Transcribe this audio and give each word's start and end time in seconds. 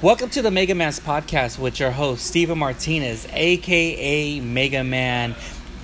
Welcome 0.00 0.30
to 0.30 0.42
the 0.42 0.52
Mega 0.52 0.76
Man's 0.76 1.00
podcast 1.00 1.58
with 1.58 1.80
your 1.80 1.90
host, 1.90 2.24
Steven 2.24 2.56
Martinez, 2.56 3.26
aka 3.32 4.38
Mega 4.38 4.84
Man. 4.84 5.34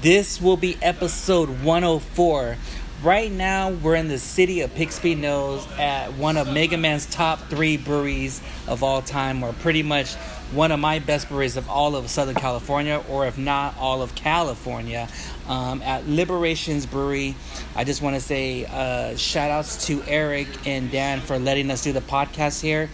This 0.02 0.40
will 0.40 0.56
be 0.56 0.78
episode 0.80 1.48
104. 1.64 2.56
Right 3.04 3.30
now, 3.30 3.68
we're 3.68 3.96
in 3.96 4.08
the 4.08 4.18
city 4.18 4.62
of 4.62 4.74
Bixby 4.74 5.14
Knolls 5.14 5.68
at 5.72 6.14
one 6.14 6.38
of 6.38 6.50
Mega 6.50 6.78
Man's 6.78 7.04
top 7.04 7.38
three 7.50 7.76
breweries 7.76 8.40
of 8.66 8.82
all 8.82 9.02
time, 9.02 9.42
or 9.42 9.52
pretty 9.52 9.82
much 9.82 10.14
one 10.52 10.72
of 10.72 10.80
my 10.80 11.00
best 11.00 11.28
breweries 11.28 11.58
of 11.58 11.68
all 11.68 11.96
of 11.96 12.08
Southern 12.08 12.34
California, 12.34 13.04
or 13.10 13.26
if 13.26 13.36
not 13.36 13.76
all 13.76 14.00
of 14.00 14.14
California, 14.14 15.06
um, 15.48 15.82
at 15.82 16.08
Liberations 16.08 16.86
Brewery. 16.86 17.34
I 17.76 17.84
just 17.84 18.00
want 18.00 18.16
to 18.16 18.22
say 18.22 18.64
uh, 18.64 19.18
shout 19.18 19.50
outs 19.50 19.86
to 19.88 20.02
Eric 20.04 20.48
and 20.66 20.90
Dan 20.90 21.20
for 21.20 21.38
letting 21.38 21.70
us 21.70 21.84
do 21.84 21.92
the 21.92 22.00
podcast 22.00 22.62
here. 22.62 22.88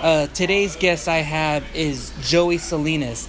Uh, 0.00 0.26
today's 0.26 0.74
guest 0.74 1.06
I 1.06 1.18
have 1.18 1.64
is 1.72 2.12
Joey 2.22 2.58
Salinas. 2.58 3.28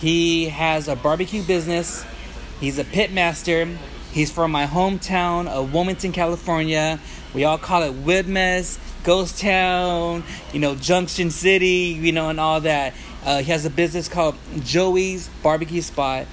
He 0.00 0.50
has 0.50 0.88
a 0.88 0.96
barbecue 0.96 1.42
business. 1.42 2.04
He's 2.60 2.78
a 2.78 2.84
pit 2.84 3.10
master. 3.10 3.68
He's 4.12 4.30
from 4.30 4.50
my 4.52 4.66
hometown 4.66 5.48
of 5.48 5.72
Wilmington, 5.72 6.12
California. 6.12 7.00
We 7.32 7.44
all 7.44 7.56
call 7.56 7.82
it 7.82 8.04
Widmes, 8.04 8.78
Ghost 9.04 9.40
Town, 9.40 10.22
you 10.52 10.60
know, 10.60 10.74
Junction 10.74 11.30
City, 11.30 11.98
you 11.98 12.12
know, 12.12 12.28
and 12.28 12.38
all 12.38 12.60
that. 12.60 12.92
Uh, 13.24 13.38
he 13.38 13.50
has 13.50 13.64
a 13.64 13.70
business 13.70 14.08
called 14.08 14.34
Joey's 14.60 15.28
Barbecue 15.42 15.80
Spot. 15.80 16.26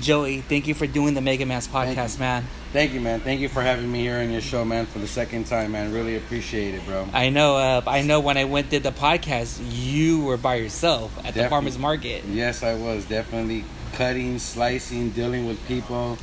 Joey, 0.00 0.40
thank 0.40 0.68
you 0.68 0.74
for 0.74 0.86
doing 0.86 1.14
the 1.14 1.20
Mega 1.20 1.44
Man's 1.46 1.66
podcast, 1.66 2.20
man. 2.20 2.44
Thank 2.72 2.92
you, 2.92 3.00
man. 3.00 3.20
Thank 3.20 3.40
you 3.40 3.48
for 3.48 3.62
having 3.62 3.90
me 3.90 4.00
here 4.00 4.18
on 4.18 4.30
your 4.30 4.40
show, 4.40 4.64
man, 4.64 4.86
for 4.86 5.00
the 5.00 5.08
second 5.08 5.46
time, 5.46 5.72
man. 5.72 5.92
Really 5.92 6.16
appreciate 6.16 6.74
it, 6.74 6.84
bro. 6.84 7.08
I 7.12 7.30
know. 7.30 7.56
Uh, 7.56 7.82
I 7.86 8.02
know. 8.02 8.20
When 8.20 8.36
I 8.36 8.44
went 8.44 8.70
did 8.70 8.84
the 8.84 8.92
podcast, 8.92 9.60
you 9.68 10.22
were 10.22 10.36
by 10.36 10.56
yourself 10.56 11.18
at 11.24 11.34
the 11.34 11.48
farmers 11.48 11.78
market. 11.78 12.24
Yes, 12.24 12.62
I 12.62 12.74
was 12.74 13.04
definitely 13.06 13.64
cutting, 13.94 14.38
slicing, 14.38 15.10
dealing 15.10 15.46
with 15.46 15.64
people. 15.66 16.18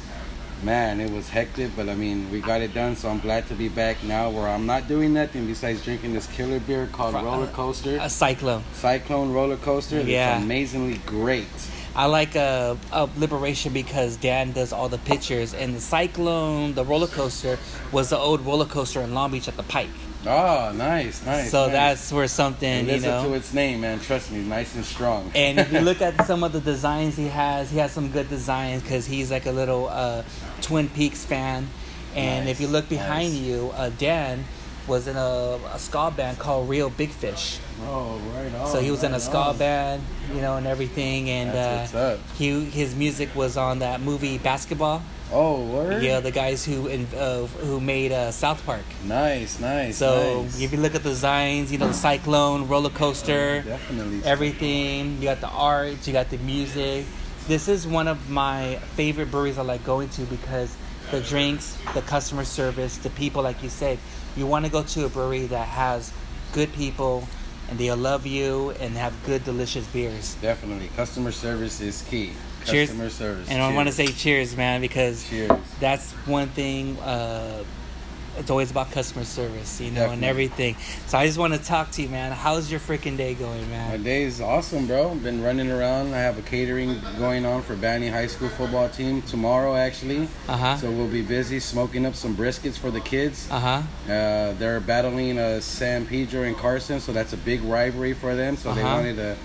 Man, 0.63 1.01
it 1.01 1.11
was 1.11 1.27
hectic, 1.29 1.75
but 1.75 1.89
I 1.89 1.95
mean, 1.95 2.31
we 2.31 2.39
got 2.39 2.61
it 2.61 2.73
done. 2.73 2.95
So 2.95 3.09
I'm 3.09 3.19
glad 3.19 3.47
to 3.47 3.53
be 3.53 3.67
back 3.67 4.01
now, 4.03 4.29
where 4.29 4.47
I'm 4.47 4.65
not 4.65 4.87
doing 4.87 5.13
nothing 5.13 5.45
besides 5.45 5.83
drinking 5.83 6.13
this 6.13 6.25
killer 6.27 6.59
beer 6.61 6.87
called 6.91 7.13
Fr- 7.13 7.19
Roller 7.25 7.47
Coaster, 7.47 7.97
A 8.01 8.09
cyclone. 8.09 8.63
Cyclone 8.73 9.33
Roller 9.33 9.57
Coaster. 9.57 10.01
Yeah. 10.01 10.35
It's 10.35 10.43
amazingly 10.45 10.99
great. 11.05 11.47
I 11.95 12.05
like 12.05 12.35
uh, 12.35 12.75
uh, 12.91 13.07
Liberation 13.17 13.73
because 13.73 14.15
Dan 14.15 14.51
does 14.53 14.71
all 14.71 14.87
the 14.89 14.97
pictures, 14.99 15.53
and 15.53 15.75
the 15.75 15.81
Cyclone, 15.81 16.73
the 16.73 16.83
roller 16.83 17.07
coaster, 17.07 17.59
was 17.91 18.09
the 18.09 18.17
old 18.17 18.41
roller 18.41 18.65
coaster 18.65 19.01
in 19.01 19.13
Long 19.13 19.31
Beach 19.31 19.47
at 19.47 19.57
the 19.57 19.63
Pike. 19.63 19.89
Oh, 20.25 20.71
nice, 20.75 21.25
nice. 21.25 21.51
so 21.51 21.63
nice. 21.65 21.71
that's 21.73 22.11
where 22.11 22.27
something 22.27 22.85
you 22.85 22.91
listen 22.93 23.09
know. 23.09 23.23
to 23.27 23.33
its 23.33 23.53
name, 23.53 23.81
man. 23.81 23.99
Trust 23.99 24.31
me, 24.31 24.41
nice 24.41 24.73
and 24.75 24.85
strong. 24.85 25.31
and 25.35 25.59
if 25.59 25.71
you 25.73 25.81
look 25.81 26.01
at 26.01 26.25
some 26.27 26.43
of 26.43 26.51
the 26.53 26.61
designs 26.61 27.17
he 27.17 27.27
has, 27.27 27.69
he 27.69 27.77
has 27.79 27.91
some 27.91 28.09
good 28.09 28.29
designs 28.29 28.81
because 28.83 29.05
he's 29.05 29.31
like 29.31 29.45
a 29.45 29.51
little 29.51 29.89
uh, 29.89 30.23
Twin 30.61 30.87
Peaks 30.89 31.25
fan. 31.25 31.67
And 32.15 32.45
Nice, 32.45 32.51
if 32.55 32.61
you 32.61 32.67
look 32.67 32.87
behind 32.89 33.33
nice. 33.33 33.41
you, 33.41 33.71
uh, 33.75 33.89
Dan 33.97 34.45
was 34.87 35.07
in 35.07 35.15
a, 35.15 35.59
a 35.73 35.79
ska 35.79 36.13
band 36.15 36.37
called 36.37 36.69
Reel 36.69 36.89
Big 36.91 37.09
Fish. 37.09 37.57
oh, 37.83 38.17
right 38.35 38.53
on. 38.53 38.67
so 38.67 38.79
he 38.81 38.91
was 38.91 39.03
in 39.03 39.13
a 39.13 39.19
ska 39.19 39.37
on. 39.37 39.57
band, 39.57 40.03
you 40.33 40.39
know, 40.41 40.57
and 40.57 40.67
everything. 40.67 41.29
And 41.29 41.51
That's 41.51 41.93
uh, 41.93 41.97
what's 42.17 42.21
up. 42.21 42.35
he 42.37 42.65
his 42.65 42.95
music 42.95 43.33
was 43.35 43.57
on 43.57 43.79
that 43.79 43.99
movie 44.01 44.37
BASEketball. 44.39 45.01
Oh, 45.33 45.65
word. 45.65 46.03
Yeah, 46.03 46.19
the 46.19 46.31
guys 46.31 46.63
who 46.63 46.87
uh, 46.89 47.47
who 47.47 47.81
made 47.81 48.11
uh, 48.11 48.31
South 48.31 48.63
Park. 48.65 48.85
Nice, 49.03 49.59
nice. 49.59 49.97
So 49.97 50.43
nice. 50.43 50.61
if 50.61 50.71
you 50.71 50.77
look 50.77 50.93
at 50.93 51.01
the 51.01 51.09
designs, 51.09 51.71
you 51.71 51.79
know, 51.79 51.87
the 51.87 51.93
cyclone, 51.93 52.67
roller 52.67 52.91
coaster, 52.91 53.63
definitely 53.63 54.23
everything. 54.23 55.17
You 55.17 55.23
got 55.23 55.41
the 55.41 55.49
art, 55.49 56.05
you 56.05 56.13
got 56.13 56.29
the 56.29 56.37
music. 56.37 57.05
This 57.47 57.67
is 57.67 57.87
one 57.87 58.07
of 58.07 58.29
my 58.29 58.75
favorite 58.95 59.31
breweries 59.31 59.57
I 59.57 59.63
like 59.63 59.83
going 59.83 60.09
to 60.09 60.21
because 60.21 60.75
the 61.09 61.19
drinks, 61.21 61.77
the 61.93 62.01
customer 62.01 62.45
service, 62.45 62.97
the 62.97 63.09
people, 63.09 63.41
like 63.41 63.61
you 63.63 63.69
said, 63.69 63.97
you 64.37 64.45
want 64.45 64.65
to 64.65 64.71
go 64.71 64.83
to 64.83 65.05
a 65.05 65.09
brewery 65.09 65.47
that 65.47 65.67
has 65.67 66.13
good 66.53 66.71
people 66.73 67.27
and 67.69 67.79
they'll 67.79 67.97
love 67.97 68.25
you 68.25 68.71
and 68.79 68.95
have 68.95 69.13
good, 69.25 69.43
delicious 69.43 69.87
beers. 69.87 70.35
Definitely, 70.41 70.89
customer 70.95 71.31
service 71.31 71.81
is 71.81 72.03
key. 72.03 72.33
Cheers. 72.65 72.89
Customer 72.89 73.09
service. 73.09 73.49
And 73.49 73.61
I 73.61 73.73
want 73.73 73.87
to 73.87 73.93
say 73.93 74.07
cheers, 74.07 74.55
man, 74.55 74.81
because 74.81 75.27
cheers. 75.29 75.51
that's 75.79 76.11
one 76.25 76.47
thing. 76.49 76.97
Uh, 76.99 77.63
it's 78.35 78.49
always 78.49 78.71
about 78.71 78.89
customer 78.89 79.25
service, 79.25 79.79
you 79.79 79.91
know, 79.91 80.09
and 80.09 80.23
everything. 80.25 80.75
So 81.05 81.19
I 81.19 81.27
just 81.27 81.37
want 81.37 81.53
to 81.53 81.59
talk 81.59 81.91
to 81.91 82.01
you, 82.01 82.09
man. 82.09 82.31
How's 82.31 82.71
your 82.71 82.79
freaking 82.79 83.15
day 83.15 83.35
going, 83.35 83.69
man? 83.69 83.91
My 83.91 83.97
day 83.97 84.23
is 84.23 84.41
awesome, 84.41 84.87
bro. 84.87 85.11
I've 85.11 85.21
been 85.21 85.43
running 85.43 85.69
around. 85.69 86.15
I 86.15 86.17
have 86.17 86.39
a 86.39 86.41
catering 86.41 86.99
going 87.19 87.45
on 87.45 87.61
for 87.61 87.75
Banning 87.75 88.11
High 88.11 88.25
School 88.25 88.49
football 88.49 88.89
team 88.89 89.21
tomorrow, 89.21 89.75
actually. 89.75 90.27
Uh 90.47 90.57
huh. 90.57 90.77
So 90.77 90.89
we'll 90.89 91.07
be 91.07 91.21
busy 91.21 91.59
smoking 91.59 92.07
up 92.07 92.15
some 92.15 92.35
briskets 92.35 92.75
for 92.75 92.89
the 92.89 93.01
kids. 93.01 93.47
Uh 93.51 93.59
huh. 93.59 94.11
Uh, 94.11 94.53
they're 94.53 94.79
battling 94.79 95.37
uh, 95.37 95.59
San 95.59 96.07
Pedro 96.07 96.41
and 96.41 96.57
Carson, 96.57 96.99
so 97.01 97.13
that's 97.13 97.33
a 97.33 97.37
big 97.37 97.61
rivalry 97.61 98.13
for 98.13 98.33
them. 98.35 98.57
So 98.57 98.73
they 98.73 98.81
Uh-huh. 98.81 98.95
wanted 98.95 99.19
a, 99.19 99.37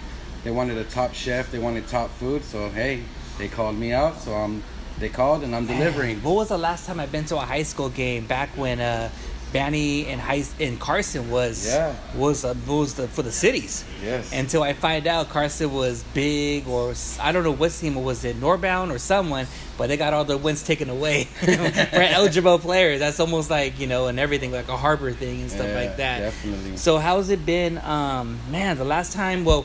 they 0.44 0.50
wanted 0.50 0.78
a 0.78 0.84
top 0.84 1.15
chef. 1.15 1.50
They 1.50 1.59
wanted 1.59 1.87
top 1.88 2.10
food. 2.10 2.44
So 2.44 2.69
hey, 2.69 3.03
they 3.38 3.49
called 3.49 3.76
me 3.76 3.93
out. 3.93 4.21
So 4.21 4.32
I'm, 4.34 4.62
they 4.99 5.09
called 5.09 5.43
and 5.43 5.54
I'm 5.54 5.66
delivering. 5.66 6.22
What 6.22 6.34
was 6.37 6.49
the 6.49 6.59
last 6.59 6.87
time 6.87 6.99
I've 7.00 7.12
been 7.12 7.25
to 7.26 7.37
a 7.37 7.41
high 7.41 7.62
school 7.65 7.88
game? 7.88 8.26
Back 8.26 8.50
when 8.56 8.81
uh, 8.81 9.10
Banning 9.50 10.04
and 10.09 10.21
high 10.21 10.44
and 10.60 10.78
Carson 10.78 11.31
was 11.31 11.66
Yeah. 11.66 11.94
was 12.15 12.44
uh, 12.44 12.54
was 12.66 12.94
the, 12.94 13.09
for 13.09 13.22
the 13.22 13.32
cities. 13.32 13.82
Yes. 14.04 14.31
Until 14.31 14.62
I 14.62 14.75
find 14.75 15.06
out 15.06 15.31
Carson 15.31 15.72
was 15.72 16.03
big, 16.12 16.69
or 16.69 16.93
I 17.19 17.32
don't 17.32 17.44
know 17.44 17.53
what 17.55 17.72
team 17.72 17.97
it 17.97 18.03
was 18.03 18.25
it, 18.26 18.37
Narbonne 18.38 18.91
or 18.91 18.99
someone, 18.99 19.47
but 19.78 19.87
they 19.88 19.97
got 19.97 20.12
all 20.12 20.26
the 20.26 20.37
wins 20.37 20.62
taken 20.65 20.91
away 20.91 21.25
for 21.41 21.47
eligible 22.03 22.59
players. 22.59 22.99
That's 23.00 23.20
almost 23.20 23.49
like 23.49 23.81
you 23.81 23.87
know, 23.87 24.09
and 24.09 24.20
everything 24.20 24.53
like 24.53 24.69
a 24.69 24.76
harbor 24.76 25.12
thing 25.12 25.41
and 25.41 25.50
stuff 25.50 25.69
Yeah, 25.69 25.75
like 25.81 25.97
that. 25.97 26.19
Definitely. 26.19 26.76
So 26.76 26.99
how's 26.99 27.31
it 27.31 27.47
been? 27.47 27.78
Um, 27.78 28.38
man, 28.50 28.76
the 28.76 28.84
last 28.84 29.15
time, 29.15 29.47
well, 29.47 29.65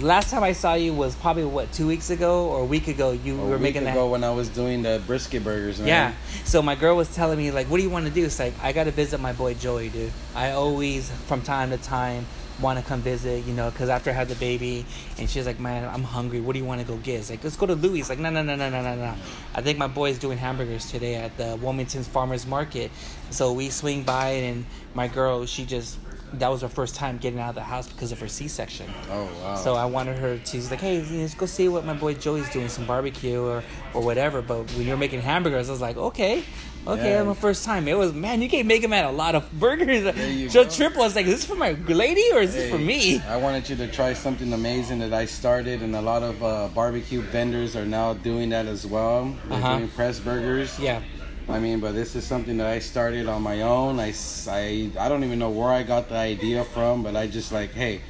last 0.00 0.30
time 0.30 0.42
I 0.42 0.52
saw 0.52 0.74
you 0.74 0.94
was 0.94 1.14
probably 1.16 1.44
what 1.44 1.72
two 1.72 1.86
weeks 1.86 2.10
ago 2.10 2.48
or 2.48 2.60
a 2.60 2.64
week 2.64 2.88
ago. 2.88 3.12
You 3.12 3.40
a 3.40 3.46
were 3.46 3.58
making 3.58 3.84
that. 3.84 3.96
when 3.96 4.24
I 4.24 4.30
was 4.30 4.48
doing 4.48 4.82
the 4.82 5.02
brisket 5.06 5.44
burgers. 5.44 5.78
Man. 5.78 5.88
Yeah. 5.88 6.12
So 6.44 6.62
my 6.62 6.74
girl 6.74 6.96
was 6.96 7.14
telling 7.14 7.38
me 7.38 7.50
like, 7.50 7.66
"What 7.68 7.78
do 7.78 7.82
you 7.82 7.90
want 7.90 8.06
to 8.06 8.12
do?" 8.12 8.24
It's 8.24 8.38
like 8.38 8.54
I 8.62 8.72
got 8.72 8.84
to 8.84 8.90
visit 8.90 9.20
my 9.20 9.32
boy 9.32 9.54
Joey, 9.54 9.88
dude. 9.88 10.12
I 10.34 10.52
always, 10.52 11.10
from 11.26 11.42
time 11.42 11.70
to 11.70 11.78
time, 11.78 12.26
want 12.60 12.78
to 12.78 12.84
come 12.84 13.00
visit. 13.00 13.44
You 13.44 13.54
know, 13.54 13.70
because 13.70 13.88
after 13.88 14.10
I 14.10 14.14
had 14.14 14.28
the 14.28 14.34
baby, 14.36 14.84
and 15.18 15.28
she's 15.28 15.46
like, 15.46 15.58
"Man, 15.60 15.88
I'm 15.88 16.04
hungry. 16.04 16.40
What 16.40 16.52
do 16.52 16.58
you 16.58 16.64
want 16.64 16.80
to 16.80 16.86
go 16.86 16.96
get?" 16.96 17.20
It's 17.20 17.30
like, 17.30 17.42
"Let's 17.42 17.56
go 17.56 17.66
to 17.66 17.74
Louis." 17.74 18.00
It's 18.00 18.08
like, 18.08 18.18
"No, 18.18 18.30
no, 18.30 18.42
no, 18.42 18.56
no, 18.56 18.70
no, 18.70 18.82
no, 18.82 18.94
no." 18.94 19.14
I 19.54 19.62
think 19.62 19.78
my 19.78 19.88
boy's 19.88 20.18
doing 20.18 20.38
hamburgers 20.38 20.90
today 20.90 21.16
at 21.16 21.36
the 21.36 21.56
Wilmington 21.56 22.04
Farmers 22.04 22.46
Market. 22.46 22.90
So 23.30 23.52
we 23.52 23.70
swing 23.70 24.02
by, 24.04 24.30
and 24.30 24.66
my 24.94 25.08
girl, 25.08 25.46
she 25.46 25.64
just. 25.64 25.98
That 26.34 26.48
was 26.50 26.62
her 26.62 26.68
first 26.68 26.94
time 26.94 27.18
getting 27.18 27.40
out 27.40 27.50
of 27.50 27.54
the 27.54 27.62
house 27.62 27.88
because 27.88 28.12
of 28.12 28.20
her 28.20 28.28
C-section. 28.28 28.86
Oh 29.10 29.24
wow. 29.42 29.56
So 29.56 29.74
I 29.74 29.86
wanted 29.86 30.18
her 30.18 30.38
to. 30.38 30.46
She's 30.46 30.70
like, 30.70 30.80
"Hey, 30.80 31.02
let's 31.20 31.34
go 31.34 31.46
see 31.46 31.68
what 31.68 31.84
my 31.84 31.94
boy 31.94 32.14
Joey's 32.14 32.48
doing, 32.50 32.68
some 32.68 32.86
barbecue 32.86 33.40
or 33.40 33.62
or 33.94 34.02
whatever." 34.02 34.42
But 34.42 34.70
when 34.72 34.86
you're 34.86 34.96
making 34.96 35.20
hamburgers, 35.22 35.68
I 35.68 35.72
was 35.72 35.80
like, 35.80 35.96
"Okay, 35.96 36.44
okay, 36.86 37.12
Yeah. 37.14 37.22
my 37.24 37.34
first 37.34 37.64
time." 37.64 37.88
It 37.88 37.96
was 37.96 38.12
man, 38.12 38.42
you 38.42 38.48
can't 38.48 38.66
make 38.68 38.82
him 38.84 38.92
at 38.92 39.04
a 39.06 39.10
lot 39.10 39.34
of 39.34 39.50
burgers. 39.58 40.04
Joe. 40.52 40.64
Triple 40.64 41.02
was 41.02 41.16
like, 41.16 41.26
"Is 41.26 41.36
this 41.36 41.44
for 41.44 41.54
my 41.56 41.72
lady 41.88 42.24
or 42.34 42.40
is 42.40 42.54
this 42.54 42.70
for 42.70 42.78
me?" 42.78 43.20
I 43.28 43.36
wanted 43.36 43.68
you 43.70 43.76
to 43.76 43.86
try 43.88 44.12
something 44.12 44.52
amazing 44.52 44.98
that 44.98 45.14
I 45.14 45.24
started, 45.24 45.82
and 45.82 45.96
a 45.96 46.02
lot 46.02 46.22
of 46.22 46.42
uh, 46.42 46.68
barbecue 46.74 47.22
vendors 47.22 47.74
are 47.74 47.86
now 47.86 48.12
doing 48.14 48.50
that 48.50 48.66
as 48.66 48.86
well. 48.86 49.34
They're 49.48 49.58
Uh-huh. 49.58 49.76
doing 49.78 49.88
press 49.90 50.20
burgers. 50.20 50.78
Yeah, 50.78 51.00
I 51.48 51.58
mean, 51.60 51.80
but 51.80 51.92
this 51.94 52.14
is 52.14 52.24
something 52.24 52.58
that 52.58 52.66
I 52.66 52.78
started 52.78 53.26
on 53.26 53.42
my 53.42 53.62
own. 53.62 53.98
I, 53.98 54.12
I, 54.48 54.90
I 54.98 55.08
don't 55.08 55.24
even 55.24 55.38
know 55.38 55.50
where 55.50 55.70
I 55.70 55.82
got 55.82 56.08
the 56.10 56.16
idea 56.16 56.62
from, 56.64 57.02
but 57.02 57.16
I 57.16 57.26
just 57.26 57.52
like, 57.52 57.72
hey, 57.72 58.00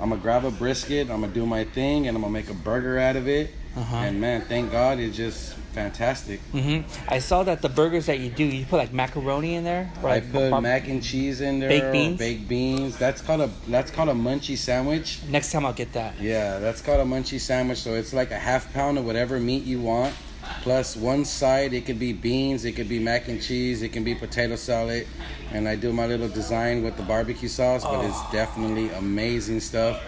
I'm 0.00 0.08
gonna 0.08 0.20
grab 0.20 0.44
a 0.44 0.50
brisket, 0.50 1.10
I'm 1.10 1.20
gonna 1.20 1.32
do 1.32 1.44
my 1.46 1.64
thing, 1.64 2.08
and 2.08 2.16
I'm 2.16 2.22
gonna 2.22 2.32
make 2.32 2.48
a 2.50 2.54
burger 2.54 2.98
out 2.98 3.16
of 3.16 3.28
it. 3.28 3.50
Uh-huh. 3.76 3.96
And 3.96 4.20
man, 4.20 4.42
thank 4.42 4.70
God, 4.72 4.98
it's 4.98 5.16
just 5.16 5.54
fantastic. 5.72 6.40
hmm 6.50 6.80
I 7.08 7.18
saw 7.20 7.42
that 7.44 7.62
the 7.62 7.68
burgers 7.68 8.06
that 8.06 8.18
you 8.18 8.28
do, 8.30 8.44
you 8.44 8.66
put 8.66 8.76
like 8.78 8.92
macaroni 8.92 9.54
in 9.54 9.64
there. 9.64 9.90
or 10.02 10.08
I 10.10 10.20
put 10.20 10.60
mac 10.60 10.88
and 10.88 11.02
cheese 11.02 11.40
in 11.40 11.60
there, 11.60 11.68
Baked 11.68 11.92
beans? 11.92 12.18
baked 12.18 12.48
beans. 12.48 12.98
That's 12.98 13.20
called 13.22 13.40
a 13.42 13.50
that's 13.68 13.90
called 13.90 14.08
a 14.10 14.14
munchie 14.14 14.56
sandwich. 14.58 15.20
Next 15.28 15.52
time 15.52 15.64
I'll 15.64 15.72
get 15.72 15.92
that. 15.92 16.18
Yeah, 16.20 16.58
that's 16.58 16.80
called 16.82 17.00
a 17.00 17.04
munchie 17.04 17.40
sandwich. 17.40 17.78
So 17.78 17.94
it's 17.94 18.12
like 18.12 18.30
a 18.30 18.38
half 18.38 18.72
pound 18.74 18.98
of 18.98 19.04
whatever 19.06 19.38
meat 19.38 19.64
you 19.64 19.80
want, 19.80 20.14
plus 20.62 20.96
one 20.96 21.24
side. 21.24 21.72
It 21.72 21.86
could 21.86 21.98
be 21.98 22.12
beans, 22.12 22.64
it 22.64 22.72
could 22.72 22.88
be 22.88 22.98
mac 22.98 23.28
and 23.28 23.42
cheese, 23.42 23.82
it 23.82 23.90
can 23.90 24.04
be 24.04 24.14
potato 24.14 24.56
salad, 24.56 25.06
and 25.52 25.68
I 25.68 25.76
do 25.76 25.92
my 25.92 26.06
little 26.06 26.28
design 26.28 26.82
with 26.82 26.96
the 26.96 27.02
barbecue 27.02 27.48
sauce. 27.48 27.84
But 27.84 28.04
it's 28.04 28.16
oh. 28.16 28.28
definitely 28.32 28.90
amazing 28.90 29.60
stuff. 29.60 30.00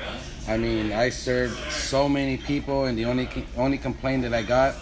I 0.46 0.56
mean, 0.56 0.92
I 0.92 1.08
served 1.08 1.58
so 1.72 2.08
many 2.08 2.36
people, 2.36 2.84
and 2.84 2.98
the 2.98 3.06
only 3.06 3.28
only 3.56 3.78
complaint 3.78 4.22
that 4.22 4.34
I 4.34 4.42
got 4.42 4.74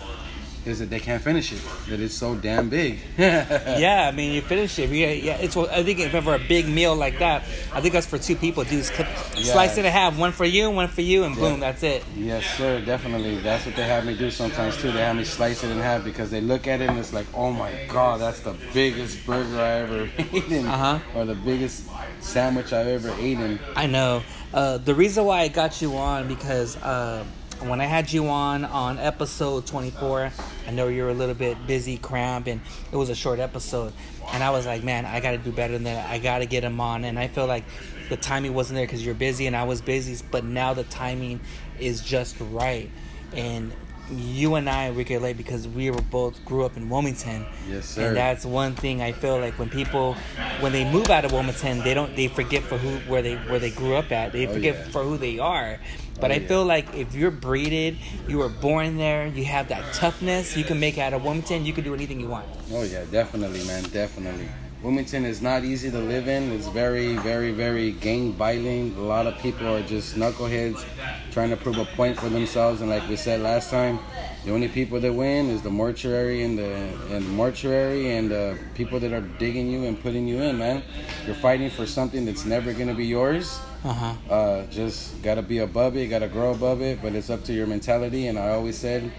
is 0.64 0.78
that 0.78 0.90
they 0.90 1.00
can't 1.00 1.22
finish 1.22 1.52
it. 1.52 1.60
That 1.88 2.00
it's 2.00 2.14
so 2.14 2.34
damn 2.34 2.68
big. 2.68 3.00
yeah, 3.18 4.08
I 4.10 4.14
mean, 4.14 4.32
you 4.32 4.40
finish 4.40 4.78
it. 4.78 4.90
Yeah, 4.90 5.08
yeah. 5.08 5.36
It's. 5.38 5.56
I 5.56 5.82
think 5.82 5.98
if 5.98 6.14
ever 6.14 6.34
a 6.34 6.38
big 6.38 6.68
meal 6.68 6.94
like 6.94 7.18
that, 7.18 7.42
I 7.72 7.80
think 7.80 7.94
that's 7.94 8.06
for 8.06 8.18
two 8.18 8.36
people. 8.36 8.64
Do 8.64 8.82
clip, 8.82 9.08
yeah. 9.36 9.52
slice 9.52 9.76
it 9.76 9.84
in 9.84 9.92
half, 9.92 10.16
one 10.16 10.32
for 10.32 10.44
you, 10.44 10.70
one 10.70 10.88
for 10.88 11.00
you, 11.00 11.24
and 11.24 11.34
boom, 11.34 11.60
that's 11.60 11.82
it. 11.82 12.04
Yes, 12.16 12.44
sir. 12.56 12.80
Definitely. 12.84 13.38
That's 13.38 13.66
what 13.66 13.76
they 13.76 13.84
have 13.84 14.06
me 14.06 14.16
do 14.16 14.30
sometimes 14.30 14.76
too. 14.76 14.92
They 14.92 15.00
have 15.00 15.16
me 15.16 15.24
slice 15.24 15.64
it 15.64 15.70
in 15.70 15.78
half 15.78 16.04
because 16.04 16.30
they 16.30 16.40
look 16.40 16.66
at 16.66 16.80
it 16.80 16.88
and 16.88 16.98
it's 16.98 17.12
like, 17.12 17.26
oh 17.34 17.50
my 17.50 17.72
god, 17.88 18.20
that's 18.20 18.40
the 18.40 18.54
biggest 18.72 19.26
burger 19.26 19.60
I 19.60 19.70
ever 19.80 20.10
eaten, 20.32 20.66
uh-huh. 20.66 21.18
or 21.18 21.24
the 21.24 21.34
biggest 21.34 21.88
sandwich 22.20 22.72
I've 22.72 22.86
ever 22.86 23.20
eaten. 23.20 23.58
I 23.74 23.86
know. 23.86 24.22
Uh, 24.54 24.78
the 24.78 24.94
reason 24.94 25.24
why 25.24 25.40
I 25.40 25.48
got 25.48 25.82
you 25.82 25.96
on 25.96 26.28
because. 26.28 26.76
Uh, 26.76 27.24
when 27.68 27.80
I 27.80 27.84
had 27.84 28.12
you 28.12 28.28
on 28.28 28.64
on 28.64 28.98
episode 28.98 29.66
24, 29.66 30.32
I 30.66 30.70
know 30.70 30.88
you 30.88 31.04
were 31.04 31.10
a 31.10 31.14
little 31.14 31.34
bit 31.34 31.66
busy, 31.66 31.96
cramp, 31.96 32.46
and 32.46 32.60
it 32.90 32.96
was 32.96 33.08
a 33.08 33.14
short 33.14 33.38
episode. 33.38 33.92
And 34.32 34.42
I 34.42 34.50
was 34.50 34.66
like, 34.66 34.82
man, 34.82 35.04
I 35.06 35.20
got 35.20 35.32
to 35.32 35.38
do 35.38 35.52
better 35.52 35.72
than 35.72 35.84
that. 35.84 36.08
I 36.10 36.18
got 36.18 36.38
to 36.38 36.46
get 36.46 36.64
him 36.64 36.80
on. 36.80 37.04
And 37.04 37.18
I 37.18 37.28
feel 37.28 37.46
like 37.46 37.64
the 38.08 38.16
timing 38.16 38.54
wasn't 38.54 38.76
there 38.76 38.86
because 38.86 39.04
you're 39.04 39.14
busy 39.14 39.46
and 39.46 39.56
I 39.56 39.64
was 39.64 39.80
busy, 39.80 40.22
but 40.30 40.44
now 40.44 40.74
the 40.74 40.84
timing 40.84 41.40
is 41.78 42.00
just 42.00 42.36
right. 42.40 42.90
And 43.32 43.72
you 44.18 44.54
and 44.56 44.68
I 44.68 44.90
we 44.90 45.04
relate 45.04 45.36
because 45.36 45.66
we 45.68 45.90
were 45.90 46.02
both 46.02 46.44
grew 46.44 46.64
up 46.64 46.76
in 46.76 46.88
Wilmington. 46.88 47.46
Yes, 47.68 47.86
sir. 47.86 48.08
And 48.08 48.16
that's 48.16 48.44
one 48.44 48.74
thing 48.74 49.02
I 49.02 49.12
feel 49.12 49.38
like 49.38 49.58
when 49.58 49.68
people 49.68 50.14
when 50.60 50.72
they 50.72 50.90
move 50.90 51.10
out 51.10 51.24
of 51.24 51.32
Wilmington, 51.32 51.80
they 51.80 51.94
don't 51.94 52.14
they 52.16 52.28
forget 52.28 52.62
for 52.62 52.78
who 52.78 52.98
where 53.10 53.22
they 53.22 53.36
where 53.36 53.58
they 53.58 53.70
grew 53.70 53.96
up 53.96 54.12
at. 54.12 54.32
They 54.32 54.46
oh, 54.46 54.52
forget 54.52 54.76
yeah. 54.76 54.90
for 54.90 55.02
who 55.02 55.16
they 55.16 55.38
are. 55.38 55.78
But 56.20 56.30
oh, 56.30 56.34
I 56.34 56.36
yeah. 56.38 56.48
feel 56.48 56.64
like 56.64 56.94
if 56.94 57.14
you're 57.14 57.30
breeded, 57.30 57.96
you 58.28 58.38
were 58.38 58.48
born 58.48 58.96
there, 58.96 59.26
you 59.26 59.44
have 59.44 59.68
that 59.68 59.92
toughness, 59.94 60.56
you 60.56 60.64
can 60.64 60.78
make 60.78 60.98
out 60.98 61.12
of 61.12 61.24
Wilmington, 61.24 61.64
you 61.64 61.72
can 61.72 61.84
do 61.84 61.94
anything 61.94 62.20
you 62.20 62.28
want. 62.28 62.46
Oh 62.70 62.82
yeah, 62.82 63.04
definitely, 63.10 63.64
man, 63.64 63.82
definitely. 63.84 64.48
Wilmington 64.82 65.24
is 65.24 65.40
not 65.40 65.62
easy 65.62 65.92
to 65.92 65.98
live 65.98 66.26
in. 66.26 66.50
It's 66.50 66.66
very, 66.66 67.14
very, 67.18 67.52
very 67.52 67.92
gang 67.92 68.32
violent. 68.32 68.96
A 68.96 69.00
lot 69.00 69.28
of 69.28 69.38
people 69.38 69.68
are 69.68 69.82
just 69.82 70.16
knuckleheads 70.16 70.84
trying 71.30 71.50
to 71.50 71.56
prove 71.56 71.78
a 71.78 71.84
point 71.84 72.18
for 72.18 72.28
themselves. 72.28 72.80
And 72.80 72.90
like 72.90 73.08
we 73.08 73.14
said 73.14 73.42
last 73.42 73.70
time, 73.70 74.00
the 74.44 74.52
only 74.52 74.66
people 74.66 74.98
that 74.98 75.12
win 75.12 75.50
is 75.50 75.62
the 75.62 75.70
mortuary 75.70 76.42
and 76.42 76.58
the 76.58 76.74
and 77.14 77.24
the 77.24 77.30
mortuary 77.30 78.16
and 78.16 78.28
the 78.28 78.58
people 78.74 78.98
that 78.98 79.12
are 79.12 79.20
digging 79.20 79.70
you 79.70 79.84
and 79.84 80.02
putting 80.02 80.26
you 80.26 80.42
in, 80.42 80.58
man. 80.58 80.82
You're 81.26 81.36
fighting 81.36 81.70
for 81.70 81.86
something 81.86 82.24
that's 82.24 82.44
never 82.44 82.72
gonna 82.72 82.94
be 82.94 83.06
yours. 83.06 83.60
Uh-huh. 83.84 84.14
Uh, 84.28 84.66
just 84.66 85.22
gotta 85.22 85.42
be 85.42 85.58
above 85.58 85.96
it, 85.96 86.08
gotta 86.08 86.28
grow 86.28 86.50
above 86.50 86.82
it, 86.82 87.00
but 87.00 87.14
it's 87.14 87.30
up 87.30 87.44
to 87.44 87.52
your 87.52 87.68
mentality. 87.68 88.26
And 88.26 88.36
I 88.36 88.50
always 88.50 88.76
said, 88.76 89.12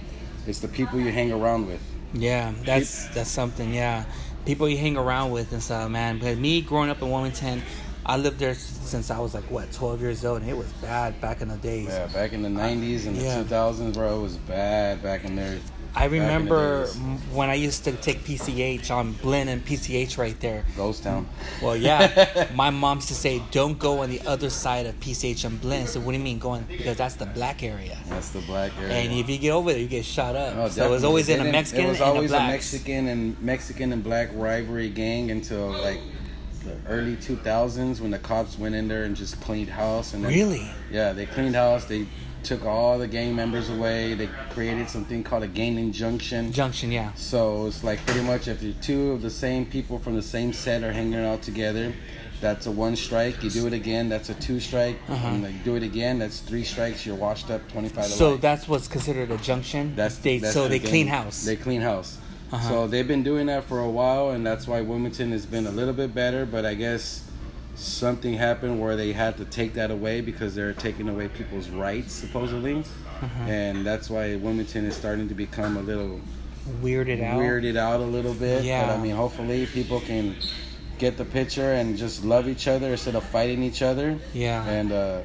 it's 0.46 0.60
the 0.60 0.68
people 0.68 1.00
you 1.00 1.12
hang 1.12 1.32
around 1.32 1.68
with. 1.68 1.82
Yeah, 2.14 2.54
that's 2.66 3.08
that's 3.10 3.32
something. 3.32 3.74
Yeah, 3.74 4.04
people 4.46 4.68
you 4.68 4.78
hang 4.78 4.98
around 4.98 5.32
with 5.32 5.52
and 5.52 5.62
stuff, 5.62 5.90
man. 5.90 6.20
But 6.20 6.38
me 6.38 6.62
growing 6.62 6.90
up 6.90 7.02
in 7.02 7.10
Wilmington, 7.10 7.62
I 8.06 8.18
lived 8.18 8.40
there 8.40 8.56
since 8.56 9.10
I 9.10 9.20
was 9.20 9.34
like 9.34 9.50
what 9.50 9.72
12 9.72 10.02
years 10.02 10.26
old, 10.26 10.42
and 10.42 10.50
it 10.50 10.58
was 10.58 10.72
bad 10.74 11.20
back 11.22 11.42
in 11.42 11.48
the 11.48 11.58
days. 11.58 11.88
Yeah, 11.88 12.08
back 12.08 12.34
in 12.34 12.42
the 12.42 12.50
90s 12.50 13.08
and 13.08 13.16
the 13.16 13.22
2000s, 13.22 13.94
bro, 13.94 14.20
it 14.20 14.22
was 14.22 14.38
bad 14.38 15.02
back 15.02 15.24
in 15.24 15.36
there. 15.36 15.60
I 15.96 16.06
remember 16.06 16.88
when 17.32 17.50
I 17.50 17.54
used 17.54 17.84
to 17.84 17.92
take 17.92 18.20
PCH 18.24 18.90
on 18.90 19.14
Blinn 19.14 19.48
and 19.48 19.64
PCH 19.64 20.18
right 20.18 20.40
there. 20.40 20.66
Ghost 20.76 21.04
Town. 21.04 21.28
Well, 21.62 21.76
yeah. 21.76 22.48
my 22.56 22.72
mom 22.72 22.98
used 22.98 23.10
to 23.10 23.16
say, 23.16 23.42
"Don't 23.52 23.78
go 23.78 24.00
on 24.00 24.10
the 24.10 24.22
other 24.22 24.50
side 24.50 24.86
of 24.88 25.00
PCH 25.00 25.46
and 25.46 25.62
Blinn." 25.62 25.86
So 25.86 26.00
what 26.00 26.14
do 26.14 26.18
you 26.18 26.24
mean 26.24 26.40
going? 26.40 26.64
Because 26.64 26.98
that's 26.98 27.16
the 27.16 27.28
black 27.28 27.62
area. 27.62 27.98
That's 28.10 28.30
the 28.30 28.42
black 28.42 28.72
area. 28.80 28.94
And 28.94 29.14
if 29.14 29.30
you 29.30 29.38
get 29.38 29.52
over 29.52 29.72
there, 29.72 29.82
you 29.82 29.88
get 29.88 30.06
shot 30.06 30.36
up. 30.36 30.56
Oh, 30.58 30.70
so 30.70 30.86
it 30.86 30.90
was 30.90 31.04
always 31.04 31.30
in 31.30 31.46
a 31.46 31.52
Mexican. 31.52 31.86
It 31.86 31.90
was 31.90 32.02
always 32.02 32.32
a, 32.32 32.38
a 32.38 32.48
Mexican 32.48 33.08
and 33.08 33.40
Mexican 33.42 33.94
and 33.94 34.04
black 34.04 34.30
rivalry 34.34 34.90
gang 34.90 35.30
until 35.30 35.70
like 35.70 36.00
the 36.64 36.76
early 36.88 37.16
2000s 37.18 38.00
when 38.00 38.12
the 38.12 38.20
cops 38.20 38.58
went 38.58 38.74
in 38.74 38.88
there 38.88 39.04
and 39.04 39.16
just 39.16 39.40
cleaned 39.42 39.70
house 39.70 40.14
and 40.14 40.24
then, 40.24 40.32
really 40.32 40.72
yeah 40.90 41.12
they 41.12 41.26
cleaned 41.26 41.56
house 41.56 41.84
they 41.86 42.08
took 42.44 42.66
all 42.66 42.98
the 42.98 43.08
gang 43.08 43.36
members 43.36 43.70
away. 43.70 44.14
They 44.14 44.28
created 44.52 44.90
something 44.90 45.24
called 45.24 45.44
a 45.44 45.48
gang 45.48 45.78
injunction. 45.78 46.52
Junction, 46.52 46.92
yeah. 46.92 47.14
So 47.14 47.68
it's 47.68 47.84
like 47.84 48.06
pretty 48.06 48.22
much 48.22 48.48
if 48.48 48.62
you 48.62 48.74
two 48.74 49.12
of 49.12 49.22
the 49.22 49.30
same 49.30 49.66
people 49.66 50.00
from 50.00 50.16
the 50.16 50.22
same 50.22 50.54
set 50.54 50.84
are 50.84 50.92
hanging 50.92 51.24
out 51.24 51.42
together, 51.42 51.94
that's 52.42 52.66
a 52.66 52.72
one 52.72 52.96
strike. 52.96 53.42
You 53.42 53.50
do 53.50 53.68
it 53.68 53.74
again, 53.74 54.10
that's 54.10 54.30
a 54.30 54.34
two 54.36 54.60
strike. 54.60 54.98
Uh-huh. 55.08 55.28
And 55.28 55.44
like 55.44 55.64
do 55.64 55.76
it 55.76 55.84
again, 55.84 56.20
that's 56.20 56.40
three 56.40 56.64
strikes. 56.64 57.06
You're 57.06 57.16
washed 57.16 57.50
up, 57.50 57.68
twenty 57.72 57.90
five. 57.90 58.06
So 58.06 58.32
life. 58.32 58.42
that's 58.42 58.68
what's 58.68 58.88
considered 58.88 59.32
a 59.32 59.38
junction. 59.38 59.96
That's, 59.96 60.18
they. 60.18 60.40
That's 60.40 60.54
so 60.54 60.68
they 60.68 60.80
gang. 60.80 60.90
clean 60.90 61.08
house. 61.08 61.46
They 61.46 61.56
clean 61.56 61.82
house. 61.82 62.18
Uh-huh. 62.52 62.70
So 62.70 62.88
they've 62.88 63.08
been 63.08 63.24
doing 63.24 63.48
that 63.48 63.64
for 63.64 63.80
a 63.80 63.90
while, 63.90 64.32
and 64.32 64.46
that's 64.46 64.68
why 64.68 64.82
Wilmington 64.82 65.32
has 65.32 65.46
been 65.46 65.66
a 65.66 65.72
little 65.72 65.94
bit 65.94 66.14
better. 66.14 66.46
But 66.46 66.66
I 66.66 66.76
guess 66.76 67.23
something 67.76 68.34
happened 68.34 68.80
where 68.80 68.96
they 68.96 69.12
had 69.12 69.38
to 69.38 69.46
take 69.46 69.74
that 69.74 69.92
away 69.92 70.22
because 70.22 70.56
they're 70.56 70.74
taking 70.74 71.10
away 71.10 71.28
people's 71.28 71.70
rights 71.70 72.14
supposedly, 72.14 72.80
uh-huh. 73.22 73.44
and 73.44 73.86
that's 73.86 74.10
why 74.10 74.36
Wilmington 74.36 74.86
is 74.86 74.96
starting 74.96 75.28
to 75.30 75.36
become 75.36 75.78
a 75.78 75.82
little 75.82 76.22
weirded 76.82 77.24
out. 77.24 77.40
Weirded 77.40 77.78
out 77.78 78.00
a 78.00 78.04
little 78.04 78.34
bit. 78.34 78.64
Yeah. 78.64 78.88
But 78.88 78.94
I 78.94 79.02
mean, 79.02 79.16
hopefully 79.16 79.66
people 79.68 80.00
can 80.00 80.36
get 81.00 81.18
the 81.18 81.26
picture 81.26 81.74
and 81.74 81.98
just 81.98 82.24
love 82.24 82.48
each 82.48 82.68
other 82.68 82.92
instead 82.92 83.16
of 83.16 83.24
fighting 83.24 83.64
each 83.64 83.82
other. 83.82 84.18
Yeah. 84.34 84.66
And 84.66 84.92
uh, 84.92 85.22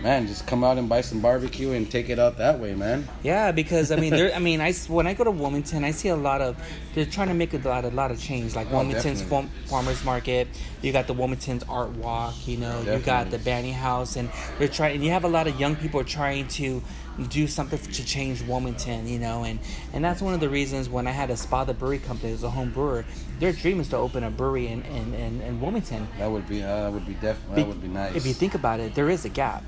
man, 0.00 0.26
just 0.26 0.46
come 0.46 0.62
out 0.62 0.78
and 0.78 0.88
buy 0.88 1.00
some 1.00 1.20
barbecue 1.20 1.72
and 1.72 1.90
take 1.90 2.08
it 2.08 2.18
out 2.18 2.38
that 2.38 2.58
way, 2.58 2.74
man. 2.74 3.08
Yeah, 3.22 3.52
because 3.52 3.90
I 3.90 3.96
mean, 3.96 4.10
there. 4.10 4.34
I 4.34 4.38
mean, 4.48 4.60
I 4.60 4.72
when 4.88 5.06
I 5.06 5.14
go 5.14 5.24
to 5.24 5.30
Wilmington, 5.30 5.84
I 5.84 5.90
see 5.90 6.08
a 6.08 6.16
lot 6.16 6.40
of 6.40 6.56
they're 6.94 7.06
trying 7.06 7.28
to 7.28 7.34
make 7.34 7.54
a 7.54 7.58
lot, 7.58 7.84
a 7.84 7.88
lot 7.88 8.10
of 8.10 8.20
change. 8.20 8.54
Like 8.54 8.68
oh, 8.70 8.76
Wilmington's 8.76 9.22
farm, 9.22 9.48
farmers 9.66 10.04
market, 10.04 10.48
you 10.82 10.92
got 10.92 11.06
the 11.06 11.14
Wilmington's 11.14 11.64
art 11.68 11.90
walk. 11.90 12.34
You 12.46 12.58
know, 12.58 12.72
definitely. 12.72 12.94
you 12.94 13.06
got 13.06 13.30
the 13.30 13.38
Banning 13.38 13.74
House, 13.74 14.16
and 14.16 14.30
they're 14.58 14.68
trying. 14.68 14.96
And 14.96 15.04
you 15.04 15.10
have 15.10 15.24
a 15.24 15.28
lot 15.28 15.46
of 15.46 15.58
young 15.58 15.76
people 15.76 16.04
trying 16.04 16.48
to 16.48 16.82
do 17.24 17.46
something 17.46 17.78
to 17.78 18.04
change 18.04 18.42
Wilmington, 18.42 19.08
you 19.08 19.18
know, 19.18 19.44
and 19.44 19.58
and 19.92 20.04
that's 20.04 20.20
one 20.20 20.34
of 20.34 20.40
the 20.40 20.48
reasons 20.48 20.88
when 20.88 21.06
I 21.06 21.12
had 21.12 21.30
a 21.30 21.36
Spa 21.36 21.64
the 21.64 21.74
Brewery 21.74 21.98
Company 21.98 22.32
as 22.32 22.42
a 22.42 22.50
home 22.50 22.70
brewer, 22.70 23.04
their 23.40 23.52
dream 23.52 23.80
is 23.80 23.88
to 23.88 23.96
open 23.96 24.24
a 24.24 24.30
brewery 24.30 24.66
in 24.68 24.82
in, 24.82 25.14
in, 25.14 25.40
in 25.40 25.60
Wilmington. 25.60 26.06
That 26.18 26.30
would 26.30 26.46
be 26.48 26.62
uh, 26.62 26.82
that 26.82 26.92
would 26.92 27.06
be 27.06 27.14
definitely 27.14 27.62
that 27.62 27.68
would 27.68 27.80
be 27.80 27.88
nice. 27.88 28.14
If 28.14 28.26
you 28.26 28.34
think 28.34 28.54
about 28.54 28.80
it, 28.80 28.94
there 28.94 29.08
is 29.08 29.24
a 29.24 29.30
gap 29.30 29.64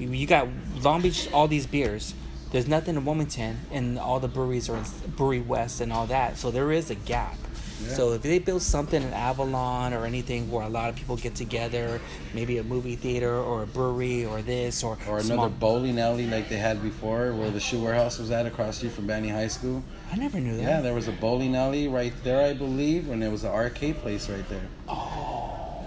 you 0.00 0.26
got 0.26 0.48
Long 0.82 1.02
Beach, 1.02 1.28
all 1.32 1.48
these 1.48 1.66
beers. 1.66 2.14
There's 2.50 2.66
nothing 2.66 2.96
in 2.96 3.04
Wilmington, 3.04 3.58
and 3.70 3.98
all 3.98 4.18
the 4.18 4.26
breweries 4.26 4.68
are 4.68 4.76
in 4.76 4.84
Brewery 5.16 5.40
West 5.40 5.80
and 5.80 5.92
all 5.92 6.06
that. 6.06 6.36
So 6.36 6.50
there 6.50 6.72
is 6.72 6.90
a 6.90 6.96
gap. 6.96 7.36
Yeah. 7.82 7.94
So 7.94 8.12
if 8.12 8.22
they 8.22 8.38
build 8.38 8.60
something 8.60 9.02
in 9.02 9.12
Avalon 9.12 9.94
or 9.94 10.04
anything 10.04 10.50
where 10.50 10.66
a 10.66 10.68
lot 10.68 10.90
of 10.90 10.96
people 10.96 11.16
get 11.16 11.34
together, 11.34 12.00
maybe 12.34 12.58
a 12.58 12.62
movie 12.62 12.96
theater 12.96 13.34
or 13.34 13.62
a 13.62 13.66
brewery 13.66 14.26
or 14.26 14.42
this 14.42 14.82
or 14.84 14.98
or 15.08 15.20
another 15.20 15.48
bowling 15.48 15.98
alley 15.98 16.26
like 16.26 16.48
they 16.48 16.58
had 16.58 16.82
before, 16.82 17.32
where 17.32 17.50
the 17.50 17.60
shoe 17.60 17.82
warehouse 17.82 18.18
was 18.18 18.30
at 18.30 18.46
across 18.46 18.78
street 18.78 18.92
from 18.92 19.06
Banning 19.06 19.30
High 19.30 19.48
School. 19.48 19.82
I 20.12 20.16
never 20.16 20.40
knew 20.40 20.56
that. 20.56 20.62
Yeah, 20.62 20.80
there 20.80 20.94
was 20.94 21.08
a 21.08 21.12
bowling 21.12 21.56
alley 21.56 21.88
right 21.88 22.12
there, 22.22 22.44
I 22.44 22.52
believe, 22.52 23.08
and 23.08 23.22
there 23.22 23.30
was 23.30 23.44
an 23.44 23.52
arcade 23.52 23.96
place 23.98 24.28
right 24.28 24.46
there. 24.48 24.66
Oh. 24.88 25.09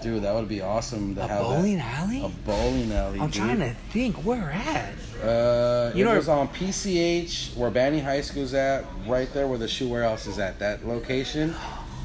Dude, 0.04 0.22
that 0.22 0.34
would 0.34 0.48
be 0.48 0.60
awesome 0.60 1.14
to 1.14 1.22
have 1.22 1.30
a 1.30 1.34
have 1.34 1.42
bowling 1.44 1.76
that. 1.78 1.98
alley. 1.98 2.22
A 2.22 2.28
bowling 2.28 2.92
alley. 2.92 3.20
I'm 3.20 3.30
dude. 3.30 3.42
trying 3.42 3.58
to 3.60 3.70
think 3.88 4.16
where 4.16 4.50
at. 4.50 4.92
Uh, 5.22 5.92
you 5.94 6.02
it 6.02 6.04
know, 6.04 6.14
was 6.14 6.28
on 6.28 6.48
PCH 6.48 7.56
where 7.56 7.70
Banning 7.70 8.04
High 8.04 8.20
School's 8.20 8.52
at, 8.52 8.84
right 9.06 9.32
there 9.32 9.46
where 9.46 9.56
the 9.56 9.66
shoe 9.66 9.88
warehouse 9.88 10.26
is 10.26 10.38
at. 10.38 10.58
That 10.58 10.86
location. 10.86 11.54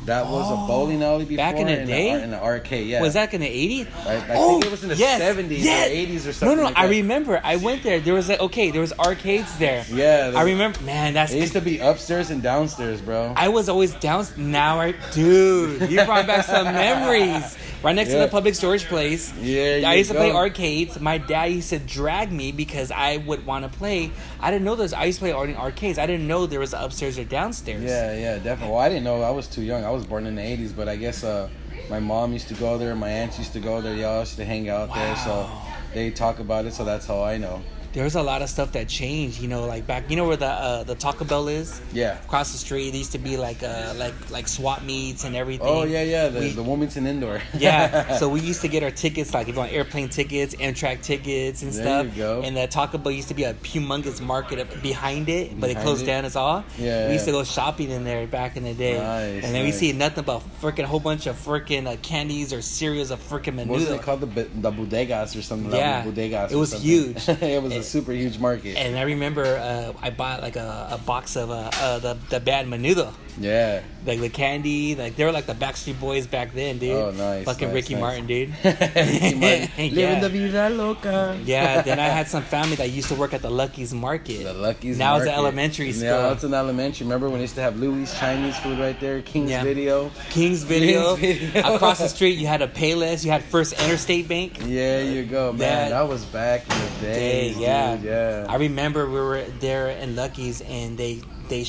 That 0.06 0.28
was 0.28 0.46
oh, 0.50 0.64
a 0.64 0.68
bowling 0.68 1.04
alley 1.04 1.26
before. 1.26 1.44
Back 1.44 1.58
in 1.58 1.68
the 1.68 1.86
day? 1.86 2.12
In 2.12 2.32
the, 2.32 2.42
arcade, 2.42 2.88
yeah. 2.88 3.02
Was 3.02 3.16
that 3.16 3.34
in 3.34 3.42
the 3.42 3.48
80s? 3.48 4.08
I, 4.08 4.16
I 4.16 4.36
oh, 4.38 4.54
think 4.54 4.66
it 4.68 4.72
was 4.72 4.84
in 4.84 4.90
the 4.90 4.96
yes, 4.96 5.22
70s 5.22 5.62
yes. 5.62 5.90
or 5.90 5.94
80s 5.94 6.30
or 6.30 6.34
something. 6.34 6.58
No, 6.58 6.64
no, 6.64 6.70
like 6.70 6.78
I 6.78 6.88
remember. 6.88 7.42
I 7.44 7.58
went 7.58 7.84
there. 7.84 8.00
There 8.00 8.14
was 8.14 8.30
like, 8.30 8.40
okay, 8.40 8.72
there 8.72 8.80
was 8.80 8.94
arcades 8.94 9.60
there. 9.60 9.86
Yeah. 9.92 10.32
I 10.38 10.44
remember. 10.44 10.82
Man, 10.84 11.14
that's. 11.14 11.34
It 11.34 11.40
used 11.40 11.54
to 11.54 11.62
be 11.62 11.80
upstairs 11.80 12.30
and 12.30 12.42
downstairs, 12.42 13.02
bro. 13.02 13.34
I 13.36 13.50
was 13.50 13.68
always 13.68 13.94
down. 13.96 14.26
Now, 14.38 14.80
I, 14.80 14.96
dude, 15.12 15.92
you 15.92 16.04
brought 16.06 16.26
back 16.26 16.46
some 16.46 16.66
memories 16.66 17.58
right 17.84 17.96
next 17.96 18.10
yeah. 18.10 18.18
to 18.18 18.22
the 18.22 18.28
public 18.28 18.56
storage 18.56 18.86
place. 18.86 19.34
Yeah, 19.38 19.82
I 19.86 19.96
used 19.96 20.12
to 20.12 20.16
play 20.16 20.32
arcades. 20.32 21.00
My 21.00 21.18
dad 21.18 21.46
used 21.46 21.70
to 21.70 21.80
drag 21.80 22.32
me 22.32 22.52
because 22.52 22.92
I 22.92 23.18
would 23.18 23.46
want 23.46 23.72
to 23.72 23.78
play. 23.78 24.12
I 24.40 24.52
didn't 24.52 24.66
know 24.66 24.76
there's. 24.76 24.94
I 24.94 25.06
used 25.06 25.20
to 25.20 25.32
play 25.32 25.50
in 25.50 25.56
arcades. 25.56 25.98
I 25.98 26.06
didn't 26.06 26.28
know 26.28 26.46
there 26.46 26.60
was 26.60 26.74
upstairs 26.74 27.18
or 27.18 27.24
downstairs. 27.24 27.84
Yeah, 27.84 28.14
yeah, 28.14 28.36
definitely. 28.38 28.74
Well, 28.74 28.82
I 28.82 28.90
didn't 28.90 29.04
know. 29.04 29.22
I 29.22 29.32
was 29.32 29.48
too 29.48 29.62
young. 29.62 29.84
I 29.84 29.92
was 29.92 30.06
born 30.06 30.26
in 30.26 30.36
the 30.36 30.42
'80s, 30.42 30.76
but 30.76 30.90
I 30.90 30.96
guess 30.96 31.24
uh, 31.24 31.50
my 31.90 32.00
mom 32.00 32.34
used 32.34 32.48
to 32.50 32.56
go 32.56 32.78
there. 32.78 32.96
My 32.96 33.10
aunts 33.10 33.38
used 33.38 33.54
to 33.54 33.60
go 33.60 33.82
there. 33.82 33.96
Y'all 33.96 34.20
used 34.20 34.38
to 34.38 34.46
hang 34.46 34.70
out 34.70 34.90
wow. 34.90 34.96
there. 34.96 35.16
So 35.18 35.50
they 35.94 36.12
talk 36.12 36.40
about 36.40 36.66
it. 36.66 36.74
So 36.74 36.84
that's 36.84 37.06
how 37.06 37.24
I 37.24 37.38
know. 37.38 37.62
There's 37.94 38.16
a 38.16 38.22
lot 38.22 38.42
of 38.42 38.50
stuff 38.50 38.72
that 38.74 38.88
changed. 38.88 39.42
You 39.42 39.48
know, 39.48 39.66
like 39.66 39.88
back, 39.88 40.10
you 40.10 40.16
know 40.16 40.28
where 40.28 40.38
the 40.38 40.46
uh, 40.48 40.84
the 40.84 40.96
Taco 40.96 41.26
Bell 41.26 41.48
is 41.48 41.82
Yeah. 41.94 42.18
across 42.24 42.52
the 42.52 42.58
street. 42.58 42.90
There 42.92 42.98
used 43.00 43.12
to 43.14 43.18
be 43.18 43.38
like 43.38 43.64
uh 43.64 43.94
like 43.98 44.14
like 44.32 44.48
swap 44.48 44.84
meets 44.84 45.24
and 45.24 45.36
everything. 45.36 45.68
Oh 45.68 45.84
yeah, 45.84 46.04
yeah. 46.04 46.28
The, 46.30 46.40
We- 46.40 46.50
the 46.50 46.64
Wilmington 46.64 47.08
Indoor. 47.08 47.42
yeah, 47.58 48.18
so 48.18 48.30
we 48.30 48.42
used 48.42 48.62
to 48.62 48.68
get 48.68 48.84
our 48.84 48.92
tickets 48.92 49.34
like 49.34 49.48
if 49.48 49.56
you 49.56 49.60
want 49.60 49.72
airplane 49.74 50.10
tickets, 50.10 50.56
Amtrak 50.56 51.02
tickets, 51.02 51.62
and 51.64 51.72
There 51.72 51.84
stuff. 51.84 52.06
you 52.16 52.24
go. 52.24 52.42
And 52.44 52.56
the 52.56 52.68
Taco 52.68 52.98
Bell 52.98 53.12
used 53.12 53.28
to 53.30 53.34
be 53.34 53.44
a 53.44 53.54
humongous 53.56 54.22
market 54.22 54.60
up 54.60 54.82
behind 54.82 55.30
it, 55.30 55.60
but 55.60 55.70
it 55.70 55.78
closed 55.78 56.04
it? 56.04 56.08
down. 56.08 56.26
It's 56.26 56.36
all. 56.36 56.64
Yeah, 56.78 57.08
we 57.08 57.14
used 57.14 57.26
to 57.26 57.32
go 57.32 57.44
shopping 57.44 57.90
in 57.90 58.04
there 58.04 58.26
back 58.28 58.56
in 58.58 58.64
the 58.64 58.74
day, 58.74 58.98
Nice, 58.98 59.44
and 59.44 59.56
then 59.56 59.66
we 59.66 59.72
see 59.72 59.92
nothing 59.94 60.24
but 60.24 60.42
freaking 60.62 60.84
whole 60.86 61.00
bunch 61.00 61.26
of 61.28 61.36
freaking 61.36 61.88
uh, 61.88 61.96
candies 62.02 62.54
or 62.54 62.62
cereals 62.62 63.12
of 63.12 63.20
freaking 63.20 63.56
What 63.66 63.68
was 63.80 63.90
it 63.90 64.02
called? 64.02 64.22
The 64.22 64.44
the 64.44 64.72
bodegas 64.72 65.38
or 65.38 65.42
something. 65.42 65.72
Yeah. 65.72 66.04
Bodegas. 66.04 66.52
It 66.52 66.56
was 66.56 66.74
huge. 66.74 67.28
it 67.30 67.62
was 67.64 67.74
a 67.80 67.84
super 67.84 68.12
huge 68.12 68.38
market. 68.40 68.76
And 68.78 68.98
I 68.98 69.04
remember 69.04 69.44
uh, 69.46 69.94
I 70.02 70.10
bought 70.10 70.42
like 70.42 70.56
a, 70.56 70.90
a 70.92 70.98
box 70.98 71.36
of 71.36 71.50
uh, 71.52 71.70
uh, 71.74 72.00
the 72.00 72.18
the 72.30 72.40
bad 72.40 72.68
menudo. 72.68 73.14
yeah. 73.40 73.82
Like 74.06 74.22
the 74.22 74.30
candy, 74.30 74.96
like 74.96 75.18
they 75.18 75.26
were 75.26 75.32
like 75.34 75.46
the 75.46 75.54
Backstreet 75.54 76.00
Boys 76.00 76.26
back 76.26 76.54
then, 76.54 76.78
dude. 76.78 76.92
Oh, 76.96 77.12
nice, 77.12 77.44
Fucking 77.46 77.68
nice, 77.68 77.76
Ricky 77.76 77.94
nice. 77.96 78.02
Martin, 78.02 78.28
dude. 78.28 78.50
Ricky 78.64 79.36
Martin. 79.36 79.70
Yeah. 79.78 80.20
Living 80.20 80.22
the 80.22 80.30
vida 80.30 80.70
loca. 80.70 81.38
Yeah, 81.44 81.82
then 81.82 82.00
I 82.00 82.06
had 82.20 82.28
some 82.30 82.44
family 82.44 82.76
that 82.78 82.90
used 82.92 83.10
to 83.10 83.16
work 83.16 83.34
at 83.34 83.42
the 83.42 83.50
Lucky's 83.52 83.94
Market. 83.94 84.44
The 84.46 84.54
Lucky's 84.54 84.98
Now 84.98 85.16
it's 85.18 85.26
Market. 85.26 85.34
an 85.34 85.40
elementary 85.40 85.92
school. 85.92 86.08
Yeah, 86.08 86.32
it's 86.32 86.44
an 86.46 86.54
elementary. 86.54 87.06
Remember 87.06 87.28
when 87.30 87.40
they 87.40 87.44
used 87.44 87.56
to 87.56 87.62
have 87.62 87.78
Louis 87.78 88.08
Chinese 88.20 88.58
food 88.60 88.80
right 88.80 88.98
there? 89.02 89.22
King's 89.22 89.52
Yeah. 89.52 89.64
Video. 89.64 90.12
King's 90.30 90.64
Video. 90.64 91.18
King's 91.18 91.40
Video. 91.52 91.76
Across 91.76 92.00
the 92.00 92.08
street, 92.10 92.38
you 92.40 92.48
had 92.48 92.62
a 92.62 92.68
Payless. 92.70 93.26
You 93.26 93.32
had 93.32 93.44
First 93.44 93.74
Interstate 93.84 94.28
Bank. 94.30 94.60
Yeah, 94.66 95.02
you 95.02 95.24
go, 95.26 95.52
man. 95.52 95.60
That- 95.60 95.90
That, 95.90 96.08
was 96.08 96.24
back 96.26 96.62
in 96.64 96.78
the 96.80 97.02
Day, 97.02 97.54
day. 97.54 97.60
yeah. 97.60 97.69
Dude, 97.96 98.06
yeah. 98.06 98.46
I 98.48 98.56
remember 98.56 99.08
we 99.08 99.20
were 99.20 99.44
there 99.60 99.90
in 99.90 100.16
Lucky's 100.16 100.62
and 100.62 100.98
they 100.98 101.22
they 101.50 101.66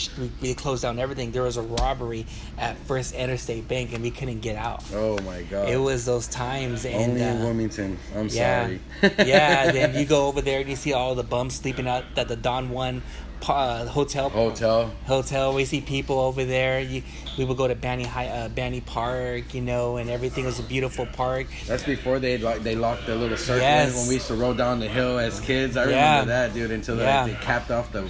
closed 0.54 0.82
down 0.82 0.98
everything. 0.98 1.32
There 1.32 1.42
was 1.42 1.56
a 1.56 1.62
robbery 1.62 2.26
at 2.58 2.76
First 2.78 3.14
Interstate 3.14 3.66
Bank 3.66 3.92
and 3.94 4.02
we 4.02 4.10
couldn't 4.10 4.40
get 4.40 4.56
out. 4.56 4.84
oh 4.92 5.18
my 5.22 5.42
god. 5.42 5.68
It 5.68 5.78
was 5.78 6.04
those 6.04 6.28
times 6.28 6.84
and 6.84 7.12
only 7.12 7.22
in 7.22 7.36
uh, 7.38 7.44
Wilmington. 7.44 7.98
I'm 8.14 8.28
yeah, 8.28 8.66
sorry. 8.66 8.80
yeah. 9.26 9.72
Then 9.80 9.94
you 9.94 10.04
go 10.04 10.26
over 10.26 10.40
there 10.40 10.60
and 10.60 10.68
you 10.68 10.76
see 10.76 10.92
all 10.92 11.14
the 11.14 11.22
bums 11.22 11.54
sleeping 11.54 11.88
out 11.88 12.04
at 12.16 12.28
the 12.28 12.36
Don 12.36 12.70
One 12.70 13.02
uh, 13.48 13.86
hotel. 13.86 14.28
Hotel. 14.30 14.90
hotel. 15.06 15.54
We 15.54 15.64
see 15.64 15.80
people 15.80 16.18
over 16.18 16.44
there. 16.44 16.80
You, 16.80 17.02
we 17.38 17.44
would 17.44 17.56
go 17.56 17.66
to 17.68 17.74
Banning 17.74 18.06
High, 18.06 18.28
uh, 18.28 18.48
Banning 18.48 18.80
Park, 18.82 19.54
you 19.54 19.60
know, 19.60 19.96
and 19.96 20.10
everything 20.10 20.44
was 20.44 20.58
a 20.58 20.62
beautiful 20.62 21.06
park. 21.06 21.46
That's 21.66 21.82
before 21.84 22.18
they 22.18 22.38
like 22.38 22.62
they 22.62 22.74
locked 22.74 23.06
the 23.06 23.14
little 23.14 23.36
circle 23.36 23.62
Yes. 23.62 23.96
when 23.96 24.08
we 24.08 24.14
used 24.14 24.26
to 24.28 24.34
roll 24.34 24.54
down 24.54 24.80
the 24.80 24.88
hill 24.88 25.18
as 25.18 25.40
kids. 25.40 25.76
I 25.76 25.84
Yeah. 25.90 26.10
remember 26.20 26.32
that, 26.32 26.54
dude. 26.54 26.70
Until 26.70 26.96
they- 26.96 27.04
Yeah. 27.04 27.26
they 27.26 27.34
capped 27.34 27.70
off 27.70 27.92
the 27.92 28.08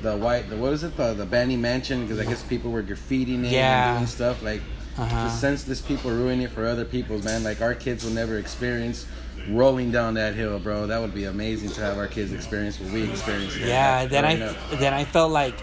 the 0.00 0.16
white 0.16 0.48
the 0.48 0.56
what 0.56 0.72
is 0.72 0.84
it 0.84 0.96
the 0.96 1.12
the 1.14 1.26
Banning 1.26 1.60
Mansion 1.60 2.02
because 2.02 2.20
I 2.20 2.24
guess 2.24 2.42
people 2.44 2.70
were 2.70 2.82
graffitiing 2.84 3.44
it 3.44 3.50
Yeah. 3.52 3.90
and 3.90 3.98
doing 3.98 4.06
stuff 4.06 4.42
like 4.42 4.60
Uh-huh. 4.96 5.24
just 5.28 5.40
senseless 5.40 5.80
people 5.80 6.10
ruining 6.10 6.42
it 6.42 6.50
for 6.50 6.66
other 6.66 6.84
people. 6.84 7.18
Man, 7.22 7.42
like 7.44 7.60
our 7.60 7.74
kids 7.74 8.04
will 8.04 8.12
never 8.12 8.38
experience 8.38 9.06
rolling 9.48 9.90
down 9.90 10.14
that 10.14 10.34
hill, 10.34 10.58
bro. 10.58 10.86
That 10.86 11.00
would 11.00 11.14
be 11.14 11.24
amazing 11.24 11.70
to 11.70 11.80
have 11.80 11.98
our 11.98 12.06
kids 12.06 12.32
experience 12.32 12.80
what 12.80 12.92
we 12.92 13.08
experienced. 13.08 13.58
Yeah. 13.58 14.06
Then 14.06 14.24
I 14.24 14.36
then 14.76 14.94
I 14.94 15.04
felt 15.04 15.32
like 15.32 15.54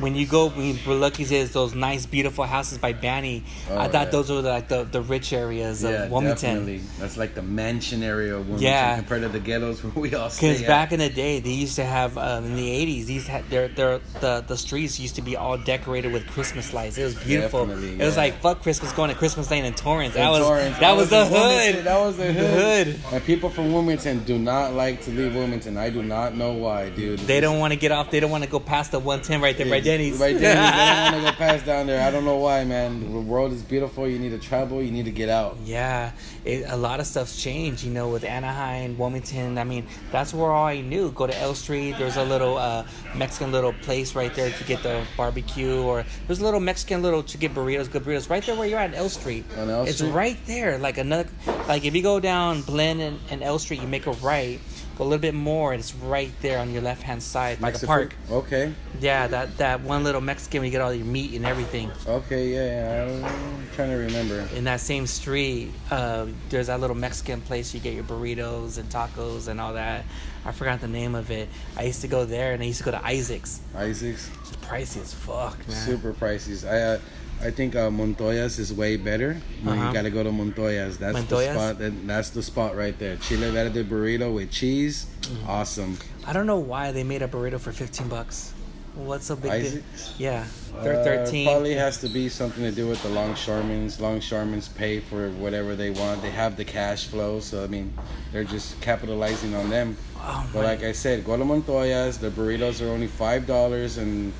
when 0.00 0.14
you 0.14 0.26
go 0.26 0.48
when 0.50 0.78
Lucky's 1.00 1.30
is 1.32 1.52
those 1.52 1.74
nice 1.74 2.06
beautiful 2.06 2.44
houses 2.44 2.78
by 2.78 2.92
Banning. 2.92 3.44
Oh, 3.70 3.78
I 3.78 3.88
thought 3.88 4.06
yeah. 4.06 4.10
those 4.10 4.30
were 4.30 4.40
like 4.40 4.68
the, 4.68 4.84
the 4.84 5.00
rich 5.02 5.32
areas 5.32 5.84
of 5.84 5.90
yeah, 5.92 6.08
Wilmington. 6.08 6.54
definitely. 6.66 6.80
That's 6.98 7.16
like 7.16 7.34
the 7.34 7.42
mansion 7.42 8.02
area 8.02 8.34
of 8.34 8.40
Wilmington 8.48 8.62
Yeah. 8.64 8.96
compared 8.96 9.22
to 9.22 9.28
the 9.28 9.40
ghettos 9.40 9.82
where 9.84 9.92
we 9.94 10.14
all 10.14 10.30
stay. 10.30 10.52
Because 10.52 10.66
back 10.66 10.92
in 10.92 10.98
the 11.00 11.08
day, 11.08 11.40
they 11.40 11.50
used 11.50 11.76
to 11.76 11.84
have 11.84 12.16
um, 12.18 12.44
in 12.44 12.56
the 12.56 12.68
'80s. 12.68 13.06
These 13.06 13.26
had 13.26 13.48
their 13.50 13.68
their 13.68 14.00
the 14.20 14.44
the 14.46 14.56
streets 14.56 14.98
used 15.00 15.16
to 15.16 15.22
be 15.22 15.36
all 15.36 15.56
decorated 15.58 16.12
with 16.12 16.26
Christmas 16.28 16.72
lights. 16.74 16.98
It 16.98 17.04
was 17.04 17.14
beautiful. 17.14 17.70
It 17.70 17.98
was 18.04 18.16
like 18.16 18.40
fuck 18.40 18.62
Christmas 18.62 18.92
going 18.92 19.10
to 19.10 19.16
Christmas 19.16 19.50
Lane 19.50 19.64
in 19.64 19.74
Torrance. 19.74 20.14
That 20.14 20.24
In 20.26 20.30
was 20.30 20.40
Torrance. 20.40 20.78
that 20.78 20.96
was 20.96 21.10
the 21.10 21.22
in 21.22 21.74
hood. 21.76 21.84
That 21.84 21.98
was 22.00 22.16
the 22.16 22.24
The 22.24 22.32
hood. 22.32 22.86
hood. 22.88 23.00
And 23.12 23.24
people 23.24 23.50
from 23.50 23.72
Wilmington 23.72 24.24
do 24.24 24.38
not 24.38 24.72
like 24.74 25.02
to 25.02 25.10
leave 25.10 25.34
Wilmington. 25.34 25.76
I 25.76 25.90
do 25.90 26.02
not 26.02 26.34
know 26.36 26.52
why, 26.52 26.90
dude. 26.90 27.20
They 27.20 27.40
don't 27.40 27.58
want 27.58 27.72
to 27.72 27.78
get 27.78 27.92
off. 27.92 28.10
They 28.10 28.20
don't 28.20 28.30
want 28.30 28.44
to 28.44 28.50
go 28.50 28.60
past 28.60 28.90
the 28.92 28.98
110 28.98 29.40
right 29.40 29.56
there 29.56 29.68
by 29.68 29.80
Denny's. 29.84 30.18
Right 30.18 30.38
there. 30.38 30.54
they 30.54 30.60
don't 30.60 31.12
want 31.12 31.26
to 31.26 31.30
go 31.32 31.36
past 31.36 31.66
down 31.66 31.86
there. 31.86 32.06
I 32.06 32.10
don't 32.10 32.24
know 32.24 32.36
why, 32.38 32.64
man. 32.64 33.12
The 33.12 33.20
world 33.20 33.52
is 33.52 33.62
beautiful. 33.62 34.08
You 34.08 34.18
need 34.18 34.30
to 34.30 34.38
travel. 34.38 34.82
You 34.82 34.90
need 34.90 35.04
to 35.04 35.10
get 35.10 35.28
out. 35.28 35.56
Yeah, 35.64 36.12
it, 36.44 36.64
a 36.68 36.76
lot 36.76 37.00
of 37.00 37.06
stuff's 37.06 37.40
changed, 37.40 37.84
you 37.84 37.90
know, 37.92 38.08
with 38.08 38.24
Anaheim, 38.24 38.98
Wilmington. 38.98 39.58
I 39.58 39.64
mean, 39.64 39.86
that's 40.10 40.32
where 40.34 40.50
all 40.50 40.66
I 40.66 40.80
knew. 40.80 41.12
Go 41.12 41.26
to 41.26 41.38
L 41.38 41.54
Street. 41.54 41.96
There's 41.98 42.16
a 42.16 42.24
little 42.24 42.56
uh, 42.56 42.84
Mexican 43.14 43.52
little 43.52 43.72
place 43.72 44.14
right 44.14 44.34
there 44.34 44.50
to 44.50 44.64
get 44.64 44.82
the 44.82 45.04
barbecue, 45.16 45.80
or 45.82 46.04
there's 46.26 46.40
a 46.40 46.44
little 46.44 46.60
Mexican 46.60 47.02
little 47.02 47.22
to 47.22 47.38
get 47.38 47.54
burritos, 47.54 47.90
good 47.90 48.02
burritos, 48.04 48.28
right 48.30 48.44
there 48.44 48.56
where 48.56 48.66
you're 48.66 48.78
at 48.78 48.94
L 48.94 49.08
Street. 49.08 49.44
On 49.58 49.70
L 49.70 49.86
Street. 49.86 49.90
it's 49.90 50.02
right 50.02 50.38
there. 50.46 50.78
Like 50.78 50.98
another, 50.98 51.28
like 51.68 51.84
if 51.84 51.94
you 51.94 52.02
go 52.02 52.20
down 52.20 52.62
Glen 52.62 53.00
and, 53.00 53.20
and 53.30 53.42
L 53.42 53.58
Street, 53.58 53.80
you 53.80 53.88
make 53.88 54.06
a 54.06 54.12
right. 54.12 54.60
Go 54.96 55.02
a 55.02 55.06
little 55.06 55.20
bit 55.20 55.34
more, 55.34 55.72
and 55.72 55.80
it's 55.80 55.94
right 55.94 56.30
there 56.40 56.58
on 56.60 56.72
your 56.72 56.82
left 56.82 57.02
hand 57.02 57.22
side, 57.22 57.60
like 57.60 57.72
a 57.74 57.74
Mexico- 57.74 57.86
park. 57.86 58.14
Okay. 58.30 58.72
Yeah, 59.00 59.26
that 59.26 59.56
that 59.58 59.80
one 59.80 60.04
little 60.04 60.20
Mexican 60.20 60.60
where 60.60 60.66
you 60.66 60.70
get 60.70 60.80
all 60.80 60.94
your 60.94 61.04
meat 61.06 61.34
and 61.34 61.44
everything. 61.44 61.90
Okay. 62.06 62.54
Yeah. 62.54 63.08
yeah. 63.08 63.26
I'm 63.28 63.66
trying 63.74 63.90
to 63.90 63.96
remember. 63.96 64.46
in 64.54 64.64
that 64.64 64.80
same 64.80 65.06
street, 65.06 65.70
uh, 65.90 66.26
there's 66.48 66.68
that 66.68 66.80
little 66.80 66.96
Mexican 66.96 67.40
place 67.40 67.74
you 67.74 67.80
get 67.80 67.94
your 67.94 68.04
burritos 68.04 68.78
and 68.78 68.88
tacos 68.88 69.48
and 69.48 69.60
all 69.60 69.74
that. 69.74 70.04
I 70.44 70.52
forgot 70.52 70.80
the 70.80 70.88
name 70.88 71.14
of 71.14 71.30
it. 71.30 71.48
I 71.76 71.84
used 71.84 72.02
to 72.02 72.08
go 72.08 72.24
there 72.24 72.52
and 72.52 72.62
I 72.62 72.66
used 72.66 72.78
to 72.78 72.84
go 72.84 72.90
to 72.92 73.04
Isaac's. 73.04 73.60
Isaac's 73.74 74.30
It's 74.42 74.56
pricey 74.56 75.00
as 75.02 75.12
fuck, 75.14 75.56
man. 75.66 75.76
super 75.86 76.12
pricey. 76.12 76.64
I 76.70 76.80
uh, 76.82 76.98
I 77.42 77.50
think 77.50 77.76
uh, 77.76 77.90
Montoya's 77.90 78.58
is 78.58 78.72
way 78.72 78.96
better. 78.96 79.36
You, 79.62 79.70
Uh-huh. 79.70 79.86
you 79.88 79.92
gotta 79.92 80.10
go 80.10 80.22
to 80.22 80.30
Montoya's. 80.30 80.96
That's 80.98 81.22
the 81.24 81.52
spot. 81.52 81.78
That, 81.78 82.06
that's 82.06 82.30
the 82.30 82.42
spot 82.42 82.76
right 82.76 82.98
there. 82.98 83.16
Chile 83.16 83.50
verde 83.50 83.84
burrito 83.84 84.32
with 84.34 84.50
cheese. 84.50 85.06
Mm-hmm. 85.22 85.50
Awesome. 85.50 85.98
I 86.26 86.32
don't 86.32 86.46
know 86.46 86.58
why 86.58 86.92
they 86.92 87.04
made 87.04 87.22
a 87.22 87.28
burrito 87.28 87.60
for 87.60 87.72
15 87.72 88.08
bucks. 88.08 88.52
What's 88.94 89.26
so 89.26 89.34
big? 89.34 89.50
deal? 89.72 89.82
Yeah, 90.18 90.44
they're 90.82 91.00
Uh, 91.00 91.04
13. 91.26 91.46
Probably 91.48 91.74
has 91.74 91.98
to 92.00 92.08
be 92.08 92.28
something 92.28 92.62
to 92.62 92.70
do 92.70 92.86
with 92.86 93.02
the 93.02 93.08
longshoremen's. 93.08 94.00
Longshoremen's 94.00 94.68
pay 94.68 95.00
for 95.00 95.30
whatever 95.30 95.74
they 95.74 95.90
want. 95.90 96.22
They 96.22 96.30
have 96.30 96.56
the 96.56 96.64
cash 96.64 97.08
flow, 97.08 97.40
so 97.40 97.64
I 97.64 97.66
mean, 97.66 97.92
they're 98.32 98.44
just 98.44 98.80
capitalizing 98.80 99.52
on 99.56 99.68
them. 99.68 99.96
Oh 100.16 100.46
But 100.52 100.60
my- 100.60 100.66
like 100.66 100.84
I 100.84 100.92
said, 100.92 101.24
go 101.26 101.36
to 101.36 101.44
Montoya's. 101.44 102.18
The 102.18 102.30
burritos 102.30 102.80
are 102.80 102.88
only 102.88 103.08
five 103.08 103.48
dollars, 103.48 103.98
and 103.98 104.32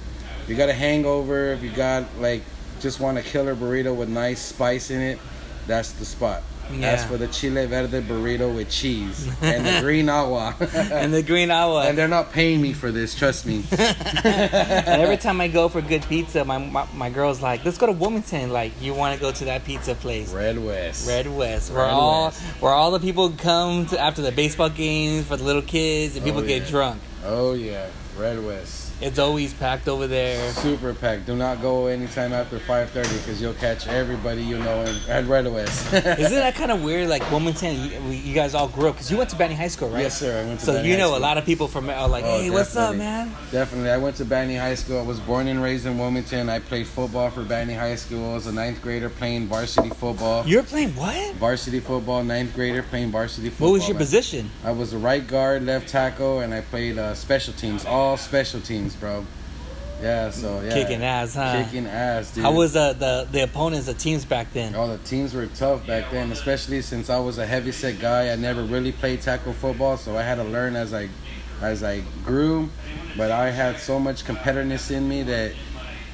if 0.44 0.48
you 0.48 0.54
got 0.54 0.68
a 0.68 0.72
hangover, 0.72 1.52
if 1.52 1.60
you 1.62 1.70
got 1.70 2.04
like 2.20 2.42
just 2.80 3.00
want 3.00 3.18
a 3.18 3.22
killer 3.22 3.54
burrito 3.54 3.94
with 3.94 4.08
nice 4.08 4.40
spice 4.40 4.90
in 4.90 5.00
it, 5.00 5.18
that's 5.66 5.92
the 5.92 6.04
spot. 6.04 6.42
Yeah. 6.72 6.92
As 6.92 7.04
for 7.04 7.18
the 7.18 7.28
chile 7.28 7.66
verde 7.66 8.00
burrito 8.00 8.54
with 8.56 8.70
cheese 8.70 9.28
and 9.42 9.66
the 9.66 9.82
green 9.82 10.08
agua, 10.08 10.54
and 10.74 11.12
the 11.12 11.22
green 11.22 11.50
agua. 11.50 11.84
and 11.88 11.98
they're 11.98 12.08
not 12.08 12.32
paying 12.32 12.62
me 12.62 12.72
for 12.72 12.90
this, 12.90 13.14
trust 13.14 13.44
me. 13.44 13.64
and 13.72 15.02
every 15.02 15.18
time 15.18 15.42
I 15.42 15.48
go 15.48 15.68
for 15.68 15.82
good 15.82 16.02
pizza, 16.08 16.42
my, 16.42 16.56
my 16.56 16.86
my 16.94 17.10
girl's 17.10 17.42
like, 17.42 17.66
"Let's 17.66 17.76
go 17.76 17.84
to 17.84 17.92
Wilmington." 17.92 18.48
Like, 18.50 18.72
you 18.80 18.94
want 18.94 19.14
to 19.14 19.20
go 19.20 19.30
to 19.30 19.44
that 19.44 19.64
pizza 19.66 19.94
place? 19.94 20.32
Red 20.32 20.58
West. 20.58 21.06
Red 21.06 21.26
West, 21.34 21.70
where 21.70 21.84
Red 21.84 21.92
all 21.92 22.24
West. 22.24 22.40
where 22.60 22.72
all 22.72 22.90
the 22.92 23.00
people 23.00 23.28
come 23.32 23.84
to 23.86 24.00
after 24.00 24.22
the 24.22 24.32
baseball 24.32 24.70
games 24.70 25.26
for 25.26 25.36
the 25.36 25.44
little 25.44 25.60
kids 25.62 26.16
and 26.16 26.24
people 26.24 26.40
Oh, 26.40 26.46
get 26.46 26.66
drunk. 26.66 26.98
Oh 27.26 27.52
yeah, 27.52 27.88
Red 28.18 28.42
West. 28.42 28.83
It's 29.00 29.18
always 29.18 29.52
packed 29.52 29.88
over 29.88 30.06
there. 30.06 30.50
Super 30.52 30.94
packed. 30.94 31.26
Do 31.26 31.34
not 31.36 31.60
go 31.60 31.86
anytime 31.86 32.32
after 32.32 32.58
5:30 32.58 32.94
because 33.18 33.40
you'll 33.42 33.54
catch 33.54 33.86
everybody 33.88 34.42
you 34.42 34.58
know 34.58 34.82
in, 34.82 34.96
at 35.08 35.26
Red 35.26 35.46
West. 35.52 35.92
Isn't 35.92 36.32
that 36.32 36.54
kind 36.54 36.70
of 36.70 36.82
weird? 36.82 37.08
Like 37.08 37.28
Wilmington, 37.30 37.74
you, 37.76 38.10
you 38.12 38.34
guys 38.34 38.54
all 38.54 38.68
grew 38.68 38.88
up 38.88 38.94
because 38.94 39.10
you 39.10 39.16
went 39.18 39.30
to 39.30 39.36
Banning 39.36 39.56
High 39.56 39.68
School, 39.68 39.88
right? 39.90 40.02
Yes, 40.02 40.18
sir. 40.18 40.42
I 40.42 40.46
went 40.46 40.60
to 40.60 40.66
So 40.66 40.72
Banning 40.74 40.90
you 40.90 40.96
High 40.96 41.00
know 41.00 41.16
a 41.16 41.18
lot 41.18 41.38
of 41.38 41.44
people 41.44 41.68
from 41.68 41.88
are 41.90 42.08
like, 42.08 42.24
Oh, 42.24 42.40
"Hey, 42.40 42.50
what's 42.50 42.76
up, 42.76 42.92
definitely. 42.92 42.98
man?" 42.98 43.34
Definitely. 43.50 43.90
I 43.90 43.96
went 43.98 44.16
to 44.16 44.24
Banning 44.24 44.56
High 44.58 44.74
School. 44.76 44.98
I 45.00 45.02
was 45.02 45.20
born 45.20 45.48
and 45.48 45.62
raised 45.62 45.86
in 45.86 45.98
Wilmington. 45.98 46.48
I 46.48 46.58
played 46.60 46.86
football 46.86 47.30
for 47.30 47.42
Banning 47.42 47.76
High 47.78 47.96
School. 47.96 48.30
I 48.30 48.34
was 48.34 48.46
a 48.46 48.52
ninth 48.52 48.80
grader 48.82 49.10
playing 49.10 49.46
varsity 49.48 49.90
football. 49.90 50.46
You're 50.46 50.62
playing 50.62 50.90
what? 50.90 51.34
Varsity 51.36 51.80
football, 51.80 52.22
ninth 52.22 52.54
grader 52.54 52.82
playing 52.82 53.10
varsity 53.10 53.50
football. 53.50 53.68
What 53.68 53.72
was 53.74 53.88
your 53.88 53.94
man. 53.94 54.00
position? 54.02 54.50
I 54.64 54.70
was 54.70 54.92
a 54.92 54.98
right 54.98 55.26
guard, 55.26 55.64
left 55.64 55.88
tackle, 55.88 56.40
and 56.40 56.54
I 56.54 56.60
played 56.60 56.98
uh, 56.98 57.14
special 57.14 57.52
teams. 57.54 57.84
All 57.84 58.16
special 58.16 58.60
teams, 58.60 58.83
bro. 58.92 59.24
Yeah, 60.02 60.30
so 60.30 60.60
yeah. 60.60 60.74
Kicking 60.74 61.02
ass, 61.02 61.34
huh? 61.34 61.64
Kicking 61.64 61.86
ass, 61.86 62.34
dude. 62.34 62.44
How 62.44 62.52
was 62.52 62.76
uh, 62.76 62.92
the 62.92 63.26
the 63.30 63.44
opponents, 63.44 63.86
the 63.86 63.94
teams 63.94 64.24
back 64.24 64.52
then? 64.52 64.74
Oh, 64.74 64.88
the 64.88 64.98
teams 65.04 65.32
were 65.32 65.46
tough 65.46 65.86
back 65.86 66.10
then, 66.10 66.32
especially 66.32 66.82
since 66.82 67.08
I 67.08 67.18
was 67.18 67.38
a 67.38 67.46
heavy 67.46 67.72
set 67.72 68.00
guy. 68.00 68.30
I 68.30 68.36
never 68.36 68.62
really 68.64 68.92
played 68.92 69.22
tackle 69.22 69.52
football, 69.52 69.96
so 69.96 70.18
I 70.18 70.22
had 70.22 70.34
to 70.34 70.44
learn 70.44 70.76
as 70.76 70.92
I 70.92 71.08
as 71.62 71.82
I 71.82 72.02
grew. 72.24 72.68
But 73.16 73.30
I 73.30 73.50
had 73.50 73.78
so 73.78 73.98
much 74.00 74.24
competitiveness 74.24 74.90
in 74.90 75.08
me 75.08 75.22
that 75.22 75.52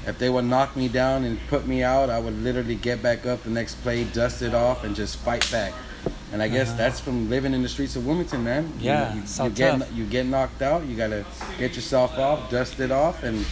if 0.07 0.19
they 0.19 0.31
would 0.31 0.45
knock 0.45 0.77
me 0.77 0.89
down 0.89 1.25
and 1.25 1.39
put 1.49 1.67
me 1.67 1.83
out, 1.83 2.11
I 2.11 2.19
would 2.19 2.39
literally 2.43 2.77
get 2.77 3.03
back 3.03 3.27
up 3.27 3.43
the 3.43 3.51
next 3.51 3.77
play, 3.83 4.05
dust 4.05 4.43
it 4.43 4.55
off, 4.55 4.85
and 4.85 4.95
just 4.95 5.17
fight 5.17 5.51
back. 5.51 5.73
And 6.33 6.41
I 6.43 6.49
guess 6.49 6.69
Uh-huh. 6.69 6.77
that's 6.77 7.01
from 7.01 7.29
living 7.29 7.55
in 7.55 7.63
the 7.63 7.69
streets 7.69 7.97
of 7.97 8.07
Wilmington, 8.07 8.45
man. 8.45 8.73
You- 8.79 8.87
Yeah, 8.87 9.15
you, 9.15 9.23
so 9.27 9.45
you 9.45 9.51
get 9.51 9.93
you 9.95 10.05
get 10.05 10.27
knocked 10.27 10.63
out. 10.63 10.87
You 10.87 10.97
gotta 10.97 11.25
get 11.59 11.75
yourself 11.75 12.17
off, 12.19 12.51
dust 12.51 12.79
it 12.81 12.91
off, 12.93 13.23
and 13.25 13.45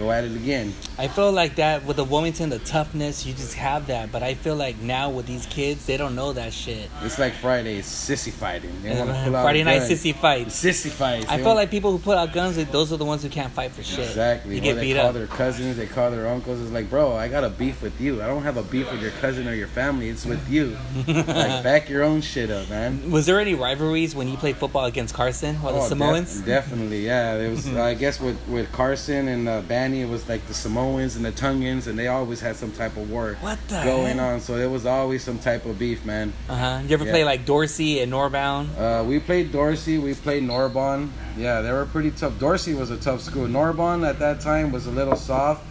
go 0.00 0.10
at 0.10 0.24
it 0.24 0.34
again. 0.34 0.72
I 0.98 1.08
feel 1.08 1.30
like 1.30 1.56
that 1.56 1.84
with 1.84 1.96
the 1.96 2.04
Wilmington, 2.04 2.48
the 2.48 2.58
toughness, 2.60 3.26
you 3.26 3.32
just 3.34 3.54
have 3.54 3.86
that. 3.88 4.10
But 4.10 4.22
I 4.22 4.34
feel 4.34 4.56
like 4.56 4.80
now 4.80 5.10
with 5.10 5.26
these 5.26 5.46
kids, 5.46 5.86
they 5.86 5.96
don't 5.96 6.14
know 6.14 6.32
that 6.32 6.52
shit. 6.52 6.90
It's 7.02 7.18
like 7.18 7.34
Friday. 7.34 7.76
It's 7.78 7.88
sissy 7.88 8.32
fighting. 8.32 8.72
They 8.82 8.98
out 8.98 9.06
Friday 9.42 9.62
night 9.64 9.82
sissy 9.82 10.14
fights. 10.14 10.62
Sissy 10.62 10.90
fights. 10.90 11.26
I 11.28 11.36
They 11.36 11.42
feel 11.42 11.46
want- 11.46 11.56
like 11.58 11.70
people 11.70 11.92
who 11.92 11.98
put 11.98 12.16
out 12.16 12.32
guns, 12.32 12.56
like, 12.58 12.72
those 12.72 12.92
are 12.92 12.96
the 12.96 13.04
ones 13.04 13.22
who 13.22 13.28
can't 13.28 13.52
fight 13.52 13.72
for 13.72 13.82
shit. 13.82 14.00
Exactly. 14.00 14.54
You 14.54 14.60
get 14.60 14.74
they 14.76 14.80
beat 14.82 14.96
call 14.96 15.06
up. 15.08 15.14
their 15.14 15.26
cousins, 15.26 15.76
they 15.76 15.86
call 15.86 16.10
their 16.10 16.28
uncles. 16.28 16.60
It's 16.60 16.70
like, 16.72 16.88
bro, 16.90 17.14
I 17.14 17.28
got 17.28 17.44
a 17.44 17.50
beef 17.50 17.82
with 17.82 18.00
you. 18.00 18.22
I 18.22 18.26
don't 18.26 18.42
have 18.42 18.56
a 18.56 18.62
beef 18.62 18.90
with 18.90 19.02
your 19.02 19.12
cousin 19.12 19.46
or 19.48 19.54
your 19.54 19.68
family. 19.68 20.08
It's 20.08 20.24
with 20.24 20.48
you. 20.50 20.76
like, 21.06 21.26
back 21.62 21.88
your 21.88 22.02
own 22.04 22.20
shit 22.22 22.50
up, 22.50 22.68
man. 22.70 23.10
Was 23.10 23.26
there 23.26 23.38
any 23.40 23.54
rivalries 23.54 24.14
when 24.14 24.28
you 24.28 24.36
played 24.36 24.56
football 24.56 24.86
against 24.86 25.14
Carson 25.14 25.56
or 25.56 25.72
the 25.72 25.78
Oh, 25.78 25.80
def- 25.80 25.88
Samoans? 25.88 26.40
definitely, 26.40 27.04
yeah. 27.06 27.34
It 27.36 27.50
was, 27.50 27.66
I 27.76 27.94
guess, 27.94 28.20
with 28.20 28.38
with 28.48 28.70
Carson 28.72 29.28
and 29.28 29.48
uh, 29.48 29.60
it 29.94 30.08
was 30.08 30.28
like 30.28 30.46
the 30.46 30.54
Samoans 30.54 31.16
and 31.16 31.24
the 31.24 31.32
Tongans, 31.32 31.86
and 31.86 31.98
they 31.98 32.06
always 32.08 32.40
had 32.40 32.56
some 32.56 32.72
type 32.72 32.96
of 32.96 33.10
war 33.10 33.36
What 33.40 33.58
the 33.68 33.82
going 33.82 34.18
heck? 34.18 34.26
on. 34.34 34.40
So 34.40 34.56
there 34.56 34.70
was 34.70 34.86
always 34.86 35.22
some 35.24 35.38
type 35.38 35.64
of 35.66 35.78
beef, 35.78 36.04
man. 36.04 36.32
Uh 36.48 36.56
huh. 36.56 36.80
You 36.86 36.94
ever 36.94 37.04
Yeah. 37.04 37.10
play 37.12 37.24
like 37.24 37.44
Dorsey 37.44 38.00
and 38.00 38.10
Narbonne? 38.12 38.68
Uh, 38.78 39.04
we 39.04 39.18
played 39.18 39.52
Dorsey. 39.52 39.98
We 39.98 40.14
played 40.14 40.42
Narbonne. 40.44 41.10
Yeah, 41.36 41.60
they 41.62 41.72
were 41.72 41.86
pretty 41.86 42.10
tough. 42.10 42.38
Dorsey 42.38 42.74
was 42.74 42.90
a 42.90 42.96
tough 42.96 43.20
school. 43.22 43.46
Narbonne 43.48 44.04
at 44.04 44.18
that 44.18 44.40
time 44.40 44.72
was 44.72 44.86
a 44.86 44.90
little 44.90 45.16
soft. 45.16 45.64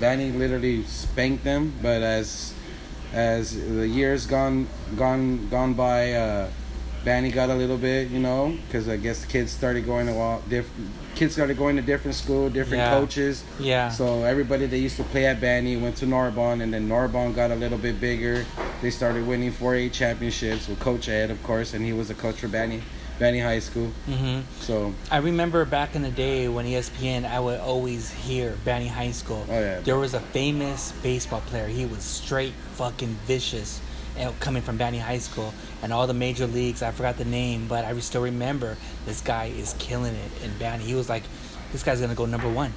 Danny 0.00 0.30
literally 0.32 0.84
spanked 0.84 1.44
them. 1.44 1.72
But 1.82 2.02
as 2.02 2.52
as 3.12 3.54
the 3.54 3.86
years 3.86 4.26
gone 4.26 4.66
gone 4.96 5.48
gone 5.48 5.74
by, 5.74 6.12
uh, 6.12 6.48
Danny 7.04 7.30
got 7.30 7.50
a 7.50 7.54
little 7.54 7.76
bit, 7.78 8.08
you 8.08 8.18
know, 8.18 8.56
because 8.66 8.88
I 8.88 8.96
guess 8.96 9.20
the 9.20 9.26
kids 9.28 9.52
started 9.52 9.84
going 9.86 10.08
a 10.08 10.14
lot 10.16 10.48
different. 10.48 10.90
Kids 11.14 11.34
started 11.34 11.56
going 11.56 11.76
to 11.76 11.82
different 11.82 12.16
school, 12.16 12.50
different 12.50 12.82
Yeah. 12.82 12.90
coaches. 12.90 13.44
Yeah. 13.60 13.88
So 13.90 14.24
everybody 14.24 14.66
that 14.66 14.78
used 14.78 14.96
to 14.96 15.04
play 15.04 15.26
at 15.26 15.40
Banning 15.40 15.80
went 15.80 15.96
to 15.98 16.06
Narbonne, 16.06 16.60
and 16.60 16.72
then 16.74 16.88
Narbonne 16.88 17.32
got 17.34 17.50
a 17.50 17.54
little 17.54 17.78
bit 17.78 18.00
bigger. 18.00 18.44
They 18.82 18.90
started 18.90 19.26
winning 19.26 19.52
4A 19.52 19.88
championships 19.92 20.66
with 20.68 20.80
Coach 20.80 21.08
Ed, 21.08 21.30
of 21.30 21.40
course, 21.44 21.72
and 21.74 21.84
he 21.84 21.92
was 21.92 22.10
a 22.10 22.14
coach 22.14 22.36
for 22.36 22.48
Banning, 22.48 22.82
Banning 23.20 23.42
High 23.42 23.60
School. 23.60 23.92
hmm 24.06 24.40
So 24.60 24.92
I 25.10 25.18
remember 25.18 25.64
back 25.64 25.94
in 25.94 26.02
the 26.02 26.10
day 26.10 26.48
when 26.48 26.66
ESPN, 26.66 27.24
I 27.24 27.38
would 27.38 27.60
always 27.60 28.10
hear 28.10 28.56
Banning 28.64 28.88
High 28.88 29.12
School. 29.12 29.46
Oh, 29.48 29.52
yeah. 29.60 29.80
There 29.80 29.96
was 29.98 30.14
a 30.14 30.20
famous 30.20 30.92
baseball 31.02 31.42
player. 31.46 31.68
He 31.68 31.86
was 31.86 32.02
straight 32.02 32.54
fucking 32.74 33.16
vicious, 33.26 33.80
Uh, 34.18 34.30
coming 34.38 34.62
from 34.62 34.76
Banning 34.76 35.00
High 35.00 35.18
School 35.18 35.52
and 35.82 35.92
all 35.92 36.06
the 36.06 36.14
major 36.14 36.46
leagues. 36.46 36.82
I 36.82 36.92
forgot 36.92 37.16
the 37.16 37.24
name, 37.24 37.66
but 37.66 37.84
I 37.84 37.98
still 37.98 38.22
remember 38.22 38.76
this 39.06 39.20
guy 39.20 39.46
is 39.46 39.74
killing 39.80 40.14
it 40.14 40.42
in 40.44 40.56
Banning. 40.56 40.86
He 40.86 40.94
was 40.94 41.08
like, 41.08 41.24
this 41.72 41.82
guy's 41.82 42.00
gonna 42.00 42.14
go 42.14 42.24
number 42.24 42.48
one. 42.48 42.72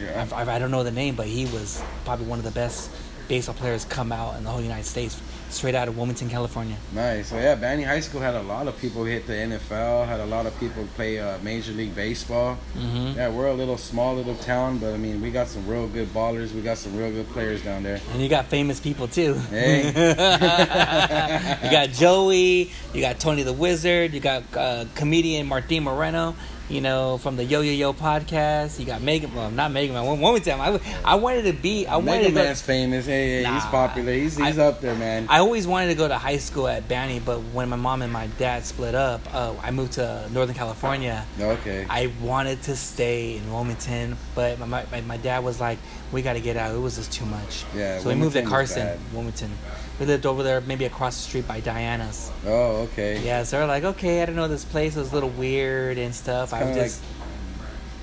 yeah, 0.00 0.26
I, 0.32 0.44
I, 0.44 0.54
I 0.56 0.58
don't 0.58 0.70
know 0.70 0.84
the 0.84 0.90
name, 0.90 1.14
but 1.14 1.26
he 1.26 1.44
was 1.44 1.82
probably 2.06 2.24
one 2.24 2.38
of 2.38 2.44
the 2.46 2.52
best 2.52 2.90
baseball 3.28 3.54
players 3.54 3.84
come 3.84 4.10
out 4.12 4.38
in 4.38 4.44
the 4.44 4.50
whole 4.50 4.62
United 4.62 4.86
States, 4.86 5.20
straight 5.50 5.74
out 5.74 5.88
of 5.88 5.96
Wilmington, 5.96 6.28
California. 6.28 6.76
nice. 6.92 7.28
So 7.28 7.36
yeah, 7.36 7.54
Banning 7.54 7.86
High 7.86 8.00
School 8.00 8.20
had 8.20 8.34
a 8.34 8.42
lot 8.42 8.66
of 8.68 8.78
people 8.78 9.04
hit 9.04 9.26
the 9.26 9.32
NFL. 9.32 10.06
Had 10.06 10.20
a 10.20 10.26
lot 10.26 10.46
of 10.46 10.58
people 10.60 10.86
play 10.94 11.18
uh, 11.18 11.38
Major 11.38 11.72
League 11.72 11.94
Baseball. 11.94 12.54
hmm 12.74 13.12
Yeah, 13.16 13.28
we're 13.28 13.48
a 13.48 13.54
little 13.54 13.78
small 13.78 14.14
little 14.14 14.36
town, 14.36 14.78
but 14.78 14.92
I 14.94 14.96
mean, 14.96 15.20
we 15.20 15.30
got 15.30 15.48
some 15.48 15.66
real 15.66 15.88
good 15.88 16.08
ballers. 16.14 16.52
We 16.52 16.60
got 16.62 16.78
some 16.78 16.96
real 16.96 17.10
good 17.10 17.28
players 17.30 17.62
down 17.62 17.82
there. 17.82 18.00
And 18.12 18.22
you 18.22 18.28
got 18.28 18.46
famous 18.46 18.78
people 18.80 19.08
too. 19.08 19.34
Hey. 19.50 19.86
you 21.64 21.70
got 21.70 21.90
Joey, 21.90 22.70
you 22.94 23.00
got 23.00 23.18
Tony 23.18 23.42
the 23.42 23.52
Wizard, 23.52 24.12
you 24.14 24.20
got 24.20 24.42
uh, 24.56 24.84
comedian 24.94 25.46
Martin 25.46 25.84
Moreno, 25.84 26.34
you 26.68 26.80
know, 26.80 27.16
from 27.18 27.36
the 27.36 27.44
Yo 27.44 27.60
Yo 27.62 27.72
Yo 27.72 27.92
podcast. 27.92 28.78
You 28.78 28.84
got 28.86 29.00
Megan, 29.00 29.34
well, 29.34 29.50
not 29.50 29.70
Megan 29.72 29.94
Man. 29.94 30.04
One, 30.04 30.20
one 30.20 30.40
time, 30.42 30.60
I, 30.60 30.78
I 31.04 31.14
wanted 31.14 31.42
to 31.44 31.52
be, 31.52 31.86
I 31.86 31.96
wanted 31.96 32.24
to 32.24 32.28
go. 32.30 32.34
Man's 32.42 32.60
famous. 32.62 33.06
Hey, 33.06 33.42
hey 33.42 33.52
he's 33.52 33.64
popular. 33.64 34.12
He's 34.12 34.36
he's 34.36 34.58
I- 34.58 34.66
up 34.66 34.80
there, 34.80 34.94
man. 34.94 35.26
I 35.28 35.38
always 35.38 35.66
wanted 35.66 35.88
to 35.88 35.94
go 35.94 36.06
to 36.08 36.18
high 36.18 36.36
school 36.38 36.68
at 36.68 36.88
Banning, 36.88 37.22
but 37.24 37.38
when 37.38 37.68
my 37.68 37.76
mom 37.76 38.02
and 38.02 38.12
my 38.12 38.26
dad 38.38 38.64
split 38.64 38.94
up, 38.94 39.20
uh, 39.32 39.54
I 39.62 39.70
moved 39.70 39.92
to 39.94 40.28
Northern 40.32 40.54
California. 40.54 41.24
okay. 41.40 41.86
I 41.88 42.12
wanted 42.20 42.62
to 42.64 42.76
stay 42.76 43.36
in 43.36 43.50
Wilmington, 43.52 44.16
but 44.34 44.58
my, 44.58 44.84
my, 44.90 45.00
my 45.02 45.16
dad 45.16 45.42
was 45.44 45.60
like, 45.60 45.78
"We 46.12 46.22
got 46.22 46.34
to 46.34 46.40
get 46.40 46.56
out. 46.56 46.74
It 46.74 46.78
was 46.78 46.96
just 46.96 47.12
too 47.12 47.24
much." 47.26 47.64
Yeah, 47.74 47.98
So 48.00 48.08
we 48.08 48.14
moved 48.14 48.34
to 48.34 48.42
Carson. 48.42 48.98
Wilmington. 49.12 49.50
We 49.98 50.06
lived 50.06 50.26
over 50.26 50.44
there, 50.44 50.60
maybe 50.60 50.84
across 50.84 51.16
the 51.16 51.22
street 51.22 51.48
by 51.48 51.58
Diana's. 51.58 52.30
oh, 52.46 52.82
okay. 52.92 53.20
Yeah, 53.20 53.42
so 53.42 53.58
they're 53.58 53.66
like, 53.66 53.82
"Okay, 53.82 54.22
I 54.22 54.26
don't 54.26 54.36
know 54.36 54.46
this 54.46 54.64
place 54.64 54.94
was 54.94 55.10
a 55.10 55.14
little 55.14 55.30
weird 55.30 55.98
and 55.98 56.14
stuff." 56.14 56.52
I 56.54 56.57
was 56.64 56.68
Kinda 56.68 56.84
just 56.84 57.02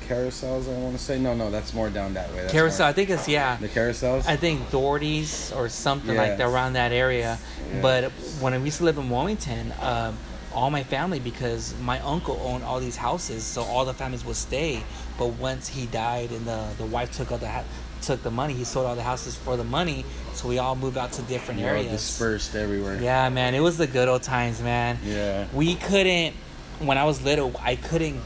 Carousels, 0.08 0.68
I 0.72 0.78
want 0.80 0.96
to 0.96 1.02
say. 1.04 1.18
No, 1.20 1.34
no, 1.34 1.50
that's 1.50 1.74
more 1.74 1.90
down 1.90 2.14
that 2.14 2.30
way. 2.30 2.42
That's 2.42 2.54
carousel. 2.54 2.86
more- 2.86 2.90
I 2.90 2.94
think 2.94 3.10
it's 3.10 3.28
yeah. 3.28 3.58
the 3.58 3.68
carousels. 3.68 4.28
I 4.28 4.36
think 4.36 4.70
Doherty's 4.70 5.52
or 5.54 5.68
something 5.68 6.16
like 6.16 6.38
that 6.38 6.48
around 6.48 6.74
that 6.74 6.92
area. 6.92 7.40
Yeah. 7.74 7.82
But 7.82 8.12
when 8.40 8.54
I 8.54 8.58
used 8.58 8.78
to 8.78 8.84
live 8.84 8.98
in 8.98 9.10
Wilmington, 9.10 9.74
um, 9.82 10.18
all 10.54 10.70
my 10.70 10.84
family 10.84 11.20
because 11.20 11.74
my 11.82 12.00
uncle 12.02 12.40
owned 12.44 12.64
all 12.64 12.80
these 12.80 12.96
houses, 12.96 13.44
so 13.44 13.64
all 13.64 13.84
the 13.84 13.94
families 13.94 14.24
would 14.26 14.36
stay. 14.36 14.84
But 15.18 15.28
once 15.34 15.68
he 15.68 15.88
died 15.88 16.32
and 16.32 16.46
the 16.46 16.68
the 16.78 16.86
wife 16.86 17.12
took 17.12 17.32
all 17.32 17.40
the 17.40 17.50
ha- 17.50 17.64
took 18.02 18.22
the 18.22 18.32
money, 18.32 18.54
he 18.54 18.64
sold 18.64 18.86
all 18.86 18.96
the 18.96 19.04
houses 19.04 19.36
for 19.36 19.58
the 19.58 19.64
money. 19.64 20.06
So 20.34 20.48
we 20.48 20.60
all 20.60 20.76
moved 20.76 20.98
out 20.98 21.14
to 21.14 21.24
different 21.24 21.62
all 21.62 21.68
areas. 21.68 21.92
dispersed 21.92 22.56
everywhere. 22.56 23.02
Yeah, 23.02 23.28
man, 23.30 23.56
it 23.56 23.60
was 23.62 23.78
the 23.78 23.88
good 23.88 24.08
old 24.08 24.22
times, 24.22 24.62
man. 24.62 25.00
Yeah. 25.04 25.48
We 25.52 25.76
couldn't 25.76 26.36
when 26.80 26.98
I 27.00 27.06
was 27.06 27.24
little. 27.24 27.54
I 27.62 27.76
couldn't 27.76 28.22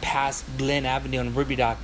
pass 0.00 0.44
Glen 0.58 0.86
Avenue 0.86 1.20
and 1.20 1.34
Ruby 1.34 1.56
Dock. 1.56 1.78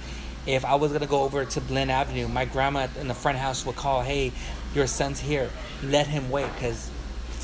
If 0.47 0.65
I 0.65 0.77
was 0.77 0.93
gonna 0.93 1.07
go 1.07 1.23
over 1.23 1.45
to 1.45 1.61
Glen 1.61 1.91
Avenue, 1.91 2.29
my 2.29 2.45
grandma 2.45 2.87
in 3.01 3.09
the 3.09 3.15
front 3.15 3.39
house 3.39 3.67
would 3.67 3.77
call, 3.77 4.03
"Hey, 4.03 4.33
your 4.75 4.87
son's 4.87 5.21
here. 5.21 5.51
Let 5.83 6.07
him 6.07 6.31
wait," 6.31 6.53
because 6.55 6.91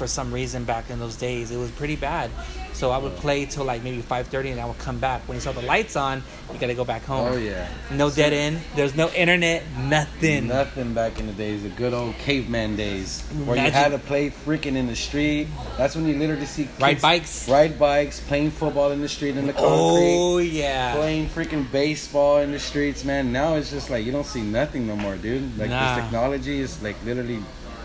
for 0.03 0.09
some 0.09 0.35
reason 0.35 0.65
back 0.65 0.91
in 0.91 0.99
those 0.99 1.15
days 1.15 1.53
it 1.53 1.57
was 1.57 1.71
pretty 1.71 1.95
bad. 1.95 2.29
So 2.73 2.91
I 2.91 2.99
would 2.99 3.15
play 3.17 3.47
till 3.47 3.65
like 3.65 3.85
maybe 3.85 4.03
five 4.03 4.27
thirty, 4.27 4.51
and 4.51 4.61
I 4.61 4.65
would 4.65 4.79
come 4.79 4.99
back. 4.99 5.21
When 5.29 5.37
you 5.37 5.41
saw 5.41 5.53
the 5.53 5.63
lights 5.63 5.95
on, 5.95 6.25
you 6.53 6.59
gotta 6.59 6.75
go 6.75 6.85
back 6.85 7.05
home. 7.05 7.33
Oh 7.33 7.37
yeah. 7.37 7.69
No 7.93 8.11
dead 8.11 8.33
end. 8.33 8.59
There's 8.75 8.97
no 8.97 9.11
internet. 9.11 9.63
Nothing. 9.79 10.49
Nothing 10.49 10.93
back 10.93 11.21
in 11.21 11.29
the 11.29 11.33
days, 11.35 11.63
the 11.63 11.69
good 11.69 11.95
old 11.95 12.17
caveman 12.17 12.75
days, 12.75 13.23
where 13.45 13.57
you 13.65 13.71
had 13.71 13.93
to 13.93 13.99
play 13.99 14.31
freaking 14.31 14.75
in 14.75 14.89
the 14.89 14.97
street. 14.97 15.47
That's 15.79 15.95
when 15.95 16.07
you 16.09 16.17
literally 16.19 16.47
see 16.47 16.65
kids 16.65 16.81
Ride 16.81 17.01
bikes. 17.01 17.49
ride 17.49 17.79
bikes, 17.79 18.19
playing 18.19 18.51
football 18.51 18.91
in 18.91 19.01
the 19.01 19.09
street 19.09 19.37
in 19.37 19.47
the 19.47 19.55
oh, 19.55 19.63
concrete, 19.69 20.17
Oh 20.19 20.39
yeah. 20.39 20.97
playing 20.97 21.29
freaking 21.29 21.71
baseball 21.71 22.39
in 22.39 22.51
the 22.51 22.59
streets. 22.59 23.05
Man, 23.05 23.31
now 23.31 23.55
it's 23.55 23.71
just 23.71 23.89
like 23.91 24.05
you 24.05 24.11
don't 24.11 24.27
see 24.27 24.43
nothing 24.43 24.89
no 24.89 24.97
more, 24.97 25.15
dude. 25.15 25.57
Like 25.57 25.71
Nah. 25.71 25.95
this 25.95 26.03
technology 26.03 26.59
is 26.59 26.83
like 26.83 26.97
literally, 27.05 27.39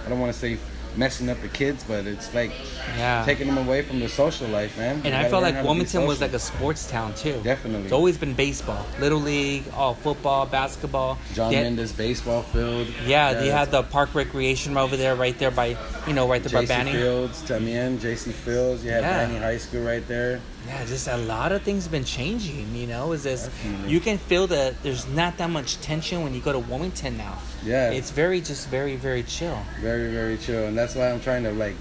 I 0.06 0.10
don't 0.10 0.19
want 0.19 0.34
to 0.34 0.39
say 0.39 0.58
messing 0.97 1.29
up 1.29 1.39
the 1.41 1.47
kids, 1.47 1.83
but 1.88 2.05
it's 2.05 2.33
like 2.33 2.51
Yeah. 2.97 3.23
taking 3.25 3.47
them 3.47 3.57
away 3.57 3.83
from 3.83 3.99
the 3.99 4.10
social 4.10 4.47
life, 4.47 4.77
man. 4.77 5.01
And 5.05 5.13
I 5.15 5.29
felt 5.29 5.43
like 5.43 5.53
how 5.53 5.60
to 5.62 5.63
be 5.63 5.67
Wilmington 5.67 6.05
was 6.07 6.19
like 6.19 6.33
a 6.33 6.39
sports 6.39 6.89
town 6.89 7.13
too. 7.15 7.39
Definitely. 7.43 7.83
It's 7.83 7.93
always 7.93 8.17
been 8.17 8.33
baseball, 8.33 8.83
little 8.99 9.19
league, 9.19 9.63
all 9.75 9.93
football, 9.93 10.45
basketball. 10.45 11.17
John 11.36 11.51
They- 11.51 11.62
Mendes 11.62 11.91
baseball 11.91 12.41
field. 12.41 12.88
Yeah, 13.05 13.33
they 13.33 13.49
had 13.49 13.71
the 13.71 13.83
park 13.83 14.10
recreation 14.15 14.75
over 14.77 14.97
there, 14.97 15.15
right 15.15 15.38
there 15.38 15.51
by, 15.51 15.77
you 16.07 16.13
know, 16.13 16.27
right 16.27 16.43
there 16.43 16.62
by 16.62 16.65
Banning. 16.65 16.93
Fields, 16.93 17.43
también, 17.47 17.99
JC 17.99 18.31
Fields. 18.31 18.83
You 18.83 18.91
had 18.91 19.03
Yeah. 19.03 19.25
Banning 19.25 19.41
High 19.41 19.57
School 19.57 19.83
right 19.83 20.05
there. 20.07 20.39
Yeah, 20.67 20.83
just 20.86 21.07
a 21.07 21.15
lot 21.17 21.51
of 21.51 21.62
things 21.62 21.83
have 21.83 21.91
been 21.91 22.03
changing. 22.03 22.75
You 22.75 22.88
know, 22.88 23.13
is 23.13 23.23
this 23.23 23.43
Definitely. 23.43 23.91
you 23.91 23.99
can 24.01 24.17
feel 24.17 24.47
that 24.47 24.81
there's 24.83 25.07
not 25.07 25.38
that 25.38 25.49
much 25.49 25.79
tension 25.79 26.23
when 26.23 26.33
you 26.33 26.41
go 26.41 26.51
to 26.51 26.60
Wilmington 26.60 27.15
now. 27.17 27.38
Yeah. 27.67 27.91
it's 27.91 28.12
very 28.12 28.41
just 28.41 28.69
very 28.69 28.95
very 28.95 29.23
chill. 29.23 29.60
Very, 29.82 30.12
very 30.12 30.38
chill, 30.38 30.65
and 30.65 30.77
that's 30.77 30.95
why 30.95 31.12
I'm 31.12 31.19
trying 31.19 31.43
to 31.43 31.51
like 31.51 31.75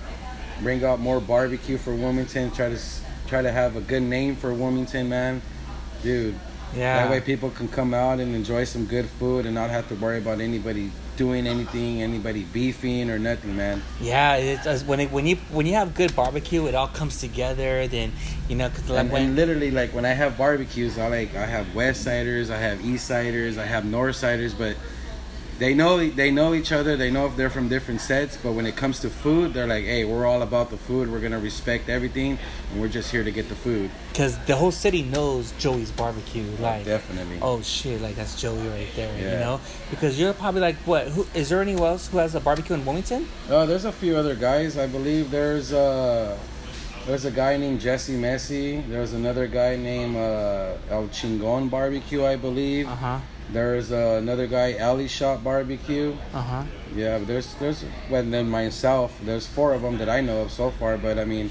bring 0.63 0.85
out 0.85 1.01
more 1.01 1.21
barbecue 1.21 1.79
for 1.79 1.95
Wilmington. 1.95 2.51
Try 2.51 2.71
to 2.71 2.79
try 3.27 3.43
to 3.43 3.53
have 3.53 3.77
a 3.77 3.81
good 3.81 4.03
name 4.03 4.37
for 4.37 4.53
Wilmington, 4.53 5.09
man, 5.09 5.43
dude. 6.03 6.35
Yeah. 6.75 7.03
That 7.03 7.11
way 7.11 7.21
people 7.21 7.51
can 7.51 7.69
come 7.69 7.95
out 7.95 8.21
and 8.21 8.35
enjoy 8.35 8.65
some 8.65 8.87
good 8.87 9.07
food 9.07 9.47
and 9.47 9.55
not 9.55 9.71
have 9.71 9.89
to 9.89 9.95
worry 9.95 10.19
about 10.19 10.41
anybody 10.41 10.91
doing 11.17 11.47
anything, 11.47 12.03
anybody 12.03 12.45
beefing 12.45 13.11
or 13.11 13.19
nothing, 13.19 13.57
man. 13.57 13.83
Yeah, 14.01 14.37
it's 14.37 14.67
uh, 14.67 14.79
when 14.87 15.01
it, 15.01 15.11
when 15.11 15.27
you 15.27 15.37
when 15.51 15.67
you 15.67 15.75
have 15.75 15.95
good 15.95 16.15
barbecue, 16.15 16.67
it 16.67 16.75
all 16.75 16.89
comes 16.89 17.21
together. 17.21 17.87
Then 17.89 18.13
you 18.49 18.57
know, 18.57 18.69
cause 18.69 18.89
like 18.89 19.01
And, 19.01 19.13
when 19.13 19.23
and 19.23 19.37
literally, 19.37 19.71
like 19.71 19.95
when 19.95 20.05
I 20.05 20.13
have 20.13 20.37
barbecues, 20.37 20.99
I 20.99 21.09
like 21.09 21.35
I 21.35 21.47
have 21.47 21.75
West 21.75 22.03
Siders, 22.03 22.51
I 22.51 22.59
have 22.59 22.85
East 22.85 23.07
Siders, 23.07 23.59
I 23.59 23.65
have 23.65 23.85
North 23.85 24.17
Siders, 24.17 24.53
but 24.53 24.77
they 25.59 25.73
know 25.75 26.07
they 26.09 26.31
know 26.31 26.53
each 26.55 26.71
other. 26.73 26.97
They 26.97 27.11
know 27.11 27.27
if 27.27 27.37
they're 27.37 27.51
from 27.51 27.69
different 27.69 28.01
sets, 28.01 28.37
but 28.37 28.53
when 28.53 28.67
it 28.67 28.77
comes 28.77 29.01
to 29.01 29.09
food, 29.11 29.55
they're 29.55 29.67
like, 29.67 29.85
"Hey, 29.85 30.05
we're 30.05 30.27
all 30.27 30.43
about 30.43 30.71
the 30.71 30.77
food. 30.77 31.11
We're 31.11 31.21
gonna 31.21 31.39
respect 31.39 31.89
everything, 31.89 32.39
and 32.73 32.81
we're 32.81 32.89
just 32.89 33.11
here 33.11 33.25
to 33.25 33.31
get 33.31 33.49
the 33.49 33.55
food." 33.55 33.91
because 34.13 34.39
the 34.47 34.57
whole 34.57 34.71
city 34.73 35.03
knows 35.03 35.53
Joey's 35.59 35.91
barbecue. 35.91 36.45
Like, 36.61 36.85
Definitely. 36.85 37.39
oh 37.43 37.61
shit, 37.63 38.01
like 38.01 38.17
that's 38.17 38.41
Joey 38.41 38.67
right 38.69 38.89
there. 38.97 39.15
Yeah. 39.17 39.33
You 39.33 39.39
know, 39.41 39.61
because 39.91 40.19
you're 40.19 40.33
probably 40.33 40.61
like, 40.63 40.77
what? 40.87 41.09
Who 41.09 41.27
is 41.35 41.49
there 41.49 41.61
anyone 41.63 41.89
else 41.89 42.09
who 42.09 42.19
has 42.19 42.35
a 42.35 42.41
barbecue 42.41 42.75
in 42.75 42.85
Wilmington? 42.85 43.27
Oh, 43.51 43.67
there's 43.67 43.85
a 43.85 43.93
few 43.93 44.17
other 44.17 44.35
guys. 44.35 44.77
I 44.79 44.87
believe 44.87 45.31
there's 45.31 45.73
uh, 45.73 46.37
There's 47.07 47.25
a 47.25 47.31
guy 47.31 47.57
named 47.57 47.81
Jesse 47.81 48.15
Messi. 48.19 48.83
There's 48.89 49.13
another 49.13 49.47
guy 49.47 49.77
named 49.77 50.17
uh, 50.17 50.75
El 50.91 51.07
Chingon 51.09 51.71
Barbecue, 51.71 52.25
I 52.27 52.35
believe. 52.35 52.89
Uh 52.89 52.97
huh. 52.97 53.19
There's 53.53 53.93
uh, 53.93 54.17
another 54.19 54.47
guy, 54.47 54.77
Alley 54.77 55.09
Shot 55.09 55.45
Barbecue. 55.45 56.17
Uh 56.35 56.43
huh. 56.43 56.63
Yeah, 56.95 57.19
but 57.19 57.29
there's 57.29 57.55
there's 57.55 57.85
well 58.11 58.25
then 58.25 58.49
myself. 58.49 59.17
There's 59.23 59.47
four 59.47 59.75
of 59.75 59.83
them 59.83 59.99
that 59.99 60.09
I 60.09 60.21
know 60.21 60.43
of 60.43 60.51
so 60.51 60.71
far. 60.73 60.99
But 60.99 61.19
I 61.19 61.25
mean, 61.25 61.51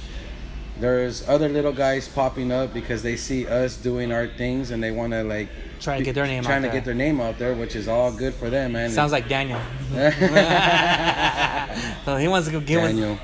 there's 0.79 1.27
other 1.29 1.47
little 1.47 1.71
guys 1.71 2.07
popping 2.09 2.51
up 2.51 2.73
because 2.73 3.01
they 3.01 3.15
see 3.15 3.47
us 3.47 3.77
doing 3.77 4.11
our 4.11 4.27
things 4.27 4.71
and 4.71 4.83
they 4.83 4.91
want 4.91 5.13
to 5.13 5.23
like 5.23 5.47
try 5.79 5.97
to 5.97 6.03
get 6.03 6.15
their 6.15 6.27
name 6.27 6.43
trying 6.43 6.57
out 6.57 6.61
to 6.61 6.67
there. 6.67 6.73
get 6.73 6.85
their 6.85 6.93
name 6.95 7.21
out 7.21 7.37
there, 7.37 7.53
which 7.53 7.75
is 7.75 7.87
all 7.87 8.11
good 8.11 8.33
for 8.33 8.49
them, 8.49 8.73
man. 8.73 8.89
Sounds 8.91 9.13
like 9.13 9.29
Daniel. 9.29 9.59
so 12.05 12.17
he 12.17 12.27
wants 12.27 12.47
to 12.47 12.51
go 12.51 12.59
get 12.59 12.81
Daniel. 12.81 13.17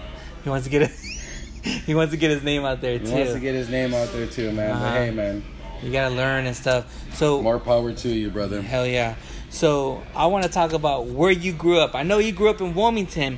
He 0.43 0.49
wants 0.49 0.65
to 0.65 0.71
get 0.71 0.84
it. 0.84 0.91
he 1.86 1.93
wants 1.93 2.12
to 2.12 2.17
get 2.17 2.31
his 2.31 2.43
name 2.43 2.65
out 2.65 2.81
there 2.81 2.97
He 2.97 3.05
too. 3.05 3.12
wants 3.12 3.34
to 3.34 3.39
get 3.39 3.53
his 3.53 3.69
name 3.69 3.93
out 3.93 4.12
there 4.12 4.27
too, 4.27 4.51
man. 4.51 4.71
Uh-huh. 4.71 4.84
But 4.84 4.93
hey, 4.93 5.12
man, 5.12 5.43
you 5.84 5.91
gotta 5.91 6.13
learn 6.15 6.46
and 6.46 6.56
stuff. 6.56 6.86
So 7.15 7.41
more 7.41 7.60
power 7.60 7.91
to 7.94 8.10
you, 8.10 8.30
brother. 8.30 8.62
hell 8.62 8.86
yeah. 8.88 9.15
So 9.50 10.02
I 10.15 10.28
want 10.28 10.46
to 10.46 10.50
talk 10.50 10.72
about 10.74 11.08
where 11.08 11.32
you 11.32 11.52
grew 11.54 11.80
up. 11.80 11.94
I 11.96 12.04
know 12.04 12.20
you 12.20 12.32
grew 12.32 12.50
up 12.50 12.62
in 12.62 12.74
Wilmington, 12.74 13.38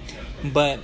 but 0.54 0.80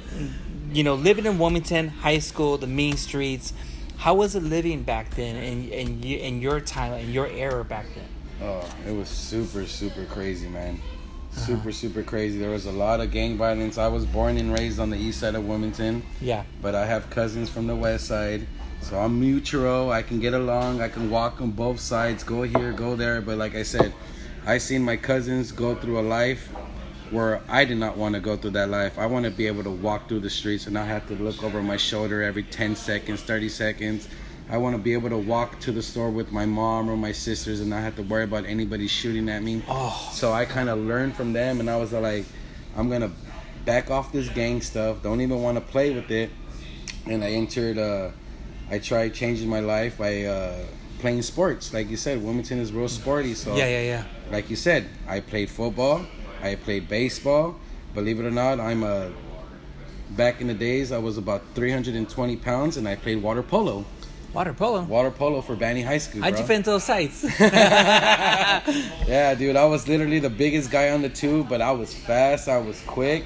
you 0.73 0.83
know, 0.83 0.95
living 0.95 1.25
in 1.25 1.37
Wilmington, 1.39 1.87
high 1.89 2.19
school, 2.19 2.57
the 2.57 2.67
mean 2.67 2.97
streets. 2.97 3.53
How 3.97 4.13
was 4.15 4.33
it 4.35 4.43
living 4.43 4.83
back 4.83 5.11
then, 5.15 5.35
in 5.35 5.69
in, 5.69 6.03
in 6.03 6.41
your 6.41 6.59
time, 6.61 6.93
in 6.93 7.11
your 7.11 7.27
era 7.27 7.63
back 7.65 7.85
then? 7.95 8.07
Oh, 8.41 8.67
it 8.87 8.91
was 8.95 9.09
super, 9.09 9.65
super 9.67 10.05
crazy, 10.05 10.47
man. 10.47 10.75
Uh-huh. 10.81 11.41
Super, 11.41 11.71
super 11.71 12.01
crazy. 12.03 12.39
There 12.39 12.49
was 12.49 12.65
a 12.65 12.71
lot 12.71 13.01
of 13.01 13.11
gang 13.11 13.37
violence. 13.37 13.77
I 13.77 13.87
was 13.87 14.05
born 14.05 14.37
and 14.37 14.51
raised 14.53 14.79
on 14.79 14.89
the 14.89 14.97
east 14.97 15.19
side 15.19 15.35
of 15.35 15.45
Wilmington, 15.45 16.01
Yeah. 16.21 16.43
but 16.61 16.73
I 16.73 16.85
have 16.87 17.09
cousins 17.11 17.49
from 17.49 17.67
the 17.67 17.75
west 17.75 18.07
side. 18.07 18.47
So 18.81 18.99
I'm 18.99 19.19
mutual. 19.19 19.91
I 19.91 20.01
can 20.01 20.19
get 20.19 20.33
along. 20.33 20.81
I 20.81 20.89
can 20.89 21.09
walk 21.09 21.41
on 21.41 21.51
both 21.51 21.79
sides, 21.79 22.23
go 22.23 22.43
here, 22.43 22.71
go 22.71 22.95
there. 22.95 23.21
But 23.21 23.37
like 23.37 23.55
I 23.55 23.63
said, 23.63 23.93
I 24.45 24.57
seen 24.57 24.83
my 24.83 24.97
cousins 24.97 25.51
go 25.51 25.75
through 25.75 25.99
a 25.99 26.01
life 26.01 26.47
where 27.11 27.41
I 27.47 27.65
did 27.65 27.77
not 27.77 27.97
want 27.97 28.15
to 28.15 28.21
go 28.21 28.35
through 28.37 28.51
that 28.51 28.69
life. 28.69 28.97
I 28.97 29.05
want 29.05 29.25
to 29.25 29.31
be 29.31 29.47
able 29.47 29.63
to 29.63 29.71
walk 29.71 30.07
through 30.07 30.21
the 30.21 30.29
streets 30.29 30.65
and 30.65 30.73
not 30.73 30.87
have 30.87 31.07
to 31.07 31.15
look 31.15 31.43
over 31.43 31.61
my 31.61 31.77
shoulder 31.77 32.21
every 32.21 32.43
10 32.43 32.75
seconds, 32.75 33.21
30 33.21 33.49
seconds. 33.49 34.07
I 34.49 34.57
want 34.57 34.75
to 34.75 34.81
be 34.81 34.93
able 34.93 35.09
to 35.09 35.17
walk 35.17 35.59
to 35.61 35.71
the 35.71 35.81
store 35.81 36.09
with 36.09 36.31
my 36.31 36.45
mom 36.45 36.89
or 36.89 36.97
my 36.97 37.11
sisters 37.11 37.61
and 37.61 37.69
not 37.69 37.81
have 37.81 37.95
to 37.97 38.03
worry 38.03 38.23
about 38.23 38.45
anybody 38.45 38.87
shooting 38.87 39.29
at 39.29 39.43
me. 39.43 39.63
Oh. 39.67 40.09
So 40.13 40.31
I 40.31 40.45
kind 40.45 40.69
of 40.69 40.79
learned 40.79 41.15
from 41.15 41.33
them 41.33 41.59
and 41.59 41.69
I 41.69 41.77
was 41.77 41.93
like, 41.93 42.25
I'm 42.75 42.89
going 42.89 43.01
to 43.01 43.11
back 43.65 43.91
off 43.91 44.11
this 44.11 44.29
gang 44.29 44.61
stuff. 44.61 45.03
Don't 45.03 45.21
even 45.21 45.41
want 45.41 45.57
to 45.57 45.61
play 45.61 45.93
with 45.93 46.09
it. 46.09 46.31
And 47.05 47.23
I 47.23 47.31
entered, 47.31 47.77
uh, 47.77 48.09
I 48.71 48.79
tried 48.79 49.13
changing 49.13 49.49
my 49.49 49.59
life 49.59 49.97
by 49.97 50.23
uh, 50.25 50.55
playing 50.99 51.21
sports. 51.23 51.73
Like 51.73 51.89
you 51.89 51.97
said, 51.97 52.23
Wilmington 52.23 52.59
is 52.59 52.71
real 52.71 52.87
sporty. 52.89 53.33
So 53.33 53.55
Yeah, 53.55 53.67
yeah, 53.67 53.81
yeah. 53.81 54.03
like 54.31 54.49
you 54.49 54.55
said, 54.55 54.87
I 55.07 55.19
played 55.21 55.49
football, 55.49 56.05
I 56.41 56.55
played 56.55 56.87
baseball. 56.87 57.55
Believe 57.93 58.19
it 58.19 58.25
or 58.25 58.31
not, 58.31 58.59
I'm 58.59 58.83
a. 58.83 59.11
Back 60.11 60.41
in 60.41 60.47
the 60.47 60.53
days, 60.55 60.91
I 60.91 60.97
was 60.97 61.17
about 61.19 61.43
320 61.53 62.35
pounds, 62.37 62.77
and 62.77 62.87
I 62.87 62.95
played 62.95 63.21
water 63.21 63.43
polo. 63.43 63.85
Water 64.33 64.53
polo. 64.53 64.81
Water 64.83 65.11
polo 65.11 65.41
for 65.41 65.55
Banning 65.55 65.85
High 65.85 65.97
School. 65.99 66.21
How'd 66.21 66.33
you 66.33 66.37
bro. 66.37 66.47
fit 66.47 66.55
into 66.57 66.69
those 66.71 66.83
sites? 66.83 67.23
Yeah, 69.07 69.33
dude, 69.35 69.55
I 69.55 69.65
was 69.65 69.87
literally 69.87 70.19
the 70.19 70.29
biggest 70.29 70.69
guy 70.71 70.91
on 70.91 71.01
the 71.01 71.09
tube, 71.09 71.49
but 71.49 71.61
I 71.61 71.71
was 71.71 71.93
fast, 71.93 72.47
I 72.47 72.57
was 72.57 72.79
quick, 72.81 73.25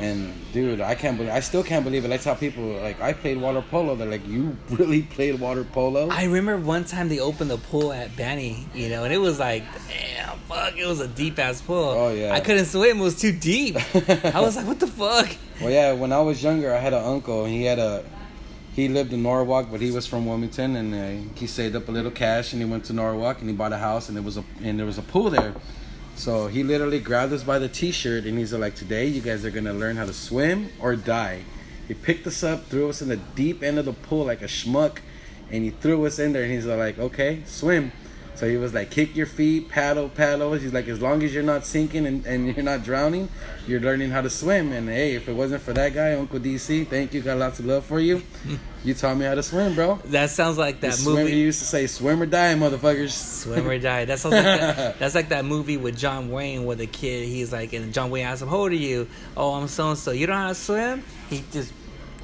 and 0.00 0.32
dude, 0.52 0.80
I 0.80 0.94
can't 0.94 1.16
believe, 1.16 1.32
I 1.32 1.40
still 1.40 1.62
can't 1.62 1.84
believe 1.84 2.04
it. 2.04 2.10
I 2.10 2.16
tell 2.16 2.34
people 2.34 2.64
like 2.64 3.00
I 3.00 3.12
played 3.12 3.40
water 3.40 3.62
polo. 3.62 3.94
They're 3.94 4.08
like, 4.08 4.26
you 4.26 4.56
really 4.70 5.02
played 5.02 5.38
water 5.38 5.64
polo? 5.64 6.08
I 6.10 6.24
remember 6.24 6.66
one 6.66 6.84
time 6.84 7.08
they 7.08 7.20
opened 7.20 7.50
the 7.50 7.58
pool 7.58 7.92
at 7.92 8.16
Banning, 8.16 8.68
you 8.74 8.88
know, 8.88 9.04
and 9.04 9.12
it 9.12 9.18
was 9.18 9.38
like, 9.38 9.64
damn, 9.88 10.38
fuck, 10.40 10.76
it 10.76 10.86
was 10.86 11.00
a 11.00 11.08
deep 11.08 11.38
ass 11.38 11.60
pool. 11.60 11.76
Oh, 11.76 12.12
yeah. 12.12 12.32
I 12.32 12.40
couldn't 12.40 12.66
swim; 12.66 12.98
it 12.98 13.02
was 13.02 13.20
too 13.20 13.32
deep. 13.32 13.76
I 14.34 14.40
was 14.40 14.56
like, 14.56 14.66
what 14.66 14.80
the 14.80 14.86
fuck? 14.86 15.28
Well, 15.60 15.70
yeah, 15.70 15.92
when 15.92 16.12
I 16.12 16.20
was 16.20 16.42
younger, 16.42 16.74
I 16.74 16.78
had 16.78 16.94
an 16.94 17.04
uncle, 17.04 17.44
and 17.44 17.52
he 17.52 17.64
had 17.64 17.78
a. 17.78 18.04
He 18.74 18.88
lived 18.88 19.12
in 19.12 19.22
Norwalk, 19.22 19.66
but 19.70 19.80
he 19.80 19.90
was 19.90 20.06
from 20.06 20.26
Wilmington, 20.26 20.76
and 20.76 20.94
uh, 20.94 21.30
he 21.34 21.46
saved 21.48 21.74
up 21.74 21.88
a 21.88 21.92
little 21.92 22.10
cash, 22.10 22.52
and 22.52 22.62
he 22.62 22.68
went 22.68 22.84
to 22.84 22.92
Norwalk, 22.92 23.40
and 23.40 23.50
he 23.50 23.54
bought 23.54 23.72
a 23.72 23.78
house, 23.78 24.08
and 24.08 24.16
there 24.16 24.22
was 24.22 24.36
a 24.36 24.44
and 24.62 24.78
there 24.78 24.86
was 24.86 24.96
a 24.96 25.02
pool 25.02 25.28
there. 25.28 25.54
So 26.20 26.48
he 26.48 26.62
literally 26.62 27.00
grabbed 27.00 27.32
us 27.32 27.42
by 27.42 27.58
the 27.58 27.66
T-shirt, 27.66 28.26
and 28.26 28.36
he's 28.36 28.52
like, 28.52 28.74
"Today, 28.74 29.06
you 29.06 29.22
guys 29.22 29.42
are 29.46 29.50
gonna 29.50 29.72
learn 29.72 29.96
how 29.96 30.04
to 30.04 30.12
swim 30.12 30.68
or 30.78 30.94
die." 30.94 31.44
He 31.88 31.94
picked 31.94 32.26
us 32.26 32.44
up, 32.44 32.68
threw 32.68 32.90
us 32.90 33.00
in 33.00 33.08
the 33.08 33.16
deep 33.16 33.62
end 33.62 33.78
of 33.78 33.86
the 33.86 33.94
pool 33.94 34.26
like 34.26 34.42
a 34.42 34.46
schmuck, 34.46 34.98
and 35.50 35.64
he 35.64 35.70
threw 35.70 36.04
us 36.04 36.18
in 36.18 36.34
there, 36.34 36.42
and 36.42 36.52
he's 36.52 36.66
like, 36.66 36.98
"Okay, 36.98 37.38
swim." 37.46 37.92
So 38.40 38.48
he 38.48 38.56
was 38.56 38.72
like, 38.72 38.90
kick 38.90 39.14
your 39.14 39.26
feet, 39.26 39.68
paddle, 39.68 40.08
paddle. 40.08 40.54
He's 40.54 40.72
like, 40.72 40.88
as 40.88 41.02
long 41.02 41.22
as 41.22 41.34
you're 41.34 41.42
not 41.42 41.66
sinking 41.66 42.06
and, 42.06 42.24
and 42.24 42.46
you're 42.46 42.64
not 42.64 42.82
drowning, 42.82 43.28
you're 43.66 43.80
learning 43.80 44.08
how 44.08 44.22
to 44.22 44.30
swim. 44.30 44.72
And 44.72 44.88
hey, 44.88 45.14
if 45.14 45.28
it 45.28 45.34
wasn't 45.34 45.60
for 45.60 45.74
that 45.74 45.92
guy, 45.92 46.14
Uncle 46.14 46.40
DC, 46.40 46.86
thank 46.88 47.12
you, 47.12 47.20
got 47.20 47.36
lots 47.36 47.58
of 47.58 47.66
love 47.66 47.84
for 47.84 48.00
you. 48.00 48.22
You 48.82 48.94
taught 48.94 49.18
me 49.18 49.26
how 49.26 49.34
to 49.34 49.42
swim, 49.42 49.74
bro. 49.74 49.96
That 50.06 50.30
sounds 50.30 50.56
like 50.56 50.80
that 50.80 50.94
swimmer 50.94 51.24
movie. 51.24 51.36
used 51.36 51.58
to 51.58 51.66
say, 51.66 51.86
swim 51.86 52.22
or 52.22 52.24
die, 52.24 52.54
motherfuckers. 52.54 53.10
Swim 53.10 53.68
or 53.68 53.78
die. 53.78 54.06
That 54.06 54.18
sounds 54.20 54.36
like 54.36 54.42
that, 54.42 54.98
that's 54.98 55.14
like 55.14 55.28
that 55.28 55.44
movie 55.44 55.76
with 55.76 55.98
John 55.98 56.30
Wayne, 56.30 56.64
where 56.64 56.76
the 56.76 56.86
kid 56.86 57.28
he's 57.28 57.52
like, 57.52 57.74
and 57.74 57.92
John 57.92 58.08
Wayne 58.08 58.24
asks 58.24 58.40
him, 58.40 58.48
"How 58.48 58.56
old 58.56 58.72
are 58.72 58.74
you?" 58.74 59.06
Oh, 59.36 59.52
I'm 59.52 59.68
so 59.68 59.90
and 59.90 59.98
so. 59.98 60.12
You 60.12 60.26
don't 60.26 60.36
know 60.36 60.42
how 60.44 60.48
to 60.48 60.54
swim? 60.54 61.02
He 61.28 61.44
just 61.52 61.74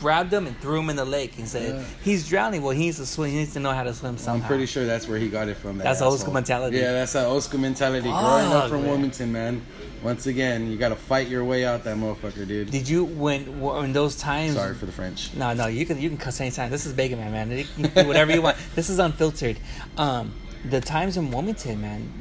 grabbed 0.01 0.33
him 0.33 0.47
and 0.47 0.59
threw 0.61 0.79
him 0.81 0.91
in 0.91 0.97
the 0.97 1.05
lake 1.05 1.39
and 1.39 1.49
said, 1.49 1.75
Yeah. 1.75 1.85
"He's 2.03 2.29
drowning. 2.29 2.63
Well, 2.63 2.73
he 2.73 2.81
needs 2.85 2.99
to 2.99 3.07
swim. 3.07 3.31
He 3.31 3.37
needs 3.39 3.53
to 3.55 3.61
know 3.61 3.73
how 3.73 3.83
to 3.83 3.95
swim 3.95 4.19
somehow." 4.19 4.43
I'm 4.43 4.49
pretty 4.49 4.67
sure 4.67 4.85
that's 4.87 5.09
where 5.09 5.19
he 5.19 5.29
got 5.29 5.49
it 5.49 5.57
from. 5.57 5.79
That 5.79 5.85
That's 5.85 6.03
old 6.03 6.15
asshole. 6.15 6.19
school 6.21 6.35
mentality. 6.35 6.77
Yeah, 6.79 6.93
that's 6.93 7.13
that 7.15 7.27
old 7.27 7.43
school 7.43 7.61
mentality. 7.61 8.09
Growing 8.09 8.47
Fuck, 8.49 8.65
up 8.65 8.69
from 8.71 8.83
man. 8.83 8.91
Wilmington, 8.91 9.33
man. 9.33 9.63
Once 10.03 10.27
again, 10.27 10.71
you 10.71 10.77
got 10.77 10.91
to 10.91 10.97
fight 10.97 11.27
your 11.29 11.43
way 11.45 11.65
out 11.65 11.83
that 11.85 11.97
motherfucker, 11.97 12.47
dude. 12.47 12.71
Did 12.71 12.89
you 12.89 13.05
when 13.05 13.43
in 13.85 13.93
those 13.93 14.17
times? 14.17 14.55
Sorry 14.55 14.75
for 14.75 14.87
the 14.87 14.93
French. 14.93 15.35
No, 15.35 15.53
no, 15.55 15.67
you 15.67 15.87
can 15.87 16.01
you 16.01 16.09
can 16.09 16.19
cuss 16.19 16.41
anytime. 16.41 16.71
This 16.71 16.87
is 16.87 16.93
Bacon 16.93 17.19
Man, 17.19 17.33
man. 17.33 17.51
You 17.51 17.65
can 17.65 17.83
do 18.03 18.07
whatever 18.07 18.33
you 18.33 18.43
want. 18.43 18.57
This 18.75 18.91
is 18.91 18.99
unfiltered. 18.99 19.59
Um, 19.97 20.35
the 20.69 20.81
times 20.81 21.17
in 21.17 21.31
Wilmington, 21.31 21.81
man, 21.81 22.13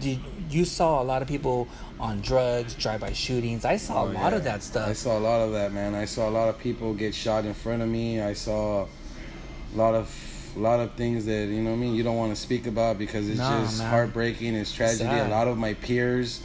did, 0.00 0.18
you 0.50 0.64
saw 0.64 1.02
a 1.02 1.04
lot 1.04 1.22
of 1.22 1.28
people 1.28 1.68
on 2.00 2.20
drugs, 2.20 2.74
drive-by 2.74 3.12
shootings. 3.12 3.64
I 3.64 3.76
saw 3.76 4.04
a 4.04 4.08
Oh, 4.08 4.12
lot 4.12 4.32
yeah. 4.32 4.36
of 4.38 4.44
that 4.44 4.62
stuff. 4.62 4.88
I 4.88 4.92
saw 4.92 5.18
a 5.18 5.20
lot 5.20 5.40
of 5.42 5.52
that, 5.52 5.72
man. 5.72 5.94
I 5.94 6.04
saw 6.04 6.28
a 6.28 6.30
lot 6.30 6.48
of 6.48 6.58
people 6.58 6.94
get 6.94 7.14
shot 7.14 7.44
in 7.44 7.54
front 7.54 7.82
of 7.82 7.88
me. 7.88 8.20
I 8.20 8.32
saw 8.34 8.82
a 8.84 9.76
lot 9.76 9.94
of 9.94 10.24
a 10.56 10.60
lot 10.60 10.80
of 10.80 10.94
things 10.94 11.26
that 11.26 11.46
you 11.48 11.60
know 11.62 11.70
what 11.70 11.76
I 11.76 11.78
mean 11.80 11.94
you 11.94 12.02
don't 12.02 12.16
want 12.16 12.34
to 12.34 12.40
speak 12.40 12.66
about 12.66 12.98
because 12.98 13.28
it's 13.28 13.38
Nah, 13.38 13.60
just 13.62 13.78
man. 13.78 13.90
heartbreaking. 13.90 14.54
It's 14.54 14.72
tragedy. 14.72 15.04
Sad. 15.04 15.28
A 15.28 15.30
lot 15.30 15.46
of 15.46 15.58
my 15.58 15.74
peers, 15.74 16.40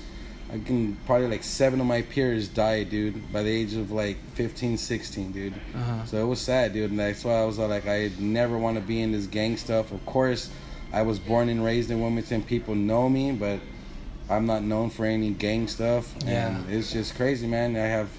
I 0.52 0.60
can 0.60 0.98
probably 1.06 1.28
like 1.28 1.44
seven 1.44 1.80
of 1.80 1.88
my 1.88 2.02
peers 2.04 2.48
died, 2.48 2.90
dude, 2.90 3.32
by 3.32 3.42
the 3.44 3.50
age 3.50 3.74
of 3.76 3.92
like 3.92 4.18
15, 4.36 4.78
16, 4.78 5.32
dude. 5.32 5.54
Uh-huh. 5.54 6.06
So 6.06 6.18
it 6.18 6.28
was 6.28 6.40
sad, 6.42 6.74
dude. 6.74 6.92
And 6.92 7.00
that's 7.00 7.24
why 7.24 7.34
I 7.36 7.46
was 7.46 7.58
like, 7.58 7.88
I 7.88 8.12
never 8.20 8.58
want 8.58 8.76
to 8.78 8.82
be 8.84 9.02
in 9.02 9.12
this 9.14 9.26
gang 9.26 9.56
stuff. 9.58 9.92
Of 9.92 10.06
course, 10.06 10.50
I 10.92 11.02
was 11.02 11.18
born 11.18 11.48
and 11.50 11.64
raised 11.64 11.90
in 11.90 12.00
Wilmington. 12.02 12.44
People 12.44 12.76
know 12.76 13.08
me, 13.10 13.32
but 13.32 13.60
I'm 14.30 14.46
not 14.46 14.64
known 14.64 14.90
for 14.90 15.06
any 15.06 15.32
gang 15.32 15.68
stuff. 15.68 16.14
Yeah. 16.26 16.48
And 16.48 16.70
it's 16.70 16.92
just 16.92 17.16
crazy, 17.16 17.48
man. 17.48 17.76
I 17.76 17.80
have 17.80 18.10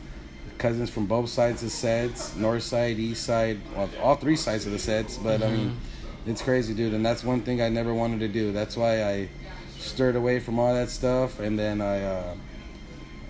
cousins 0.59 0.91
from 0.91 1.07
both 1.07 1.29
sides 1.29 1.63
of 1.63 1.71
sets, 1.71 2.37
north 2.37 2.63
side, 2.63 2.99
east 2.99 3.25
side, 3.25 3.59
well, 3.77 3.91
all 4.03 4.17
three 4.17 4.37
sides 4.37 4.67
of 4.67 4.73
the 4.73 4.79
sets. 4.79 5.17
But 5.19 5.43
I 5.43 5.51
mean, 5.51 5.77
it's 6.27 6.43
crazy, 6.43 6.75
dude. 6.75 6.95
And 6.95 7.05
that's 7.05 7.25
one 7.25 7.43
thing 7.43 7.61
I 7.61 7.69
never 7.69 7.93
wanted 7.93 8.21
to 8.21 8.29
do. 8.29 8.53
That's 8.53 8.77
why 8.77 9.05
I 9.05 9.29
stirred 9.79 10.17
away 10.17 10.41
from 10.41 10.59
all 10.59 10.73
that 10.75 10.91
stuff. 10.91 11.41
And 11.41 11.59
then 11.59 11.81
I, 11.81 12.03
uh, 12.03 12.35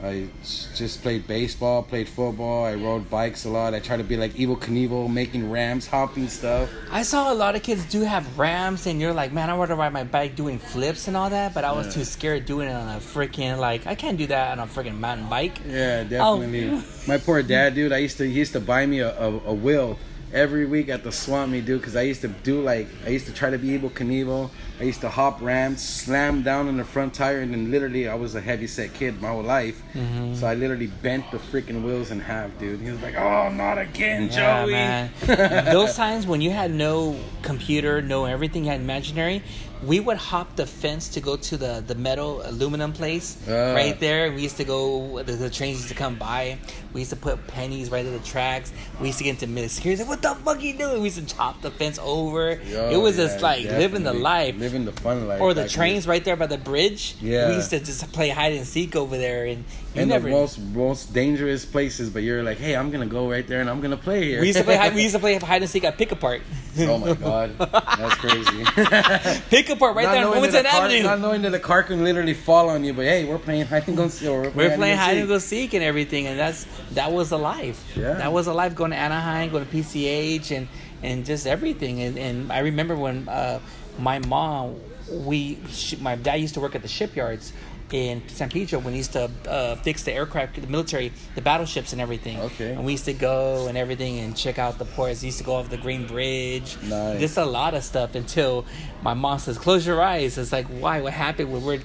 I 0.05 0.29
just 0.75 1.03
played 1.03 1.27
baseball, 1.27 1.83
played 1.83 2.09
football. 2.09 2.65
I 2.65 2.75
rode 2.75 3.09
bikes 3.09 3.47
a 3.47 3.49
lot. 3.49 3.73
I 3.73 3.81
tried 3.81 3.97
to 3.97 4.05
be 4.05 4.17
like 4.19 4.35
Evel 4.35 4.59
Knievel, 4.59 5.11
making 5.11 5.51
ramps, 5.51 5.87
hopping 5.87 6.29
stuff. 6.29 6.69
I 6.91 7.03
saw 7.03 7.33
a 7.33 7.35
lot 7.35 7.57
of 7.57 7.63
kids 7.63 7.85
do 7.87 8.03
have 8.03 8.39
ramps, 8.39 8.85
and 8.87 9.01
you're 9.01 9.15
like, 9.15 9.33
man, 9.33 9.49
I 9.49 9.55
want 9.55 9.71
to 9.71 9.77
ride 9.77 9.93
my 9.95 10.05
bike 10.05 10.37
doing 10.37 10.59
flips 10.59 11.09
and 11.09 11.17
all 11.17 11.31
that, 11.31 11.55
but 11.55 11.65
I 11.65 11.73
was 11.73 11.87
Yeah. 11.87 11.93
too 11.95 12.05
scared 12.05 12.45
doing 12.45 12.69
it 12.69 12.73
on 12.75 12.89
a 12.95 13.01
freaking 13.01 13.59
like 13.59 13.87
I 13.87 13.95
can't 13.95 14.19
do 14.19 14.27
that 14.27 14.59
on 14.59 14.59
a 14.59 14.67
freaking 14.71 14.99
mountain 14.99 15.29
bike. 15.31 15.59
Yeah, 15.67 16.05
definitely. 16.05 16.71
Oh. 16.71 16.85
My 17.09 17.17
poor 17.19 17.43
dad, 17.43 17.75
dude. 17.75 17.93
I 17.93 17.99
used 17.99 18.19
to 18.19 18.25
he 18.27 18.33
used 18.39 18.53
to 18.53 18.61
buy 18.61 18.85
me 18.85 18.99
a, 19.01 19.11
a, 19.19 19.29
a 19.47 19.55
wheel 19.55 19.99
every 20.35 20.67
week 20.67 20.89
at 20.89 21.05
the 21.05 21.13
swamp 21.13 21.53
meet, 21.53 21.65
dude. 21.65 21.81
Because 21.81 21.97
I 21.97 22.03
used 22.03 22.21
to 22.23 22.29
do 22.29 22.61
like 22.61 22.89
I 23.07 23.11
used 23.11 23.27
to 23.27 23.33
try 23.33 23.49
to 23.49 23.59
be 23.59 23.69
Evel 23.79 23.91
Knievel. 23.91 24.51
I 24.81 24.83
used 24.83 25.01
to 25.03 25.09
hop 25.09 25.41
ramps, 25.41 25.83
slam 25.83 26.43
down 26.43 26.67
on 26.67 26.77
the 26.77 26.85
front 26.85 27.15
tire, 27.15 27.41
and 27.41 27.55
then 27.55 27.71
literally 27.71 28.09
I 28.09 28.17
was 28.17 28.35
a 28.35 28.41
heavy 28.41 28.67
set 28.67 28.93
kid 28.93 29.23
my 29.23 29.29
whole 29.29 29.43
life. 29.43 29.81
Mm-hmm. 29.95 30.35
So 30.35 30.47
I 30.49 30.55
literally 30.55 30.89
bent 30.89 31.31
the 31.31 31.39
freaking 31.39 31.83
wheels 31.85 32.11
in 32.11 32.19
half, 32.19 32.59
dude. 32.59 32.81
He 32.81 32.91
was 32.91 33.01
like, 33.01 33.15
"Oh, 33.15 33.51
not 33.51 33.79
again, 33.79 34.29
Yeah, 34.31 35.09
Joey." 35.25 35.37
Those 35.73 35.95
times 35.97 36.27
when 36.27 36.41
you 36.41 36.51
had 36.51 36.73
no 36.73 37.17
computer, 37.43 38.03
no 38.03 38.25
everything, 38.25 38.65
you 38.65 38.71
had 38.71 38.81
imaginary. 38.81 39.43
We 39.87 40.01
would 40.01 40.17
hop 40.17 40.57
the 40.57 40.67
fence 40.67 41.09
to 41.11 41.21
go 41.21 41.37
to 41.37 41.57
the 41.57 41.83
the 41.87 41.95
metal 41.95 42.43
aluminum 42.45 42.93
place 42.93 43.37
Ah. 43.49 43.75
right 43.75 43.99
there. 44.01 44.33
We 44.33 44.43
used 44.43 44.57
to 44.59 44.65
go. 44.65 45.23
The, 45.23 45.33
the 45.33 45.51
trains 45.51 45.77
used 45.79 45.89
to 45.89 45.95
come 45.95 46.17
by. 46.17 46.59
We 46.93 47.01
used 47.01 47.11
to 47.11 47.17
put 47.17 47.47
pennies 47.47 47.91
right 47.91 48.05
at 48.07 48.13
the 48.13 48.25
tracks. 48.29 48.73
We 49.01 49.09
used 49.09 49.19
to 49.19 49.25
get 49.25 49.31
into 49.31 49.47
mid 49.47 49.71
security. 49.71 50.03
Like, 50.03 50.09
what 50.11 50.23
the 50.23 50.35
fuck 50.45 50.63
you 50.63 50.77
doing? 50.79 50.99
We 51.03 51.09
used 51.11 51.19
to 51.29 51.35
chop 51.35 51.61
the 51.63 51.71
fence 51.71 51.99
over. 52.01 52.55
Yo, 52.63 52.91
it 52.91 52.97
was 52.97 53.19
yeah, 53.19 53.25
just 53.27 53.43
like 53.43 53.65
living 53.65 54.05
the 54.05 54.15
life. 54.15 54.57
living 54.57 54.85
the 54.85 54.93
fun 54.93 55.27
life. 55.29 55.41
or 55.41 55.55
the 55.55 55.69
trains 55.69 56.07
right 56.07 56.25
there 56.25 56.37
by 56.37 56.47
the 56.47 56.59
bridge. 56.59 57.17
Yeah. 57.21 57.49
we 57.49 57.57
used 57.57 57.71
to 57.71 57.81
just 57.81 58.11
play 58.13 58.29
hide 58.31 58.53
and 58.53 58.67
seek 58.67 58.95
over 58.97 59.17
there, 59.19 59.45
and 59.45 59.65
you 59.95 60.03
in 60.03 60.09
never. 60.09 60.29
the 60.29 60.35
most 60.35 60.59
most 60.59 61.13
dangerous 61.15 61.65
places, 61.65 62.11
but 62.11 62.23
you're 62.23 62.43
like, 62.43 62.59
hey, 62.59 62.75
I'm 62.77 62.91
gonna 62.91 63.07
go 63.07 63.31
right 63.31 63.47
there 63.47 63.61
and 63.61 63.71
I'm 63.71 63.81
gonna 63.81 63.97
play 63.97 64.25
here. 64.25 64.41
we 64.41 64.49
used 64.49 64.59
to 64.59 64.65
play. 64.65 64.91
We 64.95 65.03
used 65.03 65.15
to 65.15 65.21
play 65.27 65.37
hide 65.39 65.63
and 65.63 65.71
seek 65.71 65.85
at 65.85 65.97
Pick 65.97 66.13
Apart. 66.13 66.43
oh 66.81 66.99
my 66.99 67.15
god, 67.15 67.57
that's 67.59 68.15
crazy. 68.17 68.65
Pick 69.51 69.71
Apart 69.71 69.97
right 69.97 70.05
not 70.05 70.13
there 70.13 70.25
on 70.27 70.35
knowing 70.35 70.51
that 70.51 70.63
Wilmington 70.63 70.63
the 70.65 70.69
car, 70.69 70.85
Avenue. 70.85 71.03
not 71.03 71.21
knowing 71.21 71.43
that 71.43 71.51
the 71.51 71.59
car 71.61 71.83
can 71.83 72.03
literally 72.05 72.35
fall 72.35 72.69
on 72.71 72.85
you, 72.85 72.93
but 72.93 73.05
hey, 73.05 73.25
we're 73.25 73.39
playing 73.39 73.67
hide 73.67 73.87
and 73.89 73.97
go 73.97 74.09
seek. 74.09 74.29
or 74.29 74.51
We're 74.51 74.77
playing 74.77 74.99
hide 74.99 75.17
and 75.19 75.23
seek. 75.23 75.29
go 75.29 75.39
seek 75.39 75.75
and 75.75 75.85
everything, 75.85 76.27
and 76.27 76.39
that's 76.39 76.67
that 76.93 77.13
was 77.13 77.31
a 77.33 77.37
life. 77.37 77.93
Yeah. 77.97 78.15
that 78.15 78.33
was 78.33 78.47
a 78.47 78.53
life 78.55 78.75
going 78.75 78.91
to 78.91 78.97
Anaheim, 78.97 79.51
going 79.51 79.67
to 79.67 79.71
PCH, 79.73 80.57
and 80.57 80.69
and 81.03 81.25
just 81.25 81.47
everything. 81.47 82.01
And, 82.03 82.19
and 82.19 82.53
I 82.53 82.61
remember 82.61 82.97
when 82.97 83.29
uh, 83.29 83.61
my 83.99 84.19
mom, 84.21 84.81
we, 85.11 85.59
she, 85.69 85.97
my 85.97 86.17
dad 86.17 86.37
used 86.37 86.55
to 86.55 86.61
work 86.61 86.75
at 86.75 86.83
the 86.83 86.89
shipyards 86.89 87.53
in 87.95 88.29
San 88.29 88.51
Pedro 88.51 88.81
when 88.81 88.93
he 88.93 88.99
used 88.99 89.13
to 89.13 89.31
uh, 89.49 89.77
fix 89.77 90.03
the 90.03 90.13
aircraft, 90.13 90.61
the 90.61 90.67
military, 90.67 91.13
the 91.37 91.41
battleships 91.41 91.93
and 91.93 92.01
everything. 92.03 92.41
Okay. 92.41 92.73
And 92.73 92.85
we 92.85 92.91
used 92.93 93.05
to 93.05 93.13
go 93.13 93.69
and 93.69 93.79
everything 93.79 94.19
and 94.19 94.37
check 94.37 94.59
out 94.59 94.79
the 94.79 94.85
ports. 94.85 95.23
We 95.23 95.27
used 95.27 95.39
to 95.39 95.45
go 95.45 95.55
off 95.55 95.71
the 95.71 95.77
Green 95.77 96.05
Bridge. 96.09 96.77
Nice. 96.83 97.21
Just 97.21 97.39
a 97.39 97.45
lot 97.45 97.75
of 97.75 97.85
stuff 97.85 98.17
until 98.17 98.67
my 99.03 99.15
mom 99.15 99.39
says, 99.39 99.59
"Close 99.59 99.87
your 99.87 100.03
eyes." 100.03 100.37
It's 100.39 100.51
like, 100.51 100.67
why? 100.67 101.03
What 101.03 101.13
happened? 101.13 101.53
When 101.53 101.63
we're 101.65 101.81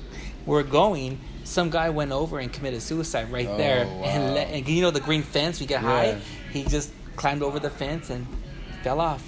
we're 0.48 0.64
going. 0.64 1.20
Some 1.44 1.70
guy 1.72 1.90
went 1.90 2.12
over 2.12 2.38
and 2.38 2.52
committed 2.54 2.80
suicide 2.82 3.32
right 3.32 3.48
Oh, 3.48 3.58
there, 3.58 3.84
wow. 3.86 4.04
and, 4.04 4.34
le- 4.36 4.42
and 4.42 4.68
you 4.68 4.82
know 4.84 4.92
the 4.92 5.00
green 5.00 5.24
fence. 5.24 5.60
We 5.60 5.66
get 5.66 5.82
Yeah. 5.82 5.88
high. 5.90 6.22
He 6.54 6.64
just 6.64 6.92
climbed 7.16 7.42
over 7.42 7.60
the 7.60 7.72
fence 7.72 8.10
and 8.12 8.28
fell 8.84 9.00
off. 9.02 9.24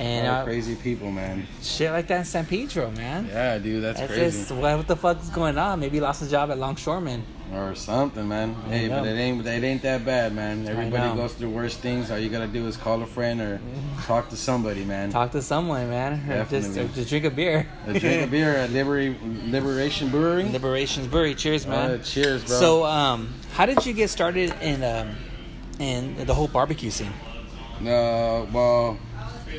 And 0.00 0.26
uh, 0.26 0.44
crazy 0.44 0.76
people, 0.76 1.10
man. 1.10 1.46
shit 1.60 1.90
like 1.90 2.06
that 2.06 2.20
in 2.20 2.24
San 2.24 2.46
Pedro, 2.46 2.90
man. 2.92 3.26
Yeah, 3.26 3.58
dude, 3.58 3.84
that's, 3.84 4.00
That's 4.00 4.10
crazy. 4.10 4.38
just 4.38 4.50
what, 4.50 4.78
what 4.78 4.86
the 4.86 4.96
fuck 4.96 5.20
is 5.20 5.28
going 5.28 5.58
on? 5.58 5.78
Maybe 5.78 5.98
he 5.98 6.00
lost 6.00 6.20
his 6.20 6.30
job 6.30 6.50
at 6.50 6.56
Longshoreman. 6.56 7.22
or 7.52 7.74
something, 7.74 8.26
man. 8.26 8.54
Hey, 8.70 8.88
know. 8.88 9.00
but 9.00 9.08
it 9.08 9.18
ain't 9.18 9.46
it 9.46 9.62
ain't 9.62 9.82
that 9.82 10.06
bad, 10.06 10.32
man. 10.32 10.66
Everybody 10.66 11.14
goes 11.14 11.34
through 11.34 11.50
worse 11.50 11.76
things. 11.76 12.10
All 12.10 12.18
you 12.18 12.30
gotta 12.30 12.46
do 12.46 12.66
is 12.66 12.78
call 12.78 13.02
a 13.02 13.06
friend 13.06 13.42
or 13.42 13.60
talk 14.04 14.30
to 14.30 14.36
somebody, 14.36 14.86
man. 14.86 15.10
Talk 15.10 15.32
to 15.32 15.42
someone, 15.42 15.90
man. 15.90 16.30
Or 16.30 16.46
just, 16.46 16.74
just 16.74 17.10
drink 17.10 17.26
a 17.26 17.30
beer. 17.30 17.68
A 17.86 17.98
drink 17.98 18.22
of 18.22 18.30
beer 18.30 18.56
at 18.56 18.70
Liberation 18.70 20.08
Brewery. 20.08 20.44
Liberations 20.44 21.08
Brewery. 21.08 21.34
Cheers, 21.34 21.66
man. 21.66 21.90
Uh, 21.90 21.98
cheers, 21.98 22.42
bro. 22.44 22.58
So, 22.58 22.84
um, 22.86 23.34
how 23.52 23.66
did 23.66 23.84
you 23.84 23.92
get 23.92 24.08
started 24.08 24.54
in 24.62 24.82
um, 24.82 25.14
in 25.78 26.24
the 26.26 26.32
whole 26.32 26.48
barbecue 26.48 26.90
scene? 26.90 27.12
Uh, 27.82 28.46
well, 28.50 28.98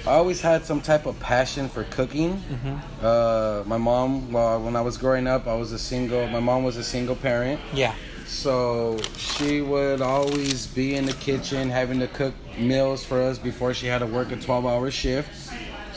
I 0.07 0.11
always 0.11 0.41
had 0.41 0.65
some 0.65 0.81
type 0.81 1.05
of 1.05 1.19
passion 1.19 1.69
for 1.69 1.83
cooking. 1.85 2.37
Mm-hmm. 2.37 3.05
Uh, 3.05 3.63
my 3.65 3.77
mom, 3.77 4.31
well, 4.31 4.61
when 4.61 4.75
I 4.75 4.81
was 4.81 4.97
growing 4.97 5.27
up, 5.27 5.47
I 5.47 5.55
was 5.55 5.71
a 5.71 5.79
single. 5.79 6.27
My 6.27 6.39
mom 6.39 6.63
was 6.63 6.77
a 6.77 6.83
single 6.83 7.15
parent, 7.15 7.59
Yeah. 7.73 7.93
so 8.25 8.97
she 9.17 9.61
would 9.61 10.01
always 10.01 10.67
be 10.67 10.95
in 10.95 11.05
the 11.05 11.13
kitchen 11.13 11.69
having 11.69 11.99
to 11.99 12.07
cook 12.07 12.33
meals 12.57 13.03
for 13.03 13.21
us 13.21 13.37
before 13.37 13.73
she 13.73 13.87
had 13.87 13.99
to 13.99 14.07
work 14.07 14.31
a 14.31 14.37
twelve-hour 14.37 14.89
shift. 14.91 15.50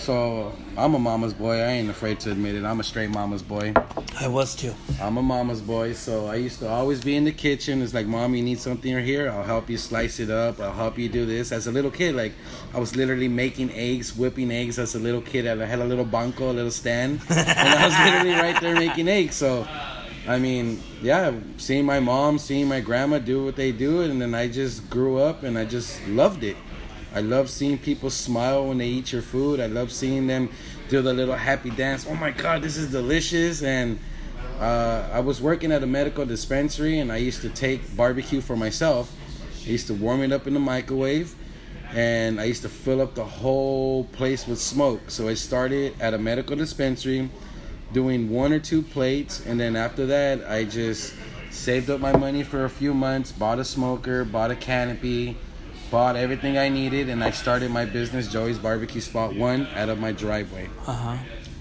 So 0.05 0.53
I'm 0.77 0.95
a 0.95 0.99
mama's 0.99 1.33
boy. 1.33 1.55
I 1.55 1.69
ain't 1.69 1.88
afraid 1.88 2.21
to 2.21 2.31
admit 2.31 2.57
it. 2.57 2.62
I'm 2.62 2.79
a 2.79 2.85
straight 2.85 3.09
mama's 3.09 3.43
boy. 3.43 3.73
I 4.21 4.29
was 4.29 4.55
too. 4.55 4.75
I'm 5.01 5.17
a 5.17 5.23
mama's 5.23 5.62
boy, 5.62 5.95
so 5.95 6.27
I 6.27 6.35
used 6.35 6.59
to 6.59 6.69
always 6.69 7.03
be 7.03 7.17
in 7.17 7.25
the 7.25 7.33
kitchen. 7.33 7.81
It's 7.81 7.95
like, 7.95 8.05
mom, 8.05 8.35
you 8.35 8.43
need 8.43 8.59
something 8.59 9.03
here? 9.03 9.31
I'll 9.31 9.45
help 9.45 9.71
you 9.71 9.79
slice 9.79 10.21
it 10.21 10.29
up. 10.29 10.61
I'll 10.61 10.75
help 10.75 10.99
you 10.99 11.09
do 11.09 11.25
this. 11.25 11.53
As 11.53 11.69
a 11.69 11.73
little 11.73 11.90
kid, 11.90 12.14
like 12.17 12.35
I 12.75 12.81
was 12.81 12.95
literally 12.95 13.29
making 13.29 13.73
eggs, 13.73 14.14
whipping 14.14 14.51
eggs 14.51 14.79
as 14.79 14.95
a 14.95 14.99
little 14.99 15.23
kid. 15.23 15.47
I 15.47 15.64
had 15.64 15.79
a 15.79 15.87
little 15.87 16.05
banco, 16.05 16.51
a 16.51 16.53
little 16.53 16.71
stand, 16.71 17.23
and 17.31 17.38
I 17.38 17.87
was 17.87 17.99
literally 17.99 18.35
right 18.35 18.61
there 18.61 18.75
making 18.75 19.09
eggs. 19.09 19.37
So, 19.37 19.67
I 20.29 20.38
mean, 20.38 20.83
yeah, 21.01 21.33
seeing 21.57 21.87
my 21.87 22.01
mom, 22.01 22.38
seeing 22.38 22.69
my 22.69 22.81
grandma 22.81 23.21
do 23.21 23.43
what 23.43 23.57
they 23.57 23.73
do, 23.73 24.03
and 24.03 24.21
then 24.21 24.35
I 24.35 24.49
just 24.49 24.90
grew 24.90 25.17
up 25.17 25.45
and 25.45 25.57
I 25.57 25.64
just 25.64 26.07
loved 26.09 26.45
it. 26.45 26.59
I 27.14 27.20
love 27.20 27.48
seeing 27.48 27.79
people 27.79 28.11
smile 28.11 28.66
when 28.66 28.79
they 28.79 28.88
eat 28.88 29.12
your 29.12 29.22
food. 29.22 29.61
I 29.61 29.66
love 29.66 29.92
seeing 29.92 30.27
them 30.27 30.50
do 30.88 31.00
the 31.00 31.12
little 31.12 31.37
happy 31.37 31.70
dance. 31.70 32.07
Oh 32.09 32.14
my 32.16 32.33
God, 32.33 32.61
this 32.61 32.77
is 32.77 32.90
delicious. 32.90 33.62
And 33.62 34.00
uh, 34.59 35.09
I 35.12 35.20
was 35.20 35.40
working 35.40 35.70
at 35.70 35.83
a 35.85 35.87
medical 35.87 36.27
dispensary 36.27 36.98
and 36.98 37.12
I 37.12 37.18
used 37.18 37.40
to 37.42 37.50
take 37.50 37.96
barbecue 37.96 38.40
for 38.40 38.57
myself. 38.57 39.14
I 39.64 39.70
used 39.70 39.87
to 39.87 39.94
warm 39.94 40.22
it 40.22 40.33
up 40.33 40.48
in 40.48 40.55
the 40.55 40.61
microwave 40.61 41.35
and 41.90 42.40
I 42.40 42.44
used 42.44 42.62
to 42.62 42.68
fill 42.68 43.00
up 43.00 43.14
the 43.14 43.24
whole 43.24 44.05
place 44.05 44.46
with 44.48 44.61
smoke. 44.61 45.11
So 45.11 45.29
I 45.29 45.35
started 45.35 45.94
at 46.00 46.14
a 46.14 46.18
medical 46.18 46.57
dispensary 46.57 47.31
doing 47.92 48.29
one 48.29 48.53
or 48.53 48.59
two 48.59 48.83
plates 48.83 49.44
and 49.46 49.59
then 49.59 49.77
after 49.77 50.05
that 50.07 50.50
I 50.50 50.64
just 50.64 51.14
saved 51.50 51.90
up 51.90 52.00
my 52.00 52.16
money 52.16 52.42
for 52.42 52.64
a 52.64 52.70
few 52.70 52.92
months, 52.92 53.31
bought 53.31 53.61
a 53.61 53.64
smoker, 53.64 54.24
bought 54.24 54.50
a 54.50 54.57
canopy, 54.57 55.37
bought 55.94 56.16
everything 56.16 56.59
I 56.59 56.68
needed 56.68 57.09
and 57.09 57.22
I 57.22 57.30
started 57.30 57.70
my 57.70 57.85
business 57.85 58.26
Joey's 58.26 58.59
Barbecue 58.59 59.00
Spot 59.00 59.33
1 59.33 59.68
out 59.76 59.88
of 59.88 60.00
my 60.00 60.11
driveway 60.11 60.68
Uh 60.88 60.92
huh. 60.92 61.16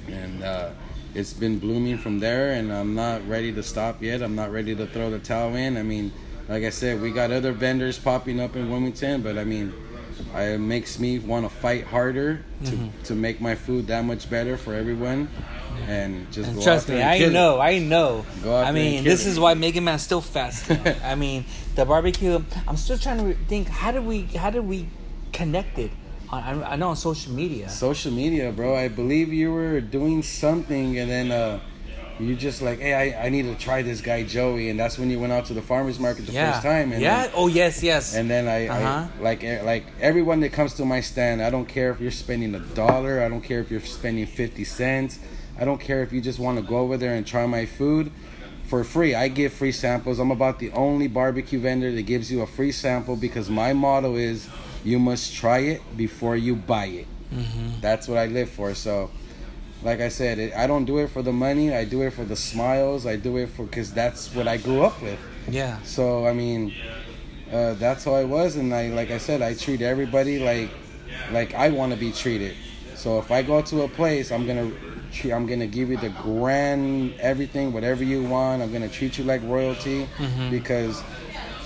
and 0.08 0.44
uh, 0.44 0.70
it's 1.14 1.34
been 1.34 1.60
blooming 1.60 2.00
from 2.00 2.18
there 2.18 2.54
and 2.54 2.74
i'm 2.74 2.96
not 2.96 3.22
ready 3.28 3.52
to 3.54 3.62
stop 3.62 4.02
yet 4.02 4.24
i'm 4.24 4.34
not 4.36 4.52
ready 4.52 4.74
to 4.76 4.88
throw 4.88 5.12
the 5.12 5.20
towel 5.20 5.54
in 5.56 5.78
i 5.78 5.84
mean 5.84 6.12
like 6.50 6.64
i 6.64 6.72
said 6.72 7.00
we 7.00 7.12
got 7.12 7.30
other 7.32 7.52
vendors 7.52 8.00
popping 8.00 8.40
up 8.40 8.56
in 8.56 8.72
wilmington 8.72 9.22
but 9.22 9.38
i 9.38 9.44
mean 9.44 9.72
it 10.34 10.58
makes 10.60 10.98
me 10.98 11.20
want 11.20 11.46
to 11.48 11.50
fight 11.66 11.84
harder 11.84 12.44
to, 12.66 12.72
Mm-hmm. 12.72 13.04
to 13.04 13.14
make 13.14 13.40
my 13.40 13.54
food 13.54 13.86
that 13.94 14.04
much 14.04 14.28
better 14.32 14.58
for 14.58 14.74
everyone 14.74 15.28
and 15.88 16.32
just 16.32 16.50
And 16.50 16.62
trust 16.62 16.90
me, 16.90 17.02
I 17.02 17.16
it. 17.16 17.32
know, 17.34 17.60
I 17.60 17.80
know. 17.80 18.26
I 18.46 18.64
and 18.70 18.76
mean, 18.76 19.04
this 19.04 19.26
it. 19.26 19.30
is 19.30 19.40
why 19.40 19.54
Mega 19.54 19.82
Man's 19.82 20.02
still 20.04 20.22
fast. 20.22 20.70
I 21.04 21.16
mean, 21.16 21.46
the 21.76 21.86
barbecue. 21.86 22.42
I'm 22.68 22.78
still 22.78 22.98
trying 22.98 23.20
to 23.20 23.34
think. 23.48 23.68
How 23.68 23.92
did 23.92 24.06
we? 24.06 24.22
How 24.38 24.50
did 24.50 24.66
we 24.66 24.88
connected? 25.32 25.92
On, 26.30 26.42
I, 26.64 26.72
I 26.72 26.76
know 26.78 26.90
on 26.90 26.96
social 26.96 27.32
media. 27.34 27.70
social 27.70 28.12
media 28.12 28.52
bro 28.52 28.76
i 28.76 28.88
believe 28.88 29.32
you 29.32 29.52
were 29.54 29.80
doing 29.82 30.24
something 30.24 30.98
and 30.98 31.08
then 31.12 31.32
uh 31.32 31.60
you 32.20 32.36
just 32.36 32.60
like 32.62 32.80
hey 32.80 32.94
I, 33.14 33.26
I 33.26 33.30
need 33.30 33.44
to 33.44 33.56
try 33.56 33.84
this 33.84 34.02
guy 34.02 34.24
joey 34.24 34.70
and 34.70 34.80
that's 34.80 34.98
when 34.98 35.12
you 35.12 35.20
went 35.20 35.32
out 35.34 35.46
to 35.48 35.54
the 35.54 35.62
farmers 35.62 36.00
market 36.00 36.26
the 36.26 36.32
yeah. 36.32 36.52
first 36.54 36.64
time 36.64 36.92
and 36.92 37.02
yeah. 37.02 37.24
then- 37.24 37.32
oh 37.36 37.48
yes, 37.48 37.84
yes. 37.84 38.16
And 38.16 38.30
then 38.30 38.48
I, 38.48 38.68
Uh-huh. 38.68 39.08
I 39.20 39.22
like 39.22 39.44
eh, 39.44 39.62
like 39.64 39.86
everyone 40.02 40.40
that 40.42 40.54
comes 40.54 40.74
to 40.76 40.86
my 40.86 41.02
stand, 41.02 41.42
I 41.42 41.50
don't 41.52 41.68
care 41.68 41.92
if 41.92 42.00
you're 42.00 42.12
spending 42.26 42.56
a 42.56 42.60
dollar, 42.60 43.22
I 43.22 43.30
don't 43.30 43.42
care 43.42 43.60
if 43.60 43.70
you're 43.70 43.82
spending 43.82 44.26
50 44.26 44.64
cents. 44.64 45.20
I 45.60 45.66
don't 45.66 45.80
care 45.80 46.02
if 46.02 46.12
you 46.12 46.22
just 46.22 46.40
want 46.40 46.58
to 46.60 46.64
go 46.64 46.78
over 46.78 46.98
there 46.98 47.14
and 47.14 47.26
try 47.26 47.46
my 47.46 47.66
food 47.66 48.12
for 48.66 48.84
free. 48.84 49.14
I 49.14 49.28
give 49.28 49.54
free 49.54 49.72
samples. 49.72 50.20
I'm 50.20 50.32
about 50.32 50.60
the 50.60 50.72
only 50.72 51.08
barbecue 51.08 51.60
vendor 51.60 51.92
that 51.92 52.02
gives 52.04 52.32
you 52.32 52.42
a 52.42 52.48
free 52.48 52.72
sample 52.72 53.16
because 53.16 53.50
my 53.50 53.74
motto 53.74 54.16
is 54.16 54.50
you 54.84 55.00
must 55.00 55.34
try 55.34 55.60
it 55.60 55.82
before 55.96 56.36
you 56.36 56.56
buy 56.56 56.86
it. 56.86 57.08
Mm-hmm. 57.32 57.82
That's 57.82 58.08
what 58.08 58.18
I 58.18 58.28
live 58.28 58.50
for. 58.50 58.74
So 58.74 59.12
like 59.84 60.00
I 60.00 60.10
said, 60.10 60.40
it, 60.40 60.54
I 60.56 60.66
don't 60.66 60.86
do 60.86 61.00
it 61.00 61.10
for 61.10 61.22
the 61.22 61.34
money. 61.34 61.74
I 61.74 61.86
do 61.86 62.02
it 62.04 62.12
for 62.12 62.24
the 62.24 62.36
smiles. 62.36 63.06
I 63.06 63.16
do 63.16 63.38
it 63.38 63.50
for 63.50 63.66
because 63.66 63.94
that's 63.94 64.34
what 64.34 64.48
I 64.48 64.58
grew 64.58 64.84
up 64.84 65.02
with. 65.02 65.20
yeah. 65.48 65.82
So 65.84 66.26
I 66.26 66.34
mean, 66.34 66.74
uh, 67.52 67.74
that's 67.76 68.06
how 68.06 68.16
I 68.16 68.24
was, 68.24 68.56
and 68.56 68.74
I 68.74 68.88
like 68.90 69.12
I 69.12 69.18
said, 69.18 69.42
I 69.42 69.54
treat 69.54 69.82
everybody 69.82 70.40
like 70.40 70.70
like 71.32 71.54
I 71.54 71.70
want 71.70 71.92
to 71.94 72.00
be 72.00 72.12
treated. 72.12 72.56
So 73.04 73.20
if 73.20 73.32
I 73.32 73.42
go 73.42 73.62
to 73.62 73.82
a 73.82 73.90
place, 73.90 74.32
I'm 74.32 74.48
gonna 74.48 74.72
treat, 75.12 75.34
I'm 75.34 75.46
gonna 75.46 75.68
give 75.68 75.90
you 75.90 75.98
the 75.98 76.08
grand 76.24 77.14
everything, 77.20 77.74
whatever 77.74 78.02
you 78.02 78.24
want. 78.24 78.62
I'm 78.62 78.72
gonna 78.72 78.88
treat 78.88 79.18
you 79.18 79.26
like 79.26 79.42
royalty 79.44 80.08
because 80.50 81.04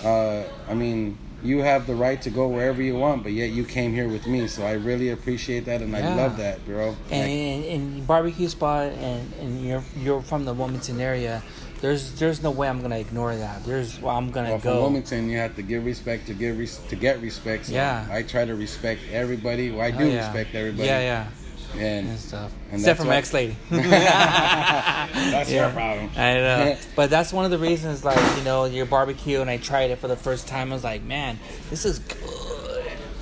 uh, 0.03 0.43
I 0.67 0.73
mean. 0.73 1.19
You 1.43 1.59
have 1.59 1.85
the 1.85 1.93
right 1.93 2.19
to 2.23 2.31
go 2.31 2.47
wherever 2.47 2.81
you 2.81 2.95
want, 2.95 3.21
but 3.21 3.31
yet 3.31 3.51
you 3.51 3.63
came 3.63 3.93
here 3.93 4.09
with 4.09 4.25
me, 4.25 4.47
so 4.47 4.65
I 4.65 4.71
really 4.71 5.11
appreciate 5.11 5.65
that, 5.65 5.83
and 5.83 5.91
Yeah. 5.91 5.99
I 5.99 6.15
love 6.15 6.37
that, 6.37 6.65
bro. 6.65 6.95
And 7.11 7.21
Like, 7.21 7.69
in 7.69 8.05
barbecue 8.05 8.47
spot, 8.47 8.87
and, 8.93 9.31
and 9.39 9.63
you're 9.63 9.83
you're 10.01 10.23
from 10.23 10.45
the 10.45 10.53
Wilmington 10.55 10.99
area. 10.99 11.43
There's 11.81 12.11
there's 12.13 12.41
no 12.41 12.49
way 12.51 12.67
I'm 12.67 12.81
gonna 12.81 12.97
ignore 12.97 13.35
that. 13.35 13.63
There's 13.63 13.99
well, 14.01 14.17
I'm 14.17 14.31
gonna 14.31 14.49
Well, 14.49 14.59
from 14.59 14.73
go. 14.73 14.81
Wilmington, 14.81 15.29
you 15.29 15.37
have 15.37 15.55
to 15.57 15.61
give 15.61 15.85
respect 15.85 16.25
to 16.27 16.33
give 16.33 16.57
res- 16.57 16.79
to 16.89 16.95
get 16.95 17.21
respect. 17.21 17.67
So 17.67 17.73
Yeah. 17.73 18.05
I 18.11 18.23
try 18.23 18.45
to 18.45 18.55
respect 18.55 19.01
everybody. 19.11 19.69
Well, 19.71 19.81
I 19.81 19.91
Oh, 19.91 19.97
do 19.99 20.07
yeah. 20.07 20.25
respect 20.25 20.55
everybody. 20.55 20.87
Yeah, 20.87 21.27
yeah, 21.75 21.79
And 21.79 22.09
and 22.09 22.19
stuff. 22.19 22.51
And 22.71 22.79
Except 22.79 22.99
for 22.99 23.05
my 23.05 23.17
ex 23.17 23.31
lady. 23.33 23.55
that's 23.69 25.51
your 25.51 25.69
problem. 25.69 26.09
I 26.17 26.33
know, 26.35 26.77
but 26.95 27.09
that's 27.09 27.31
one 27.31 27.45
of 27.45 27.51
the 27.51 27.59
reasons. 27.59 28.03
Like 28.03 28.19
you 28.37 28.43
know, 28.43 28.65
your 28.65 28.85
barbecue, 28.85 29.41
and 29.41 29.49
I 29.49 29.57
tried 29.57 29.91
it 29.91 29.99
for 29.99 30.07
the 30.07 30.15
first 30.17 30.47
time. 30.47 30.71
I 30.71 30.75
was 30.75 30.83
like, 30.83 31.03
man, 31.03 31.39
this 31.69 31.85
is 31.85 31.99
good. 31.99 32.66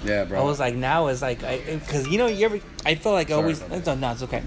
Yeah, 0.06 0.26
bro. 0.26 0.39
I 0.39 0.44
was 0.44 0.60
like, 0.60 0.76
now 0.76 1.08
it's 1.08 1.22
like, 1.22 1.39
because 1.39 2.08
you 2.08 2.18
know, 2.18 2.28
you 2.28 2.46
ever, 2.46 2.60
I 2.86 2.96
feel 2.96 3.12
like 3.12 3.32
I 3.32 3.34
always, 3.34 3.62
no, 3.68 3.96
no, 3.96 4.12
it's 4.12 4.24
okay. 4.24 4.44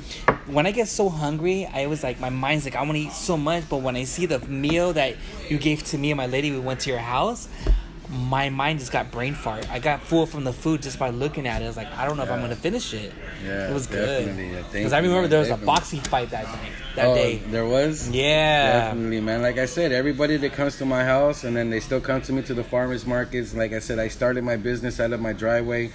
when 0.46 0.66
I 0.66 0.70
get 0.70 0.88
so 0.88 1.08
hungry, 1.08 1.66
I 1.66 1.86
was 1.86 2.02
like, 2.02 2.20
my 2.20 2.30
mind's 2.30 2.64
like, 2.64 2.76
I 2.76 2.82
want 2.82 2.94
to 2.94 3.00
eat 3.00 3.12
so 3.12 3.36
much. 3.36 3.68
But 3.68 3.78
when 3.78 3.96
I 3.96 4.04
see 4.04 4.26
the 4.26 4.38
meal 4.40 4.92
that 4.94 5.16
you 5.48 5.58
gave 5.58 5.82
to 5.86 5.98
me 5.98 6.10
and 6.12 6.16
my 6.16 6.26
lady, 6.26 6.50
we 6.52 6.58
went 6.58 6.80
to 6.80 6.90
your 6.90 7.00
house. 7.00 7.48
My 8.10 8.48
mind 8.48 8.78
just 8.78 8.90
got 8.90 9.10
brain 9.10 9.34
fart. 9.34 9.70
I 9.70 9.78
got 9.78 10.00
full 10.00 10.24
from 10.24 10.44
the 10.44 10.52
food 10.52 10.80
just 10.82 10.98
by 10.98 11.10
looking 11.10 11.46
at 11.46 11.60
it. 11.60 11.66
I 11.66 11.68
was 11.68 11.76
like, 11.76 11.92
I 11.92 12.06
don't 12.06 12.16
know 12.16 12.22
if 12.22 12.30
I'm 12.30 12.40
gonna 12.40 12.56
finish 12.56 12.94
it. 12.94 13.12
Yeah, 13.44 13.70
it 13.70 13.74
was 13.74 13.86
good. 13.86 14.26
Yeah, 14.34 14.62
Because 14.72 14.92
I 14.94 14.98
remember 14.98 15.22
man, 15.22 15.30
there 15.30 15.40
was 15.40 15.48
definitely. 15.48 15.64
a 15.64 15.66
boxing 15.66 16.00
fight 16.00 16.30
that 16.30 16.46
night, 16.46 16.72
that 16.96 17.06
oh, 17.08 17.14
day. 17.14 17.36
there 17.36 17.66
was. 17.66 18.08
Yeah. 18.08 18.86
Definitely, 18.86 19.20
man. 19.20 19.42
Like 19.42 19.58
I 19.58 19.66
said, 19.66 19.92
everybody 19.92 20.38
that 20.38 20.52
comes 20.54 20.78
to 20.78 20.86
my 20.86 21.04
house 21.04 21.44
and 21.44 21.54
then 21.54 21.68
they 21.68 21.80
still 21.80 22.00
come 22.00 22.22
to 22.22 22.32
me 22.32 22.42
to 22.42 22.54
the 22.54 22.64
farmers 22.64 23.06
markets. 23.06 23.54
Like 23.54 23.72
I 23.74 23.78
said, 23.78 23.98
I 23.98 24.08
started 24.08 24.42
my 24.42 24.56
business 24.56 25.00
out 25.00 25.12
of 25.12 25.20
my 25.20 25.34
driveway 25.34 25.90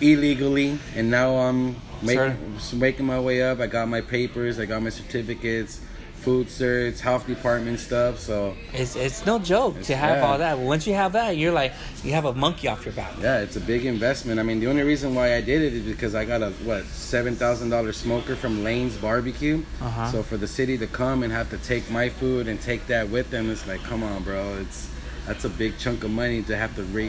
illegally, 0.00 0.78
and 0.94 1.10
now 1.10 1.36
I'm 1.36 1.76
making 2.02 2.58
making 2.74 3.06
my 3.06 3.18
way 3.18 3.42
up. 3.42 3.60
I 3.60 3.66
got 3.66 3.88
my 3.88 4.00
papers, 4.02 4.58
I 4.58 4.66
got 4.66 4.82
my 4.82 4.90
certificates, 4.90 5.80
food 6.26 6.48
certs, 6.48 6.98
health 6.98 7.24
department 7.28 7.78
stuff. 7.78 8.18
So 8.18 8.56
It's 8.72 8.96
it's 8.96 9.24
no 9.24 9.38
joke 9.38 9.74
It's- 9.74 9.86
to 9.86 9.96
have 9.96 10.16
yeah. 10.18 10.26
all 10.26 10.38
that. 10.38 10.58
Once 10.58 10.84
you 10.84 10.94
have 10.94 11.12
that, 11.12 11.36
you're 11.36 11.52
like 11.52 11.72
you 12.02 12.12
have 12.18 12.24
a 12.24 12.34
monkey 12.34 12.66
off 12.66 12.84
your 12.84 12.94
back. 12.94 13.12
yeah, 13.22 13.38
it's 13.44 13.54
a 13.54 13.60
big 13.60 13.86
investment. 13.86 14.40
I 14.40 14.42
mean, 14.42 14.58
the 14.58 14.66
only 14.66 14.82
reason 14.82 15.14
why 15.14 15.36
I 15.36 15.40
did 15.40 15.62
it 15.62 15.72
is 15.72 15.84
because 15.84 16.16
I 16.16 16.24
got 16.24 16.42
a 16.42 16.50
what 16.68 16.84
seven 16.86 17.36
thousand 17.36 17.70
dollar 17.70 17.92
smoker 17.92 18.34
from 18.34 18.64
Lane's 18.64 18.96
Barbecue. 18.96 19.62
Uh-huh. 19.80 20.10
So 20.10 20.22
for 20.24 20.36
the 20.36 20.48
city 20.48 20.76
to 20.78 20.88
come 20.88 21.22
and 21.22 21.32
have 21.32 21.48
to 21.50 21.58
take 21.58 21.88
my 21.92 22.08
food 22.08 22.48
and 22.48 22.60
take 22.60 22.82
that 22.88 23.08
with 23.08 23.30
them, 23.30 23.48
it's 23.48 23.64
like, 23.68 23.82
come 23.84 24.02
on, 24.02 24.24
bro. 24.24 24.42
It's 24.62 24.90
that's 25.28 25.44
a 25.44 25.48
big 25.62 25.78
chunk 25.78 26.02
of 26.02 26.10
money 26.10 26.42
to 26.50 26.56
have 26.56 26.74
to 26.74 26.82
re 26.98 27.08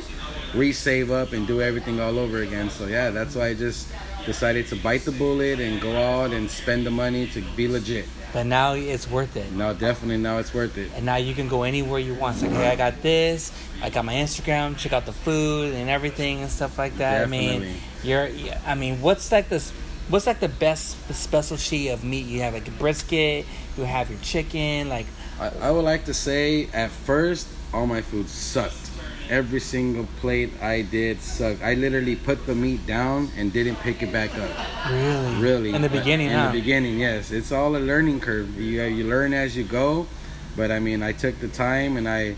re-save 0.53 1.09
up 1.11 1.33
and 1.33 1.47
do 1.47 1.59
everything 1.61 1.99
all 1.99 2.19
over 2.19 2.37
again. 2.43 2.69
So 2.69 2.85
yeah, 2.85 3.09
that's 3.09 3.33
why 3.35 3.47
I 3.47 3.53
just 3.55 3.87
decided 4.27 4.67
to 4.67 4.75
bite 4.75 5.05
the 5.05 5.11
bullet 5.23 5.59
and 5.59 5.81
go 5.81 5.93
out 5.97 6.31
and 6.37 6.45
spend 6.61 6.85
the 6.85 6.91
money 6.91 7.25
to 7.33 7.41
be 7.55 7.67
legit. 7.67 8.05
But 8.33 8.45
now 8.45 8.73
it's 8.73 9.09
worth 9.09 9.35
it. 9.37 9.51
No, 9.51 9.73
definitely 9.73 10.17
now 10.17 10.37
it's 10.37 10.53
worth 10.53 10.77
it. 10.77 10.91
And 10.95 11.05
now 11.05 11.15
you 11.15 11.33
can 11.33 11.47
go 11.47 11.63
anywhere 11.63 11.99
you 11.99 12.13
want. 12.13 12.35
It's 12.35 12.43
like, 12.43 12.51
hey, 12.51 12.69
I 12.69 12.75
got 12.75 13.01
this. 13.01 13.51
I 13.81 13.89
got 13.89 14.05
my 14.05 14.15
Instagram. 14.15 14.77
Check 14.77 14.93
out 14.93 15.05
the 15.05 15.13
food 15.13 15.73
and 15.73 15.89
everything 15.89 16.41
and 16.41 16.51
stuff 16.51 16.77
like 16.77 16.97
that. 16.97 17.23
I 17.23 17.25
mean, 17.25 17.75
you're. 18.03 18.29
I 18.65 18.75
mean, 18.75 19.01
what's 19.01 19.31
like 19.31 19.49
this? 19.49 19.71
What's 20.09 20.27
like 20.27 20.39
the 20.39 20.49
best 20.49 20.97
specialty 21.13 21.89
of 21.89 22.03
meat? 22.03 22.25
You 22.25 22.41
have 22.41 22.53
like 22.53 22.67
a 22.67 22.71
brisket. 22.71 23.45
You 23.77 23.83
have 23.83 24.09
your 24.09 24.19
chicken. 24.19 24.89
Like, 24.89 25.05
I, 25.39 25.51
I 25.61 25.71
would 25.71 25.85
like 25.85 26.05
to 26.05 26.13
say 26.13 26.67
at 26.73 26.91
first 26.91 27.47
all 27.73 27.87
my 27.87 28.01
food 28.01 28.27
sucked. 28.29 28.86
Every 29.29 29.59
single 29.59 30.05
plate 30.21 30.51
I 30.61 30.81
did 30.83 31.21
sucked. 31.21 31.61
I 31.61 31.73
literally 31.73 32.15
put 32.15 32.45
the 32.45 32.55
meat 32.55 32.85
down 32.87 33.29
and 33.37 33.51
didn't 33.51 33.75
pick 33.77 34.01
it 34.01 34.11
back 34.11 34.31
up. 34.37 34.49
really, 34.89 35.35
Really, 35.41 35.73
in 35.73 35.81
the 35.81 35.89
beginning, 35.89 36.27
In 36.27 36.33
huh? 36.39 36.47
the 36.51 36.59
beginning, 36.59 36.99
yes, 36.99 37.31
it's 37.31 37.51
all 37.51 37.75
a 37.75 37.79
learning 37.79 38.19
curve. 38.21 38.55
You 38.59 38.81
uh, 38.83 38.85
you 38.85 39.03
learn 39.03 39.33
as 39.33 39.55
you 39.57 39.63
go, 39.65 40.07
but 40.55 40.71
I 40.71 40.79
mean, 40.79 41.03
I 41.03 41.11
took 41.11 41.39
the 41.39 41.49
time, 41.49 41.97
and 41.97 42.07
I 42.07 42.35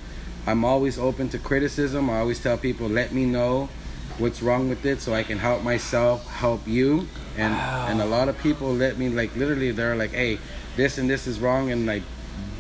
I'm 0.48 0.66
always 0.66 0.98
open 0.98 1.30
to 1.30 1.38
criticism. 1.38 2.10
I 2.10 2.20
always 2.20 2.40
tell 2.42 2.58
people, 2.58 2.88
let 2.90 3.12
me 3.14 3.26
know 3.26 3.70
what's 4.18 4.42
wrong 4.42 4.68
with 4.68 4.84
it, 4.86 5.00
so 5.00 5.14
I 5.14 5.24
can 5.24 5.38
help 5.38 5.62
myself, 5.64 6.26
help 6.28 6.68
you, 6.68 7.08
and 7.38 7.54
Wow. 7.54 7.86
and 7.90 8.02
a 8.02 8.06
lot 8.06 8.30
of 8.30 8.38
people 8.40 8.74
let 8.74 8.98
me 8.98 9.10
like 9.10 9.36
literally 9.36 9.70
they're 9.72 9.96
like, 9.96 10.12
hey, 10.12 10.40
this 10.76 10.98
and 10.98 11.08
this 11.10 11.28
is 11.28 11.40
wrong, 11.40 11.70
and 11.72 11.86
like 11.86 12.02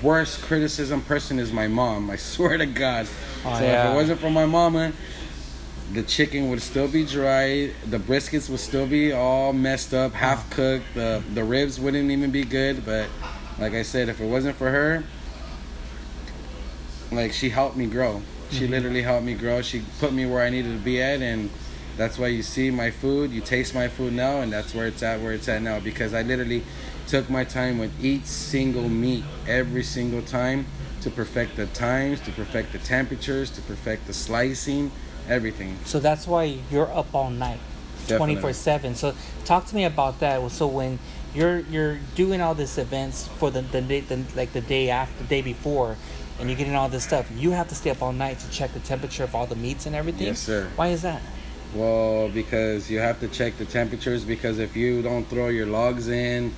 worst 0.01 0.41
criticism 0.41 1.01
person 1.01 1.39
is 1.39 1.51
my 1.51 1.67
mom. 1.67 2.09
I 2.09 2.15
swear 2.15 2.57
to 2.57 2.65
God. 2.65 3.07
Oh, 3.45 3.57
so 3.57 3.63
yeah. 3.63 3.87
if 3.87 3.91
it 3.91 3.95
wasn't 3.95 4.19
for 4.19 4.29
my 4.29 4.45
mama, 4.45 4.91
the 5.93 6.03
chicken 6.03 6.49
would 6.49 6.61
still 6.61 6.87
be 6.87 7.05
dry. 7.05 7.71
The 7.89 7.97
briskets 7.97 8.49
would 8.49 8.59
still 8.59 8.85
be 8.87 9.11
all 9.11 9.53
messed 9.53 9.93
up, 9.93 10.13
half 10.13 10.49
cooked. 10.51 10.85
The 10.93 11.23
the 11.33 11.43
ribs 11.43 11.79
wouldn't 11.79 12.11
even 12.11 12.31
be 12.31 12.43
good. 12.43 12.85
But 12.85 13.07
like 13.59 13.73
I 13.73 13.81
said, 13.83 14.09
if 14.09 14.19
it 14.21 14.25
wasn't 14.27 14.55
for 14.55 14.69
her, 14.69 15.03
like 17.11 17.33
she 17.33 17.49
helped 17.49 17.75
me 17.75 17.85
grow. 17.85 18.21
She 18.51 18.61
Mm-hmm. 18.63 18.71
literally 18.71 19.01
helped 19.03 19.25
me 19.25 19.33
grow. 19.35 19.61
She 19.61 19.83
put 19.99 20.11
me 20.13 20.25
where 20.25 20.43
I 20.43 20.49
needed 20.49 20.71
to 20.77 20.83
be 20.83 21.01
at, 21.01 21.21
and 21.21 21.49
that's 21.97 22.17
why 22.17 22.27
you 22.27 22.41
see 22.41 22.71
my 22.71 22.89
food. 22.91 23.31
You 23.31 23.41
taste 23.41 23.75
my 23.75 23.87
food 23.87 24.13
now, 24.13 24.41
and 24.41 24.51
that's 24.51 24.73
where 24.73 24.87
it's 24.87 25.03
at. 25.03 25.21
Where 25.21 25.33
it's 25.33 25.47
at 25.47 25.61
now, 25.61 25.79
because 25.79 26.13
I 26.15 26.23
literally 26.23 26.63
took 27.09 27.29
my 27.29 27.43
time 27.43 27.79
with 27.79 27.91
each 28.03 28.25
single 28.25 28.87
meat 28.87 29.23
every 29.47 29.83
single 29.83 30.21
time 30.21 30.65
to 31.01 31.09
perfect 31.09 31.55
the 31.55 31.65
times, 31.67 32.21
to 32.21 32.31
perfect 32.31 32.71
the 32.71 32.77
temperatures, 32.77 33.49
to 33.49 33.61
perfect 33.61 34.05
the 34.05 34.13
slicing, 34.13 34.91
everything. 35.27 35.75
So 35.85 35.99
that's 35.99 36.27
why 36.27 36.59
you're 36.69 36.91
up 36.93 37.13
all 37.13 37.31
night, 37.31 37.59
twenty 38.07 38.35
four 38.35 38.53
seven. 38.53 38.93
So 38.95 39.15
talk 39.43 39.65
to 39.67 39.75
me 39.75 39.85
about 39.85 40.19
that. 40.19 40.51
So 40.51 40.67
when 40.67 40.99
you're 41.33 41.59
you're 41.61 41.97
doing 42.15 42.41
all 42.41 42.53
these 42.53 42.77
events 42.77 43.27
for 43.39 43.49
the 43.49 43.61
the, 43.61 43.81
day, 43.81 44.01
the 44.01 44.23
like 44.35 44.53
the 44.53 44.61
day 44.61 44.89
after, 44.91 45.23
the 45.23 45.29
day 45.29 45.41
before, 45.41 45.95
and 46.39 46.47
you're 46.47 46.57
getting 46.57 46.75
all 46.75 46.89
this 46.89 47.05
stuff, 47.05 47.27
you 47.35 47.51
have 47.51 47.67
to 47.69 47.75
stay 47.75 47.89
up 47.89 48.03
all 48.03 48.13
night 48.13 48.39
to 48.39 48.49
check 48.51 48.71
the 48.73 48.79
temperature 48.81 49.23
of 49.23 49.33
all 49.33 49.47
the 49.47 49.55
meats 49.55 49.87
and 49.87 49.95
everything. 49.95 50.27
Yes, 50.27 50.39
sir. 50.39 50.69
Why 50.75 50.89
is 50.89 51.01
that? 51.01 51.21
Well, 51.73 52.29
because 52.29 52.89
you 52.89 52.99
have 52.99 53.19
to 53.19 53.27
check 53.27 53.57
the 53.57 53.65
temperatures 53.65 54.25
because 54.25 54.57
if 54.59 54.75
you 54.75 55.01
don't 55.01 55.25
throw 55.25 55.49
your 55.49 55.67
logs 55.67 56.07
in, 56.07 56.51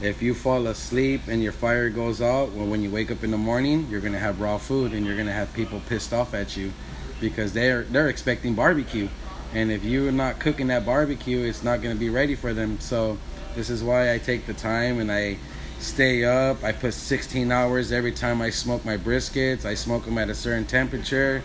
if 0.00 0.22
you 0.22 0.34
fall 0.34 0.66
asleep 0.68 1.22
and 1.26 1.42
your 1.42 1.52
fire 1.52 1.90
goes 1.90 2.22
out, 2.22 2.52
well, 2.52 2.66
when 2.66 2.82
you 2.82 2.90
wake 2.90 3.10
up 3.10 3.24
in 3.24 3.30
the 3.30 3.38
morning, 3.38 3.86
you're 3.90 4.00
gonna 4.00 4.18
have 4.18 4.40
raw 4.40 4.58
food 4.58 4.92
and 4.92 5.04
you're 5.04 5.16
gonna 5.16 5.32
have 5.32 5.52
people 5.54 5.80
pissed 5.88 6.12
off 6.12 6.34
at 6.34 6.56
you 6.56 6.72
because 7.20 7.52
they're 7.52 7.82
they're 7.84 8.08
expecting 8.08 8.54
barbecue, 8.54 9.08
and 9.54 9.72
if 9.72 9.84
you're 9.84 10.12
not 10.12 10.38
cooking 10.38 10.68
that 10.68 10.86
barbecue, 10.86 11.40
it's 11.40 11.64
not 11.64 11.82
gonna 11.82 11.96
be 11.96 12.10
ready 12.10 12.36
for 12.36 12.54
them. 12.54 12.78
So 12.78 13.18
this 13.56 13.70
is 13.70 13.82
why 13.82 14.12
I 14.12 14.18
take 14.18 14.46
the 14.46 14.54
time 14.54 15.00
and 15.00 15.10
I 15.10 15.36
stay 15.80 16.24
up. 16.24 16.62
I 16.62 16.72
put 16.72 16.94
16 16.94 17.50
hours 17.50 17.90
every 17.90 18.12
time 18.12 18.40
I 18.40 18.50
smoke 18.50 18.84
my 18.84 18.96
briskets. 18.96 19.64
I 19.64 19.74
smoke 19.74 20.04
them 20.04 20.18
at 20.18 20.28
a 20.28 20.34
certain 20.34 20.64
temperature. 20.64 21.42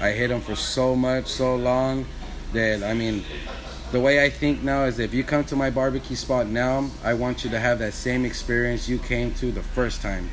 I 0.00 0.10
hit 0.10 0.28
them 0.28 0.40
for 0.40 0.54
so 0.54 0.94
much, 0.94 1.26
so 1.26 1.56
long 1.56 2.06
that 2.52 2.84
I 2.84 2.94
mean, 2.94 3.24
the 3.92 4.00
way 4.00 4.24
I 4.24 4.30
think 4.30 4.62
now 4.62 4.84
is 4.84 4.98
if 4.98 5.14
you 5.14 5.22
come 5.22 5.44
to 5.44 5.56
my 5.56 5.70
barbecue 5.70 6.16
spot 6.16 6.46
now, 6.46 6.90
I 7.04 7.14
want 7.14 7.44
you 7.44 7.50
to 7.50 7.58
have 7.58 7.78
that 7.78 7.92
same 7.92 8.24
experience 8.24 8.88
you 8.88 8.98
came 8.98 9.32
to 9.34 9.52
the 9.52 9.62
first 9.62 10.02
time. 10.02 10.30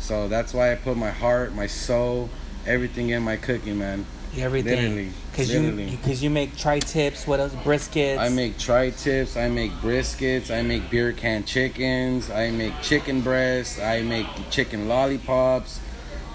So 0.00 0.28
that's 0.28 0.54
why 0.54 0.72
I 0.72 0.74
put 0.76 0.96
my 0.96 1.10
heart, 1.10 1.54
my 1.54 1.66
soul, 1.66 2.30
everything 2.66 3.10
in 3.10 3.22
my 3.22 3.36
cooking, 3.36 3.78
man. 3.78 4.06
Everything. 4.36 4.76
Literally, 4.76 5.10
Because 5.30 5.52
you 5.52 5.72
because 5.96 6.22
you 6.22 6.30
make 6.30 6.56
tri 6.56 6.78
tips. 6.78 7.26
What 7.26 7.40
else? 7.40 7.54
Briskets. 7.54 8.18
I 8.18 8.28
make 8.28 8.58
tri-tips, 8.58 9.36
I 9.36 9.48
make 9.48 9.72
briskets, 9.72 10.54
I 10.54 10.62
make 10.62 10.90
beer 10.90 11.12
can 11.12 11.44
chickens, 11.44 12.30
I 12.30 12.50
make 12.50 12.74
chicken 12.82 13.22
breasts, 13.22 13.80
I 13.80 14.02
make 14.02 14.26
chicken 14.50 14.88
lollipops, 14.88 15.80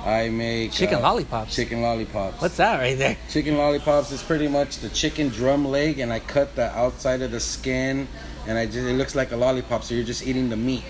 I 0.05 0.29
make 0.29 0.71
chicken 0.71 0.97
uh, 0.97 1.01
lollipops. 1.01 1.55
Chicken 1.55 1.81
lollipops. 1.81 2.41
What's 2.41 2.57
that 2.57 2.79
right 2.79 2.97
there? 2.97 3.17
Chicken 3.29 3.57
lollipops 3.57 4.11
is 4.11 4.23
pretty 4.23 4.47
much 4.47 4.79
the 4.79 4.89
chicken 4.89 5.29
drum 5.29 5.65
leg, 5.65 5.99
and 5.99 6.11
I 6.11 6.19
cut 6.19 6.55
the 6.55 6.75
outside 6.75 7.21
of 7.21 7.31
the 7.31 7.39
skin, 7.39 8.07
and 8.47 8.57
I 8.57 8.65
just 8.65 8.77
it 8.77 8.93
looks 8.93 9.13
like 9.13 9.31
a 9.31 9.37
lollipop. 9.37 9.83
So 9.83 9.93
you're 9.93 10.03
just 10.03 10.25
eating 10.25 10.49
the 10.49 10.57
meat, 10.57 10.83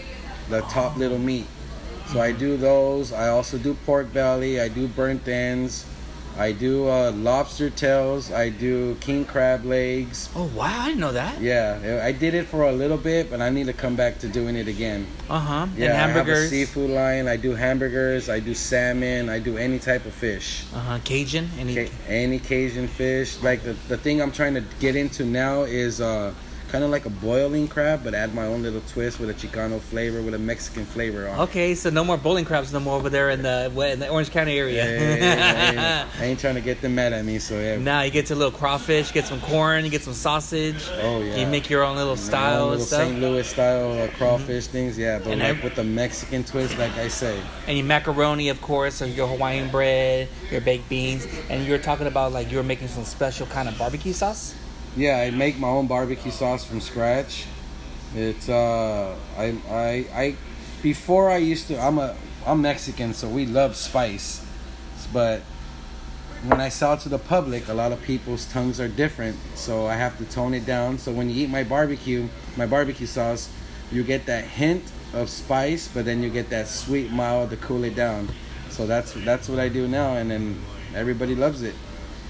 the 0.50 0.62
top 0.62 0.96
little 0.96 1.20
meat. 1.20 1.46
So 2.08 2.22
I 2.22 2.32
do 2.32 2.58
those. 2.58 3.12
I 3.12 3.30
also 3.30 3.58
do 3.58 3.74
pork 3.86 4.12
belly. 4.14 4.62
I 4.62 4.68
do 4.68 4.88
burnt 4.88 5.28
ends. 5.28 5.86
I 6.42 6.54
do 6.54 6.90
uh, 6.90 7.12
lobster 7.12 7.70
tails. 7.70 8.32
I 8.32 8.50
do 8.50 8.96
king 8.96 9.26
crab 9.26 9.64
legs. 9.64 10.28
Oh 10.36 10.50
wow! 10.56 10.82
I 10.82 10.88
didn't 10.88 11.00
know 11.00 11.12
that. 11.12 11.40
Yeah, 11.40 12.02
I 12.04 12.12
did 12.12 12.34
it 12.34 12.48
for 12.48 12.64
a 12.64 12.72
little 12.72 12.98
bit, 12.98 13.30
but 13.30 13.42
I 13.42 13.52
need 13.52 13.68
to 13.68 13.74
come 13.74 13.96
back 13.96 14.18
to 14.20 14.28
doing 14.28 14.56
it 14.56 14.68
again. 14.68 15.06
Uh 15.30 15.40
huh. 15.40 15.68
Yeah, 15.78 15.92
and 15.92 15.94
I 15.94 16.08
have 16.08 16.28
a 16.28 16.48
seafood 16.48 16.90
line. 16.90 17.28
I 17.28 17.38
do 17.38 17.54
hamburgers. 17.54 18.28
I 18.28 18.40
do 18.40 18.56
salmon. 18.56 19.30
I 19.30 19.38
do 19.38 19.58
any 19.58 19.78
type 19.78 20.06
of 20.06 20.14
fish. 20.14 20.66
Uh 20.74 20.80
huh. 20.80 21.00
Cajun. 21.04 21.48
Any. 21.60 21.76
Ca- 21.76 21.94
any 22.08 22.40
Cajun 22.40 22.88
fish. 22.88 23.40
Like 23.44 23.62
the, 23.62 23.74
the 23.88 23.98
thing 23.98 24.20
I'm 24.20 24.32
trying 24.32 24.56
to 24.56 24.64
get 24.80 24.96
into 24.96 25.24
now 25.26 25.62
is 25.62 26.02
uh, 26.02 26.34
kind 26.72 26.86
of 26.86 26.90
like 26.90 27.06
a 27.06 27.10
boiling 27.10 27.68
crab, 27.68 28.02
but 28.02 28.14
add 28.14 28.34
my 28.34 28.46
own 28.46 28.64
little 28.64 28.82
twist 28.88 29.20
with 29.20 29.30
a 29.30 29.34
Chicano 29.34 29.80
flavor, 29.80 30.22
with 30.22 30.34
a 30.34 30.40
Mexican 30.40 30.86
flavor 30.86 31.28
on. 31.28 31.38
it. 31.38 31.44
Okay, 31.44 31.76
so 31.76 31.90
no 31.90 32.04
more 32.04 32.18
Boiling 32.18 32.46
Crabs 32.46 32.72
no 32.72 32.80
more 32.80 32.96
over 32.96 33.10
there 33.10 33.30
in 33.30 33.42
the 33.42 33.66
in 33.92 34.00
the 34.00 34.08
Orange 34.08 34.32
County 34.32 34.58
area. 34.58 34.86
Yeah, 34.86 35.16
yeah, 35.16 35.72
yeah. 35.72 36.08
I 36.20 36.26
ain't 36.26 36.40
trying 36.40 36.56
to 36.56 36.62
get 36.62 36.82
them 36.82 36.96
mad 36.96 37.12
at 37.12 37.26
me, 37.26 37.40
so 37.40 37.60
yeah. 37.60 37.78
now 37.78 38.02
you 38.02 38.12
get 38.12 38.28
to 38.28 38.34
a 38.34 38.36
little 38.36 38.58
crawfish, 38.58 39.12
get 39.12 39.26
some 39.26 39.42
corn, 39.42 39.84
you 39.84 39.92
get 39.92 40.02
some 40.02 40.14
sausage. 40.14 40.90
Oh 41.02 41.22
yeah. 41.22 41.36
You 41.36 41.48
make 41.48 41.70
your 41.70 41.84
own 41.84 41.98
little 41.98 42.12
own 42.12 42.18
style 42.18 42.72
and 42.72 42.80
little 42.80 42.86
St. 42.86 43.20
Louis 43.20 43.48
style 43.48 43.92
uh, 44.02 44.08
crawfish 44.16 44.68
things, 44.68 44.98
yeah, 44.98 45.20
but 45.20 45.38
like 45.38 45.58
I- 45.58 45.64
with 45.64 45.76
the 45.76 45.84
Mexican 45.84 46.44
twist, 46.46 46.78
like 46.78 46.96
I 46.98 47.10
say. 47.10 47.38
and 47.68 47.78
your 47.78 47.86
macaroni, 47.86 48.48
of 48.48 48.62
course, 48.62 48.96
so 48.96 49.06
your 49.06 49.28
Hawaiian 49.28 49.70
bread, 49.70 50.30
your 50.50 50.62
baked 50.62 50.88
beans, 50.88 51.28
and 51.50 51.66
you 51.66 51.72
were 51.72 51.78
talking 51.80 52.08
about 52.08 52.32
like 52.32 52.50
you 52.50 52.58
were 52.58 52.64
making 52.64 52.88
some 52.88 53.04
special 53.04 53.46
kind 53.48 53.68
of 53.68 53.78
barbecue 53.78 54.14
sauce. 54.14 54.56
Yeah, 54.96 55.20
I 55.20 55.32
make 55.32 55.58
my 55.58 55.70
own 55.70 55.88
barbecue 55.88 56.32
sauce 56.32 56.66
from 56.66 56.82
scratch. 56.82 57.46
It's 58.14 58.50
uh, 58.50 59.16
I 59.38 59.56
I 59.70 60.06
I 60.14 60.36
before 60.84 61.32
I 61.32 61.38
used 61.38 61.68
to. 61.68 61.80
I'm 61.80 61.98
a 61.98 62.14
I'm 62.46 62.62
Mexican, 62.62 63.14
so 63.14 63.30
we 63.30 63.46
love 63.46 63.78
spice, 63.78 64.46
but 65.14 65.44
when 66.44 66.60
I 66.60 66.68
sell 66.68 66.98
to 66.98 67.08
the 67.08 67.20
public, 67.20 67.70
a 67.70 67.74
lot 67.74 67.94
of 67.94 68.02
people's 68.02 68.46
tongues 68.52 68.82
are 68.82 68.90
different, 68.90 69.38
so 69.56 69.86
I 69.86 69.94
have 69.94 70.18
to 70.18 70.26
tone 70.26 70.54
it 70.54 70.66
down. 70.66 70.98
So 70.98 71.14
when 71.14 71.30
you 71.30 71.46
eat 71.46 71.50
my 71.50 71.64
barbecue, 71.64 72.28
my 72.58 72.66
barbecue 72.66 73.08
sauce, 73.08 73.50
you 73.94 74.04
get 74.04 74.26
that 74.26 74.44
hint 74.44 74.84
of 75.14 75.30
spice, 75.30 75.88
but 75.88 76.04
then 76.04 76.22
you 76.22 76.30
get 76.30 76.50
that 76.50 76.68
sweet 76.68 77.12
mild 77.12 77.52
to 77.52 77.58
cool 77.58 77.86
it 77.86 77.96
down. 77.96 78.28
So 78.70 78.86
that's 78.86 79.14
that's 79.14 79.48
what 79.48 79.60
I 79.60 79.70
do 79.70 79.88
now, 79.88 80.16
and 80.16 80.30
then 80.30 80.62
everybody 80.94 81.34
loves 81.34 81.62
it. 81.62 81.76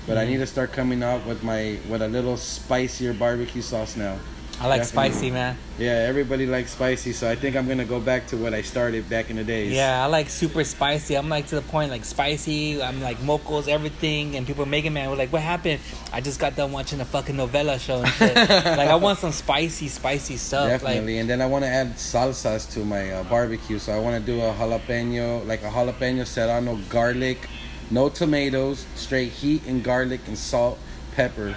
But 0.08 0.18
I 0.18 0.26
need 0.26 0.38
to 0.38 0.48
start 0.48 0.72
coming 0.74 1.04
out 1.04 1.26
with 1.26 1.44
my 1.44 1.78
with 1.90 2.02
a 2.02 2.08
little 2.08 2.38
spicier 2.38 3.14
barbecue 3.14 3.62
sauce 3.62 3.96
now. 3.96 4.18
I 4.62 4.68
like 4.68 4.82
Definitely. 4.82 5.12
spicy, 5.12 5.32
man. 5.32 5.58
Yeah, 5.80 6.06
everybody 6.08 6.46
likes 6.46 6.74
spicy, 6.74 7.14
so 7.14 7.28
I 7.28 7.36
think 7.36 7.56
I'm 7.56 7.68
gonna 7.68 7.84
go 7.84 8.00
back 8.00 8.28
to 8.28 8.38
what 8.38 8.54
I 8.54 8.62
started 8.62 9.10
back 9.10 9.32
in 9.32 9.38
the 9.38 9.44
days. 9.44 9.72
Yeah, 9.72 10.04
I 10.04 10.06
like 10.06 10.30
super 10.30 10.64
spicy. 10.64 11.16
I'm 11.16 11.30
like 11.30 11.48
to 11.48 11.56
the 11.56 11.64
point, 11.64 11.90
like 11.90 12.06
spicy. 12.06 12.80
I'm 12.80 13.02
like 13.02 13.18
mocos, 13.18 13.68
everything. 13.68 14.36
And 14.36 14.46
people 14.46 14.68
making 14.68 14.94
man 14.94 15.10
were 15.10 15.16
like, 15.16 15.34
"What 15.34 15.42
happened?" 15.42 15.80
I 16.14 16.22
just 16.22 16.40
got 16.40 16.56
done 16.56 16.72
watching 16.72 17.02
a 17.02 17.06
fucking 17.06 17.36
novella 17.36 17.80
show 17.80 18.04
and 18.04 18.08
shit. 18.10 18.36
like 18.36 18.90
I 18.90 18.96
want 18.96 19.18
some 19.18 19.32
spicy, 19.32 19.88
spicy 19.88 20.38
stuff. 20.38 20.70
Definitely, 20.70 21.18
and 21.18 21.28
then 21.28 21.42
I 21.42 21.48
want 21.48 21.64
to 21.64 21.70
add 21.70 21.96
salsas 21.96 22.72
to 22.74 22.86
my 22.86 23.14
uh, 23.14 23.24
barbecue. 23.24 23.80
So 23.80 23.94
I 23.94 23.98
want 23.98 24.24
to 24.24 24.32
do 24.32 24.42
a 24.42 24.54
jalapeno, 24.54 25.44
like 25.48 25.64
a 25.64 25.72
jalapeno 25.72 26.28
serrano 26.28 26.78
garlic, 26.88 27.48
no 27.92 28.10
tomatoes, 28.10 28.86
straight 28.96 29.32
heat 29.32 29.62
and 29.68 29.84
garlic 29.84 30.22
and 30.28 30.38
salt, 30.38 30.80
pepper, 31.16 31.56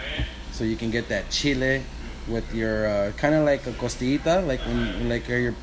so 0.53 0.65
you 0.65 0.77
can 0.77 0.91
get 0.91 1.09
that 1.09 1.31
chile 1.31 1.83
with 2.29 2.55
your 2.55 2.87
uh, 2.87 3.13
kind 3.17 3.35
of 3.35 3.45
like 3.45 3.67
a 3.67 3.73
costillita, 3.73 4.47
like 4.47 4.61
when 4.61 5.09
like 5.09 5.29
your 5.29 5.55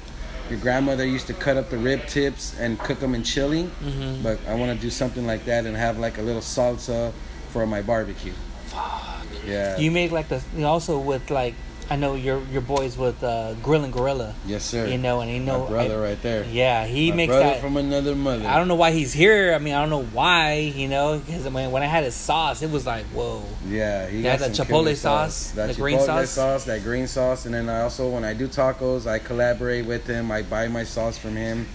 your 0.50 0.60
grandmother 0.60 1.06
used 1.06 1.28
to 1.28 1.34
cut 1.34 1.56
up 1.58 1.70
the 1.70 1.78
rib 1.78 2.06
tips 2.08 2.58
and 2.60 2.78
cook 2.80 3.00
them 3.00 3.16
in 3.16 3.24
chili. 3.24 3.70
Mhm. 3.84 4.22
But 4.24 4.40
I 4.48 4.56
want 4.56 4.76
to 4.76 4.82
do 4.82 4.90
something 4.90 5.26
like 5.26 5.46
that 5.46 5.66
and 5.66 5.76
have 5.78 5.98
like 5.98 6.18
a 6.18 6.22
little 6.22 6.42
salsa 6.42 7.14
for 7.52 7.66
my 7.66 7.82
barbecue. 7.82 8.34
Fuck. 8.66 9.26
Yeah. 9.48 9.78
You 9.78 9.92
make 9.92 10.12
like 10.12 10.28
the 10.30 10.42
also 10.64 11.00
with 11.00 11.30
like 11.30 11.56
I 11.92 11.98
know 11.98 12.16
your 12.16 12.42
your 12.54 12.62
boys 12.62 12.98
with 12.98 13.22
uh, 13.22 13.54
Grill 13.56 13.84
and 13.84 13.92
Gorilla. 13.92 14.34
yes, 14.46 14.64
sir. 14.64 14.88
You 14.88 14.98
know, 14.98 15.20
and 15.20 15.30
you 15.30 15.42
know, 15.42 15.64
my 15.66 15.70
brother 15.72 16.00
I- 16.00 16.10
right 16.12 16.22
there. 16.22 16.46
yeah, 16.46 16.86
he 16.86 17.10
my 17.10 17.18
makes 17.18 17.32
brother 17.32 17.44
that. 17.50 17.60
from 17.60 17.76
another 17.76 18.16
mother. 18.16 18.48
I 18.48 18.58
don't 18.58 18.70
know 18.70 18.76
why 18.76 18.92
he's 18.92 19.12
here. 19.12 19.54
I 19.54 19.58
mean, 19.60 19.74
I 19.74 19.82
don't 19.82 19.90
know 19.90 20.06
why. 20.06 20.54
You 20.54 20.88
know, 20.88 21.20
because 21.20 21.44
when 21.50 21.70
when 21.70 21.84
I 21.84 21.88
had 21.88 22.06
his 22.06 22.16
sauce, 22.16 22.62
it 22.62 22.72
was 22.72 22.86
like, 22.86 23.04
whoa. 23.08 23.44
Yeah, 23.68 24.08
he 24.08 24.22
got 24.24 24.40
the 24.40 24.46
chipotle 24.46 24.68
killer 24.68 24.96
sauce, 24.96 25.52
that 25.52 25.68
the 25.68 25.74
chipotle 25.74 25.78
green 25.80 26.00
sauce. 26.00 26.30
sauce, 26.30 26.64
that 26.64 26.82
green 26.84 27.08
sauce, 27.08 27.46
and 27.46 27.54
then 27.54 27.68
I 27.68 27.82
also 27.82 28.08
when 28.08 28.24
I 28.24 28.36
do 28.36 28.48
tacos, 28.48 29.06
I 29.06 29.20
collaborate 29.20 29.86
with 29.86 30.08
him. 30.08 30.32
I 30.32 30.44
buy 30.44 30.70
my 30.70 30.86
sauce 30.86 31.18
from 31.18 31.36
him, 31.36 31.68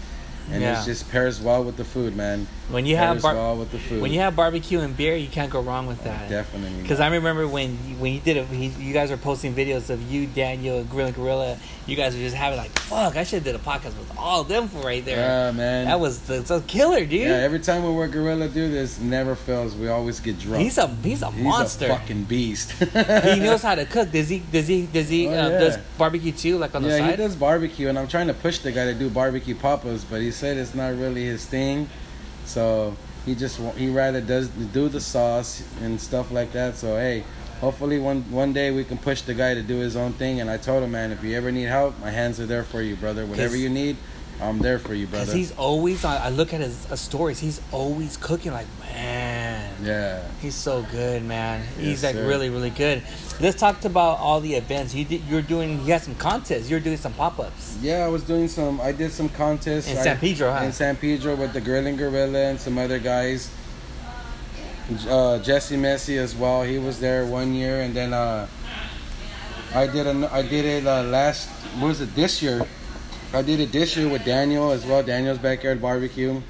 and 0.52 0.62
Yeah. 0.62 0.80
it 0.80 0.84
just 0.84 1.10
pairs 1.10 1.40
well 1.40 1.64
with 1.64 1.76
the 1.76 1.84
food, 1.84 2.16
man. 2.16 2.46
When 2.70 2.84
you 2.84 2.96
have 2.96 3.14
pairs 3.14 3.22
bar- 3.22 3.34
well 3.34 3.56
with 3.56 3.70
the 3.70 3.78
food. 3.78 4.02
when 4.02 4.12
you 4.12 4.20
have 4.20 4.34
barbecue 4.34 4.80
and 4.80 4.96
beer, 4.96 5.14
you 5.16 5.28
can't 5.28 5.50
go 5.50 5.60
wrong 5.60 5.86
with 5.86 6.02
that. 6.04 6.28
definitely, 6.28 6.82
Because 6.82 6.98
I 7.00 7.08
remember 7.08 7.46
when 7.46 7.78
you- 7.88 7.94
when 7.96 8.12
you 8.12 8.20
did 8.20 8.36
it, 8.36 8.46
he, 8.48 8.66
you 8.80 8.92
guys 8.92 9.10
were 9.10 9.16
posting 9.16 9.54
videos 9.54 9.88
of 9.90 10.10
you, 10.10 10.26
Daniel, 10.26 10.78
and 10.78 10.90
Grill 10.90 11.06
and 11.06 11.14
Gorilla. 11.14 11.56
You 11.86 11.94
guys 11.94 12.14
were 12.14 12.20
just 12.20 12.34
having 12.34 12.58
like, 12.58 12.76
fuck, 12.80 13.16
I 13.16 13.22
should 13.22 13.36
have 13.36 13.44
did 13.44 13.54
a 13.54 13.58
podcast 13.58 13.96
with 13.96 14.10
all 14.18 14.40
of 14.40 14.48
them 14.48 14.66
for 14.68 14.78
right 14.78 15.04
there. 15.04 15.18
yeah, 15.18 15.50
man. 15.52 15.84
that 15.86 16.00
was 16.00 16.18
the, 16.22 16.40
the 16.40 16.60
killer, 16.62 17.00
dude. 17.04 17.20
yeah. 17.28 17.28
Every 17.36 17.60
time 17.60 17.84
we 17.84 17.90
work 17.92 18.10
Gorilla 18.10 18.48
do 18.48 18.68
this, 18.68 18.98
never 18.98 19.36
fails. 19.36 19.76
We 19.76 19.86
always 19.88 20.18
get 20.18 20.38
drunk. 20.40 20.62
he's 20.64 20.78
a 20.78 20.88
he's 21.04 21.22
a 21.22 21.30
He's 21.30 21.44
monster. 21.44 21.86
a 21.86 21.88
fucking 21.90 22.24
beast. 22.24 22.72
he 22.72 23.38
knows 23.38 23.62
how 23.62 23.76
to 23.76 23.84
cook. 23.84 24.10
Does 24.10 24.28
he? 24.28 24.40
Does 24.40 24.66
he? 24.66 24.86
Does 24.86 25.08
he? 25.08 25.28
Oh, 25.28 25.30
uh, 25.30 25.34
yeah. 25.50 25.58
Does 25.60 25.76
barbecue 25.96 26.32
too? 26.32 26.58
Like 26.58 26.74
on 26.74 26.82
the 26.82 26.88
yeah, 26.88 26.98
side? 26.98 27.10
he 27.12 27.16
does 27.16 27.36
barbecue, 27.36 27.88
and 27.88 27.96
I'm 27.96 28.08
trying 28.08 28.26
to 28.26 28.34
push 28.34 28.58
the 28.58 28.72
guy 28.72 28.86
to 28.86 28.94
do 28.94 29.08
barbecue 29.08 29.54
papas, 29.54 30.04
but 30.04 30.20
he 30.20 30.32
said 30.36 30.56
it's 30.56 30.74
not 30.74 30.94
really 30.94 31.24
his 31.24 31.44
thing. 31.44 31.88
So 32.44 32.96
he 33.24 33.34
just 33.34 33.58
he 33.76 33.88
rather 33.88 34.20
does 34.20 34.48
do 34.48 34.88
the 34.88 35.00
sauce 35.00 35.62
and 35.82 36.00
stuff 36.00 36.30
like 36.30 36.52
that. 36.52 36.76
So 36.76 36.96
hey, 36.96 37.24
hopefully 37.60 37.98
one 37.98 38.22
one 38.30 38.52
day 38.52 38.70
we 38.70 38.84
can 38.84 38.98
push 38.98 39.22
the 39.22 39.34
guy 39.34 39.54
to 39.54 39.62
do 39.62 39.78
his 39.78 39.96
own 39.96 40.12
thing. 40.12 40.40
And 40.40 40.48
I 40.50 40.58
told 40.58 40.84
him, 40.84 40.92
man, 40.92 41.10
if 41.10 41.24
you 41.24 41.36
ever 41.36 41.50
need 41.50 41.64
help, 41.64 41.98
my 42.00 42.10
hands 42.10 42.38
are 42.38 42.46
there 42.46 42.62
for 42.62 42.82
you, 42.82 42.96
brother. 42.96 43.26
Whatever 43.26 43.56
you 43.56 43.68
need, 43.68 43.96
I'm 44.40 44.58
there 44.58 44.78
for 44.78 44.94
you, 44.94 45.06
brother. 45.06 45.24
Because 45.24 45.34
he's 45.34 45.52
always. 45.56 46.04
I 46.04 46.28
look 46.28 46.54
at 46.54 46.60
his 46.60 46.90
uh, 46.90 46.96
stories. 46.96 47.40
He's 47.40 47.60
always 47.72 48.16
cooking. 48.16 48.52
Like 48.52 48.66
man, 48.80 49.25
Yeah. 49.82 50.22
he's 50.40 50.54
so 50.54 50.82
good, 50.90 51.22
man. 51.24 51.62
He's 51.78 52.02
Yes, 52.02 52.04
like 52.04 52.14
sir. 52.14 52.26
really, 52.26 52.48
really 52.50 52.70
good. 52.70 53.02
Let's 53.40 53.58
talk 53.60 53.84
about 53.84 54.18
all 54.18 54.40
the 54.40 54.54
events 54.54 54.94
you 54.94 55.04
did. 55.04 55.22
You're 55.28 55.42
doing. 55.42 55.80
You 55.84 55.92
had 55.92 56.02
some 56.02 56.14
contests. 56.14 56.70
You're 56.70 56.80
doing 56.80 56.96
some 56.96 57.12
pop 57.12 57.38
ups. 57.38 57.76
Yeah, 57.82 58.04
I 58.04 58.08
was 58.08 58.22
doing 58.22 58.48
some. 58.48 58.80
I 58.80 58.92
did 58.92 59.12
some 59.12 59.28
contests 59.28 59.88
In 59.90 59.98
I- 59.98 60.02
San 60.02 60.18
Pedro, 60.18 60.52
huh? 60.52 60.64
In 60.64 60.72
San 60.72 60.96
Pedro 60.96 61.34
with 61.36 61.52
the 61.52 61.60
Grilling 61.60 61.96
Gorilla 61.96 62.46
and 62.50 62.58
some 62.60 62.78
other 62.78 62.98
guys. 62.98 63.50
Uh, 65.08 65.38
Jesse 65.40 65.76
Messi 65.76 66.16
as 66.16 66.34
well. 66.34 66.62
He 66.62 66.78
was 66.78 67.00
there 67.00 67.26
one 67.26 67.52
year, 67.54 67.80
and 67.82 67.92
then 67.92 68.14
uh, 68.14 68.46
I 69.74 69.86
did 69.88 70.06
an, 70.06 70.24
I 70.24 70.42
did 70.42 70.64
it 70.64 70.86
uh, 70.86 71.02
last. 71.02 71.48
What 71.80 71.88
was 71.88 72.00
it 72.00 72.14
this 72.14 72.40
year? 72.40 72.64
I 73.34 73.42
did 73.42 73.58
it 73.60 73.72
this 73.72 73.96
year 73.96 74.08
with 74.08 74.24
Daniel 74.24 74.70
as 74.70 74.86
well. 74.86 75.02
Daniel's 75.02 75.38
backyard 75.38 75.82
barbecue. 75.82 76.40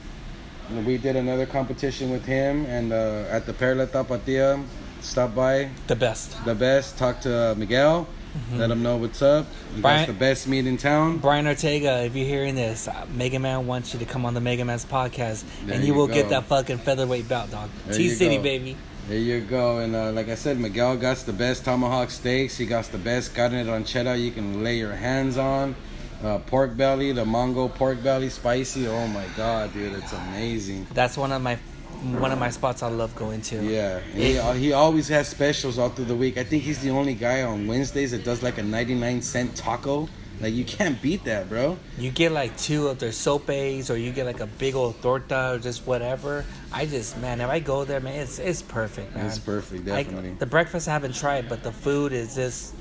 We 0.85 0.99
did 0.99 1.17
another 1.17 1.47
competition 1.47 2.11
with 2.11 2.25
him, 2.25 2.67
and 2.67 2.93
uh, 2.93 3.25
at 3.31 3.47
the 3.47 3.53
Perla 3.53 3.87
Tapatia, 3.87 4.63
stop 5.01 5.35
by 5.35 5.71
The 5.87 5.95
best. 5.97 6.45
the 6.45 6.55
best. 6.55 6.99
Talk 6.99 7.21
to 7.23 7.53
uh, 7.53 7.55
Miguel. 7.55 8.07
Let 8.53 8.71
him 8.71 8.83
know 8.83 8.97
what's 8.99 9.23
up. 9.23 9.47
You 9.75 9.81
Brian- 9.81 10.07
the 10.07 10.13
best 10.13 10.47
meat 10.47 10.67
in 10.67 10.77
town. 10.77 11.19
Brian 11.19 11.47
Ortega, 11.47 12.05
if 12.05 12.15
you're 12.15 12.27
hearing 12.27 12.55
this, 12.55 12.87
uh, 12.87 13.07
Mega 13.15 13.39
Man 13.39 13.67
wants 13.67 13.95
you 13.95 13.99
to 14.01 14.05
come 14.05 14.27
on 14.27 14.35
the 14.35 14.41
Mega 14.43 14.63
Man's 14.65 14.85
podcast, 14.85 15.45
There 15.65 15.75
and 15.77 15.83
you, 15.85 15.93
you 15.93 15.95
will 15.95 16.07
go. 16.07 16.13
get 16.15 16.29
that 16.29 16.45
fucking 16.45 16.79
featherweight 16.79 17.29
belt, 17.29 17.51
dog. 17.51 17.71
T 17.93 18.11
City, 18.11 18.37
baby. 18.37 18.77
There 19.09 19.17
you 19.19 19.41
go. 19.41 19.79
And 19.79 19.95
uh, 19.97 20.11
like 20.13 20.29
I 20.29 20.35
said, 20.35 20.59
Miguel 20.59 20.97
got 20.99 21.17
the 21.19 21.33
best 21.33 21.65
tomahawk 21.65 22.11
steaks. 22.11 22.59
He 22.59 22.67
got 22.67 22.85
the 22.87 22.99
best 22.99 23.35
carne 23.35 23.53
ranchera 23.53 24.21
you 24.21 24.33
can 24.33 24.63
lay 24.65 24.77
your 24.77 24.93
hands 24.93 25.39
on. 25.39 25.75
Uh, 26.23 26.39
pork 26.39 26.77
belly, 26.77 27.13
the 27.13 27.25
Mongo 27.25 27.73
pork 27.73 28.03
belly, 28.03 28.29
spicy. 28.31 28.87
Oh 28.87 29.07
my 29.09 29.27
god, 29.37 29.73
dude, 29.73 29.93
it's 29.93 30.13
amazing. 30.13 30.87
That's 30.95 31.17
one 31.17 31.33
of 31.33 31.43
my 31.43 31.57
one 32.19 32.33
of 32.33 32.39
my 32.39 32.51
spots 32.51 32.83
I 32.83 32.89
love 32.89 33.15
going 33.17 33.41
to. 33.43 33.63
Yeah, 33.65 34.01
he, 34.01 34.39
uh, 34.39 34.53
he 34.53 34.73
always 34.73 35.09
has 35.09 35.29
specials 35.29 35.79
all 35.79 35.89
through 35.89 36.07
the 36.07 36.15
week. 36.17 36.37
I 36.37 36.45
think 36.45 36.63
he's 36.63 36.81
the 36.81 36.91
only 36.91 37.15
guy 37.15 37.43
on 37.43 37.67
Wednesdays 37.67 38.11
that 38.11 38.25
does 38.25 38.43
like 38.43 38.59
a 38.59 38.63
99 38.63 39.23
cent 39.23 39.57
taco. 39.57 40.09
Like 40.41 40.53
you 40.53 40.65
can't 40.65 41.01
beat 41.01 41.25
that, 41.25 41.49
bro. 41.49 41.79
You 41.99 42.11
get 42.11 42.31
like 42.33 42.57
two 42.59 42.89
of 42.89 42.99
their 42.99 43.13
sopes, 43.13 43.89
or 43.91 43.97
you 43.97 44.13
get 44.13 44.27
like 44.27 44.41
a 44.41 44.47
big 44.47 44.75
old 44.75 45.01
torta, 45.01 45.53
or 45.55 45.59
just 45.59 45.87
whatever. 45.87 46.45
I 46.73 46.85
just 46.85 47.17
man, 47.19 47.41
if 47.41 47.49
I 47.49 47.59
go 47.61 47.85
there, 47.85 48.01
man, 48.01 48.21
it's 48.21 48.39
it's 48.39 48.61
perfect, 48.61 49.15
man. 49.17 49.25
It's 49.27 49.39
perfect, 49.39 49.89
I- 49.89 50.03
definitely. 50.03 50.35
the 50.35 50.47
breakfast 50.47 50.89
I 50.89 50.93
haven't 50.93 51.15
tried, 51.15 51.49
but 51.49 51.63
the 51.63 51.73
food 51.73 52.13
is 52.13 52.35
just 52.35 52.75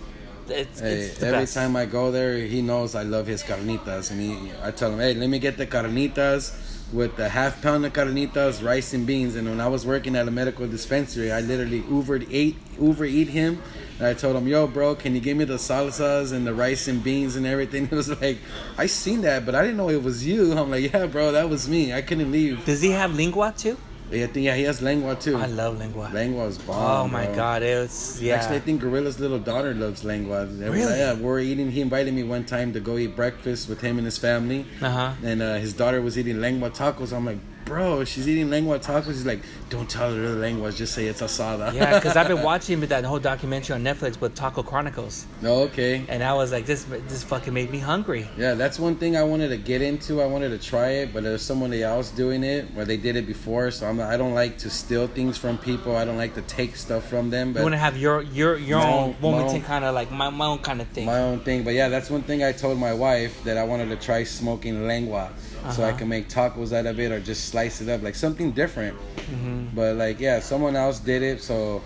it's, 0.50 0.80
Hey, 0.80 0.94
it's 1.02 1.18
the 1.20 1.28
every 1.28 1.40
best. 1.42 1.54
time 1.54 1.76
I 1.76 1.86
go 1.86 2.12
there, 2.12 2.38
he 2.38 2.62
knows 2.62 2.96
I 2.96 3.04
love 3.04 3.28
his 3.28 3.44
carnitas, 3.44 4.12
and 4.12 4.20
he, 4.22 4.52
I 4.64 4.72
tell 4.72 4.92
him, 4.92 5.00
"Hey, 5.00 5.14
let 5.14 5.30
me 5.30 5.40
get 5.40 5.58
the 5.58 5.66
carnitas 5.68 6.54
with 6.94 7.16
the 7.18 7.30
half 7.30 7.62
pound 7.62 7.86
of 7.86 7.94
carnitas, 7.94 8.64
rice 8.64 8.94
and 8.94 9.06
beans." 9.06 9.36
And 9.36 9.50
when 9.50 9.60
I 9.60 9.68
was 9.68 9.86
working 9.86 10.16
at 10.16 10.28
a 10.28 10.32
medical 10.32 10.68
dispensary, 10.68 11.32
I 11.32 11.42
literally 11.42 11.82
Ubered 11.84 12.28
ate 12.32 12.58
Uber 12.80 13.06
eat 13.06 13.30
him. 13.30 13.62
And 13.98 14.08
I 14.08 14.14
told 14.14 14.36
him, 14.36 14.48
"Yo, 14.48 14.68
bro, 14.68 14.94
can 14.96 15.16
you 15.16 15.22
give 15.22 15.38
me 15.38 15.46
the 15.46 15.56
salsas 15.58 16.34
and 16.34 16.46
the 16.46 16.54
rice 16.54 16.88
and 16.88 17.04
beans 17.04 17.36
and 17.36 17.46
everything?" 17.46 17.88
He 17.90 17.96
was 17.96 18.10
like, 18.22 18.38
"I 18.78 18.86
seen 18.88 19.22
that, 19.22 19.46
but 19.46 19.56
I 19.56 19.62
didn't 19.62 19.78
know 19.78 19.90
it 19.90 20.04
was 20.04 20.26
you." 20.28 20.52
I'm 20.58 20.70
like, 20.70 20.92
"Yeah, 20.94 21.06
bro, 21.08 21.32
that 21.32 21.50
was 21.50 21.68
me. 21.70 21.94
I 21.94 22.02
couldn't 22.02 22.32
leave." 22.32 22.66
Does 22.66 22.82
he 22.82 22.92
have 22.92 23.14
lingua 23.16 23.54
too? 23.58 23.78
Yeah, 24.12 24.26
I 24.26 24.28
think 24.28 24.46
yeah, 24.46 24.56
he 24.56 24.64
has 24.64 24.82
lengua 24.82 25.16
too. 25.16 25.38
I 25.38 25.48
love 25.48 25.80
lingua. 25.80 26.12
Lengua 26.14 26.46
is 26.46 26.58
bomb. 26.60 26.78
oh 26.78 27.08
my 27.08 27.26
bro. 27.26 27.36
god, 27.36 27.64
it's 27.64 28.22
yeah. 28.22 28.36
Actually, 28.36 28.58
I 28.58 28.60
think 28.60 28.82
Gorilla's 28.82 29.20
little 29.20 29.40
daughter 29.40 29.74
loves 29.74 30.04
lengua. 30.04 30.46
Really? 30.46 30.98
Yeah, 30.98 31.14
we're 31.14 31.40
eating. 31.40 31.72
He 31.72 31.82
invited 31.82 32.14
me 32.14 32.24
one 32.24 32.46
time 32.46 32.72
to 32.74 32.80
go 32.80 32.98
eat 32.98 33.16
breakfast 33.16 33.68
with 33.68 33.82
him 33.82 33.98
and 33.98 34.06
his 34.06 34.18
family, 34.18 34.66
uh 34.82 34.90
huh. 34.90 35.14
and 35.24 35.42
uh, 35.42 35.56
his 35.56 35.74
daughter 35.74 36.02
was 36.02 36.20
eating 36.20 36.40
lengua 36.40 36.70
tacos. 36.70 37.14
I'm 37.14 37.26
like, 37.26 37.40
bro, 37.66 38.04
she's 38.04 38.28
eating 38.28 38.50
lengua 38.50 38.80
tacos. 38.80 39.08
He's 39.08 39.26
like, 39.26 39.42
don't 39.70 39.90
tell 39.90 40.14
her 40.14 40.22
the 40.22 40.36
lengua, 40.36 40.72
just 40.72 40.94
say 40.94 41.08
it's 41.08 41.22
asada. 41.22 41.74
Yeah, 41.74 41.96
because 42.00 42.16
I've 42.16 42.28
been 42.28 42.44
watching 42.54 42.80
that 42.82 43.04
whole 43.04 43.20
documentary 43.20 43.76
on 43.76 43.84
Netflix 43.84 44.22
with 44.22 44.36
Taco 44.36 44.62
Chronicles, 44.64 45.26
Oh, 45.44 45.64
okay. 45.64 46.06
and 46.08 46.24
I 46.24 46.34
was 46.34 46.52
like, 46.52 46.66
this 46.66 46.84
this 47.08 47.24
fucking 47.24 47.54
made 47.54 47.72
me 47.72 47.80
hungry. 47.80 48.28
Yeah, 48.38 48.54
that's 48.54 48.80
one 48.80 48.96
thing 48.96 49.18
I 49.18 49.24
wanted 49.24 49.50
to 49.50 49.58
get 49.58 49.82
into. 49.82 50.22
I 50.22 50.26
wanted 50.28 50.50
to 50.50 50.60
try 50.60 50.90
it, 51.02 51.14
but 51.14 51.24
there's 51.24 51.42
somebody 51.42 51.84
else 51.84 52.12
doing 52.12 52.44
it 52.44 52.66
where 52.74 52.86
they 52.86 52.98
did 52.98 53.16
it 53.16 53.26
before. 53.28 53.72
So 53.72 53.88
I'm. 53.88 54.00
I 54.00 54.18
don't 54.18 54.34
like 54.36 54.58
to 54.60 54.70
steal 54.70 55.08
things 55.08 55.38
from 55.38 55.58
people. 55.58 55.96
I 55.96 56.06
don't 56.06 56.18
like 56.18 56.36
to 56.36 56.42
take 56.44 56.76
stuff 56.76 57.08
from 57.10 57.30
them. 57.30 57.54
But 57.54 57.60
You 57.60 57.66
want 57.66 57.74
to 57.74 57.80
have 57.80 57.98
your 57.98 58.22
your 58.22 58.58
your 58.58 58.80
own 58.80 58.94
own- 59.10 59.16
Wilmington 59.22 59.62
kind 59.64 59.84
of 59.86 59.96
like 59.96 60.12
my, 60.12 60.30
my 60.30 60.46
own 60.46 60.60
kind 60.60 60.82
of 60.82 60.88
thing. 60.90 61.06
my 61.08 61.20
own 61.20 61.40
thing. 61.40 61.64
But 61.64 61.74
yeah, 61.74 61.90
that's 61.90 62.10
one 62.10 62.22
thing 62.22 62.44
I 62.44 62.52
told 62.52 62.78
my 62.78 62.94
wife 62.94 63.44
that 63.44 63.58
I 63.58 63.64
wanted 63.64 63.90
to 63.90 63.96
try 63.96 64.24
smoking 64.24 64.86
lengua, 64.88 65.32
so 65.72 65.84
I 65.84 65.94
can 65.94 66.08
make 66.10 66.30
tacos 66.30 66.72
out 66.74 66.86
of 66.86 67.00
it 67.00 67.12
or 67.12 67.20
just 67.20 67.50
slice 67.50 67.82
it 67.82 67.90
up 67.90 68.02
like 68.04 68.16
something 68.16 68.52
different. 68.52 68.96
hmm 68.98 69.66
But 69.74 69.96
like 69.96 70.20
yeah, 70.20 70.40
someone 70.40 70.76
else 70.76 71.00
did 71.00 71.22
it, 71.24 71.42
so 71.42 71.82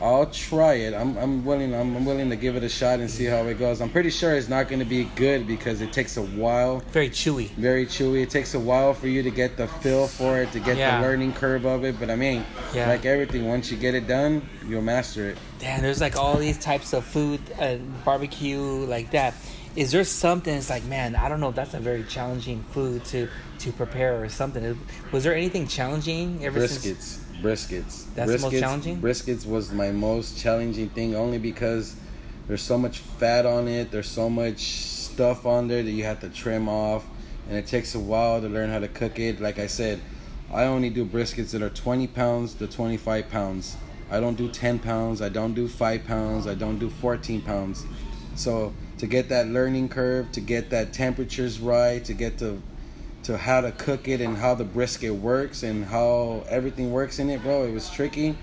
I'll 0.00 0.26
try 0.26 0.74
it. 0.74 0.94
I'm 0.94 1.16
I'm 1.18 1.44
willing. 1.44 1.74
I'm, 1.74 1.96
I'm 1.96 2.04
willing 2.04 2.30
to 2.30 2.36
give 2.36 2.54
it 2.54 2.62
a 2.62 2.68
shot 2.68 3.00
and 3.00 3.10
see 3.10 3.24
how 3.24 3.42
it 3.46 3.58
goes. 3.58 3.80
I'm 3.80 3.90
pretty 3.90 4.10
sure 4.10 4.32
it's 4.36 4.48
not 4.48 4.68
going 4.68 4.78
to 4.78 4.84
be 4.84 5.04
good 5.16 5.44
because 5.48 5.80
it 5.80 5.92
takes 5.92 6.16
a 6.16 6.22
while. 6.22 6.78
Very 6.92 7.10
chewy. 7.10 7.48
Very 7.56 7.84
chewy. 7.84 8.22
It 8.22 8.30
takes 8.30 8.54
a 8.54 8.60
while 8.60 8.94
for 8.94 9.08
you 9.08 9.24
to 9.24 9.30
get 9.32 9.56
the 9.56 9.66
feel 9.66 10.06
for 10.06 10.38
it, 10.38 10.52
to 10.52 10.60
get 10.60 10.76
Yeah. 10.76 11.00
the 11.00 11.06
learning 11.08 11.32
curve 11.32 11.66
of 11.66 11.84
it. 11.84 11.98
But 11.98 12.10
I 12.10 12.14
mean, 12.16 12.44
Yeah. 12.72 12.86
like 12.88 13.06
everything, 13.06 13.48
once 13.48 13.72
you 13.72 13.76
get 13.76 13.96
it 13.96 14.06
done, 14.06 14.48
you'll 14.68 14.82
master 14.82 15.30
it. 15.30 15.38
Damn, 15.58 15.82
there's 15.82 16.00
like 16.00 16.16
all 16.16 16.36
these 16.36 16.58
types 16.58 16.92
of 16.92 17.04
food, 17.04 17.40
uh, 17.58 17.78
barbecue 18.04 18.60
like 18.60 19.10
that. 19.10 19.34
Is 19.78 19.92
there 19.92 20.02
something? 20.02 20.52
It's 20.52 20.70
like, 20.70 20.84
man, 20.86 21.14
I 21.14 21.28
don't 21.28 21.38
know. 21.38 21.50
If 21.50 21.54
that's 21.54 21.72
a 21.74 21.78
very 21.78 22.02
challenging 22.02 22.64
food 22.72 23.04
to 23.06 23.28
to 23.60 23.72
prepare 23.72 24.20
or 24.20 24.28
something. 24.28 24.76
Was 25.12 25.22
there 25.22 25.36
anything 25.36 25.68
challenging 25.68 26.44
ever 26.44 26.58
briskets, 26.58 26.82
since? 26.82 27.24
briskets. 27.40 28.04
That's 28.16 28.32
the 28.32 28.38
most 28.38 28.58
challenging? 28.58 29.00
Briskets 29.00 29.46
was 29.46 29.70
my 29.70 29.92
most 29.92 30.36
challenging 30.36 30.88
thing, 30.88 31.14
only 31.14 31.38
because 31.38 31.94
there's 32.48 32.60
so 32.60 32.76
much 32.76 32.98
fat 32.98 33.46
on 33.46 33.68
it. 33.68 33.92
There's 33.92 34.08
so 34.08 34.28
much 34.28 34.58
stuff 34.58 35.46
on 35.46 35.68
there 35.68 35.84
that 35.84 35.90
you 35.92 36.02
have 36.02 36.18
to 36.20 36.28
trim 36.28 36.68
off, 36.68 37.06
and 37.48 37.56
it 37.56 37.68
takes 37.68 37.94
a 37.94 38.00
while 38.00 38.40
to 38.40 38.48
learn 38.48 38.70
how 38.70 38.80
to 38.80 38.88
cook 38.88 39.20
it. 39.20 39.40
Like 39.40 39.60
I 39.60 39.68
said, 39.68 40.00
I 40.52 40.64
only 40.64 40.90
do 40.90 41.04
briskets 41.04 41.52
that 41.52 41.62
are 41.62 41.70
20 41.70 42.08
pounds 42.08 42.54
to 42.54 42.66
25 42.66 43.30
pounds. 43.30 43.76
I 44.10 44.18
don't 44.18 44.36
do 44.36 44.48
10 44.48 44.80
pounds. 44.80 45.22
I 45.22 45.28
don't 45.28 45.54
do 45.54 45.68
5 45.68 46.04
pounds. 46.04 46.48
I 46.48 46.56
don't 46.56 46.80
do 46.80 46.90
14 46.90 47.42
pounds. 47.42 47.84
So 48.34 48.72
to 48.98 49.06
get 49.06 49.28
that 49.28 49.46
learning 49.48 49.88
curve, 49.88 50.30
to 50.32 50.40
get 50.40 50.70
that 50.70 50.92
temperatures 50.92 51.60
right, 51.60 52.04
to 52.04 52.12
get 52.12 52.38
to 52.38 52.60
to 53.24 53.36
how 53.36 53.60
to 53.60 53.72
cook 53.72 54.08
it 54.08 54.20
and 54.20 54.36
how 54.36 54.54
the 54.54 54.64
brisket 54.64 55.12
works 55.12 55.62
and 55.62 55.84
how 55.84 56.44
everything 56.48 56.90
works 56.92 57.18
in 57.18 57.28
it, 57.28 57.42
bro, 57.42 57.64
it 57.64 57.72
was 57.72 57.90
tricky. 57.90 58.36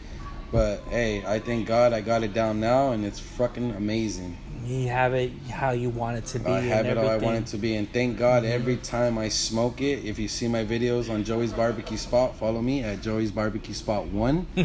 But 0.56 0.84
hey, 0.90 1.22
I 1.26 1.40
thank 1.40 1.68
God 1.68 1.92
I 1.92 2.00
got 2.00 2.24
it 2.24 2.34
down 2.34 2.62
now 2.62 2.94
and 2.94 3.04
it's 3.04 3.20
fucking 3.20 3.72
amazing. 3.72 4.38
You 4.66 4.88
have 4.88 5.14
it 5.14 5.32
how 5.52 5.72
you 5.72 5.90
want 5.90 6.18
it 6.18 6.26
to 6.28 6.40
be. 6.40 6.50
I 6.50 6.60
and 6.60 6.68
have 6.70 6.86
it 6.86 6.96
how 6.98 7.04
I 7.04 7.18
want 7.18 7.36
it 7.38 7.46
to 7.48 7.58
be, 7.58 7.76
and 7.76 7.92
thank 7.92 8.18
God 8.18 8.44
Mm-hmm. 8.44 8.54
every 8.54 8.78
time 8.78 9.18
I 9.18 9.28
smoke 9.30 9.82
it. 9.82 10.06
If 10.06 10.18
you 10.18 10.28
see 10.30 10.48
my 10.48 10.64
videos 10.64 11.14
on 11.14 11.24
Joey's 11.26 11.52
Barbecue 11.52 11.98
Spot, 11.98 12.34
follow 12.36 12.62
me 12.62 12.82
at 12.84 13.02
Joey's 13.02 13.32
Barbecue 13.32 13.74
Spot 13.76 14.06
One. 14.08 14.48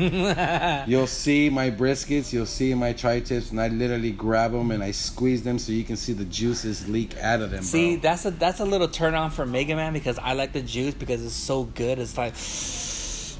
You'll 0.86 1.06
see 1.08 1.50
my 1.50 1.70
briskets, 1.70 2.32
you'll 2.32 2.46
see 2.46 2.72
my 2.72 2.92
tri-tips, 2.94 3.50
and 3.50 3.60
I 3.60 3.66
literally 3.68 4.12
grab 4.12 4.52
them 4.52 4.70
and 4.70 4.82
I 4.82 4.92
squeeze 4.92 5.42
them 5.42 5.58
so 5.58 5.72
you 5.72 5.84
can 5.84 5.96
see 5.96 6.12
the 6.14 6.24
juices 6.24 6.88
leak 6.88 7.18
out 7.18 7.42
of 7.42 7.50
them. 7.50 7.62
See, 7.64 7.96
bro. 7.96 8.02
that's 8.02 8.24
a 8.24 8.30
that's 8.30 8.60
a 8.60 8.64
little 8.64 8.88
turn 8.88 9.14
on 9.14 9.30
for 9.30 9.44
Mega 9.44 9.74
Man 9.76 9.92
because 9.92 10.18
I 10.18 10.32
like 10.34 10.52
the 10.52 10.62
juice 10.62 10.94
because 10.94 11.22
it's 11.22 11.34
so 11.34 11.64
good. 11.64 11.98
It's 11.98 12.16
like, 12.16 12.34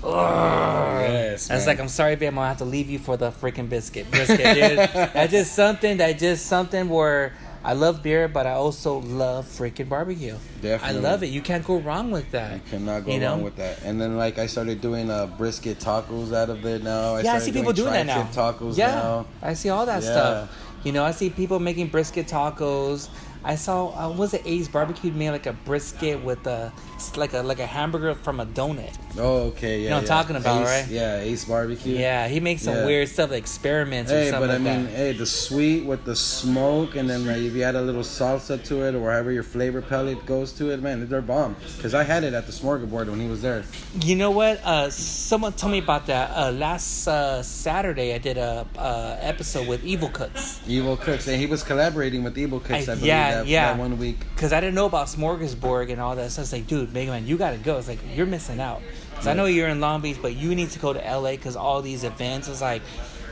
yes, 0.03 1.48
That's 1.48 1.66
man. 1.66 1.66
like 1.66 1.80
I'm 1.80 1.88
sorry, 1.88 2.16
babe. 2.16 2.28
I'm 2.28 2.34
gonna 2.36 2.48
have 2.48 2.59
to 2.59 2.64
leave 2.64 2.88
you 2.90 2.98
for 2.98 3.16
the 3.16 3.30
freaking 3.30 3.68
biscuit, 3.68 4.11
brisket, 4.11 4.38
dude. 4.38 4.78
that's 4.78 5.30
just 5.32 5.55
something. 5.55 5.98
That 5.98 6.18
just 6.18 6.46
something 6.46 6.88
where 6.88 7.32
I 7.62 7.74
love 7.74 8.03
beer, 8.03 8.26
but 8.28 8.46
I 8.46 8.53
also 8.53 8.98
love 9.01 9.44
freaking 9.46 9.88
barbecue. 9.88 10.36
Definitely. 10.62 10.98
I 10.98 11.01
love 11.01 11.22
it. 11.22 11.26
You 11.26 11.42
can't 11.42 11.64
go 11.64 11.78
wrong 11.78 12.11
with 12.11 12.30
that. 12.30 12.55
You 12.55 12.61
cannot 12.70 13.05
go 13.05 13.12
You 13.12 13.20
know? 13.20 13.30
wrong 13.32 13.42
with 13.42 13.57
that. 13.57 13.82
And 13.82 14.01
then 14.01 14.16
like 14.16 14.38
I 14.38 14.46
started 14.46 14.80
doing 14.80 15.11
uh, 15.11 15.26
brisket 15.26 15.78
tacos 15.78 16.32
out 16.34 16.48
of 16.48 16.64
it 16.64 16.82
now. 16.82 17.16
I 17.16 17.20
yeah, 17.20 17.34
I 17.34 17.38
see 17.38 17.53
people 17.53 17.72
doing 17.72 17.92
that 17.92 18.07
now. 18.07 18.22
Tacos 18.32 18.76
yeah, 18.78 18.94
now. 18.94 19.26
I 19.42 19.53
see 19.55 19.68
all 19.68 19.84
that 19.86 20.03
Yeah. 20.03 20.11
stuff. 20.11 20.66
You 20.84 20.92
know, 20.92 21.05
I 21.05 21.11
see 21.11 21.28
people 21.28 21.59
making 21.61 21.88
brisket 21.88 22.26
tacos. 22.26 23.11
I 23.45 23.55
saw 23.55 23.88
uh, 23.88 24.11
was 24.12 24.34
it 24.34 24.43
Ace 24.45 24.68
Barbecue 24.68 25.12
made 25.12 25.30
like 25.30 25.47
a 25.47 25.53
brisket 25.53 26.22
with 26.22 26.47
a 26.47 26.72
like 27.16 27.32
a 27.32 27.38
like 27.43 27.59
a 27.61 27.66
hamburger 27.66 28.14
from 28.14 28.41
a 28.41 28.47
donut. 28.47 28.95
Oh, 29.18 29.49
okay, 29.49 29.78
yeah. 29.78 29.82
You 29.84 29.88
know 29.91 29.97
what 29.97 30.03
I'm 30.03 30.07
talking 30.09 30.36
about, 30.36 30.62
Ace, 30.62 30.68
right? 30.68 30.86
Yeah, 30.88 31.20
Ace 31.20 31.45
Barbecue. 31.47 31.97
Yeah, 31.97 32.28
he 32.28 32.38
makes 32.41 32.62
some 32.62 32.74
Yeah. 32.74 32.84
weird 32.86 33.09
stuff, 33.09 33.32
experiments 33.32 34.12
or 34.12 34.16
Hey, 34.16 34.30
something 34.30 34.49
but 34.49 34.51
I 34.55 34.59
like 34.59 34.62
mean, 34.62 34.84
that. 34.84 34.93
hey, 34.97 35.12
the 35.12 35.24
sweet 35.26 35.84
with 35.86 36.05
the 36.05 36.14
smoke, 36.14 36.95
and 36.97 37.09
then 37.09 37.26
like, 37.26 37.38
if 37.38 37.55
you 37.55 37.62
add 37.62 37.74
a 37.74 37.80
little 37.82 38.03
salsa 38.03 38.62
to 38.64 38.82
it, 38.86 38.95
or 38.95 39.01
wherever 39.01 39.32
your 39.32 39.43
flavor 39.43 39.80
palette 39.82 40.24
goes 40.26 40.53
to 40.53 40.70
it, 40.70 40.82
man, 40.82 41.09
they're 41.09 41.22
bomb. 41.22 41.57
Cause 41.80 41.95
I 41.95 42.05
had 42.05 42.22
it 42.24 42.34
at 42.34 42.47
the 42.47 42.53
Smorgasburg 42.53 43.09
when 43.09 43.20
he 43.20 43.26
was 43.28 43.41
there. 43.43 43.64
You 44.03 44.16
know 44.16 44.30
what? 44.30 44.61
Uh, 44.64 44.91
someone 44.91 45.55
told 45.55 45.72
me 45.72 45.78
about 45.78 46.07
that. 46.07 46.30
Uh, 46.36 46.51
last 46.53 47.09
uh, 47.09 47.43
Saturday, 47.43 48.14
I 48.14 48.18
did 48.18 48.36
a 48.36 48.66
uh, 48.76 49.16
episode 49.20 49.66
with 49.66 49.82
Evil 49.84 50.11
Cooks 50.11 50.61
Evil 50.66 50.97
Cooks, 50.99 51.26
and 51.26 51.41
he 51.41 51.47
was 51.47 51.62
collaborating 51.62 52.22
with 52.22 52.36
Evil 52.38 52.61
Cooks. 52.61 52.88
I, 52.88 52.93
I- 52.93 52.95
believe 52.95 53.05
yeah, 53.07 53.29
that, 53.30 53.46
yeah. 53.46 53.72
that 53.72 53.78
one 53.78 53.98
week. 53.98 54.18
because 54.34 54.52
I 54.52 54.60
didn't 54.60 54.74
know 54.74 54.86
about 54.86 55.06
Smorgasburg 55.06 55.90
and 55.90 56.00
all 56.00 56.16
that. 56.16 56.30
So 56.30 56.40
I 56.40 56.42
was 56.42 56.52
like, 56.52 56.66
dude, 56.66 56.92
Mega 56.92 57.10
Man, 57.10 57.26
you 57.26 57.36
gotta 57.36 57.56
go. 57.58 57.78
It's 57.78 57.88
like 57.88 57.98
you're 58.14 58.26
missing 58.26 58.60
out. 58.60 58.82
Cause 59.16 59.26
I 59.26 59.34
know 59.34 59.44
you're 59.46 59.68
in 59.68 59.80
Long 59.80 60.00
Beach, 60.00 60.16
but 60.22 60.34
you 60.34 60.54
need 60.54 60.70
to 60.70 60.78
go 60.78 60.92
to 60.92 60.98
LA 60.98 61.32
because 61.32 61.54
all 61.56 61.82
these 61.82 62.04
events. 62.04 62.48
It's 62.48 62.62
like, 62.62 62.82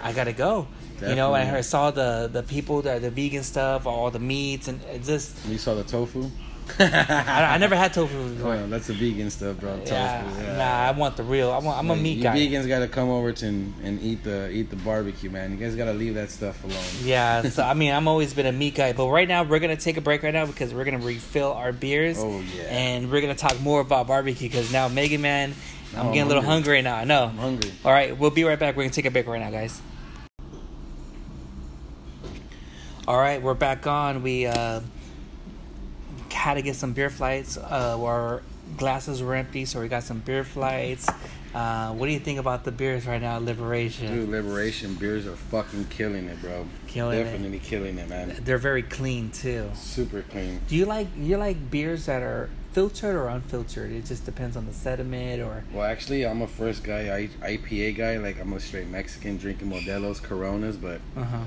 I 0.03 0.12
gotta 0.12 0.32
go. 0.32 0.66
You 1.01 1.14
know, 1.14 1.32
I 1.32 1.44
heard, 1.44 1.64
saw 1.64 1.90
the 1.92 2.28
the 2.32 2.42
people 2.42 2.82
that 2.82 3.03
the 3.03 3.11
vegan 3.11 3.44
stuff, 3.44 3.86
all 3.86 4.11
the 4.11 4.18
meats, 4.18 4.66
and 4.68 4.80
just 5.05 5.46
You 5.46 5.57
saw 5.57 5.74
the 5.74 5.84
tofu. 5.84 6.28
I, 6.81 7.55
I 7.55 7.59
never 7.59 7.75
had 7.77 7.93
tofu 7.95 8.31
before. 8.35 8.51
Well, 8.51 8.66
that's 8.69 8.87
the 8.89 8.93
vegan 8.95 9.31
stuff, 9.31 9.59
bro. 9.59 9.77
Tofu. 9.79 9.93
Yeah, 9.93 10.41
Yeah. 10.43 10.57
nah, 10.57 10.89
I 10.89 10.91
want 10.93 11.16
the 11.16 11.23
real. 11.25 11.51
I 11.51 11.59
want, 11.59 11.79
I'm 11.79 11.89
a 11.91 11.93
Like, 11.95 12.03
meat 12.03 12.16
you 12.19 12.23
guy. 12.23 12.37
vegans 12.37 12.69
got 12.69 12.81
to 12.81 12.89
come 12.89 13.09
over 13.09 13.33
to 13.33 13.47
and, 13.47 13.75
and 13.83 14.01
eat 14.03 14.23
the 14.25 14.51
eat 14.51 14.71
the 14.71 14.77
barbecue, 14.77 15.31
man. 15.31 15.51
You 15.53 15.57
guys 15.57 15.75
got 15.77 15.87
to 15.87 15.93
leave 15.95 16.14
that 16.14 16.31
stuff 16.31 16.62
alone. 16.64 16.77
Yeah, 17.03 17.43
so 17.43 17.62
I 17.64 17.75
mean, 17.75 17.93
I'm 17.93 18.07
always 18.09 18.35
been 18.35 18.47
a 18.47 18.53
meat 18.53 18.75
guy, 18.75 18.93
but 18.93 19.09
right 19.09 19.29
now 19.29 19.43
we're 19.45 19.59
gonna 19.59 19.77
take 19.77 19.97
a 19.97 20.01
break 20.01 20.23
right 20.23 20.35
now 20.35 20.47
because 20.47 20.73
we're 20.75 20.85
gonna 20.85 20.99
refill 20.99 21.53
our 21.53 21.73
beers. 21.73 22.16
Oh, 22.19 22.41
yeah. 22.57 22.62
and 22.64 23.11
we're 23.11 23.21
gonna 23.21 23.35
talk 23.35 23.61
more 23.61 23.81
about 23.81 24.07
barbecue 24.07 24.49
because 24.49 24.73
now 24.73 24.89
Mega 24.89 25.19
Man, 25.19 25.55
I'm 25.93 25.97
Now 25.97 26.01
I'm 26.03 26.07
getting 26.12 26.23
a 26.23 26.27
little 26.27 26.43
hungry. 26.43 26.83
hungry 26.83 26.83
now. 26.83 26.97
I 26.97 27.05
know. 27.05 27.25
I'm 27.27 27.39
hungry. 27.39 27.73
All 27.85 27.93
right, 27.93 28.16
we'll 28.16 28.31
be 28.31 28.45
right 28.45 28.59
back. 28.59 28.77
We're 28.77 28.83
gonna 28.85 28.93
take 28.93 29.07
a 29.07 29.11
break 29.11 29.27
right 29.27 29.41
now, 29.41 29.51
guys. 29.51 29.81
All 33.07 33.16
right, 33.16 33.41
we're 33.41 33.55
back 33.55 33.87
on. 33.87 34.23
We 34.23 34.45
uh, 34.47 34.81
had 36.33 36.55
to 36.55 36.62
get 36.62 36.76
some 36.76 36.93
beer 36.93 37.11
flights. 37.11 37.57
Uh, 37.57 37.97
our 38.03 38.43
glasses 38.76 39.22
were 39.22 39.35
empty, 39.35 39.64
so 39.64 39.81
we 39.81 39.89
got 39.89 40.03
some 40.03 40.20
beer 40.20 40.45
flights. 40.45 41.09
Uh, 41.55 41.93
what 41.95 42.07
do 42.07 42.12
you 42.12 42.18
think 42.18 42.39
about 42.39 42.64
the 42.64 42.70
beers 42.72 43.07
right 43.07 43.22
now, 43.22 43.39
Liberation? 43.39 44.14
Dude, 44.14 44.29
Liberation 44.29 44.95
beers 44.95 45.26
are 45.26 45.37
fucking 45.37 45.87
killing 45.87 46.26
it, 46.26 46.41
bro. 46.41 46.66
Killing 46.87 47.18
it. 47.18 47.24
Definitely 47.24 47.59
killing 47.61 47.99
it, 47.99 48.09
man. 48.09 48.37
They're 48.43 48.59
very 48.59 48.83
clean 48.83 49.31
too. 49.31 49.70
Super 49.74 50.22
clean. 50.22 50.61
Do 50.68 50.76
you 50.76 50.85
like 50.85 51.09
you 51.16 51.37
like 51.39 51.70
beers 51.70 52.07
that 52.07 52.22
are 52.22 52.51
filtered 52.72 53.16
or 53.16 53.29
unfiltered? 53.29 53.91
It 53.91 54.05
just 54.05 54.26
depends 54.26 54.57
on 54.57 54.66
the 54.66 54.74
sediment 54.74 55.41
or 55.41 55.64
Well, 55.72 55.85
actually, 55.85 56.26
I'm 56.26 56.43
a 56.43 56.47
first 56.47 56.85
guy 56.85 57.29
I, 57.43 57.57
IPA 57.57 57.97
guy. 57.97 58.18
Like 58.18 58.39
I'm 58.39 58.53
a 58.53 58.61
straight 58.61 58.89
Mexican 58.89 59.39
drinking 59.39 59.70
Modelo's, 59.70 60.20
Coronas, 60.20 60.76
but 60.76 61.01
uh 61.16 61.24
huh. 61.24 61.45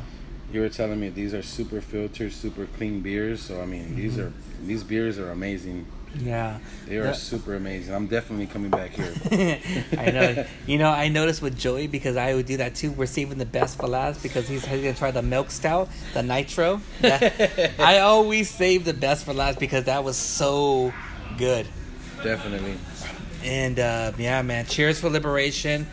You 0.54 0.62
were 0.62 0.70
telling 0.70 1.00
me 1.00 1.10
these 1.10 1.34
are 1.34 1.42
super 1.44 1.82
filtered, 1.82 2.34
super 2.34 2.66
clean 2.78 3.02
beers. 3.02 3.42
So 3.42 3.62
I 3.62 3.66
mean, 3.66 3.96
these 3.96 4.14
Mm-hmm. 4.18 4.22
are 4.28 4.34
these 4.68 4.84
beers 4.84 5.18
are 5.20 5.32
amazing. 5.32 5.86
Yeah. 6.20 6.60
They 6.88 6.98
are 6.98 7.06
Yeah. 7.06 7.12
super 7.14 7.56
amazing. 7.56 7.94
I'm 7.96 8.08
definitely 8.08 8.46
coming 8.48 8.70
back 8.70 8.92
here. 8.92 9.14
I 9.98 10.12
know. 10.12 10.46
You 10.68 10.78
know, 10.78 10.90
I 10.90 11.08
noticed 11.08 11.42
with 11.42 11.58
Joey 11.58 11.88
because 11.88 12.18
I 12.18 12.34
would 12.34 12.46
do 12.46 12.58
that 12.58 12.76
too. 12.76 12.92
We're 12.92 13.06
saving 13.06 13.38
the 13.38 13.46
best 13.46 13.78
for 13.78 13.88
last 13.88 14.22
because 14.22 14.48
he's, 14.48 14.66
he's 14.66 14.82
gonna 14.82 14.94
try 14.94 15.12
the 15.12 15.22
milk 15.22 15.52
stout, 15.52 15.88
the 16.14 16.22
nitro. 16.22 16.82
That- 17.00 17.72
I 17.80 18.00
always 18.00 18.50
save 18.50 18.84
the 18.84 18.94
best 18.94 19.24
for 19.26 19.34
last 19.34 19.58
because 19.58 19.86
that 19.86 20.04
was 20.04 20.18
so 20.18 20.94
good. 21.38 21.66
definitely. 22.24 22.76
And 23.44 23.80
uh, 23.80 24.12
yeah, 24.20 24.42
man, 24.44 24.66
cheers 24.68 25.00
for 25.00 25.10
liberation. 25.10 25.88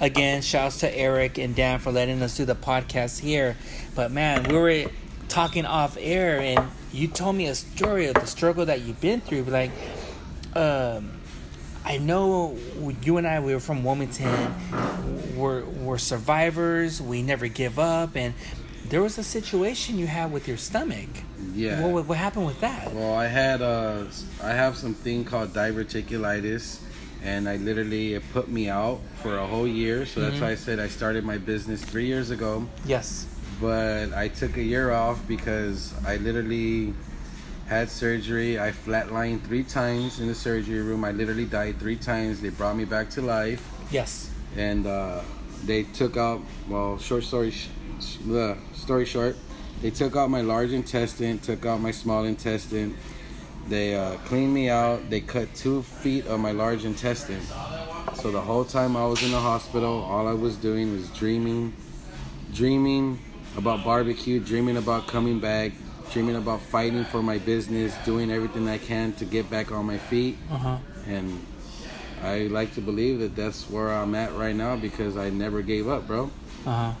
Again, 0.00 0.40
shouts 0.40 0.80
to 0.80 0.96
Eric 0.96 1.36
and 1.36 1.54
Dan 1.54 1.78
for 1.78 1.92
letting 1.92 2.22
us 2.22 2.36
do 2.36 2.46
the 2.46 2.54
podcast 2.54 3.20
here. 3.20 3.56
But 3.94 4.10
man, 4.10 4.44
we 4.44 4.56
were 4.56 4.90
talking 5.28 5.66
off 5.66 5.98
air, 6.00 6.40
and 6.40 6.70
you 6.90 7.06
told 7.06 7.36
me 7.36 7.46
a 7.46 7.54
story 7.54 8.06
of 8.06 8.14
the 8.14 8.26
struggle 8.26 8.64
that 8.66 8.80
you've 8.80 9.00
been 9.00 9.20
through. 9.20 9.42
Like, 9.42 9.70
um, 10.54 11.12
I 11.84 11.98
know 11.98 12.56
you 13.02 13.18
and 13.18 13.26
I, 13.26 13.40
we 13.40 13.52
were 13.52 13.60
from 13.60 13.84
Wilmington. 13.84 14.54
We're 15.36 15.64
we're 15.64 15.98
survivors. 15.98 17.02
We 17.02 17.22
never 17.22 17.48
give 17.48 17.78
up, 17.78 18.16
and 18.16 18.32
there 18.86 19.02
was 19.02 19.18
a 19.18 19.22
situation 19.22 19.98
you 19.98 20.06
had 20.06 20.32
with 20.32 20.48
your 20.48 20.56
stomach. 20.56 21.08
Yeah. 21.54 21.86
What, 21.86 22.06
what 22.06 22.18
happened 22.18 22.46
with 22.46 22.60
that? 22.60 22.92
Well, 22.92 23.14
I 23.14 23.26
had 23.26 23.62
uh, 23.62 24.04
I 24.42 24.50
have 24.50 24.76
something 24.76 25.24
called 25.24 25.50
diverticulitis, 25.50 26.80
and 27.22 27.48
I 27.48 27.56
literally 27.56 28.14
it 28.14 28.22
put 28.32 28.48
me 28.48 28.68
out 28.68 29.00
for 29.22 29.38
a 29.38 29.46
whole 29.46 29.66
year. 29.66 30.06
So 30.06 30.20
that's 30.20 30.40
why 30.40 30.50
I 30.50 30.54
said 30.54 30.78
I 30.80 30.88
started 30.88 31.24
my 31.24 31.38
business 31.38 31.82
three 31.84 32.06
years 32.06 32.30
ago. 32.30 32.66
Yes. 32.86 33.26
But 33.60 34.12
I 34.14 34.28
took 34.28 34.56
a 34.56 34.62
year 34.62 34.90
off 34.92 35.20
because 35.28 35.92
I 36.06 36.16
literally 36.16 36.94
had 37.66 37.90
surgery. 37.90 38.58
I 38.58 38.72
flatlined 38.72 39.42
three 39.42 39.62
times 39.64 40.18
in 40.18 40.26
the 40.28 40.34
surgery 40.34 40.80
room. 40.80 41.04
I 41.04 41.12
literally 41.12 41.44
died 41.44 41.78
three 41.78 41.96
times. 41.96 42.40
They 42.40 42.48
brought 42.48 42.76
me 42.76 42.84
back 42.84 43.10
to 43.10 43.22
life, 43.22 43.62
Yes. 43.92 44.30
and 44.56 44.86
uh, 44.86 45.20
they 45.64 45.82
took 45.84 46.16
out. 46.16 46.40
Well, 46.68 46.98
short 46.98 47.22
story, 47.24 47.50
sh- 47.50 47.68
sh- 48.00 48.16
the 48.26 48.56
story 48.74 49.04
short, 49.04 49.36
they 49.82 49.90
took 49.90 50.16
out 50.16 50.30
my 50.30 50.40
large 50.40 50.72
intestine, 50.72 51.38
took 51.38 51.64
out 51.66 51.80
my 51.80 51.90
small 51.92 52.24
intestine. 52.24 52.96
They 53.68 53.94
uh, 53.94 54.16
cleaned 54.26 54.52
me 54.52 54.68
out. 54.68 55.10
They 55.10 55.20
cut 55.20 55.54
two 55.54 55.82
feet 55.82 56.26
of 56.26 56.40
my 56.40 56.52
large 56.52 56.84
intestine. 56.84 57.42
So 58.14 58.30
the 58.30 58.40
whole 58.40 58.64
time 58.64 58.96
I 58.96 59.06
was 59.06 59.22
in 59.22 59.30
the 59.30 59.38
hospital, 59.40 60.02
all 60.02 60.26
I 60.26 60.32
was 60.34 60.56
doing 60.56 60.92
was 60.92 61.08
dreaming, 61.10 61.72
dreaming 62.52 63.18
about 63.56 63.84
barbecue, 63.84 64.40
dreaming 64.40 64.76
about 64.76 65.06
coming 65.06 65.40
back, 65.40 65.72
dreaming 66.12 66.36
about 66.36 66.60
fighting 66.60 67.04
for 67.04 67.22
my 67.22 67.38
business, 67.38 67.94
doing 68.04 68.30
everything 68.30 68.68
I 68.68 68.78
can 68.78 69.12
to 69.14 69.24
get 69.24 69.48
back 69.48 69.72
on 69.72 69.86
my 69.86 69.98
feet. 69.98 70.36
Uh 70.50 70.56
huh. 70.56 70.78
And 71.06 71.44
I 72.22 72.40
like 72.48 72.74
to 72.74 72.80
believe 72.80 73.20
that 73.20 73.34
that's 73.36 73.70
where 73.70 73.90
I'm 73.90 74.14
at 74.14 74.34
right 74.34 74.54
now 74.54 74.76
because 74.76 75.16
I 75.16 75.30
never 75.30 75.62
gave 75.62 75.88
up, 75.88 76.06
bro. 76.06 76.30
Uh 76.66 76.94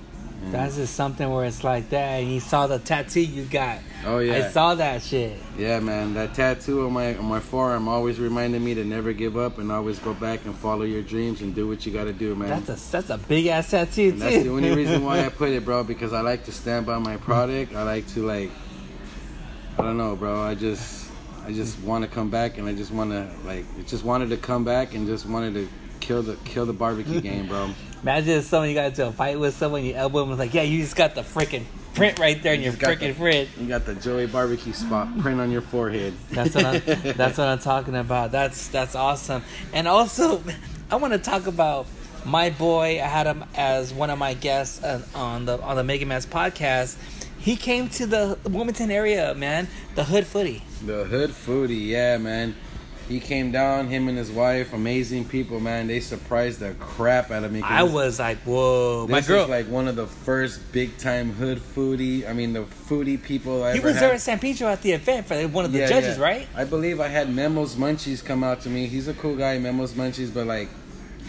huh. 0.44 0.50
That's 0.52 0.76
just 0.76 0.94
something 0.94 1.28
where 1.30 1.44
it's 1.44 1.62
like 1.64 1.90
that. 1.90 2.20
And 2.20 2.32
you 2.32 2.40
saw 2.40 2.66
the 2.66 2.78
tattoo 2.78 3.20
you 3.20 3.44
got. 3.44 3.78
oh 4.06 4.18
yeah. 4.18 4.34
I 4.34 4.50
saw 4.50 4.74
that 4.74 5.02
shit. 5.02 5.38
Yeah, 5.58 5.80
man, 5.80 6.14
that 6.14 6.34
tattoo 6.34 6.86
on 6.86 6.92
my 6.92 7.14
on 7.16 7.24
my 7.26 7.40
forearm 7.40 7.88
always 7.88 8.18
reminded 8.18 8.62
me 8.62 8.74
to 8.74 8.84
never 8.84 9.12
give 9.12 9.36
up 9.36 9.58
and 9.58 9.70
always 9.70 9.98
go 9.98 10.14
back 10.14 10.44
and 10.46 10.54
follow 10.54 10.82
your 10.84 11.02
dreams 11.02 11.40
and 11.42 11.54
do 11.54 11.68
what 11.68 11.84
you 11.84 11.92
got 11.92 12.04
to 12.04 12.12
do, 12.12 12.34
man. 12.34 12.48
That's 12.64 12.88
a 12.88 12.92
that's 12.92 13.10
a 13.10 13.18
big 13.18 13.46
ass 13.46 13.70
tattoo 13.70 14.08
And 14.10 14.12
too. 14.14 14.18
that's 14.18 14.42
the 14.44 14.50
only 14.50 14.74
reason 14.74 15.04
why 15.04 15.24
I 15.24 15.28
put 15.42 15.50
it, 15.50 15.64
bro, 15.64 15.84
because 15.84 16.12
I 16.12 16.20
like 16.22 16.44
to 16.44 16.52
stand 16.52 16.86
by 16.86 16.98
my 16.98 17.16
product. 17.18 17.74
I 17.74 17.82
like 17.82 18.06
to 18.14 18.24
like, 18.24 18.50
I 19.78 19.82
don't 19.82 19.96
know, 19.98 20.16
bro. 20.16 20.42
I 20.42 20.54
just, 20.54 21.10
I 21.46 21.52
just 21.52 21.78
want 21.80 22.04
to 22.04 22.10
come 22.10 22.30
back, 22.30 22.58
and 22.58 22.68
I 22.68 22.74
just 22.74 22.90
want 22.92 23.10
to 23.10 23.30
like, 23.46 23.64
just 23.86 24.04
wanted 24.04 24.30
to 24.30 24.36
come 24.36 24.64
back 24.64 24.94
and 24.94 25.06
just 25.06 25.26
wanted 25.26 25.54
to 25.54 25.68
kill 26.00 26.22
the 26.22 26.36
kill 26.44 26.64
the 26.66 26.72
barbecue 26.72 27.20
game, 27.30 27.46
bro. 27.46 27.70
Imagine 28.02 28.38
if 28.38 28.44
someone 28.44 28.68
you 28.68 28.74
got 28.74 28.86
into 28.86 29.06
a 29.06 29.12
fight 29.12 29.38
with 29.38 29.54
someone, 29.54 29.84
you 29.84 29.94
elbow 29.94 30.22
him 30.22 30.30
was 30.30 30.38
like, 30.38 30.54
yeah, 30.54 30.62
you 30.62 30.80
just 30.80 30.96
got 30.96 31.14
the 31.14 31.20
freaking 31.20 31.64
print 31.94 32.18
right 32.18 32.42
there 32.42 32.54
in 32.54 32.62
your 32.62 32.72
freaking 32.72 33.14
print. 33.14 33.48
You 33.58 33.66
got 33.66 33.84
the 33.84 33.94
Joey 33.94 34.26
barbecue 34.26 34.72
spot 34.72 35.18
print 35.18 35.40
on 35.40 35.50
your 35.50 35.60
forehead. 35.60 36.14
That's 36.30 36.54
what 36.54 36.64
I'm, 36.64 36.82
that's 37.16 37.36
what 37.36 37.48
I'm 37.48 37.58
talking 37.58 37.94
about. 37.94 38.32
That's 38.32 38.68
that's 38.68 38.94
awesome. 38.94 39.42
And 39.72 39.86
also, 39.86 40.42
I 40.90 40.96
want 40.96 41.12
to 41.12 41.18
talk 41.18 41.46
about 41.46 41.86
my 42.24 42.50
boy. 42.50 43.00
I 43.02 43.06
had 43.06 43.26
him 43.26 43.44
as 43.54 43.92
one 43.92 44.08
of 44.08 44.18
my 44.18 44.34
guests 44.34 44.82
on 45.14 45.44
the 45.44 45.60
on 45.60 45.76
the 45.76 45.84
Mega 45.84 46.06
Man's 46.06 46.26
podcast. 46.26 46.96
He 47.38 47.56
came 47.56 47.88
to 47.90 48.06
the 48.06 48.38
Wilmington 48.44 48.90
area, 48.90 49.34
man. 49.34 49.68
The 49.94 50.04
Hood 50.04 50.24
Foodie. 50.24 50.62
The 50.84 51.04
hood 51.04 51.30
foodie, 51.30 51.86
yeah, 51.86 52.18
man. 52.18 52.54
He 53.10 53.18
came 53.18 53.50
down, 53.50 53.88
him 53.88 54.06
and 54.06 54.16
his 54.16 54.30
wife, 54.30 54.72
amazing 54.72 55.24
people, 55.24 55.58
man. 55.58 55.88
They 55.88 55.98
surprised 55.98 56.60
the 56.60 56.74
crap 56.74 57.32
out 57.32 57.42
of 57.42 57.50
me. 57.50 57.60
I 57.60 57.82
was 57.82 58.20
like, 58.20 58.38
whoa, 58.42 59.08
my 59.08 59.18
This 59.18 59.26
girl. 59.26 59.42
is 59.42 59.50
like 59.50 59.66
one 59.66 59.88
of 59.88 59.96
the 59.96 60.06
first 60.06 60.70
big 60.70 60.96
time 60.96 61.32
hood 61.32 61.58
foodie. 61.58 62.28
I 62.30 62.32
mean, 62.32 62.52
the 62.52 62.62
foodie 62.62 63.20
people 63.20 63.64
I 63.64 63.72
he 63.72 63.78
ever 63.78 63.88
was 63.88 63.96
had. 63.96 64.02
there 64.04 64.12
at 64.14 64.20
San 64.20 64.38
Pedro 64.38 64.68
at 64.68 64.80
the 64.82 64.92
event 64.92 65.26
for 65.26 65.34
one 65.48 65.64
of 65.64 65.72
the 65.72 65.80
Yeah, 65.80 65.88
judges, 65.88 66.18
yeah. 66.18 66.22
right? 66.24 66.48
I 66.54 66.62
believe 66.64 67.00
I 67.00 67.08
had 67.08 67.28
Memos 67.34 67.74
Munchies 67.74 68.24
come 68.24 68.44
out 68.44 68.60
to 68.60 68.68
me. 68.70 68.86
He's 68.86 69.08
a 69.08 69.14
cool 69.14 69.34
guy, 69.34 69.58
Memos 69.58 69.94
Munchies, 69.94 70.32
but 70.32 70.46
like 70.46 70.68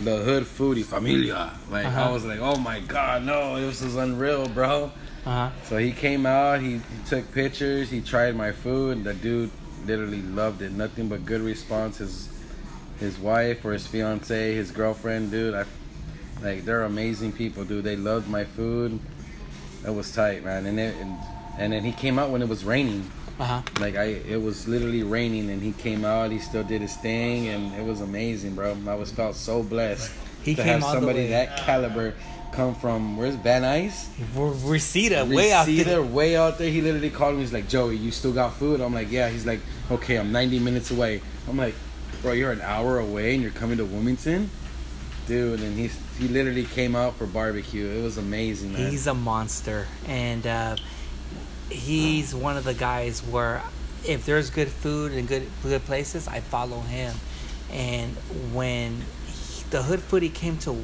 the 0.04 0.18
hood 0.18 0.44
foodie 0.44 0.84
familia. 0.86 1.52
Like 1.72 1.88
Uh-huh. 1.88 2.10
I 2.10 2.12
was 2.12 2.24
like, 2.26 2.42
oh 2.42 2.58
my 2.58 2.80
god, 2.82 3.24
no, 3.24 3.60
this 3.60 3.82
is 3.82 3.96
unreal, 3.96 4.48
bro. 4.50 4.92
Uh 5.26 5.30
huh. 5.30 5.50
So 5.64 5.78
he 5.78 5.92
came 5.94 6.28
out, 6.28 6.62
he, 6.62 6.74
he 6.74 6.82
took 7.08 7.32
pictures, 7.32 7.90
he 7.90 8.02
tried 8.02 8.36
my 8.36 8.52
food, 8.52 8.98
and 8.98 9.04
the 9.06 9.16
dude 9.16 9.50
literally 9.86 10.22
loved 10.22 10.62
it. 10.62 10.72
Nothing 10.72 11.10
but 11.10 11.26
good 11.26 11.42
response. 11.42 11.98
His 11.98 12.30
his 13.00 13.18
wife 13.18 13.66
or 13.66 13.74
his 13.74 13.88
fiance, 13.88 14.54
his 14.54 14.72
girlfriend, 14.72 15.32
dude, 15.32 15.56
I 15.56 15.66
like 16.42 16.66
they're 16.66 16.84
amazing 16.84 17.34
people, 17.34 17.64
dude. 17.64 17.84
They 17.84 17.96
loved 17.96 18.30
my 18.30 18.44
food. 18.44 19.00
That 19.84 19.94
was 19.94 20.14
tight, 20.14 20.44
man. 20.44 20.66
And 20.66 20.80
it, 20.80 20.96
and, 20.98 21.18
and 21.58 21.74
then 21.74 21.84
he 21.84 21.92
came 21.92 22.20
out 22.20 22.30
when 22.30 22.42
it 22.42 22.50
was 22.50 22.64
raining. 22.64 23.10
Uh 23.40 23.46
huh. 23.46 23.62
Like 23.80 23.96
I, 23.96 24.04
it 24.04 24.42
was 24.42 24.68
literally 24.68 25.04
raining, 25.04 25.50
and 25.50 25.62
he 25.62 25.72
came 25.72 26.06
out. 26.06 26.32
He 26.32 26.40
still 26.40 26.64
did 26.64 26.82
his 26.82 26.96
thing, 26.96 27.48
and 27.48 27.74
it 27.74 27.84
was 27.84 28.02
amazing, 28.02 28.56
bro. 28.56 28.78
I 28.88 28.96
was 28.96 29.12
felt 29.12 29.36
so 29.36 29.64
blessed 29.64 30.12
He 30.44 30.56
to 30.56 30.64
came 30.64 30.82
have 30.82 30.84
somebody 30.84 31.28
that 31.28 31.58
caliber 31.58 32.14
come 32.52 32.76
from 32.76 33.18
where's 33.18 33.36
Van 33.36 33.62
Nuys? 33.64 34.08
Reseda, 34.36 35.26
way 35.26 35.52
out 35.52 35.66
there. 35.84 36.02
way 36.04 36.36
out 36.36 36.58
there. 36.58 36.70
He 36.70 36.82
literally 36.82 37.10
called 37.10 37.36
me. 37.36 37.42
He's 37.42 37.54
like, 37.54 37.68
Joey, 37.70 37.98
you 37.98 38.12
still 38.12 38.34
got 38.34 38.54
food? 38.56 38.82
I'm 38.82 38.94
like, 38.94 39.12
yeah. 39.12 39.30
He's 39.30 39.46
like, 39.46 39.60
okay, 39.90 40.18
I'm 40.18 40.32
90 40.32 40.60
minutes 40.60 40.92
away. 40.92 41.22
I'm 41.48 41.58
like, 41.58 41.76
bro, 42.22 42.34
you're 42.34 42.52
an 42.52 42.62
hour 42.62 43.00
away, 43.00 43.34
and 43.34 43.42
you're 43.42 43.52
coming 43.52 43.78
to 43.78 43.86
Wilmington, 43.86 44.50
dude. 45.28 45.60
And 45.62 45.78
he's 45.78 45.98
he 46.20 46.28
literally 46.28 46.66
came 46.66 46.96
out 46.96 47.16
for 47.16 47.26
barbecue. 47.26 47.88
It 47.88 48.04
was 48.04 48.18
amazing, 48.18 48.74
man. 48.74 48.92
He's 48.92 49.08
a 49.08 49.14
monster, 49.14 49.88
and 50.08 50.46
uh, 50.46 50.76
he's 51.70 52.34
one 52.36 52.58
of 52.58 52.64
the 52.64 52.74
guys 52.74 53.22
where 53.22 53.62
if 54.08 54.26
there's 54.26 54.50
good 54.50 54.68
food 54.68 55.12
and 55.14 55.28
good 55.28 55.48
good 55.64 55.84
places, 55.86 56.28
I 56.28 56.40
follow 56.42 56.80
him. 56.82 57.16
And 57.72 58.16
when 58.54 59.02
he- 59.28 59.64
the 59.70 59.84
Hood 59.84 60.02
Foodie 60.02 60.34
came 60.34 60.58
to 60.60 60.76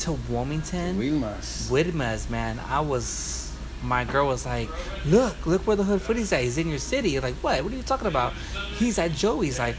to 0.00 0.12
Wilmington, 0.28 0.98
Wilmas. 0.98 1.70
Widmas, 1.70 2.28
man, 2.30 2.58
I 2.68 2.80
was. 2.80 3.38
My 3.82 4.04
girl 4.04 4.26
was 4.26 4.44
like, 4.44 4.68
"Look, 5.06 5.46
look 5.46 5.66
where 5.66 5.76
the 5.76 5.84
Hood 5.84 6.00
Foodie's 6.00 6.32
at. 6.32 6.42
He's 6.42 6.58
in 6.58 6.68
your 6.68 6.78
city." 6.78 7.18
Like, 7.20 7.34
"What? 7.36 7.62
What 7.64 7.72
are 7.72 7.76
you 7.76 7.82
talking 7.82 8.08
about?" 8.08 8.34
He's 8.76 8.98
at 8.98 9.12
Joey's. 9.14 9.58
Like, 9.58 9.74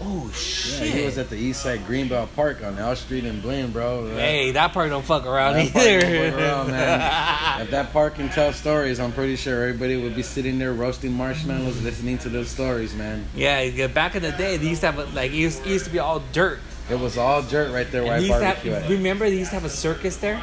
"Oh 0.00 0.24
Yeah, 0.28 0.32
shit!" 0.34 0.94
he 0.94 1.04
was 1.04 1.18
at 1.18 1.28
the 1.28 1.36
East 1.36 1.62
Side 1.62 1.80
Greenbelt 1.86 2.28
Park 2.34 2.64
on 2.64 2.78
L 2.78 2.96
Street 2.96 3.26
in 3.26 3.40
Blaine, 3.42 3.70
bro. 3.70 4.08
hey, 4.16 4.52
that 4.52 4.72
park 4.72 4.88
don't 4.88 5.04
fuck 5.04 5.26
around 5.26 5.54
That 5.56 5.76
either. 5.76 6.00
don't 6.00 6.30
fuck 6.32 6.40
around, 6.40 6.70
man. 6.70 7.28
If 7.62 7.70
that 7.70 7.92
park 7.92 8.14
can 8.16 8.28
tell 8.30 8.52
stories, 8.54 8.98
I'm 8.98 9.12
pretty 9.12 9.36
sure 9.36 9.62
everybody 9.62 9.96
would 10.02 10.16
be 10.16 10.22
sitting 10.22 10.58
there 10.58 10.72
roasting 10.72 11.12
marshmallows, 11.12 11.80
listening 11.82 12.16
to 12.18 12.28
those 12.30 12.48
stories, 12.48 12.94
man. 12.94 13.26
Yeah, 13.36 13.60
yeah, 13.60 13.86
back 13.86 14.16
in 14.16 14.22
the 14.22 14.32
day, 14.32 14.56
they 14.56 14.68
used 14.68 14.80
to 14.80 14.90
have 14.92 15.14
like 15.14 15.30
it 15.30 15.36
used, 15.36 15.60
it 15.66 15.68
used 15.68 15.84
to 15.84 15.90
be 15.90 15.98
all 15.98 16.22
dirt. 16.32 16.58
It 16.90 16.98
was 16.98 17.16
all 17.16 17.42
dirt 17.42 17.72
right 17.72 17.90
there 17.90 18.02
where 18.02 18.16
And 18.16 18.24
I 18.26 18.28
barbecue 18.28 18.72
have, 18.72 18.90
remember 18.90 19.28
they 19.28 19.38
used 19.38 19.50
to 19.50 19.56
have 19.56 19.64
a 19.64 19.70
circus 19.70 20.16
there. 20.16 20.40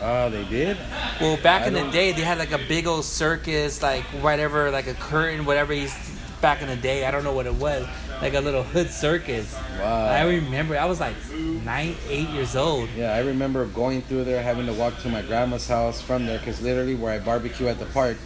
Oh, 0.00 0.30
they 0.30 0.44
did? 0.44 0.76
Well, 1.20 1.36
back 1.38 1.62
I 1.62 1.66
in 1.66 1.74
the 1.74 1.90
day, 1.90 2.12
they 2.12 2.22
had 2.22 2.38
like 2.38 2.52
a 2.52 2.58
big 2.58 2.86
old 2.86 3.04
circus, 3.04 3.82
like 3.82 4.04
whatever, 4.22 4.70
like 4.70 4.86
a 4.86 4.94
curtain, 4.94 5.44
whatever. 5.44 5.72
Used 5.72 5.96
back 6.40 6.62
in 6.62 6.68
the 6.68 6.76
day, 6.76 7.04
I 7.04 7.10
don't 7.10 7.24
know 7.24 7.32
what 7.32 7.46
it 7.46 7.54
was, 7.54 7.84
like 8.22 8.34
a 8.34 8.40
little 8.40 8.62
hood 8.62 8.90
circus. 8.90 9.52
Wow. 9.80 10.06
I 10.06 10.22
remember, 10.22 10.78
I 10.78 10.84
was 10.84 11.00
like 11.00 11.16
nine, 11.34 11.96
eight 12.08 12.28
years 12.28 12.54
old. 12.54 12.88
Yeah, 12.96 13.12
I 13.14 13.20
remember 13.20 13.66
going 13.66 14.02
through 14.02 14.22
there, 14.22 14.40
having 14.40 14.66
to 14.66 14.72
walk 14.72 14.96
to 15.00 15.08
my 15.08 15.22
grandma's 15.22 15.66
house 15.66 16.00
from 16.00 16.26
there, 16.26 16.38
because 16.38 16.62
literally 16.62 16.94
where 16.94 17.12
I 17.12 17.18
barbecue 17.18 17.66
at 17.66 17.80
the 17.80 17.86
park, 17.86 18.16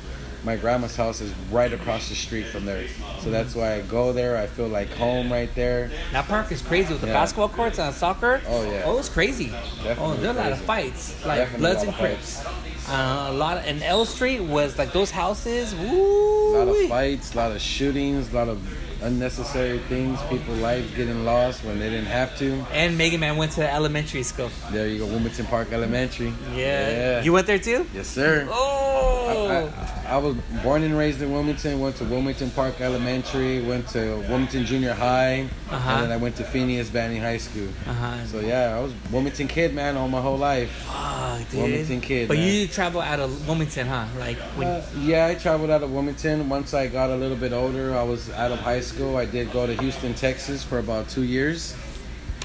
my 0.44 0.56
grandma's 0.56 0.96
house 0.96 1.20
is 1.20 1.32
right 1.50 1.72
across 1.72 2.08
the 2.08 2.14
street 2.14 2.46
from 2.46 2.64
there. 2.64 2.86
So 3.20 3.30
that's 3.30 3.54
why 3.54 3.74
I 3.74 3.80
go 3.82 4.12
there. 4.12 4.36
I 4.36 4.46
feel 4.46 4.68
like 4.68 4.90
home 4.90 5.30
right 5.32 5.52
there. 5.54 5.90
That 6.12 6.26
park 6.26 6.50
is 6.50 6.62
crazy 6.62 6.92
with 6.92 7.00
the 7.00 7.06
Yeah. 7.08 7.12
basketball 7.12 7.48
courts 7.48 7.78
and 7.78 7.94
soccer. 7.94 8.40
Oh, 8.48 8.62
yeah. 8.70 8.82
Oh, 8.84 8.98
it's 8.98 9.08
crazy. 9.08 9.46
Definitely 9.48 9.94
oh, 9.98 10.14
there 10.14 10.30
are 10.30 10.38
a 10.38 10.42
lot 10.42 10.52
of 10.52 10.60
fights, 10.62 11.24
like 11.24 11.38
Definitely 11.38 11.58
Bloods 11.60 11.82
and 11.84 11.94
Crips. 11.94 12.44
Uh, 12.88 13.26
a 13.30 13.32
lot 13.32 13.58
of, 13.58 13.64
and 13.66 13.82
L 13.84 14.04
Street 14.04 14.40
was 14.40 14.76
like 14.76 14.92
those 14.92 15.10
houses. 15.12 15.74
Woo! 15.74 16.56
A 16.56 16.58
lot 16.58 16.68
of 16.68 16.88
fights, 16.88 17.32
a 17.34 17.36
lot 17.36 17.52
of 17.52 17.60
shootings, 17.60 18.32
a 18.32 18.36
lot 18.36 18.48
of 18.48 18.58
unnecessary 19.02 19.78
things. 19.88 20.18
People 20.28 20.54
lives 20.54 20.90
getting 20.94 21.24
lost 21.24 21.64
when 21.64 21.78
they 21.78 21.90
didn't 21.90 22.06
have 22.06 22.36
to. 22.38 22.64
And 22.72 22.96
Mega 22.96 23.18
Man 23.18 23.36
went 23.36 23.52
to 23.52 23.70
elementary 23.72 24.22
school. 24.22 24.50
There 24.70 24.88
you 24.88 24.98
go, 24.98 25.06
Wilmington 25.06 25.46
Park 25.46 25.72
Elementary. 25.72 26.32
Yeah. 26.54 27.22
You 27.22 27.32
went 27.32 27.46
there 27.46 27.58
too? 27.58 27.86
yes, 27.94 28.06
sir. 28.08 28.46
Oh. 28.50 29.70
I, 30.06 30.14
I 30.14 30.16
was 30.18 30.36
born 30.62 30.82
and 30.82 30.96
raised 30.96 31.22
in 31.22 31.32
Wilmington. 31.32 31.80
Went 31.80 31.96
to 31.96 32.04
Wilmington 32.04 32.50
Park 32.50 32.80
Elementary. 32.80 33.62
Went 33.62 33.88
to 33.88 34.16
Wilmington 34.28 34.64
Junior 34.66 34.92
High, 34.92 35.48
Uh-huh. 35.70 35.90
and 35.90 36.02
then 36.04 36.12
I 36.12 36.16
went 36.16 36.36
to 36.36 36.44
Phineas 36.44 36.90
Banning 36.90 37.20
High 37.22 37.38
School. 37.38 37.68
uh-huh. 37.86 38.26
So 38.26 38.40
yeah, 38.40 38.76
I 38.76 38.80
was 38.80 38.92
Wilmington 39.10 39.48
kid, 39.48 39.74
man, 39.74 39.96
all 39.96 40.08
my 40.08 40.20
whole 40.20 40.36
life. 40.38 40.70
Fuck, 40.86 41.48
dude. 41.50 41.60
Wilmington 41.60 42.00
kid, 42.02 42.28
But 42.28 42.36
man. 42.38 42.46
you 42.52 42.66
travel 42.68 43.00
out 43.00 43.20
of 43.20 43.46
Wilmington, 43.48 43.86
huh? 43.86 44.04
Like 44.18 44.36
when 44.56 44.66
Uh, 44.68 44.84
yeah, 45.00 45.26
I 45.26 45.34
traveled 45.34 45.70
out 45.70 45.82
of 45.82 45.90
Wilmington. 45.90 46.48
Once 46.48 46.74
I 46.74 46.86
got 46.88 47.10
a 47.10 47.16
little 47.16 47.36
bit 47.36 47.52
older, 47.52 47.96
I 47.96 48.02
was 48.02 48.30
out 48.30 48.50
of 48.52 48.58
high 48.58 48.80
school. 48.80 48.91
I 49.00 49.24
did 49.24 49.50
go 49.52 49.66
to 49.66 49.74
Houston, 49.80 50.12
Texas 50.14 50.62
for 50.62 50.78
about 50.78 51.08
two 51.08 51.22
years. 51.22 51.74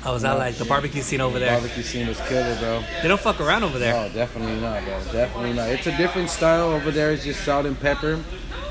I 0.04 0.12
was 0.12 0.24
out 0.24 0.38
like 0.38 0.56
the 0.56 0.66
barbecue 0.66 1.02
scene 1.02 1.20
over 1.20 1.40
there. 1.40 1.52
Barbecue 1.52 1.84
scene 1.84 2.08
was 2.08 2.20
killer, 2.22 2.58
bro. 2.60 2.84
They 3.02 3.10
don't 3.10 3.20
fuck 3.20 3.42
around 3.42 3.64
over 3.64 3.78
there. 3.78 3.94
Oh, 3.94 4.10
definitely 4.14 4.60
not, 4.62 4.84
bro. 4.86 5.04
Definitely 5.12 5.54
not. 5.54 5.70
It's 5.70 5.88
a 5.88 5.98
different 5.98 6.30
style 6.30 6.70
over 6.70 6.92
there. 6.92 7.12
It's 7.12 7.26
just 7.26 7.44
salt 7.44 7.66
and 7.66 7.78
pepper. 7.78 8.24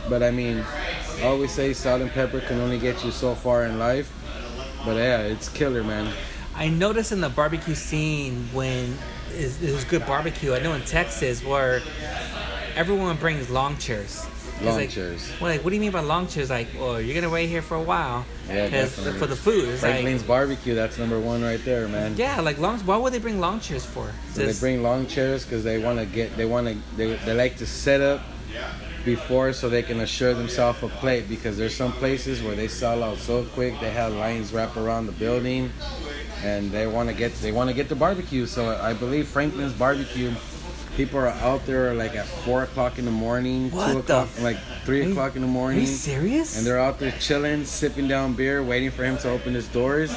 But 0.08 0.22
I 0.22 0.30
mean, 0.30 0.64
I 1.18 1.24
always 1.24 1.52
say 1.52 1.74
salt 1.74 2.00
and 2.00 2.10
pepper 2.10 2.40
can 2.40 2.60
only 2.60 2.78
get 2.78 3.04
you 3.04 3.10
so 3.10 3.34
far 3.34 3.64
in 3.64 3.78
life. 3.78 4.10
But 4.84 4.96
yeah, 4.96 5.20
it's 5.22 5.48
killer, 5.50 5.84
man. 5.84 6.12
I 6.54 6.68
noticed 6.68 7.12
in 7.12 7.20
the 7.20 7.28
barbecue 7.28 7.74
scene 7.74 8.48
when 8.54 8.96
it 9.32 9.72
was 9.72 9.84
good 9.84 10.06
barbecue. 10.06 10.54
I 10.54 10.60
know 10.60 10.72
in 10.72 10.82
Texas 10.82 11.44
where 11.44 11.82
everyone 12.74 13.16
brings 13.16 13.50
long 13.50 13.76
chairs. 13.76 14.26
Long 14.62 14.76
like, 14.76 14.90
chairs. 14.90 15.30
Well, 15.40 15.50
like, 15.50 15.62
what 15.62 15.70
do 15.70 15.76
you 15.76 15.80
mean 15.80 15.90
by 15.92 16.00
long 16.00 16.28
chairs? 16.28 16.48
Like, 16.48 16.68
well, 16.78 17.00
you're 17.00 17.14
gonna 17.14 17.32
wait 17.32 17.48
here 17.48 17.62
for 17.62 17.74
a 17.74 17.82
while. 17.82 18.24
Yeah, 18.48 18.68
definitely. 18.68 19.18
for 19.18 19.26
the 19.26 19.36
food. 19.36 19.68
It's 19.68 19.80
Franklin's 19.80 20.22
like, 20.22 20.28
Barbecue, 20.28 20.74
that's 20.74 20.98
number 20.98 21.20
one 21.20 21.42
right 21.42 21.62
there, 21.64 21.86
man. 21.88 22.16
yeah, 22.16 22.40
like 22.40 22.58
long. 22.58 22.78
Why 22.80 22.96
would 22.96 23.12
they 23.12 23.18
bring 23.18 23.38
long 23.38 23.60
chairs 23.60 23.84
for? 23.84 24.10
So 24.32 24.46
they 24.46 24.58
bring 24.58 24.82
long 24.82 25.06
chairs 25.06 25.44
because 25.44 25.62
they 25.62 25.78
want 25.78 25.98
to 25.98 26.06
get, 26.06 26.36
they 26.36 26.46
want 26.46 26.68
to, 26.68 26.76
they, 26.96 27.16
they 27.16 27.34
like 27.34 27.56
to 27.58 27.66
set 27.66 28.00
up 28.00 28.22
before 29.04 29.52
so 29.52 29.68
they 29.68 29.82
can 29.82 30.00
assure 30.00 30.34
themselves 30.34 30.82
a 30.82 30.88
plate 30.88 31.28
because 31.28 31.56
there's 31.56 31.74
some 31.74 31.92
places 31.92 32.42
where 32.42 32.56
they 32.56 32.66
sell 32.66 33.04
out 33.04 33.16
so 33.18 33.44
quick 33.44 33.78
they 33.80 33.90
have 33.90 34.12
lines 34.12 34.52
wrap 34.52 34.76
around 34.76 35.06
the 35.06 35.12
building 35.12 35.70
and 36.42 36.72
they 36.72 36.88
want 36.88 37.08
to 37.08 37.14
get 37.14 37.32
they 37.36 37.52
want 37.52 37.70
to 37.70 37.74
get 37.74 37.88
the 37.88 37.94
barbecue 37.94 38.44
so 38.46 38.76
i 38.82 38.92
believe 38.92 39.28
franklin's 39.28 39.72
barbecue 39.72 40.32
people 40.96 41.18
are 41.18 41.28
out 41.28 41.64
there 41.66 41.92
like 41.94 42.14
at 42.16 42.26
four 42.26 42.62
o'clock 42.62 42.98
in 42.98 43.04
the 43.04 43.10
morning 43.10 43.70
What 43.70 43.92
two 43.92 43.98
o'clock 43.98 44.28
f- 44.36 44.42
like 44.42 44.56
three 44.84 45.04
Are 45.06 45.10
o'clock 45.10 45.36
in 45.36 45.42
the 45.42 45.48
morning. 45.48 45.78
Are 45.78 45.82
you 45.82 45.86
serious? 45.86 46.56
and 46.56 46.66
they're 46.66 46.80
out 46.80 46.98
there 46.98 47.12
chilling, 47.20 47.64
sipping 47.64 48.08
down 48.08 48.32
beer, 48.34 48.62
waiting 48.62 48.90
for 48.90 49.04
him 49.04 49.18
to 49.18 49.30
open 49.30 49.54
his 49.54 49.68
doors. 49.68 50.14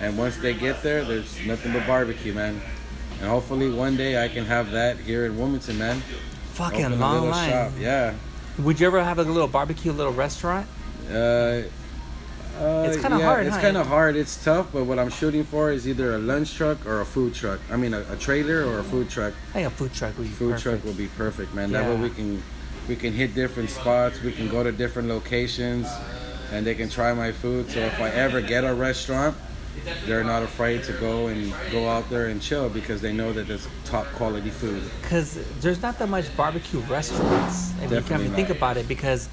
And 0.00 0.18
once 0.18 0.36
they 0.38 0.54
get 0.54 0.82
there, 0.82 1.04
there's 1.04 1.38
nothing 1.46 1.72
but 1.72 1.86
barbecue, 1.86 2.32
man. 2.34 2.60
and 3.20 3.28
hopefully 3.28 3.70
one 3.70 3.96
day 3.96 4.22
I 4.22 4.28
can 4.28 4.44
have 4.44 4.72
that 4.72 4.98
here 4.98 5.24
in 5.26 5.36
Wilmington, 5.38 5.78
man. 5.78 6.00
Fucking 6.54 6.84
Open 6.86 7.00
long 7.00 7.30
line. 7.30 7.50
shop. 7.50 7.72
Yeah. 7.78 8.14
Would 8.58 8.80
you 8.80 8.86
ever 8.86 9.02
have 9.04 9.18
a 9.18 9.22
little 9.22 9.48
barbecue, 9.48 9.92
little 9.92 10.12
restaurant? 10.14 10.66
Uh, 11.10 11.62
uh, 12.60 12.84
It's 12.88 12.96
kinda 13.00 13.18
yeah, 13.18 13.24
hard, 13.24 13.46
It's 13.46 13.56
huh? 13.56 13.62
kind 13.62 13.76
of 13.76 13.86
hard. 13.86 14.16
It's 14.16 14.42
tough, 14.42 14.68
but 14.72 14.84
what 14.84 14.98
I'm 14.98 15.10
shooting 15.10 15.44
for 15.44 15.70
is 15.70 15.86
either 15.86 16.14
a 16.14 16.18
lunch 16.18 16.54
truck 16.54 16.84
or 16.86 17.00
a 17.00 17.04
food 17.06 17.34
truck. 17.34 17.60
I 17.70 17.76
mean, 17.76 17.94
a, 17.94 18.00
a 18.10 18.16
trailer 18.16 18.64
or 18.66 18.78
a 18.78 18.84
food 18.84 19.08
truck. 19.10 19.34
I 19.50 19.52
think 19.54 19.66
a 19.68 19.70
food 19.70 19.92
truck 19.94 20.16
would 20.18 20.24
be 20.28 20.30
Food 20.30 20.52
perfect. 20.52 20.62
truck 20.62 20.84
will 20.84 20.98
be 20.98 21.08
perfect, 21.08 21.54
man. 21.54 21.72
That 21.72 21.88
way 21.88 21.96
we 21.96 22.10
can 22.10 22.42
we 22.88 22.96
can 22.96 23.12
hit 23.12 23.34
different 23.34 23.70
spots. 23.70 24.22
We 24.22 24.32
can 24.32 24.48
go 24.48 24.62
to 24.62 24.70
different 24.72 25.08
locations, 25.08 25.88
and 26.52 26.64
they 26.64 26.74
can 26.74 26.88
try 26.88 27.12
my 27.14 27.32
food. 27.32 27.68
So 27.70 27.80
if 27.80 28.00
I 28.00 28.10
ever 28.10 28.40
get 28.40 28.64
a 28.64 28.72
restaurant, 28.74 29.36
they're 30.04 30.24
not 30.24 30.42
afraid 30.42 30.84
to 30.84 30.92
go 30.94 31.26
and 31.28 31.52
go 31.70 31.88
out 31.88 32.08
there 32.10 32.26
and 32.26 32.40
chill 32.40 32.68
because 32.68 33.00
they 33.00 33.12
know 33.12 33.32
that 33.32 33.48
there's 33.48 33.68
top 33.84 34.06
quality 34.14 34.50
food. 34.50 34.82
Because 35.02 35.38
there's 35.60 35.82
not 35.82 35.98
that 35.98 36.08
much 36.08 36.34
barbecue 36.36 36.80
restaurants. 36.80 37.72
If 37.76 37.82
you 37.82 37.88
Definitely 37.88 38.08
come 38.08 38.20
and 38.22 38.34
think 38.34 38.50
about 38.50 38.76
it, 38.76 38.88
because 38.88 39.28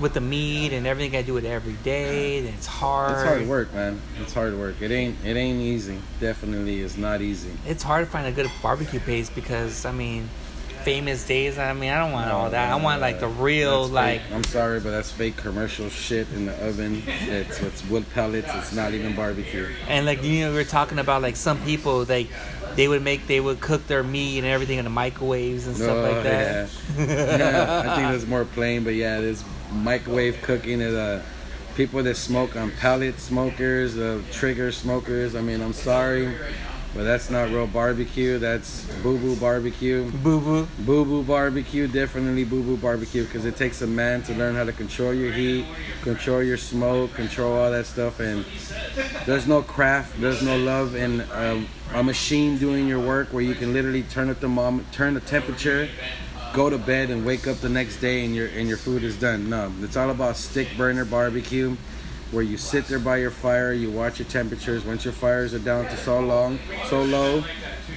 with 0.00 0.14
the 0.14 0.20
meat 0.20 0.72
and 0.72 0.86
everything, 0.86 1.18
I 1.18 1.22
do 1.22 1.36
it 1.36 1.44
every 1.44 1.74
day. 1.74 2.38
And 2.38 2.48
it's 2.48 2.66
hard. 2.66 3.12
It's 3.12 3.22
hard 3.22 3.48
work, 3.48 3.74
man. 3.74 4.00
It's 4.20 4.32
hard 4.32 4.58
work. 4.58 4.80
It 4.80 4.90
ain't 4.90 5.16
it 5.24 5.36
ain't 5.36 5.60
easy. 5.60 5.98
Definitely 6.20 6.80
is 6.80 6.96
not 6.96 7.20
easy. 7.20 7.50
It's 7.66 7.82
hard 7.82 8.06
to 8.06 8.10
find 8.10 8.26
a 8.26 8.32
good 8.32 8.50
barbecue 8.62 9.00
place 9.00 9.30
because 9.30 9.84
I 9.84 9.92
mean, 9.92 10.28
Famous 10.86 11.26
Dave's. 11.26 11.58
I 11.58 11.72
mean, 11.72 11.90
I 11.90 11.98
don't 11.98 12.12
want 12.12 12.30
all 12.30 12.48
that. 12.50 12.70
I 12.70 12.76
want 12.76 13.00
like 13.00 13.18
the 13.18 13.26
real, 13.26 13.88
like 13.88 14.20
fake. 14.20 14.32
I'm 14.32 14.44
sorry, 14.44 14.78
but 14.78 14.90
that's 14.92 15.10
fake 15.10 15.36
commercial 15.36 15.88
shit 15.88 16.28
in 16.32 16.46
the 16.46 16.52
oven. 16.64 17.02
It's 17.06 17.60
it's 17.60 17.84
wood 17.88 18.06
pellets. 18.14 18.46
It's 18.54 18.72
not 18.72 18.94
even 18.94 19.16
barbecue. 19.16 19.66
and 19.88 20.06
like 20.06 20.22
you 20.22 20.42
know, 20.42 20.52
we 20.52 20.58
are 20.58 20.64
talking 20.64 21.00
about 21.00 21.22
like 21.22 21.34
some 21.34 21.60
people 21.64 22.04
like 22.04 22.28
they 22.76 22.86
would 22.86 23.02
make 23.02 23.26
they 23.26 23.40
would 23.40 23.60
cook 23.60 23.84
their 23.88 24.04
meat 24.04 24.38
and 24.38 24.46
everything 24.46 24.78
in 24.78 24.84
the 24.84 24.90
microwaves 24.90 25.66
and 25.66 25.76
stuff 25.76 25.90
Oh, 25.90 26.02
like 26.12 26.22
that. 26.22 26.70
Yeah. 26.96 27.04
yeah, 27.36 27.80
I 27.92 27.96
think 27.96 28.12
that's 28.12 28.26
more 28.26 28.44
plain, 28.44 28.84
but 28.84 28.94
yeah, 28.94 29.20
this 29.20 29.42
microwave 29.72 30.40
cooking 30.42 30.80
is 30.80 30.94
uh, 30.94 31.20
people 31.74 32.00
that 32.04 32.16
smoke 32.16 32.54
on 32.54 32.70
pellet 32.70 33.18
smokers, 33.18 33.98
uh, 33.98 34.20
Traeger 34.30 34.70
smokers. 34.70 35.34
I 35.34 35.40
mean, 35.40 35.62
I'm 35.62 35.72
sorry, 35.72 36.32
but 36.96 37.04
that's 37.04 37.28
not 37.28 37.50
real 37.50 37.66
barbecue. 37.66 38.38
That's 38.38 38.86
boo 39.02 39.18
boo 39.18 39.36
barbecue. 39.36 40.10
Boo 40.10 40.40
boo. 40.40 40.68
Boo 40.78 41.04
boo 41.04 41.22
barbecue, 41.22 41.86
definitely 41.86 42.44
boo 42.44 42.62
boo 42.62 42.76
barbecue, 42.78 43.24
because 43.24 43.44
it 43.44 43.56
takes 43.56 43.82
a 43.82 43.86
man 43.86 44.22
to 44.22 44.34
learn 44.34 44.54
how 44.54 44.64
to 44.64 44.72
control 44.72 45.12
your 45.12 45.32
heat, 45.32 45.66
control 46.02 46.42
your 46.42 46.56
smoke, 46.56 47.12
control 47.14 47.52
all 47.52 47.70
that 47.70 47.86
stuff. 47.86 48.18
And 48.20 48.46
there's 49.26 49.46
no 49.46 49.60
craft, 49.60 50.20
there's 50.20 50.42
no 50.42 50.56
love 50.56 50.94
in 50.94 51.20
um, 51.32 51.68
a 51.92 52.02
machine 52.02 52.56
doing 52.56 52.88
your 52.88 53.00
work 53.00 53.28
where 53.28 53.42
you 53.42 53.54
can 53.54 53.74
literally 53.74 54.02
turn 54.02 54.28
the 54.28 54.34
thermom- 54.34 54.90
turn 54.92 55.12
the 55.14 55.20
temperature, 55.20 55.88
go 56.54 56.70
to 56.70 56.78
bed, 56.78 57.10
and 57.10 57.26
wake 57.26 57.46
up 57.46 57.58
the 57.58 57.68
next 57.68 57.96
day 57.98 58.24
and 58.24 58.34
your 58.34 58.46
and 58.48 58.68
your 58.68 58.78
food 58.78 59.04
is 59.04 59.16
done. 59.18 59.50
No, 59.50 59.70
it's 59.82 59.96
all 59.96 60.10
about 60.10 60.36
stick 60.38 60.68
burner 60.78 61.04
barbecue. 61.04 61.76
Where 62.32 62.42
you 62.42 62.56
sit 62.56 62.86
there 62.86 62.98
by 62.98 63.18
your 63.18 63.30
fire, 63.30 63.72
you 63.72 63.90
watch 63.90 64.18
your 64.18 64.28
temperatures. 64.28 64.84
Once 64.84 65.04
your 65.04 65.14
fires 65.14 65.54
are 65.54 65.60
down 65.60 65.84
to 65.84 65.96
so 65.96 66.18
long, 66.20 66.58
so 66.88 67.02
low, 67.02 67.44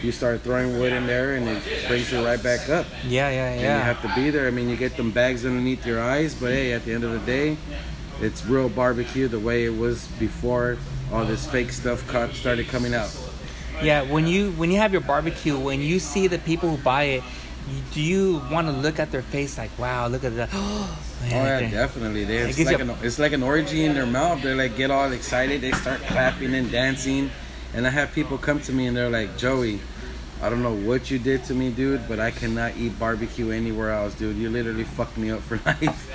you 0.04 0.12
start 0.12 0.42
throwing 0.42 0.78
wood 0.80 0.94
in 0.94 1.08
there, 1.08 1.36
and 1.36 1.48
it 1.48 1.64
brings 1.88 2.14
it 2.14 2.24
right 2.24 2.42
back 2.42 2.70
up. 2.70 2.86
Yeah, 3.04 3.30
yeah, 3.30 3.34
yeah. 3.34 3.50
And 3.50 3.62
you 3.62 3.68
have 3.68 4.02
to 4.04 4.14
be 4.14 4.30
there. 4.30 4.48
I 4.48 4.52
mean, 4.52 4.70
you 4.70 4.76
get 4.76 4.96
them 4.96 5.10
bags 5.10 5.46
underneath 5.46 5.84
your 5.86 6.00
eyes, 6.00 6.36
but 6.36 6.52
hey, 6.52 6.74
at 6.74 6.86
the 6.86 6.94
end 6.94 7.04
of 7.04 7.12
the 7.12 7.20
day, 7.20 7.58
it's 8.22 8.46
real 8.46 8.70
barbecue 8.70 9.28
the 9.28 9.40
way 9.40 9.66
it 9.66 9.76
was 9.76 10.08
before 10.20 10.78
all 11.12 11.26
this 11.26 11.48
fake 11.48 11.72
stuff 11.72 12.08
started 12.36 12.68
coming 12.68 12.94
out. 12.94 13.18
Yeah, 13.82 14.04
when 14.04 14.28
you 14.28 14.52
when 14.52 14.72
you 14.72 14.78
have 14.78 14.92
your 14.92 15.02
barbecue, 15.02 15.58
when 15.58 15.82
you 15.82 16.00
see 16.00 16.28
the 16.28 16.38
people 16.40 16.76
who 16.76 16.84
buy 16.84 17.04
it, 17.04 17.24
do 17.94 18.02
you 18.02 18.42
want 18.52 18.68
to 18.68 18.74
look 18.74 19.00
at 19.00 19.12
their 19.12 19.22
face 19.22 19.58
like, 19.58 19.78
wow, 19.80 20.08
look 20.08 20.24
at 20.24 20.36
that? 20.36 20.50
Oh 21.22 21.26
yeah, 21.28 21.70
definitely. 21.70 22.24
They, 22.24 22.38
It 22.38 22.58
it's 22.58 22.72
like 22.72 22.80
an 22.80 22.92
it's 23.04 23.20
like 23.20 23.34
an 23.34 23.44
orgy 23.44 23.84
in 23.84 23.94
their 23.94 24.06
mouth. 24.06 24.42
They 24.42 24.54
like 24.56 24.78
get 24.78 24.90
all 24.90 25.12
excited. 25.12 25.60
They 25.60 25.74
start 25.74 26.00
clapping 26.04 26.56
and 26.56 26.72
dancing, 26.72 27.30
and 27.74 27.86
I 27.86 27.90
have 27.90 28.14
people 28.14 28.38
come 28.38 28.62
to 28.62 28.72
me 28.72 28.88
and 28.88 28.96
they're 28.96 29.10
like, 29.10 29.38
Joey, 29.38 29.82
I 30.42 30.50
don't 30.50 30.64
know 30.64 30.74
what 30.74 31.12
you 31.12 31.20
did 31.20 31.44
to 31.46 31.54
me, 31.54 31.72
dude, 31.72 32.08
but 32.08 32.22
I 32.22 32.32
cannot 32.32 32.78
eat 32.78 32.98
barbecue 32.98 33.52
anywhere 33.52 33.92
else, 33.92 34.16
dude. 34.16 34.38
You 34.38 34.50
literally 34.50 34.86
fucked 34.86 35.18
me 35.18 35.30
up 35.32 35.42
for 35.42 35.58
life. 35.66 36.10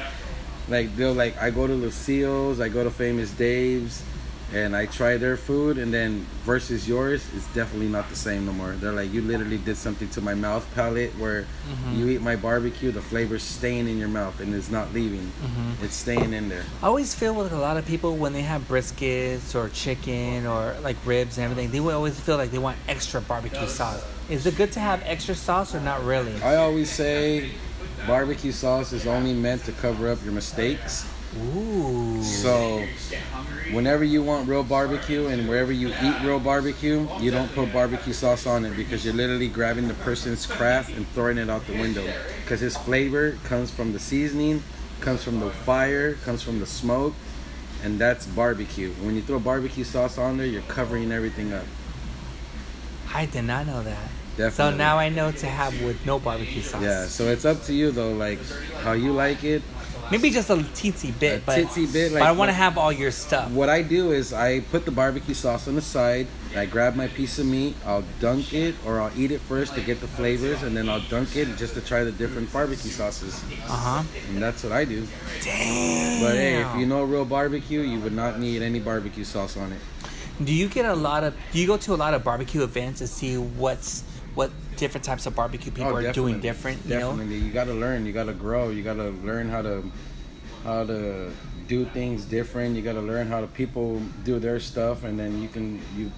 like 0.70 0.96
they'll 0.96 1.12
like 1.12 1.36
I 1.36 1.50
go 1.50 1.66
to 1.66 1.74
Lucille's, 1.74 2.58
I 2.58 2.70
go 2.70 2.82
to 2.82 2.90
Famous 2.90 3.30
Dave's, 3.32 4.02
and 4.52 4.76
I 4.76 4.86
try 4.86 5.16
their 5.16 5.36
food, 5.36 5.78
and 5.78 5.92
then 5.92 6.26
versus 6.44 6.86
yours, 6.86 7.26
it's 7.34 7.46
definitely 7.54 7.88
not 7.88 8.08
the 8.08 8.16
same 8.16 8.46
no 8.46 8.52
more. 8.52 8.72
They're 8.72 8.92
like, 8.92 9.12
you 9.12 9.22
literally 9.22 9.58
did 9.58 9.76
something 9.76 10.08
to 10.10 10.20
my 10.20 10.34
mouth 10.34 10.66
palate 10.74 11.16
where 11.18 11.42
mm-hmm. 11.42 11.98
you 11.98 12.08
eat 12.10 12.20
my 12.20 12.36
barbecue, 12.36 12.90
the 12.90 13.02
flavor's 13.02 13.42
staying 13.42 13.88
in 13.88 13.98
your 13.98 14.08
mouth 14.08 14.38
and 14.40 14.54
it's 14.54 14.70
not 14.70 14.92
leaving. 14.92 15.20
Mm-hmm. 15.42 15.84
It's 15.84 15.94
staying 15.94 16.32
in 16.32 16.48
there. 16.48 16.64
I 16.82 16.86
always 16.86 17.14
feel 17.14 17.34
with 17.34 17.52
a 17.52 17.58
lot 17.58 17.76
of 17.76 17.86
people 17.86 18.16
when 18.16 18.32
they 18.32 18.42
have 18.42 18.62
briskets 18.68 19.54
or 19.54 19.70
chicken 19.70 20.46
or 20.46 20.76
like 20.82 20.96
ribs 21.04 21.38
and 21.38 21.44
everything, 21.50 21.70
they 21.70 21.80
will 21.80 21.96
always 21.96 22.18
feel 22.20 22.36
like 22.36 22.50
they 22.50 22.58
want 22.58 22.76
extra 22.88 23.20
barbecue 23.20 23.66
sauce. 23.66 24.04
Is 24.28 24.46
it 24.46 24.56
good 24.56 24.72
to 24.72 24.80
have 24.80 25.02
extra 25.04 25.34
sauce 25.34 25.74
or 25.74 25.80
not 25.80 26.04
really? 26.04 26.40
I 26.42 26.56
always 26.56 26.90
say 26.90 27.50
barbecue 28.06 28.52
sauce 28.52 28.92
is 28.92 29.06
only 29.06 29.32
meant 29.32 29.64
to 29.64 29.72
cover 29.72 30.10
up 30.10 30.22
your 30.22 30.32
mistakes. 30.32 31.06
Ooh. 31.36 32.22
So, 32.22 32.84
whenever 33.72 34.04
you 34.04 34.22
want 34.22 34.48
real 34.48 34.62
barbecue 34.62 35.26
and 35.26 35.48
wherever 35.48 35.72
you 35.72 35.88
eat 35.88 36.20
real 36.22 36.38
barbecue, 36.38 37.08
you 37.20 37.30
don't 37.30 37.52
put 37.54 37.72
barbecue 37.72 38.12
sauce 38.12 38.46
on 38.46 38.64
it 38.64 38.76
because 38.76 39.04
you're 39.04 39.14
literally 39.14 39.48
grabbing 39.48 39.88
the 39.88 39.94
person's 39.94 40.46
craft 40.46 40.90
and 40.90 41.06
throwing 41.08 41.38
it 41.38 41.50
out 41.50 41.66
the 41.66 41.78
window. 41.78 42.04
Because 42.42 42.60
his 42.60 42.76
flavor 42.76 43.38
comes 43.44 43.70
from 43.70 43.92
the 43.92 43.98
seasoning, 43.98 44.62
comes 45.00 45.24
from 45.24 45.40
the 45.40 45.50
fire, 45.50 46.14
comes 46.24 46.42
from 46.42 46.60
the 46.60 46.66
smoke, 46.66 47.14
and 47.82 47.98
that's 47.98 48.26
barbecue. 48.26 48.92
When 49.02 49.16
you 49.16 49.22
throw 49.22 49.38
barbecue 49.38 49.84
sauce 49.84 50.18
on 50.18 50.38
there, 50.38 50.46
you're 50.46 50.62
covering 50.62 51.10
everything 51.12 51.52
up. 51.52 51.64
I 53.12 53.26
did 53.26 53.42
not 53.42 53.66
know 53.66 53.82
that. 53.82 54.08
Definitely. 54.36 54.72
So 54.72 54.76
now 54.76 54.98
I 54.98 55.10
know 55.10 55.30
to 55.30 55.46
have 55.46 55.80
with 55.82 56.04
no 56.04 56.18
barbecue 56.18 56.62
sauce. 56.62 56.82
Yeah, 56.82 57.06
so 57.06 57.24
it's 57.28 57.44
up 57.44 57.62
to 57.64 57.72
you 57.72 57.92
though, 57.92 58.12
like 58.14 58.40
how 58.82 58.92
you 58.92 59.12
like 59.12 59.44
it. 59.44 59.62
Maybe 60.10 60.30
just 60.30 60.50
a 60.50 60.56
teensy 60.56 61.18
bit, 61.18 61.42
A 61.42 61.46
but, 61.46 61.58
teensy 61.58 61.90
bit, 61.92 62.12
but 62.12 62.20
like 62.20 62.28
I 62.28 62.32
want 62.32 62.48
to 62.50 62.52
have 62.52 62.78
all 62.78 62.92
your 62.92 63.10
stuff. 63.10 63.50
What 63.50 63.68
I 63.68 63.82
do 63.82 64.12
is 64.12 64.32
I 64.32 64.60
put 64.60 64.84
the 64.84 64.90
barbecue 64.90 65.34
sauce 65.34 65.68
on 65.68 65.74
the 65.74 65.82
side. 65.82 66.26
I 66.56 66.66
grab 66.66 66.94
my 66.94 67.08
piece 67.08 67.38
of 67.38 67.46
meat. 67.46 67.74
I'll 67.84 68.04
dunk 68.20 68.52
it, 68.52 68.74
or 68.86 69.00
I'll 69.00 69.18
eat 69.18 69.30
it 69.32 69.40
first 69.40 69.74
to 69.74 69.80
get 69.80 70.00
the 70.00 70.06
flavors, 70.06 70.62
and 70.62 70.76
then 70.76 70.88
I'll 70.88 71.00
dunk 71.08 71.36
it 71.36 71.56
just 71.56 71.74
to 71.74 71.80
try 71.80 72.04
the 72.04 72.12
different 72.12 72.52
barbecue 72.52 72.90
sauces. 72.90 73.42
Uh 73.64 73.68
huh. 73.68 74.02
And 74.28 74.42
that's 74.42 74.62
what 74.62 74.72
I 74.72 74.84
do. 74.84 75.06
Damn. 75.42 76.22
But 76.22 76.34
hey, 76.36 76.62
if 76.62 76.76
you 76.76 76.86
know 76.86 77.02
real 77.02 77.24
barbecue, 77.24 77.80
you 77.80 78.00
would 78.00 78.12
not 78.14 78.38
need 78.38 78.62
any 78.62 78.80
barbecue 78.80 79.24
sauce 79.24 79.56
on 79.56 79.72
it. 79.72 79.80
Do 80.42 80.52
you 80.52 80.68
get 80.68 80.84
a 80.84 80.94
lot 80.94 81.24
of? 81.24 81.34
Do 81.52 81.58
you 81.60 81.66
go 81.66 81.76
to 81.76 81.94
a 81.94 81.96
lot 81.96 82.14
of 82.14 82.24
barbecue 82.24 82.62
events 82.62 82.98
to 83.00 83.06
see 83.06 83.36
what's 83.36 84.02
what 84.34 84.50
different 84.76 85.04
types 85.04 85.26
of 85.26 85.34
barbecue 85.34 85.70
people 85.70 85.92
oh, 85.92 85.96
are 85.96 86.12
doing 86.12 86.40
different? 86.40 86.84
You 86.84 86.98
know. 86.98 87.08
Oh, 87.08 87.16
Definitely, 87.16 87.38
you 87.38 87.52
got 87.52 87.64
to 87.64 87.74
learn. 87.74 88.06
You 88.06 88.12
got 88.12 88.24
to 88.24 88.32
grow. 88.32 88.70
You 88.70 88.82
got 88.82 88.94
to 88.94 89.10
learn 89.10 89.48
how 89.48 89.62
to 89.62 89.84
how 90.64 90.84
to 90.84 91.30
do 91.68 91.84
things 91.86 92.24
different. 92.24 92.76
You 92.76 92.82
got 92.82 92.94
to 92.94 93.00
learn 93.00 93.28
how 93.28 93.40
to 93.40 93.46
people 93.46 94.00
do 94.24 94.38
their 94.38 94.60
stuff, 94.60 95.04
and 95.04 95.18
then 95.18 95.40
you 95.40 95.48
can 95.48 95.80
you 95.96 96.10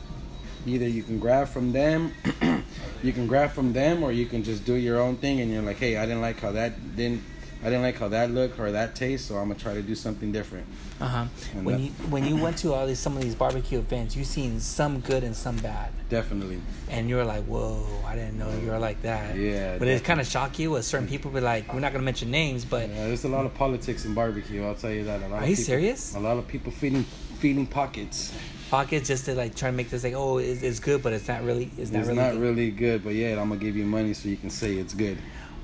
either 0.67 0.89
you 0.89 1.03
can 1.03 1.19
grab 1.19 1.49
from 1.49 1.73
them, 1.73 2.13
you 3.03 3.13
can 3.13 3.27
grab 3.27 3.51
from 3.51 3.73
them, 3.73 4.03
or 4.03 4.13
you 4.13 4.27
can 4.27 4.43
just 4.43 4.65
do 4.65 4.75
your 4.75 5.01
own 5.01 5.17
thing. 5.17 5.41
And 5.41 5.51
you're 5.51 5.63
like, 5.63 5.79
hey, 5.79 5.97
I 5.97 6.07
didn't 6.07 6.23
like 6.23 6.41
how 6.41 6.53
that 6.53 6.97
didn't. 6.97 7.23
I 7.63 7.65
didn't 7.67 7.83
like 7.83 7.99
how 7.99 8.09
that 8.09 8.31
looked 8.31 8.59
or 8.61 8.71
that 8.71 8.95
taste, 8.95 9.27
so 9.27 9.37
I'm 9.37 9.49
gonna 9.49 9.59
try 9.59 9.75
to 9.75 9.83
do 9.83 9.95
something 9.95 10.31
different. 10.31 10.67
Uh 11.01 11.09
huh. 11.09 11.25
When 11.55 11.65
that- 11.65 11.81
you 11.81 11.91
when 12.11 12.25
you 12.27 12.37
went 12.37 12.59
to 12.59 12.73
all 12.75 12.87
these 12.87 12.99
some 12.99 13.17
of 13.17 13.23
these 13.23 13.35
barbecue 13.35 13.79
events, 13.79 14.15
you 14.15 14.25
seen 14.25 14.61
some 14.61 15.01
good 15.01 15.25
and 15.25 15.35
some 15.35 15.57
bad, 15.57 15.91
Definitely. 16.09 16.61
and 16.91 17.09
you 17.09 17.17
were 17.17 17.25
like, 17.25 17.45
"Whoa, 17.45 17.85
I 18.07 18.15
didn't 18.15 18.39
know 18.39 18.51
you 18.63 18.71
were 18.71 18.79
like 18.79 19.03
that." 19.03 19.37
Yeah, 19.37 19.79
But 19.79 19.89
it 19.89 20.05
kind 20.05 20.21
of 20.21 20.27
shocked 20.27 20.59
you. 20.59 20.71
With 20.73 20.85
certain 20.85 21.09
people 21.09 21.31
be 21.31 21.41
like, 21.41 21.73
"We're 21.73 21.81
not 21.81 21.93
gonna 21.93 22.05
mention 22.05 22.31
names, 22.31 22.65
but 22.65 22.89
Yeah, 22.89 23.07
there's 23.09 23.25
a 23.25 23.29
lot 23.29 23.47
of 23.47 23.55
politics 23.55 24.05
in 24.05 24.15
barbecue. 24.15 24.65
I'll 24.65 24.75
tell 24.75 24.93
you 24.93 25.05
that. 25.05 25.21
A 25.23 25.29
lot 25.29 25.41
Are 25.41 25.43
of 25.45 25.49
you 25.49 25.57
people, 25.57 25.65
serious? 25.65 26.15
A 26.15 26.21
lot 26.21 26.37
of 26.37 26.47
people 26.47 26.71
feeding 26.73 27.05
feeding 27.41 27.67
pockets. 27.67 28.33
pockets 28.71 29.07
just 29.09 29.25
to 29.27 29.35
like 29.35 29.55
try 29.55 29.71
to 29.71 29.77
make 29.77 29.91
this 29.91 30.03
like, 30.05 30.15
oh, 30.15 30.39
it's, 30.39 30.63
it's 30.63 30.81
good, 30.81 31.03
but 31.03 31.13
it's 31.13 31.29
not 31.29 31.45
really. 31.45 31.71
It's 31.79 31.91
not 31.91 32.01
it's 32.01 32.09
really. 32.09 32.21
not 32.21 32.33
good. 32.33 32.41
really 32.43 32.71
good, 32.71 33.05
but 33.05 33.15
yeah, 33.15 33.41
I'm 33.41 33.49
gonna 33.49 33.57
give 33.61 33.77
you 33.77 33.85
money 33.85 34.15
so 34.15 34.29
you 34.29 34.37
can 34.37 34.51
say 34.51 34.75
it's 34.77 34.95
good. 34.95 35.19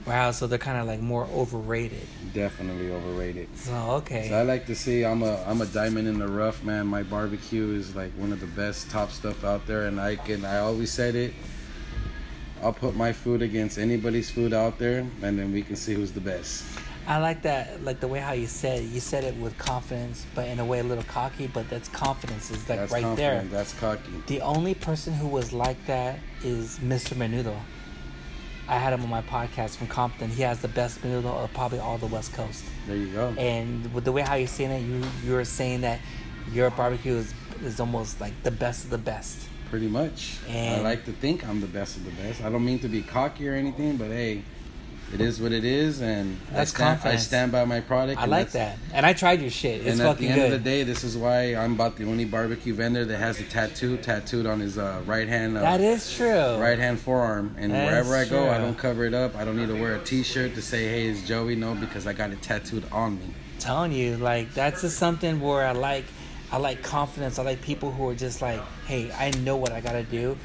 Wow, 0.07 0.33
so 0.33 0.47
they're 0.47 0.59
kind 0.59 0.79
of 0.79 0.87
like 0.87 1.01
more 1.01 1.27
overrated. 1.33 2.07
Definitely 2.35 2.91
overrated. 2.91 3.49
So 3.57 3.75
okay. 3.75 4.29
So 4.29 4.37
I 4.37 4.43
like 4.43 4.67
to 4.67 4.75
see 4.75 5.05
I'm 5.05 5.23
a 5.23 5.43
I'm 5.47 5.61
a 5.61 5.67
diamond 5.67 6.09
in 6.09 6.19
the 6.19 6.29
rough, 6.29 6.65
man. 6.65 6.87
My 6.87 7.03
barbecue 7.03 7.75
is 7.75 7.95
like 7.95 8.13
one 8.13 8.33
of 8.33 8.41
the 8.41 8.47
best 8.47 8.91
top 8.91 9.11
stuff 9.11 9.45
out 9.45 9.67
there, 9.67 9.87
and 9.87 10.01
I 10.01 10.17
can 10.17 10.45
I 10.45 10.59
always 10.59 10.91
said 10.91 11.15
it. 11.15 11.33
I'll 12.63 12.73
put 12.73 12.95
my 12.95 13.13
food 13.13 13.43
against 13.43 13.79
anybody's 13.79 14.31
food 14.31 14.53
out 14.53 14.79
there, 14.79 15.01
and 15.23 15.39
then 15.39 15.53
we 15.53 15.63
can 15.63 15.77
see 15.77 15.95
who's 15.95 16.13
the 16.13 16.21
best. 16.21 16.65
I 17.07 17.19
like 17.19 17.43
that, 17.43 17.83
like 17.85 17.99
the 17.99 18.07
way 18.07 18.21
how 18.21 18.33
you 18.33 18.47
said 18.47 18.81
it. 18.81 18.85
You 18.85 19.01
said 19.01 19.25
it 19.25 19.37
with 19.37 19.59
confidence, 19.59 20.25
but 20.35 20.47
in 20.47 20.61
a 20.61 20.65
way 20.65 20.79
a 20.79 20.85
little 20.85 21.05
cocky. 21.05 21.49
But 21.49 21.69
that's 21.69 21.89
confidence 21.89 22.51
is 22.51 22.69
like 22.69 22.79
That's 22.79 22.93
right 22.93 23.17
there. 23.17 23.45
That's 23.51 23.75
cocky. 23.75 24.13
The 24.29 24.41
only 24.41 24.75
person 24.75 25.13
who 25.13 25.27
was 25.27 25.53
like 25.53 25.85
that 25.87 26.21
is 26.45 26.79
Mr. 26.79 27.15
Menudo. 27.15 27.57
I 28.69 28.79
had 28.79 28.93
him 28.93 29.03
on 29.03 29.11
my 29.11 29.23
podcast 29.23 29.77
from 29.77 29.89
Compton. 29.89 30.31
He 30.31 30.43
has 30.43 30.61
the 30.61 30.69
best 30.69 31.03
menudo 31.03 31.43
of 31.43 31.53
probably 31.53 31.79
all 31.79 31.99
the 31.99 32.07
West 32.07 32.33
Coast. 32.33 32.65
There 32.87 32.97
you 32.97 33.09
go. 33.09 33.35
And 33.37 33.93
with 33.93 34.05
the 34.05 34.13
way 34.13 34.23
how 34.23 34.37
you're 34.37 34.47
saying 34.47 34.71
it, 34.71 34.81
you 34.81 35.03
you're 35.25 35.45
saying 35.45 35.81
that 35.83 36.01
your 36.53 36.71
barbecue 36.71 37.15
is 37.15 37.35
is 37.63 37.81
almost 37.81 38.21
like 38.21 38.41
the 38.43 38.51
best 38.51 38.85
of 38.85 38.91
the 38.91 38.99
best. 38.99 39.49
Pretty 39.71 39.89
much. 39.89 40.39
And 40.49 40.81
I 40.81 40.83
like 40.83 41.05
to 41.07 41.13
think 41.13 41.47
I'm 41.47 41.61
the 41.61 41.67
best 41.67 41.97
of 41.97 42.05
the 42.05 42.11
best. 42.11 42.43
I 42.43 42.51
don't 42.51 42.65
mean 42.65 42.79
to 42.81 42.89
be 42.89 43.03
cocky 43.03 43.49
or 43.49 43.55
anything, 43.55 43.97
but 43.97 44.09
hey, 44.09 44.43
it 45.13 45.21
is 45.21 45.41
what 45.41 45.53
it 45.53 45.65
is, 45.65 46.01
and 46.01 46.39
That's 46.51 46.73
I, 46.75 46.97
stand, 46.97 47.01
I 47.05 47.17
stand 47.17 47.53
by 47.53 47.65
my 47.65 47.81
product. 47.81 48.21
I 48.21 48.27
like 48.27 48.53
that, 48.53 48.79
and 48.93 49.05
I 49.05 49.13
tried 49.13 49.41
your 49.41 49.51
shit. 49.51 49.87
It's 49.87 49.99
and 49.99 50.09
at 50.09 50.19
the 50.19 50.29
end 50.29 50.35
good. 50.37 50.53
of 50.53 50.65
the 50.65 50.71
day, 50.71 50.83
this 50.83 51.05
is 51.05 51.17
why 51.17 51.55
I'm 51.55 51.75
about 51.75 51.97
the 51.97 52.05
only 52.05 52.25
barbecue 52.25 52.75
vendor 52.75 53.05
that 53.05 53.19
has 53.19 53.41
a 53.41 53.45
tattoo 53.45 53.97
tattooed 53.99 54.47
on 54.47 54.61
his 54.61 54.79
uh, 54.79 55.03
right 55.07 55.29
hand. 55.29 55.57
Uh, 55.57 55.61
that 55.63 55.81
is 55.81 56.15
true. 56.15 56.57
right 56.57 56.79
hand 56.79 57.01
forearm 57.01 57.55
and 57.59 57.73
That 57.73 57.87
wherever 57.87 58.17
I 58.17 58.25
go 58.25 58.51
I 58.51 58.59
don't 58.59 58.77
cover 58.77 59.05
it 59.05 59.15
up 59.15 59.37
I 59.37 59.45
don't 59.45 59.57
need 59.57 59.69
to 59.69 59.81
wear 59.81 59.97
a 59.97 60.05
t-shirt 60.05 60.55
to 60.55 60.63
say 60.63 60.89
hey 60.89 61.07
it's 61.09 61.27
Joey 61.27 61.57
no 61.57 61.75
because 61.75 62.07
I 62.07 62.13
got 62.13 62.31
it 62.31 62.43
tattooed 62.43 62.85
on 62.93 63.19
me 63.19 63.35
telling 63.63 63.93
you, 63.93 64.17
like 64.17 64.53
that's 64.55 64.83
just 64.83 64.99
something 64.99 65.41
where 65.41 65.67
I 65.67 65.73
like. 65.73 66.05
I 66.51 66.59
like 66.59 66.83
confidence. 66.83 67.39
I 67.39 67.45
like 67.45 67.63
people 67.63 67.91
who 67.91 68.11
are 68.11 68.15
just 68.15 68.43
like, 68.43 68.61
"Hey, 68.87 69.11
I 69.13 69.31
know 69.39 69.57
what 69.57 69.73
I 69.73 69.81
gotta 69.81 70.03
do. 70.03 70.37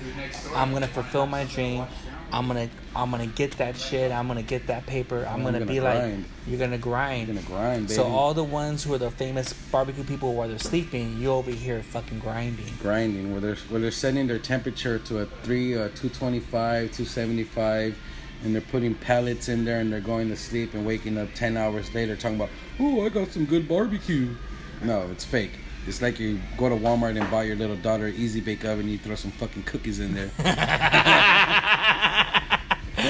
I'm 0.55 0.72
gonna 0.72 0.88
fulfill 0.88 1.26
my 1.26 1.43
dream. 1.43 1.86
I'm 2.32 2.47
gonna, 2.47 2.69
I'm 2.95 3.11
gonna 3.11 3.28
get 3.28 3.51
that 3.57 3.78
shit. 3.78 4.11
I'm 4.11 4.28
gonna 4.28 4.43
get 4.43 4.67
that 4.67 4.86
paper. 4.86 5.25
I'm, 5.28 5.36
I'm 5.36 5.43
gonna, 5.43 5.59
gonna 5.59 5.71
be 5.71 5.80
grind. 5.80 6.17
like, 6.17 6.25
you're 6.47 6.59
gonna 6.59 6.78
grind. 6.78 7.30
I'm 7.30 7.36
gonna 7.36 7.47
grind 7.47 7.88
baby 7.88 7.95
So 7.95 8.03
all 8.03 8.34
the 8.34 8.43
ones 8.43 8.84
who 8.84 8.93
are 8.93 8.97
the 8.97 9.11
famous 9.11 9.53
barbecue 9.53 10.03
people 10.03 10.34
while 10.34 10.47
they're 10.47 10.59
sleeping, 10.59 11.17
you 11.19 11.32
over 11.32 11.51
here 11.51 11.82
fucking 11.84 12.19
grinding. 12.19 12.65
grinding 12.82 13.32
where 13.32 13.41
they're 13.41 13.55
where 13.69 13.80
they're 13.80 13.91
setting 13.91 14.28
their 14.28 14.39
temperature 14.39 14.99
to 14.99 15.19
a 15.19 15.25
3 15.25 15.73
uh, 15.73 15.78
225 15.89 16.91
275 16.91 17.97
and 18.43 18.53
they're 18.53 18.61
putting 18.61 18.93
pellets 18.95 19.49
in 19.49 19.65
there 19.65 19.80
and 19.80 19.91
they're 19.91 19.99
going 19.99 20.30
to 20.30 20.36
sleep 20.36 20.73
and 20.73 20.86
waking 20.86 21.17
up 21.17 21.28
10 21.34 21.57
hours 21.57 21.93
later 21.95 22.15
talking 22.15 22.36
about 22.36 22.49
oh 22.80 23.05
I 23.05 23.09
got 23.09 23.30
some 23.30 23.45
good 23.45 23.67
barbecue 23.67 24.36
no 24.84 25.07
it's 25.11 25.25
fake 25.25 25.51
it's 25.88 26.01
like 26.01 26.19
you 26.19 26.39
go 26.57 26.69
to 26.69 26.75
Walmart 26.75 27.19
and 27.19 27.30
buy 27.32 27.43
your 27.43 27.55
little 27.55 27.78
daughter 27.78 28.07
an 28.07 28.15
easy 28.15 28.41
bake 28.41 28.63
oven 28.65 28.88
you 28.88 28.97
throw 28.97 29.15
some 29.15 29.32
fucking 29.32 29.63
cookies 29.63 29.99
in 29.99 30.13
there 30.13 30.30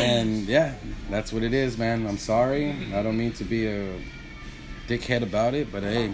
and 0.07 0.47
yeah, 0.47 0.73
that's 1.09 1.31
what 1.33 1.43
it 1.43 1.53
is, 1.53 1.77
man. 1.77 2.07
I'm 2.07 2.17
sorry. 2.17 2.71
I 2.93 3.03
don't 3.03 3.17
mean 3.17 3.33
to 3.33 3.43
be 3.43 3.67
a 3.67 3.99
dickhead 4.87 5.23
about 5.23 5.53
it, 5.53 5.71
but 5.71 5.83
hey, 5.83 6.13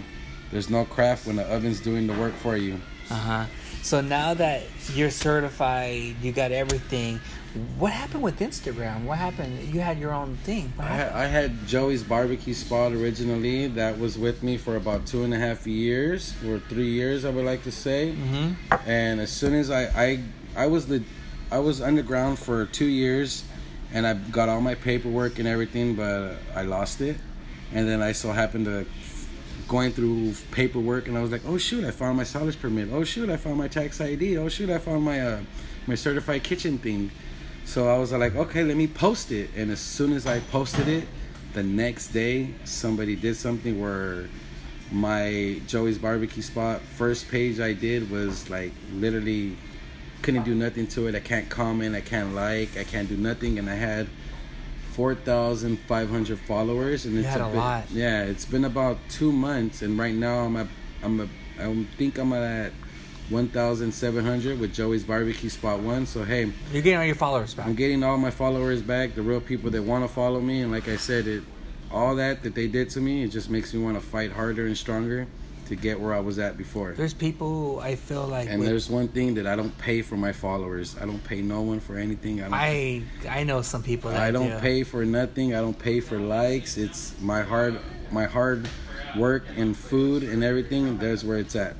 there's 0.50 0.70
no 0.70 0.84
craft 0.84 1.26
when 1.26 1.36
the 1.36 1.44
oven's 1.44 1.80
doing 1.80 2.06
the 2.06 2.14
work 2.14 2.34
for 2.34 2.56
you. 2.56 2.80
Uh 3.10 3.14
huh. 3.14 3.44
So 3.82 4.00
now 4.00 4.32
that 4.34 4.62
you're 4.94 5.10
certified, 5.10 6.16
you 6.22 6.32
got 6.32 6.52
everything. 6.52 7.20
What 7.78 7.92
happened 7.92 8.22
with 8.22 8.40
Instagram? 8.40 9.04
What 9.04 9.18
happened? 9.18 9.72
You 9.72 9.80
had 9.80 9.98
your 9.98 10.12
own 10.12 10.36
thing. 10.38 10.72
I 10.78 10.84
had, 10.86 11.12
I 11.12 11.26
had 11.26 11.66
Joey's 11.68 12.02
barbecue 12.02 12.54
spot 12.54 12.92
originally. 12.92 13.68
That 13.68 13.98
was 13.98 14.18
with 14.18 14.42
me 14.42 14.56
for 14.56 14.76
about 14.76 15.06
two 15.06 15.22
and 15.22 15.32
a 15.34 15.38
half 15.38 15.66
years, 15.66 16.34
or 16.48 16.58
three 16.58 16.90
years, 16.90 17.24
I 17.24 17.30
would 17.30 17.44
like 17.44 17.62
to 17.64 17.70
say. 17.70 18.12
Mm-hmm. 18.16 18.88
And 18.88 19.20
as 19.20 19.30
soon 19.30 19.54
as 19.54 19.70
I, 19.70 19.84
I, 19.84 20.20
I 20.56 20.66
was 20.66 20.86
the, 20.86 21.04
I 21.52 21.58
was 21.58 21.80
underground 21.80 22.38
for 22.38 22.64
two 22.66 22.86
years, 22.86 23.44
and 23.94 24.06
I 24.06 24.14
got 24.14 24.48
all 24.48 24.60
my 24.60 24.74
paperwork 24.74 25.38
and 25.38 25.46
everything, 25.46 25.94
but 25.94 26.34
I 26.54 26.62
lost 26.62 27.00
it. 27.00 27.16
And 27.72 27.88
then 27.88 28.02
I 28.02 28.12
so 28.12 28.32
happened 28.32 28.66
to 28.66 28.84
going 29.68 29.92
through 29.92 30.34
paperwork, 30.50 31.08
and 31.08 31.16
I 31.16 31.22
was 31.22 31.30
like, 31.30 31.42
oh 31.46 31.56
shoot, 31.56 31.84
I 31.84 31.92
found 31.92 32.16
my 32.16 32.24
college 32.24 32.60
permit. 32.60 32.88
Oh 32.92 33.04
shoot, 33.04 33.30
I 33.30 33.36
found 33.36 33.56
my 33.56 33.68
tax 33.68 34.00
ID. 34.00 34.36
Oh 34.36 34.48
shoot, 34.48 34.68
I 34.68 34.78
found 34.78 35.04
my 35.04 35.20
uh, 35.20 35.40
my 35.86 35.94
certified 35.94 36.42
kitchen 36.42 36.76
thing. 36.76 37.10
So 37.64 37.88
I 37.88 37.96
was 37.96 38.12
like, 38.12 38.34
okay, 38.34 38.62
let 38.64 38.76
me 38.76 38.88
post 38.88 39.32
it. 39.32 39.48
And 39.56 39.70
as 39.70 39.80
soon 39.80 40.12
as 40.12 40.26
I 40.26 40.40
posted 40.40 40.88
it, 40.88 41.06
the 41.54 41.62
next 41.62 42.08
day 42.08 42.52
somebody 42.64 43.14
did 43.14 43.36
something 43.36 43.80
where 43.80 44.28
my 44.90 45.60
Joey's 45.66 45.98
barbecue 45.98 46.42
spot 46.42 46.80
first 46.80 47.30
page 47.30 47.60
I 47.60 47.72
did 47.72 48.10
was 48.10 48.50
like 48.50 48.72
literally 48.92 49.56
couldn't 50.24 50.44
do 50.44 50.54
nothing 50.54 50.86
to 50.88 51.06
it. 51.06 51.14
I 51.14 51.20
can't 51.20 51.48
comment, 51.48 51.94
I 51.94 52.00
can't 52.00 52.34
like, 52.34 52.76
I 52.78 52.84
can't 52.84 53.08
do 53.08 53.16
nothing, 53.16 53.58
and 53.58 53.68
I 53.68 53.74
had 53.74 54.08
four 54.92 55.14
thousand 55.14 55.78
five 55.80 56.08
hundred 56.08 56.38
followers, 56.40 57.04
and 57.04 57.14
You 57.14 57.20
it's 57.20 57.36
a 57.36 57.38
bit- 57.40 57.54
lot. 57.54 57.84
Yeah, 57.92 58.22
it's 58.24 58.46
been 58.46 58.64
about 58.64 58.98
two 59.10 59.30
months, 59.30 59.82
and 59.82 59.98
right 59.98 60.14
now 60.14 60.38
I'm 60.40 60.56
at 60.56 60.66
I'm 61.02 61.20
a, 61.20 61.28
I 61.60 61.86
think 61.98 62.16
I'm 62.18 62.32
at 62.32 62.72
one 63.28 63.48
thousand 63.48 63.92
seven 63.92 64.24
hundred 64.24 64.58
with 64.58 64.72
Joey's 64.74 65.04
barbecue 65.04 65.50
spot 65.50 65.80
one. 65.80 66.06
So 66.06 66.24
hey, 66.24 66.50
You're 66.72 66.82
getting 66.82 66.98
all 66.98 67.04
your 67.04 67.14
followers 67.14 67.52
back. 67.54 67.66
I'm 67.66 67.74
getting 67.74 68.02
all 68.02 68.16
my 68.16 68.30
followers 68.30 68.80
back, 68.82 69.14
the 69.14 69.22
real 69.22 69.40
people 69.40 69.70
that 69.70 69.82
want 69.82 70.04
to 70.04 70.08
follow 70.12 70.40
me, 70.40 70.62
and 70.62 70.72
like 70.72 70.88
I 70.88 70.96
said, 70.96 71.26
it 71.26 71.42
all 71.92 72.16
that 72.16 72.42
that 72.44 72.54
they 72.54 72.66
did 72.66 72.88
to 72.90 73.00
me, 73.00 73.22
it 73.24 73.28
just 73.28 73.50
makes 73.50 73.74
me 73.74 73.82
want 73.82 73.96
to 74.00 74.04
fight 74.04 74.32
harder 74.32 74.66
and 74.66 74.76
stronger 74.76 75.26
to 75.66 75.76
get 75.76 75.98
where 76.00 76.14
I 76.14 76.20
was 76.20 76.38
at 76.38 76.56
before. 76.56 76.92
There's 76.96 77.14
people 77.14 77.48
who 77.48 77.80
I 77.80 77.94
feel 77.96 78.26
like 78.26 78.48
And 78.48 78.58
with- 78.60 78.68
there's 78.68 78.88
one 78.90 79.08
thing 79.08 79.34
that 79.34 79.46
I 79.46 79.56
don't 79.56 79.76
pay 79.78 80.02
for 80.02 80.16
my 80.16 80.32
followers. 80.32 80.96
I 81.00 81.06
don't 81.06 81.22
pay 81.24 81.42
no 81.42 81.62
one 81.62 81.80
for 81.80 81.96
anything. 81.96 82.40
I 82.40 82.44
don't. 82.44 82.54
I 82.54 83.02
I 83.28 83.44
know 83.44 83.62
some 83.62 83.82
people 83.82 84.10
that 84.10 84.20
I 84.20 84.30
don't 84.30 84.50
do. 84.50 84.58
pay 84.58 84.82
for 84.82 85.04
nothing. 85.04 85.54
I 85.54 85.60
don't 85.60 85.78
pay 85.78 86.00
for 86.00 86.18
likes. 86.18 86.76
It's 86.76 87.14
my 87.20 87.42
hard, 87.42 87.78
my 88.10 88.24
hard 88.24 88.68
work 89.16 89.44
and 89.56 89.76
food 89.76 90.22
and 90.22 90.42
everything. 90.44 90.98
There's 90.98 91.24
where 91.24 91.38
it's 91.38 91.56
at. 91.56 91.76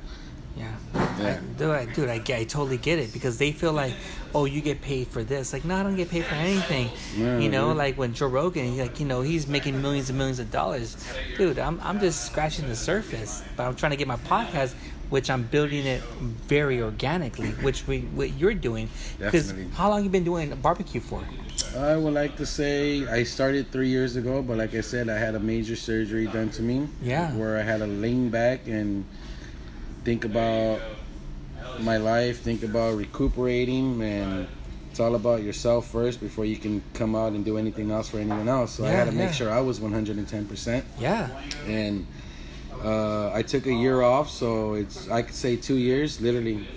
Yeah. 0.55 0.75
Yeah. 0.93 1.39
I, 1.39 1.57
dude, 1.57 1.69
I, 1.69 1.85
dude 1.85 2.09
I, 2.09 2.15
I 2.15 2.43
totally 2.43 2.77
get 2.77 2.99
it 2.99 3.13
because 3.13 3.37
they 3.37 3.51
feel 3.51 3.73
like, 3.73 3.93
oh, 4.33 4.45
you 4.45 4.61
get 4.61 4.81
paid 4.81 5.07
for 5.07 5.23
this. 5.23 5.53
Like, 5.53 5.65
no, 5.65 5.75
I 5.75 5.83
don't 5.83 5.95
get 5.95 6.09
paid 6.09 6.25
for 6.25 6.35
anything. 6.35 6.89
Yeah, 7.17 7.39
you 7.39 7.49
know, 7.49 7.71
like 7.73 7.97
when 7.97 8.13
Joe 8.13 8.27
Rogan, 8.27 8.77
like, 8.77 8.99
you 8.99 9.05
know, 9.05 9.21
he's 9.21 9.47
making 9.47 9.81
millions 9.81 10.09
and 10.09 10.17
millions 10.17 10.39
of 10.39 10.51
dollars. 10.51 10.97
Dude, 11.37 11.59
I'm, 11.59 11.79
I'm 11.81 11.99
just 11.99 12.25
scratching 12.25 12.67
the 12.67 12.75
surface, 12.75 13.43
but 13.55 13.65
I'm 13.65 13.75
trying 13.75 13.91
to 13.91 13.97
get 13.97 14.07
my 14.07 14.17
podcast, 14.17 14.73
which 15.09 15.29
I'm 15.29 15.43
building 15.43 15.85
it 15.85 16.01
very 16.01 16.81
organically, 16.81 17.51
which 17.51 17.87
we, 17.87 18.01
what 18.01 18.33
you're 18.33 18.53
doing. 18.53 18.89
Because 19.17 19.53
how 19.73 19.89
long 19.89 20.03
you 20.03 20.09
been 20.09 20.23
doing 20.23 20.53
barbecue 20.55 21.01
for? 21.01 21.23
I 21.77 21.95
would 21.95 22.13
like 22.13 22.35
to 22.37 22.45
say 22.45 23.07
I 23.07 23.23
started 23.23 23.71
three 23.71 23.89
years 23.89 24.15
ago, 24.15 24.41
but 24.41 24.57
like 24.57 24.73
I 24.73 24.81
said, 24.81 25.09
I 25.09 25.17
had 25.17 25.35
a 25.35 25.39
major 25.39 25.75
surgery 25.75 26.27
done 26.27 26.49
to 26.51 26.61
me. 26.61 26.87
Yeah. 27.01 27.33
Where 27.35 27.57
I 27.57 27.61
had 27.61 27.81
a 27.81 27.87
lean 27.87 28.29
back 28.29 28.67
and 28.67 29.05
think 30.05 30.23
about 30.23 30.79
my 31.79 31.97
life, 31.97 32.41
think 32.41 32.63
about 32.63 32.95
recuperating, 32.95 34.01
and 34.01 34.47
it's 34.91 34.99
all 34.99 35.15
about 35.15 35.43
yourself 35.43 35.87
first 35.87 36.21
before 36.21 36.45
you 36.45 36.55
can 36.55 36.81
come 36.93 37.15
out 37.15 37.33
and 37.33 37.43
do 37.43 37.57
anything 37.57 37.91
else 37.91 38.09
for 38.09 38.19
anyone 38.19 38.47
else. 38.47 38.71
So 38.73 38.85
I 38.85 38.89
had 38.89 39.05
to 39.05 39.11
make 39.11 39.33
sure 39.33 39.51
I 39.51 39.59
was 39.59 39.79
110%. 39.79 40.83
Yeah. 40.99 41.29
and 41.67 42.07
uh, 42.83 43.31
I 43.33 43.41
took 43.41 43.65
a 43.65 43.73
year 43.73 44.03
off, 44.03 44.29
so 44.29 44.75
it's 44.75 45.09
I 45.09 45.23
could 45.23 45.33
say 45.33 45.55
two 45.55 45.75
years, 45.75 46.21
literally 46.21 46.67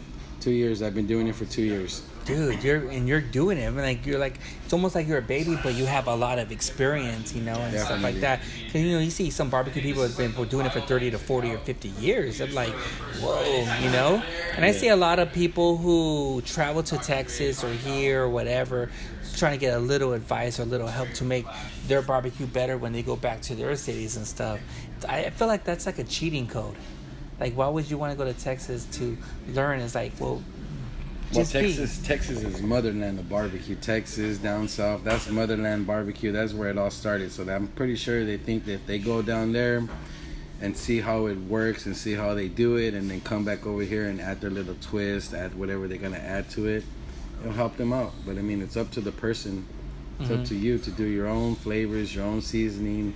two 0.41 0.53
years. 0.53 0.81
I've 0.81 0.95
been 0.95 1.07
doing 1.07 1.27
it 1.27 1.35
for 1.35 1.45
two 1.45 1.63
years. 1.63 2.03
Dude 2.29 2.63
you're 2.63 2.89
and 2.91 3.09
you're 3.09 3.23
doing 3.23 3.57
it 3.57 3.67
I 3.67 3.71
mean, 3.71 3.83
like 3.83 4.05
you're 4.05 4.19
like 4.19 4.39
it's 4.63 4.73
almost 4.75 4.95
like 4.95 5.09
you're 5.09 5.19
a 5.19 5.23
baby 5.23 5.59
but 5.63 5.75
you 5.75 5.87
have 5.87 6.07
a 6.07 6.15
lot 6.15 6.39
of 6.39 6.53
experience 6.53 7.35
you 7.35 7.41
know 7.43 7.55
and 7.55 7.79
stuff 7.79 8.03
like 8.03 8.21
that. 8.21 8.41
Cause 8.67 8.83
you 8.83 8.93
know 8.93 8.99
you 8.99 9.11
see 9.11 9.31
some 9.31 9.49
barbecue 9.49 9.81
people 9.81 10.03
have 10.03 10.17
been 10.17 10.33
doing 10.49 10.67
it 10.67 10.73
for 10.73 10.81
30 10.81 11.13
to 11.13 11.19
40 11.19 11.55
or 11.55 11.59
50 11.59 11.89
years. 11.89 12.41
I'm 12.41 12.53
like 12.53 12.75
whoa 13.21 13.43
you 13.83 13.91
know? 13.91 14.23
And 14.55 14.65
i 14.65 14.73
see 14.73 14.89
a 14.89 14.97
lot 14.97 15.19
of 15.19 15.33
people 15.33 15.79
who 15.79 16.43
travel 16.43 16.83
to 16.83 16.99
texas 16.99 17.65
or 17.65 17.73
here 17.73 18.25
or 18.25 18.29
whatever 18.29 18.91
trying 19.39 19.53
to 19.53 19.59
get 19.59 19.75
a 19.75 19.79
little 19.79 20.13
advice 20.13 20.59
or 20.59 20.63
a 20.63 20.67
little 20.67 20.89
help 20.89 21.09
to 21.15 21.25
make 21.25 21.47
their 21.87 22.03
barbecue 22.03 22.47
better 22.47 22.77
when 22.77 22.93
they 22.93 23.03
go 23.03 23.17
back 23.17 23.41
to 23.41 23.55
their 23.55 23.75
cities 23.77 24.17
and 24.17 24.27
stuff. 24.27 24.61
I 25.09 25.27
I 25.27 25.31
feel 25.31 25.49
like 25.49 25.65
that's 25.65 25.87
like 25.87 25.99
a 25.99 26.05
cheating 26.05 26.47
code. 26.47 26.77
Like 27.41 27.55
why 27.55 27.69
would 27.69 27.91
you 27.91 27.97
want 27.97 28.13
to 28.13 28.19
go 28.19 28.25
to 28.31 28.39
texas 28.39 28.85
to 28.99 29.17
learn? 29.55 29.81
It's 29.81 29.95
like 29.95 30.13
well 30.19 30.43
Well, 31.33 31.41
just 31.43 31.53
be. 31.53 31.61
Texas, 31.61 31.99
Texas 31.99 32.43
is 32.43 32.63
motherland 32.63 33.19
of 33.19 33.29
barbecue. 33.29 33.75
Texas 33.77 34.39
down 34.39 34.67
south, 34.69 35.05
that's 35.05 35.29
motherland 35.29 35.87
barbecue. 35.87 36.33
That's 36.33 36.55
where 36.55 36.71
it 36.71 36.79
all 36.79 36.91
started. 36.91 37.33
So 37.33 37.43
I'm 37.49 37.69
pretty 37.69 37.97
sure 37.97 38.25
they 38.25 38.39
think 38.39 38.65
that 38.65 38.73
if 38.73 38.87
they 38.87 38.99
go 38.99 39.21
down 39.23 39.53
there 39.53 39.87
and 40.61 40.77
see 40.77 41.01
how 41.01 41.27
it 41.27 41.37
works 41.37 41.87
and 41.87 41.97
see 41.97 42.15
how 42.15 42.35
they 42.35 42.49
do 42.49 42.77
it, 42.77 42.95
and 42.95 43.11
then 43.11 43.21
come 43.21 43.45
back 43.45 43.67
over 43.67 43.83
here 43.83 44.07
and 44.07 44.21
add 44.21 44.41
their 44.41 44.51
little 44.51 44.75
twist, 44.81 45.35
add 45.35 45.55
whatever 45.55 45.87
they're 45.87 45.99
gonna 45.99 46.17
add 46.17 46.49
to 46.51 46.67
it, 46.67 46.83
it'll 47.43 47.53
help 47.53 47.77
them 47.77 47.93
out. 47.93 48.13
But 48.27 48.39
I 48.39 48.43
mean, 48.43 48.61
it's 48.63 48.77
up 48.77 48.91
to 48.93 49.01
the 49.01 49.13
person. 49.13 49.67
It's 50.21 50.29
Mm-hmm. 50.31 50.41
up 50.41 50.49
to 50.49 50.57
you 50.57 50.79
to 50.79 50.91
do 50.91 51.05
your 51.05 51.29
own 51.29 51.55
flavors, 51.55 52.13
your 52.13 52.25
own 52.25 52.41
seasoning. 52.43 53.15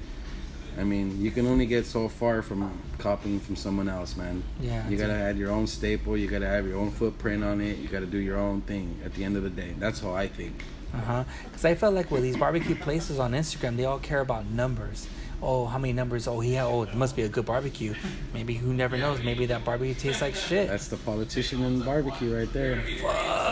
I 0.78 0.84
mean, 0.84 1.20
you 1.20 1.30
can 1.30 1.46
only 1.46 1.66
get 1.66 1.84
so 1.86 2.08
far 2.08 2.40
from 2.42 2.72
copying 2.98 3.40
from 3.40 3.56
someone 3.56 3.88
else, 3.88 4.16
man. 4.16 4.42
Yeah, 4.60 4.88
You 4.88 4.96
gotta 4.96 5.12
add 5.14 5.36
your 5.36 5.50
own 5.50 5.66
staple. 5.66 6.16
You 6.16 6.28
gotta 6.28 6.46
have 6.46 6.66
your 6.66 6.78
own 6.78 6.90
footprint 6.90 7.44
on 7.44 7.60
it. 7.60 7.78
You 7.78 7.88
gotta 7.88 8.06
do 8.06 8.18
your 8.18 8.38
own 8.38 8.62
thing. 8.62 8.98
At 9.04 9.12
the 9.14 9.24
end 9.24 9.36
of 9.36 9.42
the 9.42 9.50
day, 9.50 9.74
that's 9.78 10.00
how 10.00 10.12
I 10.14 10.28
think. 10.28 10.62
Uh 10.94 10.98
huh. 10.98 11.24
Because 11.44 11.64
I 11.64 11.74
felt 11.74 11.94
like 11.94 12.10
with 12.10 12.22
these 12.22 12.36
barbecue 12.36 12.74
places 12.74 13.18
on 13.18 13.32
Instagram, 13.32 13.76
they 13.76 13.84
all 13.84 13.98
care 13.98 14.20
about 14.20 14.46
numbers. 14.46 15.06
oh, 15.44 15.66
how 15.66 15.76
many 15.76 15.92
numbers? 15.92 16.28
Oh, 16.28 16.38
he 16.38 16.52
had, 16.54 16.66
oh, 16.66 16.82
it 16.84 16.94
must 16.94 17.16
be 17.16 17.22
a 17.22 17.28
good 17.28 17.44
barbecue. 17.46 17.94
Maybe 18.32 18.54
who 18.54 18.72
never 18.72 18.96
knows? 18.96 19.22
Maybe 19.24 19.44
that 19.46 19.64
barbecue 19.64 19.94
tastes 19.94 20.22
like 20.22 20.36
shit. 20.36 20.68
That's 20.68 20.86
the 20.88 20.98
politician 20.98 21.62
in 21.64 21.80
barbecue 21.82 22.36
right 22.36 22.52
there. 22.52 22.80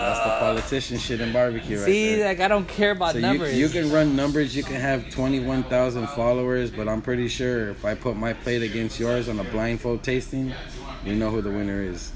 That's 0.01 0.19
the 0.21 0.31
politician 0.41 0.99
shit 0.99 1.21
in 1.21 1.33
barbecue 1.33 1.77
right 1.79 1.85
See, 1.87 2.17
there. 2.17 2.29
like 2.29 2.41
I 2.41 2.49
don't 2.49 2.67
care 2.69 2.93
about 2.93 3.13
So 3.13 3.19
you, 3.19 3.23
numbers. 3.23 3.57
you 3.57 3.69
can 3.69 3.91
run 3.93 4.17
numbers. 4.17 4.57
You 4.57 4.63
can 4.63 4.77
have 4.81 5.11
twenty 5.11 5.41
one 5.41 5.63
thousand 5.65 6.09
followers, 6.09 6.71
but 6.71 6.89
I'm 6.89 7.03
pretty 7.03 7.29
sure 7.29 7.69
if 7.71 7.85
I 7.85 7.95
put 7.95 8.17
my 8.17 8.33
plate 8.33 8.63
against 8.63 8.99
yours 8.99 9.29
on 9.29 9.39
a 9.39 9.45
blindfold 9.45 10.03
tasting, 10.03 10.53
you 11.05 11.15
know 11.15 11.31
who 11.31 11.43
the 11.43 11.51
winner 11.51 11.83
is. 11.83 12.13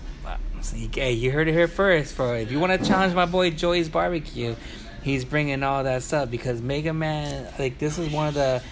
Hey, 0.95 1.12
you 1.12 1.30
heard 1.30 1.47
it 1.49 1.53
here 1.53 1.68
first. 1.68 2.14
For 2.14 2.37
if 2.37 2.51
you 2.51 2.59
want 2.59 2.80
to 2.80 2.89
challenge 2.89 3.14
my 3.14 3.26
boy 3.26 3.51
Joey's 3.51 3.89
barbecue, 3.91 4.57
he's 5.03 5.24
bringing 5.24 5.62
all 5.62 5.85
that 5.85 6.03
stuff 6.03 6.30
because 6.30 6.62
Mega 6.62 6.93
Man, 6.95 7.47
like 7.59 7.78
this 7.78 7.99
is 7.99 8.11
one 8.11 8.28
of 8.28 8.35
the 8.35 8.62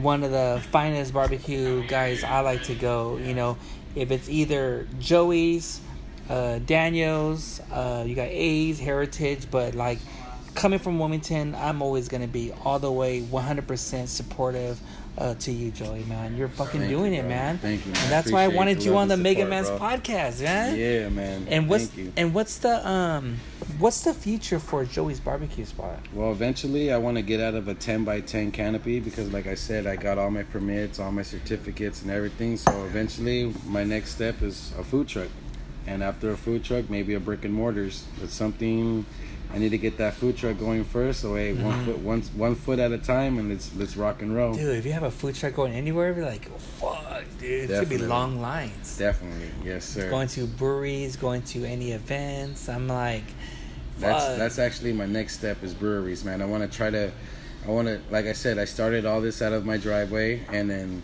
one 0.00 0.22
of 0.22 0.30
the 0.30 0.62
finest 0.70 1.12
barbecue 1.12 1.84
guys 1.88 2.22
I 2.22 2.40
like 2.40 2.62
to 2.64 2.74
go. 2.74 3.16
You 3.18 3.34
know, 3.34 3.56
if 3.96 4.10
it's 4.12 4.28
either 4.28 4.86
Joey's, 5.00 5.80
uh, 6.32 6.58
Daniel's, 6.60 7.60
uh, 7.70 8.04
you 8.06 8.14
got 8.14 8.28
A's, 8.28 8.80
Heritage, 8.80 9.48
but 9.50 9.74
like 9.74 9.98
coming 10.54 10.78
from 10.78 10.98
Wilmington, 10.98 11.54
I'm 11.54 11.82
always 11.82 12.08
gonna 12.08 12.26
be 12.26 12.52
all 12.64 12.78
the 12.78 12.90
way 12.90 13.20
100% 13.20 14.08
supportive. 14.08 14.80
Uh, 15.18 15.34
to 15.34 15.52
you, 15.52 15.70
Joey, 15.70 16.04
man, 16.04 16.34
you're 16.38 16.48
fucking 16.48 16.80
Thank 16.80 16.90
you, 16.90 16.96
doing 16.96 17.12
it, 17.12 17.26
man. 17.26 17.58
Thank 17.58 17.84
you, 17.84 17.92
man. 17.92 18.02
And 18.04 18.10
that's 18.10 18.32
why 18.32 18.44
I 18.44 18.48
wanted 18.48 18.82
you 18.82 18.96
on 18.96 19.08
the 19.08 19.16
Mega 19.18 19.44
Man's 19.44 19.68
podcast, 19.68 20.40
man. 20.40 20.74
Yeah, 20.74 21.10
man. 21.10 21.46
And 21.50 21.68
what's 21.68 21.88
Thank 21.88 21.98
you. 21.98 22.12
and 22.16 22.32
what's 22.32 22.56
the 22.56 22.88
um 22.88 23.36
what's 23.78 24.00
the 24.00 24.14
future 24.14 24.58
for 24.58 24.86
Joey's 24.86 25.20
barbecue 25.20 25.66
spot? 25.66 25.98
Well, 26.14 26.32
eventually, 26.32 26.94
I 26.94 26.96
want 26.96 27.18
to 27.18 27.22
get 27.22 27.40
out 27.40 27.54
of 27.54 27.68
a 27.68 27.74
10 27.74 28.04
by 28.04 28.20
10 28.20 28.52
canopy 28.52 29.00
because, 29.00 29.30
like 29.34 29.46
I 29.46 29.54
said, 29.54 29.86
I 29.86 29.96
got 29.96 30.16
all 30.16 30.30
my 30.30 30.44
permits, 30.44 30.98
all 30.98 31.12
my 31.12 31.22
certificates, 31.22 32.00
and 32.00 32.10
everything. 32.10 32.56
So, 32.56 32.70
eventually, 32.86 33.52
my 33.66 33.84
next 33.84 34.12
step 34.14 34.40
is 34.40 34.72
a 34.78 34.82
food 34.82 35.08
truck. 35.08 35.28
And 35.86 36.02
after 36.02 36.30
a 36.30 36.36
food 36.36 36.64
truck, 36.64 36.88
maybe 36.88 37.14
a 37.14 37.20
brick 37.20 37.44
and 37.44 37.52
mortars. 37.52 38.04
It's 38.22 38.34
something 38.34 39.04
I 39.52 39.58
need 39.58 39.70
to 39.70 39.78
get 39.78 39.98
that 39.98 40.14
food 40.14 40.36
truck 40.36 40.58
going 40.58 40.84
first. 40.84 41.20
So, 41.20 41.34
hey, 41.34 41.52
Mm-hmm. 41.54 41.64
one 41.64 41.84
foot, 41.84 41.98
one, 41.98 42.22
one 42.36 42.54
foot 42.54 42.78
at 42.78 42.92
a 42.92 42.98
time, 42.98 43.38
and 43.38 43.50
let's 43.50 43.74
let's 43.76 43.96
rock 43.96 44.22
and 44.22 44.34
roll. 44.34 44.54
Dude, 44.54 44.76
if 44.76 44.86
you 44.86 44.92
have 44.92 45.02
a 45.02 45.10
food 45.10 45.34
truck 45.34 45.54
going 45.54 45.74
anywhere, 45.74 46.12
be 46.14 46.22
like, 46.22 46.48
oh, 46.54 46.58
fuck, 46.58 47.24
dude, 47.38 47.68
it's 47.68 47.72
gonna 47.72 47.86
be 47.86 47.98
long 47.98 48.40
lines. 48.40 48.96
Definitely, 48.96 49.50
yes, 49.64 49.84
sir. 49.84 50.08
Going 50.08 50.28
to 50.28 50.46
breweries, 50.46 51.16
going 51.16 51.42
to 51.42 51.64
any 51.64 51.92
events. 51.92 52.68
I'm 52.68 52.86
like, 52.88 53.24
fuck. 53.26 54.00
That's 54.00 54.38
that's 54.38 54.58
actually 54.58 54.92
my 54.92 55.06
next 55.06 55.36
step 55.38 55.62
is 55.62 55.74
breweries, 55.74 56.24
man. 56.24 56.40
I 56.40 56.46
want 56.46 56.62
to 56.62 56.74
try 56.76 56.90
to, 56.90 57.10
I 57.66 57.70
want 57.70 57.88
to, 57.88 58.00
like 58.10 58.26
I 58.26 58.32
said, 58.32 58.58
I 58.58 58.64
started 58.64 59.04
all 59.04 59.20
this 59.20 59.42
out 59.42 59.52
of 59.52 59.66
my 59.66 59.76
driveway, 59.76 60.42
and 60.50 60.70
then 60.70 61.02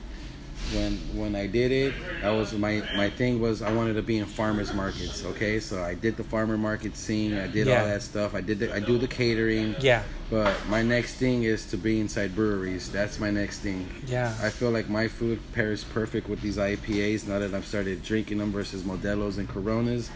when 0.74 0.96
when 1.14 1.34
I 1.34 1.46
did 1.46 1.72
it, 1.72 1.94
I 2.22 2.30
was 2.30 2.52
my 2.52 2.82
my 2.96 3.09
thing 3.11 3.40
was 3.40 3.62
I 3.62 3.72
wanted 3.72 3.94
to 3.94 4.02
be 4.02 4.18
in 4.18 4.26
farmers 4.26 4.72
markets. 4.74 5.24
Okay, 5.24 5.61
so 5.61 5.82
I 5.82 5.94
did 5.94 6.16
the 6.16 6.24
farmer 6.24 6.59
market 6.59 6.96
scene. 6.96 7.36
I 7.38 7.46
did 7.46 7.66
Yeah. 7.66 7.80
all 7.80 7.86
that 7.86 8.02
stuff. 8.02 8.34
I 8.34 8.40
did 8.42 8.59
the, 8.59 8.74
I 8.74 8.80
do 8.80 8.98
the 8.98 9.09
catering. 9.09 9.76
yeah, 9.80 10.02
But 10.30 10.54
my 10.68 10.82
next 10.82 11.14
thing 11.14 11.44
is 11.44 11.64
to 11.70 11.76
be 11.78 12.00
inside 12.00 12.34
breweries. 12.34 12.90
That's 12.90 13.18
my 13.18 13.30
next 13.30 13.59
thing. 13.61 13.88
yeah, 14.06 14.34
I 14.42 14.50
feel 14.50 14.70
like 14.70 14.88
my 14.90 15.09
food 15.09 15.40
pairs 15.54 15.84
perfect 15.84 16.28
with 16.28 16.40
these 16.42 16.59
IPAs 16.59 17.26
now 17.26 17.38
that 17.38 17.54
I've 17.54 17.66
started 17.66 18.02
drinking 18.02 18.38
them 18.38 18.52
versus 18.52 18.82
Modelo's 18.82 19.38
and 19.38 19.48
Coronas. 19.48 20.11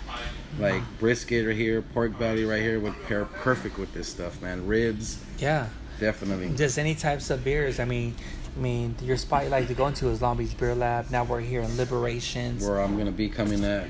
Like 0.59 0.83
brisket 0.99 1.47
right 1.47 1.57
here, 1.57 1.81
pork 1.81 2.19
belly 2.19 2.45
right 2.45 2.61
here 2.61 2.79
would 2.79 2.95
pair 3.05 3.25
perfect 3.25 3.79
with 3.79 3.95
this 3.95 4.07
stuff, 4.09 4.43
man. 4.43 4.67
Ribs, 4.67 5.19
yeah. 5.39 5.69
definitely. 5.99 6.51
Just 6.55 6.79
any 6.79 6.95
types 6.95 7.31
of 7.31 7.43
beers. 7.43 7.81
I 7.81 7.87
mean, 7.87 8.15
I 8.55 8.61
mean, 8.61 8.95
your 9.03 9.17
spot 9.17 9.45
you 9.45 9.51
like 9.51 9.69
to 9.69 9.75
go 9.75 9.87
into 9.87 10.09
is 10.09 10.21
Long 10.21 10.37
Beach 10.37 10.57
Beer 10.59 10.75
Lab. 10.75 11.11
Now 11.11 11.25
we're 11.25 11.41
here 11.41 11.63
in 11.63 11.77
Liberations. 11.77 12.67
Where 12.67 12.81
I'm 12.81 12.99
gonna 12.99 13.11
be 13.11 13.29
coming 13.29 13.65
at 13.65 13.89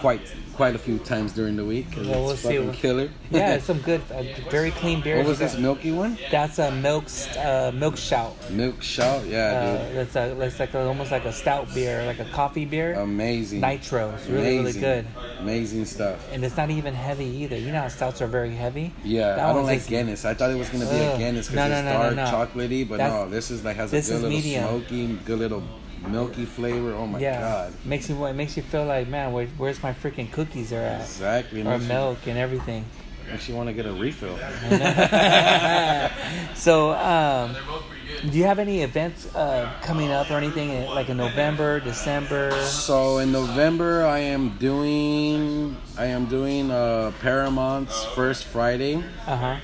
quite 0.00 0.20
quite 0.54 0.74
a 0.74 0.78
few 0.78 0.98
times 0.98 1.32
during 1.32 1.54
the 1.56 1.64
week. 1.64 1.86
Well, 1.96 2.04
we'll 2.22 2.30
it's 2.30 2.40
see 2.40 2.66
killer. 2.72 3.10
Yeah, 3.30 3.54
it's 3.56 3.64
some 3.70 3.78
good, 3.80 4.00
uh, 4.10 4.22
very 4.50 4.70
clean 4.70 5.02
beer. 5.02 5.18
what 5.18 5.26
was 5.26 5.38
this 5.38 5.58
milky 5.58 5.92
one? 5.92 6.16
That's 6.30 6.58
a 6.58 6.70
milk, 6.70 7.04
uh, 7.38 7.72
milk 7.74 7.98
stout. 7.98 8.34
Milk 8.50 8.82
stout, 8.82 9.26
yeah, 9.26 9.36
Uh, 9.90 9.92
that's 9.92 10.16
a, 10.16 10.34
that's 10.38 10.58
like 10.58 10.72
a, 10.72 10.86
almost 10.86 11.10
like 11.12 11.26
a 11.26 11.32
stout 11.32 11.72
beer, 11.74 12.06
like 12.06 12.20
a 12.20 12.24
coffee 12.32 12.64
beer. 12.64 12.94
Amazing. 12.94 13.60
Nitro. 13.60 14.14
It's 14.16 14.26
really, 14.28 14.58
really 14.58 14.72
good. 14.72 15.06
Amazing 15.40 15.84
stuff. 15.84 16.26
And 16.32 16.42
it's 16.42 16.56
not 16.56 16.70
even 16.70 16.94
heavy 16.94 17.26
either. 17.26 17.58
You 17.58 17.72
know 17.72 17.82
how 17.82 17.88
stouts 17.88 18.22
are 18.22 18.26
very 18.26 18.54
heavy? 18.54 18.92
Yeah, 19.04 19.36
That 19.36 19.50
I 19.50 19.52
don't 19.52 19.66
like 19.66 19.86
Guinness. 19.86 20.24
I 20.24 20.32
thought 20.32 20.50
it 20.50 20.56
was 20.58 20.70
gonna 20.70 20.86
be 20.86 20.96
a. 20.96 21.18
Guinness 21.18 21.48
because 21.48 21.68
no, 21.70 21.76
it's 21.76 21.84
no, 21.84 21.92
no, 22.10 22.14
dark, 22.14 22.16
no. 22.16 22.60
chocolatey, 22.64 22.88
but 22.88 22.96
That's- 22.96 23.12
no, 23.24 23.28
this 23.28 23.50
is 23.50 23.62
like 23.62 23.76
has 23.76 23.90
this 23.90 24.08
a 24.08 24.12
good 24.14 24.22
little 24.22 24.30
medium. 24.36 24.64
smoky, 24.68 25.06
good 25.26 25.38
little 25.38 25.62
milky 26.06 26.44
flavor. 26.44 26.94
Oh 26.94 27.06
my 27.06 27.18
yeah. 27.18 27.40
god! 27.40 27.72
Makes 27.84 28.08
you, 28.08 28.24
it 28.26 28.34
makes 28.34 28.56
you 28.56 28.62
feel 28.62 28.84
like, 28.84 29.08
man, 29.08 29.32
where, 29.32 29.46
where's 29.58 29.82
my 29.82 29.92
freaking 29.92 30.30
cookies 30.30 30.72
are 30.72 30.80
at? 30.80 31.00
Exactly. 31.02 31.62
Or 31.62 31.64
Makes 31.64 31.82
you, 31.82 31.88
milk 31.88 32.18
and 32.26 32.38
everything. 32.38 32.84
makes 33.30 33.48
you 33.48 33.54
want 33.54 33.68
to 33.68 33.72
get 33.72 33.86
a 33.86 33.92
refill. 33.92 34.36
so, 36.54 36.92
um, 36.92 37.56
do 38.30 38.38
you 38.38 38.44
have 38.44 38.58
any 38.58 38.82
events 38.82 39.34
uh, 39.34 39.70
coming 39.82 40.10
up 40.10 40.30
or 40.30 40.34
anything 40.34 40.70
in- 40.70 40.90
like 40.90 41.08
in 41.08 41.16
November, 41.16 41.80
December? 41.80 42.52
So 42.62 43.18
in 43.18 43.32
November, 43.32 44.06
I 44.06 44.20
am 44.20 44.56
doing 44.58 45.76
I 45.98 46.06
am 46.06 46.26
doing 46.26 46.70
uh, 46.70 47.12
Paramount's 47.20 48.04
first 48.14 48.44
Friday. 48.44 49.02
Uh 49.26 49.36
huh. 49.36 49.56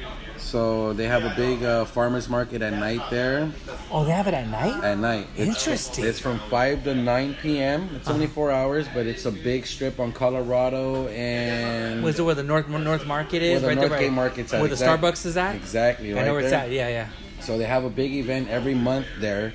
So 0.42 0.92
they 0.92 1.06
have 1.06 1.24
a 1.24 1.32
big 1.34 1.62
uh, 1.62 1.84
farmers 1.86 2.28
market 2.28 2.60
at 2.62 2.74
night 2.74 3.00
there. 3.10 3.50
Oh, 3.90 4.04
they 4.04 4.10
have 4.10 4.26
it 4.26 4.34
at 4.34 4.48
night? 4.48 4.84
At 4.84 4.98
night, 4.98 5.26
It's- 5.36 5.48
Interesting. 5.56 6.04
It's 6.04 6.18
from 6.18 6.38
five 6.50 6.84
to 6.84 6.94
nine 6.94 7.34
p.m. 7.40 7.88
It's 7.96 8.08
only 8.10 8.26
four 8.26 8.50
hours, 8.50 8.86
but 8.92 9.06
it's 9.06 9.24
a 9.24 9.30
big 9.30 9.66
strip 9.66 9.98
on 9.98 10.12
Colorado 10.12 11.06
and 11.08 12.02
Was 12.02 12.18
it 12.18 12.22
where 12.24 12.34
the 12.34 12.42
North 12.42 12.68
North 12.68 13.06
Market 13.06 13.40
is? 13.42 13.62
Where 13.62 13.74
the 13.74 13.80
right 13.80 13.86
Northgate 13.86 13.88
there, 13.98 14.00
right- 14.08 14.12
Market's 14.12 14.52
at, 14.52 14.60
Where 14.60 14.68
the 14.68 14.74
exact- 14.74 15.02
Starbucks 15.02 15.26
is 15.26 15.36
at? 15.36 15.54
exactly. 15.54 16.12
I 16.12 16.16
right 16.16 16.26
know 16.26 16.32
where 16.32 16.40
it's 16.42 16.50
there. 16.50 16.60
at. 16.64 16.70
Yeah, 16.70 16.88
yeah. 16.88 17.08
So 17.40 17.56
they 17.56 17.64
have 17.64 17.84
a 17.84 17.90
big 17.90 18.12
event 18.12 18.48
every 18.50 18.74
month 18.74 19.06
there. 19.20 19.54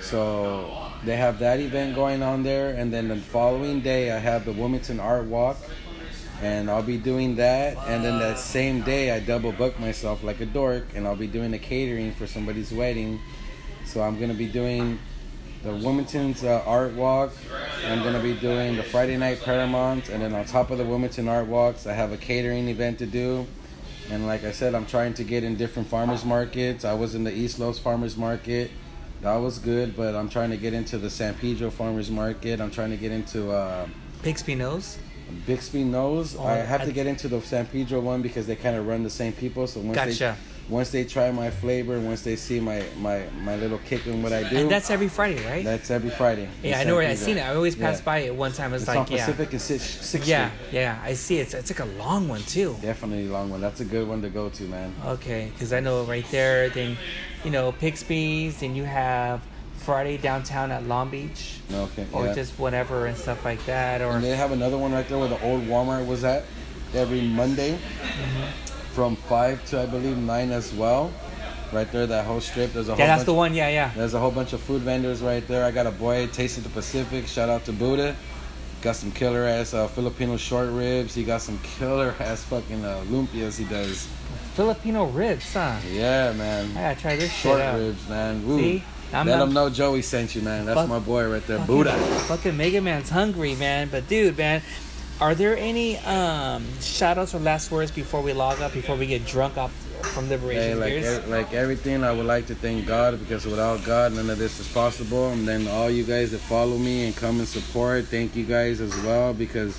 So 0.00 0.70
they 1.04 1.16
have 1.16 1.38
that 1.40 1.58
event 1.60 1.94
going 1.96 2.22
on 2.22 2.42
there, 2.44 2.70
and 2.70 2.92
then 2.92 3.08
the 3.08 3.16
following 3.16 3.80
day 3.80 4.12
I 4.12 4.18
have 4.18 4.44
the 4.44 4.52
Wilmington 4.52 5.00
Art 5.00 5.24
Walk, 5.24 5.56
and 6.42 6.70
I'll 6.70 6.82
be 6.82 6.96
doing 6.96 7.36
that. 7.36 7.76
And 7.86 8.04
then 8.04 8.18
that 8.18 8.38
same 8.38 8.82
day 8.82 9.10
I 9.10 9.20
double 9.20 9.52
book 9.52 9.78
myself 9.80 10.22
like 10.22 10.40
a 10.40 10.46
dork, 10.46 10.84
and 10.94 11.06
I'll 11.06 11.16
be 11.16 11.26
doing 11.26 11.50
the 11.50 11.58
catering 11.58 12.12
for 12.12 12.26
somebody's 12.26 12.72
wedding. 12.72 13.20
So 13.84 14.02
I'm 14.02 14.18
gonna 14.20 14.34
be 14.34 14.48
doing 14.48 14.98
the 15.62 15.74
Wilmington's 15.74 16.44
uh, 16.44 16.62
Art 16.66 16.92
Walk. 16.92 17.32
I'm 17.86 18.02
gonna 18.02 18.22
be 18.22 18.34
doing 18.34 18.76
the 18.76 18.82
Friday 18.82 19.16
Night 19.16 19.40
Paramount, 19.42 20.08
and 20.08 20.22
then 20.22 20.34
on 20.34 20.44
top 20.44 20.70
of 20.70 20.78
the 20.78 20.84
Wilmington 20.84 21.28
Art 21.28 21.46
Walks, 21.46 21.86
I 21.86 21.92
have 21.92 22.12
a 22.12 22.16
catering 22.16 22.68
event 22.68 22.98
to 22.98 23.06
do. 23.06 23.46
And 24.10 24.26
like 24.26 24.44
I 24.44 24.52
said, 24.52 24.74
I'm 24.74 24.86
trying 24.86 25.14
to 25.14 25.24
get 25.24 25.42
in 25.42 25.56
different 25.56 25.88
farmers 25.88 26.24
markets. 26.24 26.84
I 26.84 26.94
was 26.94 27.14
in 27.14 27.24
the 27.24 27.32
East 27.32 27.58
Los 27.58 27.78
Farmers 27.78 28.16
Market. 28.16 28.70
That 29.22 29.36
was 29.36 29.58
good, 29.58 29.96
but 29.96 30.14
I'm 30.14 30.28
trying 30.28 30.50
to 30.50 30.56
get 30.56 30.74
into 30.74 30.98
the 30.98 31.10
San 31.10 31.34
Pedro 31.34 31.70
Farmers 31.70 32.10
Market. 32.10 32.60
I'm 32.60 32.70
trying 32.70 32.90
to 32.90 32.96
get 32.96 33.10
into 33.10 33.50
uh, 33.50 33.88
Bixby 34.22 34.54
Knolls. 34.54 34.98
Bixby 35.46 35.84
Knolls. 35.84 36.36
Oh, 36.36 36.44
I 36.46 36.56
have 36.56 36.84
to 36.84 36.92
get 36.92 37.06
into 37.06 37.28
the 37.28 37.40
San 37.40 37.66
Pedro 37.66 38.00
one 38.00 38.22
because 38.22 38.46
they 38.46 38.56
kind 38.56 38.76
of 38.76 38.86
run 38.86 39.02
the 39.02 39.10
same 39.10 39.32
people. 39.32 39.66
So 39.66 39.80
once 39.80 39.96
Gotcha. 39.96 40.36
they 40.38 40.72
once 40.72 40.90
they 40.90 41.04
try 41.04 41.30
my 41.30 41.48
flavor, 41.48 42.00
once 42.00 42.22
they 42.22 42.34
see 42.34 42.58
my 42.58 42.82
my 42.98 43.24
my 43.42 43.54
little 43.56 43.78
kick 43.78 44.06
in 44.06 44.22
what 44.22 44.32
I 44.32 44.48
do, 44.48 44.56
And 44.56 44.70
that's 44.70 44.90
every 44.90 45.06
Friday, 45.08 45.44
right? 45.48 45.64
that's 45.64 45.90
every 45.92 46.10
Friday. 46.10 46.48
yeah, 46.62 46.80
I 46.80 46.84
know 46.84 46.96
where 46.96 47.04
I 47.04 47.10
Pedro. 47.14 47.24
seen 47.26 47.36
it. 47.38 47.42
I 47.42 47.54
always 47.54 47.76
pass 47.76 47.98
Yeah. 47.98 48.04
by 48.04 48.18
it 48.20 48.34
one 48.34 48.52
time. 48.52 48.72
It's, 48.74 48.82
It's 48.82 48.88
like, 48.88 48.98
on 48.98 49.06
yeah, 49.12 49.24
Pacific 49.26 49.52
and 49.52 49.60
Sixth 49.62 50.02
Sixth 50.04 50.28
yeah, 50.28 50.50
Street. 50.50 50.72
yeah. 50.72 51.00
I 51.04 51.14
see 51.14 51.38
it. 51.38 51.42
It's, 51.42 51.54
it's 51.54 51.70
like 51.70 51.80
a 51.88 51.92
long 51.98 52.26
one 52.28 52.42
too. 52.42 52.76
Definitely 52.82 53.28
a 53.28 53.32
long 53.32 53.50
one. 53.50 53.60
That's 53.60 53.80
a 53.80 53.84
good 53.84 54.08
one 54.08 54.22
to 54.22 54.28
go 54.28 54.48
to, 54.48 54.62
man. 54.64 54.92
Okay, 55.06 55.50
because 55.52 55.72
I 55.72 55.78
know 55.80 56.02
right 56.04 56.28
there. 56.32 56.68
Then, 56.70 56.96
you 57.44 57.50
know, 57.52 57.72
Bixby's. 57.72 58.58
Then 58.60 58.74
you 58.74 58.84
have 58.84 59.42
Friday 59.86 60.16
downtown 60.18 60.72
at 60.72 60.82
Long 60.88 61.08
Beach, 61.10 61.60
Okay. 61.72 62.04
or 62.12 62.26
yeah. 62.26 62.34
just 62.34 62.58
whatever 62.58 63.06
and 63.06 63.16
stuff 63.16 63.44
like 63.44 63.64
that. 63.66 64.02
Or 64.02 64.10
And 64.16 64.24
they 64.24 64.34
have 64.34 64.50
another 64.50 64.76
one 64.76 64.90
right 64.92 65.08
there 65.08 65.16
where 65.16 65.28
the 65.28 65.40
old 65.44 65.62
Walmart 65.62 66.04
was 66.06 66.24
at 66.24 66.42
every 66.92 67.20
Monday 67.20 67.78
Mm-hmm. 67.78 68.92
from 68.94 69.14
5 69.14 69.64
to, 69.70 69.82
I 69.82 69.86
believe, 69.86 70.18
9 70.18 70.50
as 70.50 70.74
well. 70.74 71.12
Right 71.72 71.90
there, 71.92 72.04
that 72.06 72.24
whole 72.26 72.40
strip. 72.40 72.72
There's 72.72 72.88
a 72.88 72.92
whole 72.92 72.98
yeah, 72.98 73.06
that's 73.06 73.20
bunch 73.20 73.26
the 73.26 73.34
one. 73.34 73.54
Yeah, 73.54 73.68
yeah. 73.68 73.90
There's 73.94 74.14
a 74.14 74.18
whole 74.18 74.30
bunch 74.32 74.52
of 74.52 74.60
food 74.60 74.82
vendors 74.82 75.20
right 75.22 75.46
there. 75.46 75.64
I 75.64 75.70
got 75.70 75.86
a 75.86 75.90
boy 75.92 76.26
tasting 76.32 76.62
the 76.64 76.68
Pacific. 76.70 77.26
Shout 77.28 77.48
out 77.48 77.64
to 77.66 77.72
Buddha. 77.72 78.16
Got 78.82 78.96
some 78.96 79.10
killer 79.12 79.44
ass 79.46 79.72
uh, 79.74 79.86
Filipino 79.88 80.36
short 80.36 80.68
ribs. 80.70 81.14
He 81.14 81.22
got 81.24 81.42
some 81.42 81.58
killer 81.78 82.12
ass 82.20 82.42
fucking 82.44 82.84
uh, 82.84 83.02
lumpias. 83.08 83.56
He 83.58 83.64
does. 83.64 84.08
Filipino 84.54 85.04
ribs, 85.06 85.52
huh? 85.54 85.76
Yeah, 85.92 86.32
man. 86.32 86.70
I 86.76 86.82
gotta 86.94 87.00
try 87.00 87.16
this 87.16 87.32
Short 87.32 87.58
shit 87.58 87.66
out. 87.66 87.78
ribs, 87.78 88.08
man. 88.08 88.46
Woo. 88.46 88.58
See? 88.58 88.82
I'm 89.12 89.26
Let 89.26 89.38
not- 89.38 89.48
him 89.48 89.54
know 89.54 89.70
Joey 89.70 90.02
sent 90.02 90.34
you, 90.34 90.42
man. 90.42 90.66
That's 90.66 90.78
Fuck- 90.80 90.88
my 90.88 90.98
boy 90.98 91.26
right 91.28 91.46
there, 91.46 91.58
Fucking- 91.58 91.74
Buddha. 91.74 91.92
Fucking 92.28 92.56
Mega 92.56 92.80
Man's 92.80 93.08
hungry, 93.10 93.54
man. 93.54 93.88
But 93.90 94.08
dude, 94.08 94.36
man, 94.36 94.62
are 95.20 95.34
there 95.34 95.56
any 95.56 95.96
um, 95.98 96.64
shout 96.80 97.16
outs 97.18 97.34
or 97.34 97.38
last 97.38 97.70
words 97.70 97.90
before 97.90 98.20
we 98.20 98.32
log 98.32 98.60
up, 98.60 98.72
before 98.72 98.96
we 98.96 99.06
get 99.06 99.24
drunk 99.26 99.56
off 99.56 99.72
from 100.12 100.28
Liberation 100.28 100.78
Hey, 100.80 101.00
like, 101.02 101.24
e- 101.24 101.30
like 101.30 101.52
everything, 101.54 102.04
I 102.04 102.12
would 102.12 102.26
like 102.26 102.46
to 102.48 102.54
thank 102.54 102.86
God 102.86 103.18
because 103.18 103.46
without 103.46 103.82
God, 103.84 104.12
none 104.12 104.28
of 104.28 104.38
this 104.38 104.60
is 104.60 104.68
possible. 104.68 105.30
And 105.30 105.46
then 105.48 105.66
all 105.68 105.90
you 105.90 106.04
guys 106.04 106.32
that 106.32 106.38
follow 106.40 106.76
me 106.76 107.06
and 107.06 107.16
come 107.16 107.38
and 107.38 107.48
support, 107.48 108.06
thank 108.06 108.36
you 108.36 108.44
guys 108.44 108.80
as 108.80 108.94
well 109.02 109.32
because 109.32 109.78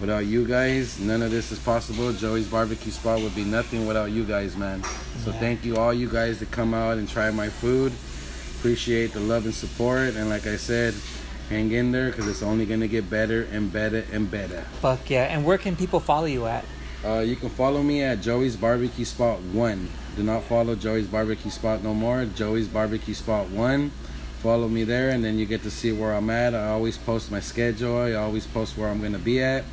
without 0.00 0.26
you 0.26 0.46
guys, 0.46 1.00
none 1.00 1.22
of 1.22 1.30
this 1.30 1.50
is 1.50 1.58
possible. 1.58 2.12
Joey's 2.12 2.46
Barbecue 2.46 2.92
Spot 2.92 3.20
would 3.20 3.34
be 3.34 3.44
nothing 3.44 3.86
without 3.86 4.10
you 4.12 4.24
guys, 4.24 4.56
man. 4.56 4.84
So 5.24 5.30
Yeah. 5.32 5.40
thank 5.40 5.64
you 5.64 5.76
all 5.78 5.92
you 5.92 6.08
guys 6.08 6.38
that 6.38 6.50
come 6.52 6.74
out 6.74 6.98
and 6.98 7.08
try 7.08 7.30
my 7.30 7.48
food. 7.48 7.92
Appreciate 8.58 9.12
the 9.12 9.20
love 9.20 9.44
and 9.44 9.54
support. 9.54 10.14
And 10.16 10.28
like 10.28 10.46
I 10.46 10.56
said, 10.56 10.94
hang 11.50 11.70
in 11.72 11.92
there 11.92 12.10
because 12.10 12.26
it's 12.26 12.42
only 12.42 12.64
gonna 12.66 12.88
get 12.88 13.08
better 13.08 13.42
and 13.52 13.72
better 13.72 14.04
and 14.12 14.30
better. 14.30 14.62
Fuck 14.80 15.10
yeah. 15.10 15.24
And 15.24 15.44
where 15.44 15.58
can 15.58 15.76
people 15.76 16.00
follow 16.00 16.24
you 16.26 16.46
at? 16.46 16.64
Uh, 17.04 17.18
you 17.20 17.36
can 17.36 17.50
follow 17.50 17.82
me 17.82 18.02
at 18.02 18.20
Joey's 18.22 18.56
Barbecue 18.56 19.04
Spot 19.04 19.38
One. 19.52 19.88
Do 20.16 20.22
not 20.22 20.42
follow 20.44 20.74
Joey's 20.74 21.06
Barbecue 21.06 21.50
Spot 21.50 21.82
no 21.84 21.94
more. 21.94 22.24
Joey's 22.24 22.66
Barbecue 22.66 23.14
Spot 23.14 23.48
One. 23.50 23.90
Follow 24.42 24.68
me 24.68 24.84
there, 24.84 25.10
and 25.10 25.22
then 25.22 25.38
you 25.38 25.44
get 25.46 25.62
to 25.62 25.70
see 25.70 25.92
where 25.92 26.14
I'm 26.14 26.30
at. 26.30 26.54
I 26.54 26.68
always 26.70 26.96
post 26.98 27.30
my 27.30 27.40
schedule. 27.40 27.98
I 27.98 28.14
always 28.14 28.46
post 28.46 28.76
where 28.78 28.88
I'm 28.88 29.00
gonna 29.02 29.18
be 29.18 29.40
at. 29.42 29.64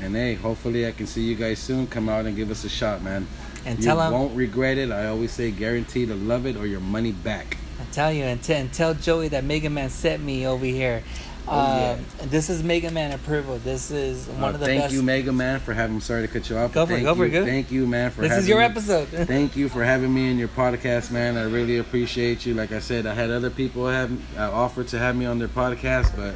And 0.00 0.14
hey, 0.14 0.34
hopefully 0.34 0.86
I 0.86 0.92
can 0.92 1.06
see 1.06 1.22
you 1.22 1.34
guys 1.34 1.58
soon. 1.58 1.86
Come 1.88 2.08
out 2.08 2.26
and 2.26 2.36
give 2.36 2.50
us 2.50 2.62
a 2.64 2.68
shot, 2.68 3.02
man. 3.02 3.26
And 3.64 3.78
you 3.78 3.84
tell 3.86 4.00
'em- 4.00 4.12
won't 4.12 4.36
regret 4.36 4.78
it. 4.78 4.92
I 4.92 5.06
always 5.06 5.32
say 5.32 5.50
guarantee 5.50 6.06
to 6.06 6.14
love 6.14 6.46
it 6.46 6.56
or 6.56 6.66
your 6.66 6.80
money 6.80 7.10
back. 7.12 7.56
Tell 7.92 8.12
you, 8.12 8.24
and, 8.24 8.42
t- 8.42 8.54
and 8.54 8.72
tell 8.72 8.94
Joey 8.94 9.28
that 9.28 9.44
Mega 9.44 9.70
Man 9.70 9.90
sent 9.90 10.22
me 10.22 10.46
over 10.46 10.64
here. 10.64 11.02
Oh, 11.50 11.92
Um, 11.94 12.28
This 12.28 12.50
is 12.50 12.62
Mega 12.62 12.90
Man 12.90 13.12
approval. 13.12 13.58
This 13.64 13.90
is 13.90 14.26
one 14.26 14.44
Uh, 14.44 14.54
of 14.54 14.60
the 14.60 14.66
thank 14.66 14.82
best. 14.82 14.94
you, 14.94 15.02
Mega 15.02 15.32
Man, 15.32 15.60
for 15.60 15.72
having. 15.72 15.98
Sorry 16.00 16.20
to 16.22 16.28
cut 16.28 16.48
you 16.50 16.58
off. 16.58 16.72
Go 16.74 16.84
for 16.84 16.92
it, 16.92 16.96
thank 16.96 17.06
go 17.06 17.14
for 17.14 17.24
you, 17.26 17.30
it, 17.30 17.40
go. 17.40 17.46
Thank 17.46 17.70
you, 17.72 17.86
man, 17.86 18.10
for 18.10 18.20
this 18.20 18.36
is 18.36 18.46
your 18.48 18.58
me. 18.58 18.64
episode. 18.66 19.08
Thank 19.26 19.56
you 19.56 19.68
for 19.70 19.82
having 19.82 20.12
me 20.12 20.30
in 20.30 20.38
your 20.38 20.48
podcast, 20.48 21.10
man. 21.10 21.38
I 21.38 21.44
really 21.44 21.78
appreciate 21.78 22.44
you. 22.44 22.52
Like 22.54 22.70
I 22.72 22.80
said, 22.80 23.06
I 23.06 23.14
had 23.14 23.30
other 23.30 23.48
people 23.50 23.88
have 23.88 24.12
uh, 24.38 24.50
offered 24.52 24.88
to 24.88 24.98
have 24.98 25.16
me 25.16 25.24
on 25.24 25.38
their 25.38 25.48
podcast, 25.48 26.14
but 26.14 26.34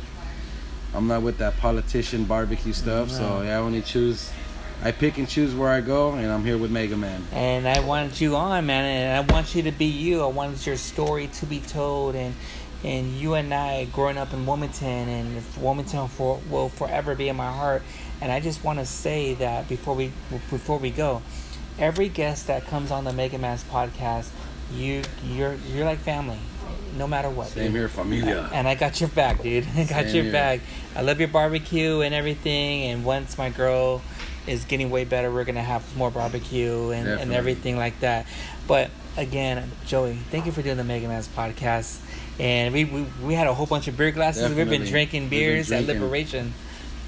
I'm 0.95 1.07
not 1.09 1.21
with 1.23 1.37
that 1.39 1.59
politician 1.59 2.25
barbecue 2.25 2.73
stuff. 2.73 3.11
So 3.11 3.43
yeah, 3.43 3.59
I 3.59 3.61
only 3.61 3.83
choose. 3.83 4.31
I 4.85 4.91
pick 4.91 5.19
and 5.19 5.29
choose 5.29 5.55
where 5.55 5.69
I 5.69 5.81
go, 5.81 6.13
and 6.13 6.31
I'm 6.31 6.45
here 6.45 6.59
with 6.59 6.71
Mega 6.73 6.97
Man. 6.97 7.25
and 7.33 7.69
I 7.69 7.81
wanted 7.81 8.21
you 8.21 8.35
on, 8.37 8.67
man, 8.67 8.85
and 8.85 9.31
I 9.31 9.33
want 9.33 9.55
you 9.55 9.63
to 9.63 9.71
be 9.73 9.85
you. 9.85 10.23
I 10.23 10.27
wanted 10.27 10.65
your 10.67 10.77
story 10.77 11.29
to 11.29 11.47
be 11.47 11.61
told, 11.61 12.15
and 12.17 12.35
and 12.85 13.13
you 13.13 13.35
and 13.35 13.55
I 13.55 13.85
growing 13.85 14.19
up 14.19 14.33
in 14.33 14.45
Wilmington, 14.45 15.09
and 15.09 15.43
Wilmington 15.61 16.09
for, 16.09 16.41
will 16.51 16.69
forever 16.69 17.15
be 17.15 17.29
in 17.29 17.37
my 17.37 17.53
heart. 17.53 17.83
And 18.21 18.33
I 18.33 18.41
just 18.41 18.65
want 18.65 18.81
to 18.81 18.87
say 18.87 19.35
that 19.35 19.69
before 19.69 19.95
we 19.95 20.13
before 20.51 20.79
we 20.79 20.91
go, 20.91 21.23
every 21.79 22.09
guest 22.09 22.49
that 22.49 22.67
comes 22.67 22.91
on 22.91 23.05
the 23.05 23.13
Mega 23.13 23.39
Man's 23.39 23.63
podcast, 23.65 24.31
you 24.75 25.03
you're 25.25 25.55
you're 25.73 25.85
like 25.85 25.99
family, 26.01 26.39
no 26.99 27.07
matter 27.07 27.31
what. 27.31 27.49
Same 27.49 27.67
dude. 27.67 27.75
here, 27.75 27.89
familia. 27.89 28.51
And 28.53 28.67
I 28.67 28.75
got 28.75 29.01
your 29.01 29.11
back, 29.11 29.43
dude. 29.43 29.65
I 29.77 29.85
got 29.85 30.07
Same 30.07 30.15
your 30.15 30.25
here. 30.25 30.33
back. 30.33 30.61
I 30.97 31.03
love 31.03 31.21
your 31.21 31.29
barbecue 31.29 32.01
and 32.01 32.13
everything. 32.13 32.91
And 32.91 33.05
once 33.05 33.39
my 33.39 33.51
girl 33.51 34.03
is 34.47 34.65
getting 34.65 34.91
way 34.91 35.05
better, 35.05 35.31
we're 35.33 35.45
gonna 35.45 35.63
have 35.63 35.97
more 35.97 36.11
barbecue 36.11 36.91
and, 36.91 37.09
and 37.09 37.33
everything 37.33 37.77
like 37.77 38.01
that. 38.01 38.27
But 38.67 38.91
again, 39.17 39.71
Joey, 39.87 40.15
thank 40.31 40.47
you 40.47 40.53
for 40.53 40.63
doing 40.63 40.77
the 40.77 40.85
Mega 40.85 41.09
Man's 41.09 41.29
podcast. 41.29 42.01
And 42.39 42.73
we, 42.73 42.85
we 42.85 43.07
we 43.23 43.35
had 43.35 43.47
a 43.47 43.55
whole 43.55 43.67
bunch 43.67 43.89
of 43.89 43.97
beer 43.97 44.11
glasses. 44.11 44.55
We've 44.55 44.69
been 44.69 44.85
drinking 44.85 45.23
We've 45.25 45.31
been 45.31 45.39
beers 45.39 45.73
at. 45.73 45.85
Liberation. 45.85 46.55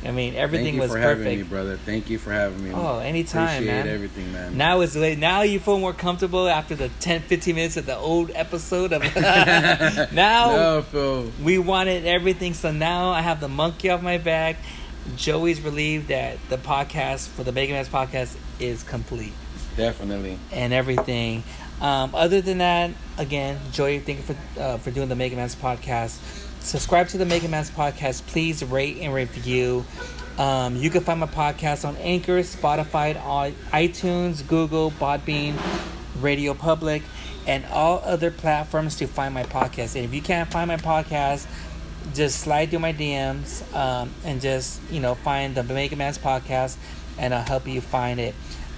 I 0.05 0.11
mean, 0.11 0.32
Thank 0.32 0.43
everything 0.43 0.74
you 0.74 0.80
was 0.82 0.93
for 0.93 0.99
having 0.99 1.24
perfect. 1.24 1.43
me, 1.45 1.49
brother. 1.49 1.76
Thank 1.78 2.11
you 2.11 2.18
for 2.18 2.30
having 2.30 2.62
me. 2.62 2.72
Oh, 2.74 2.99
anytime, 2.99 3.62
Appreciate 3.62 3.85
man. 3.85 3.89
everything, 3.89 4.32
man. 4.32 4.57
Now 4.57 4.80
it's 4.82 4.95
late. 4.95 5.18
Now 5.18 5.43
you 5.43 5.59
feel 5.59 5.78
more 5.78 5.95
comfortable 5.95 6.47
after 6.47 6.74
the 6.74 6.91
10, 7.01 7.22
15 7.22 7.55
minutes 7.55 7.76
of 7.78 7.87
the 7.87 7.97
old 7.97 8.30
episode 8.35 8.93
of. 8.93 9.03
now 10.12 10.85
no, 10.93 11.32
we 11.43 11.57
wanted 11.57 12.05
everything, 12.05 12.53
so 12.53 12.70
now 12.70 13.11
I 13.11 13.22
have 13.22 13.41
the 13.41 13.49
monkey 13.49 13.89
off 13.89 14.03
my 14.03 14.18
back. 14.18 14.57
Joey's 15.17 15.61
relieved 15.61 16.09
that 16.09 16.39
the 16.49 16.57
podcast 16.57 17.29
for 17.29 17.45
the 17.45 17.53
Mega 17.53 17.73
Man's 17.73 17.89
podcast 17.89 18.37
is 18.59 18.83
complete 18.83 19.33
Definitely. 19.77 20.39
and 20.53 20.73
everything. 20.73 21.43
Um, 21.81 22.15
other 22.15 22.41
than 22.41 22.59
that, 22.59 22.93
again, 23.19 23.59
Joey, 23.73 23.99
thank 23.99 24.19
you 24.19 24.25
for 24.25 24.61
uh, 24.61 24.79
for 24.79 24.91
doing 24.91 25.09
the 25.09 25.17
Mega 25.17 25.37
Man's 25.37 25.57
podcast. 25.57 26.19
Subscribe 26.61 27.09
to 27.09 27.19
the 27.19 27.27
Mega 27.27 27.49
Man's 27.49 27.71
podcast. 27.71 28.27
Please 28.27 28.65
rate 28.65 28.99
and 29.01 29.13
review. 29.13 29.85
Um, 30.39 30.77
you 30.77 30.91
can 30.91 31.03
find 31.03 31.21
my 31.21 31.27
podcast 31.27 31.87
on 31.87 31.97
Anchor, 31.99 32.41
Spotify, 32.41 33.23
on 33.25 33.53
iTunes, 33.73 34.47
Google, 34.47 34.91
Podbean, 34.93 35.55
Radio 36.21 36.55
Public, 36.55 37.03
and 37.47 37.65
all 37.67 38.01
other 38.05 38.31
platforms 38.31 38.97
to 38.97 39.07
find 39.07 39.35
my 39.35 39.45
podcast. 39.45 39.95
And 39.95 40.05
if 40.05 40.15
you 40.15 40.23
can't 40.23 40.51
find 40.51 40.69
my 40.69 40.77
podcast, 40.77 41.47
just 42.13 42.41
slide 42.41 42.71
through 42.71 42.81
my 42.81 42.93
DMs 42.93 43.63
um, 43.75 44.13
and 44.25 44.41
just 44.41 44.81
you 44.91 45.01
know 45.01 45.15
find 45.15 45.55
the 45.55 45.63
Mega 45.63 45.97
Man's 45.97 46.19
podcast, 46.19 46.77
and 47.19 47.35
I'll 47.35 47.43
help 47.45 47.67
you 47.67 47.81
find 47.81 48.21
it. 48.21 48.35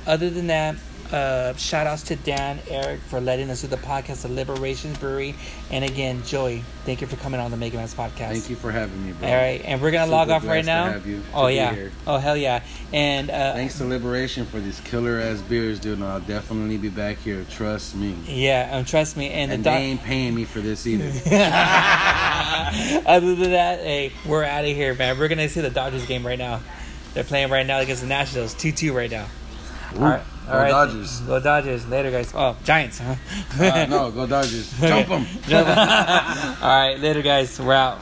Other 0.06 0.30
than 0.30 0.46
that, 0.48 0.76
uh, 1.12 1.54
shout 1.56 1.86
outs 1.86 2.02
to 2.04 2.16
Dan, 2.16 2.58
Eric 2.68 3.00
for 3.08 3.20
letting 3.20 3.50
us 3.50 3.62
do 3.62 3.68
the 3.68 3.76
podcast 3.76 4.24
of 4.24 4.30
Liberations 4.32 4.98
Brewery, 4.98 5.34
and 5.70 5.84
again, 5.84 6.22
Joey, 6.24 6.64
thank 6.84 7.00
you 7.00 7.06
for 7.06 7.16
coming 7.16 7.40
on 7.40 7.50
the 7.50 7.56
Mega 7.56 7.76
Man's 7.76 7.94
podcast. 7.94 8.32
Thank 8.32 8.50
you 8.50 8.56
for 8.56 8.72
having 8.72 9.04
me, 9.06 9.12
bro. 9.12 9.28
All 9.28 9.34
right, 9.34 9.60
and 9.64 9.80
we're 9.80 9.90
gonna 9.90 10.10
log 10.10 10.30
off 10.30 10.46
right 10.46 10.60
to 10.62 10.66
now. 10.66 10.84
have 10.92 11.06
you- 11.06 11.18
to 11.18 11.22
oh 11.34 11.46
yeah, 11.48 11.74
here. 11.74 11.92
oh 12.06 12.16
hell 12.18 12.36
yeah, 12.36 12.62
and 12.92 13.30
uh, 13.30 13.54
Thanks 13.54 13.78
to 13.78 13.84
Liberation 13.84 14.46
for 14.46 14.60
these 14.60 14.80
killer 14.80 15.18
ass 15.20 15.40
beers, 15.42 15.78
dude. 15.80 15.98
And 15.98 16.06
I'll 16.06 16.20
definitely 16.20 16.78
be 16.78 16.88
back 16.88 17.18
here. 17.18 17.44
Trust 17.50 17.94
me. 17.96 18.16
yeah, 18.26 18.70
um, 18.72 18.84
trust 18.84 19.16
me, 19.16 19.30
and, 19.30 19.52
And 19.52 19.64
the 19.64 19.70
they 19.70 19.76
ain't 19.76 20.02
paying 20.02 20.34
me 20.34 20.44
for 20.44 20.60
this 20.60 20.86
either. 20.86 21.06
Other 23.06 23.34
than 23.34 23.52
that, 23.52 23.78
hey, 23.80 24.12
we're 24.26 24.44
out 24.44 24.64
of 24.64 24.70
here, 24.74 24.94
man. 24.94 25.18
We're 25.18 25.28
gonna 25.28 25.48
see 25.48 25.60
the 25.60 25.70
Dodgers 25.70 26.06
game 26.06 26.26
right 26.26 26.38
now. 26.38 26.60
They're 27.14 27.24
playing 27.24 27.50
right 27.50 27.66
now 27.66 27.78
against 27.80 28.02
the 28.02 28.08
Nationals, 28.08 28.54
two 28.54 28.72
two 28.72 28.94
right 28.94 29.10
now. 29.10 29.26
Ooh, 29.94 30.02
All 30.02 30.10
right, 30.10 30.22
go 30.46 30.52
all 30.52 30.58
right. 30.58 30.70
Dodgers. 30.70 31.20
Go 31.20 31.40
Dodgers. 31.40 31.86
Later, 31.88 32.10
guys. 32.10 32.32
Oh, 32.34 32.56
Giants, 32.64 32.98
huh? 32.98 33.14
Uh, 33.58 33.86
no, 33.88 34.10
go 34.10 34.26
Dodgers. 34.26 34.72
Jump 34.80 35.08
them. 35.08 35.26
all 35.52 36.68
right, 36.68 36.96
later, 36.98 37.22
guys. 37.22 37.60
We're 37.60 37.74
out. 37.74 37.98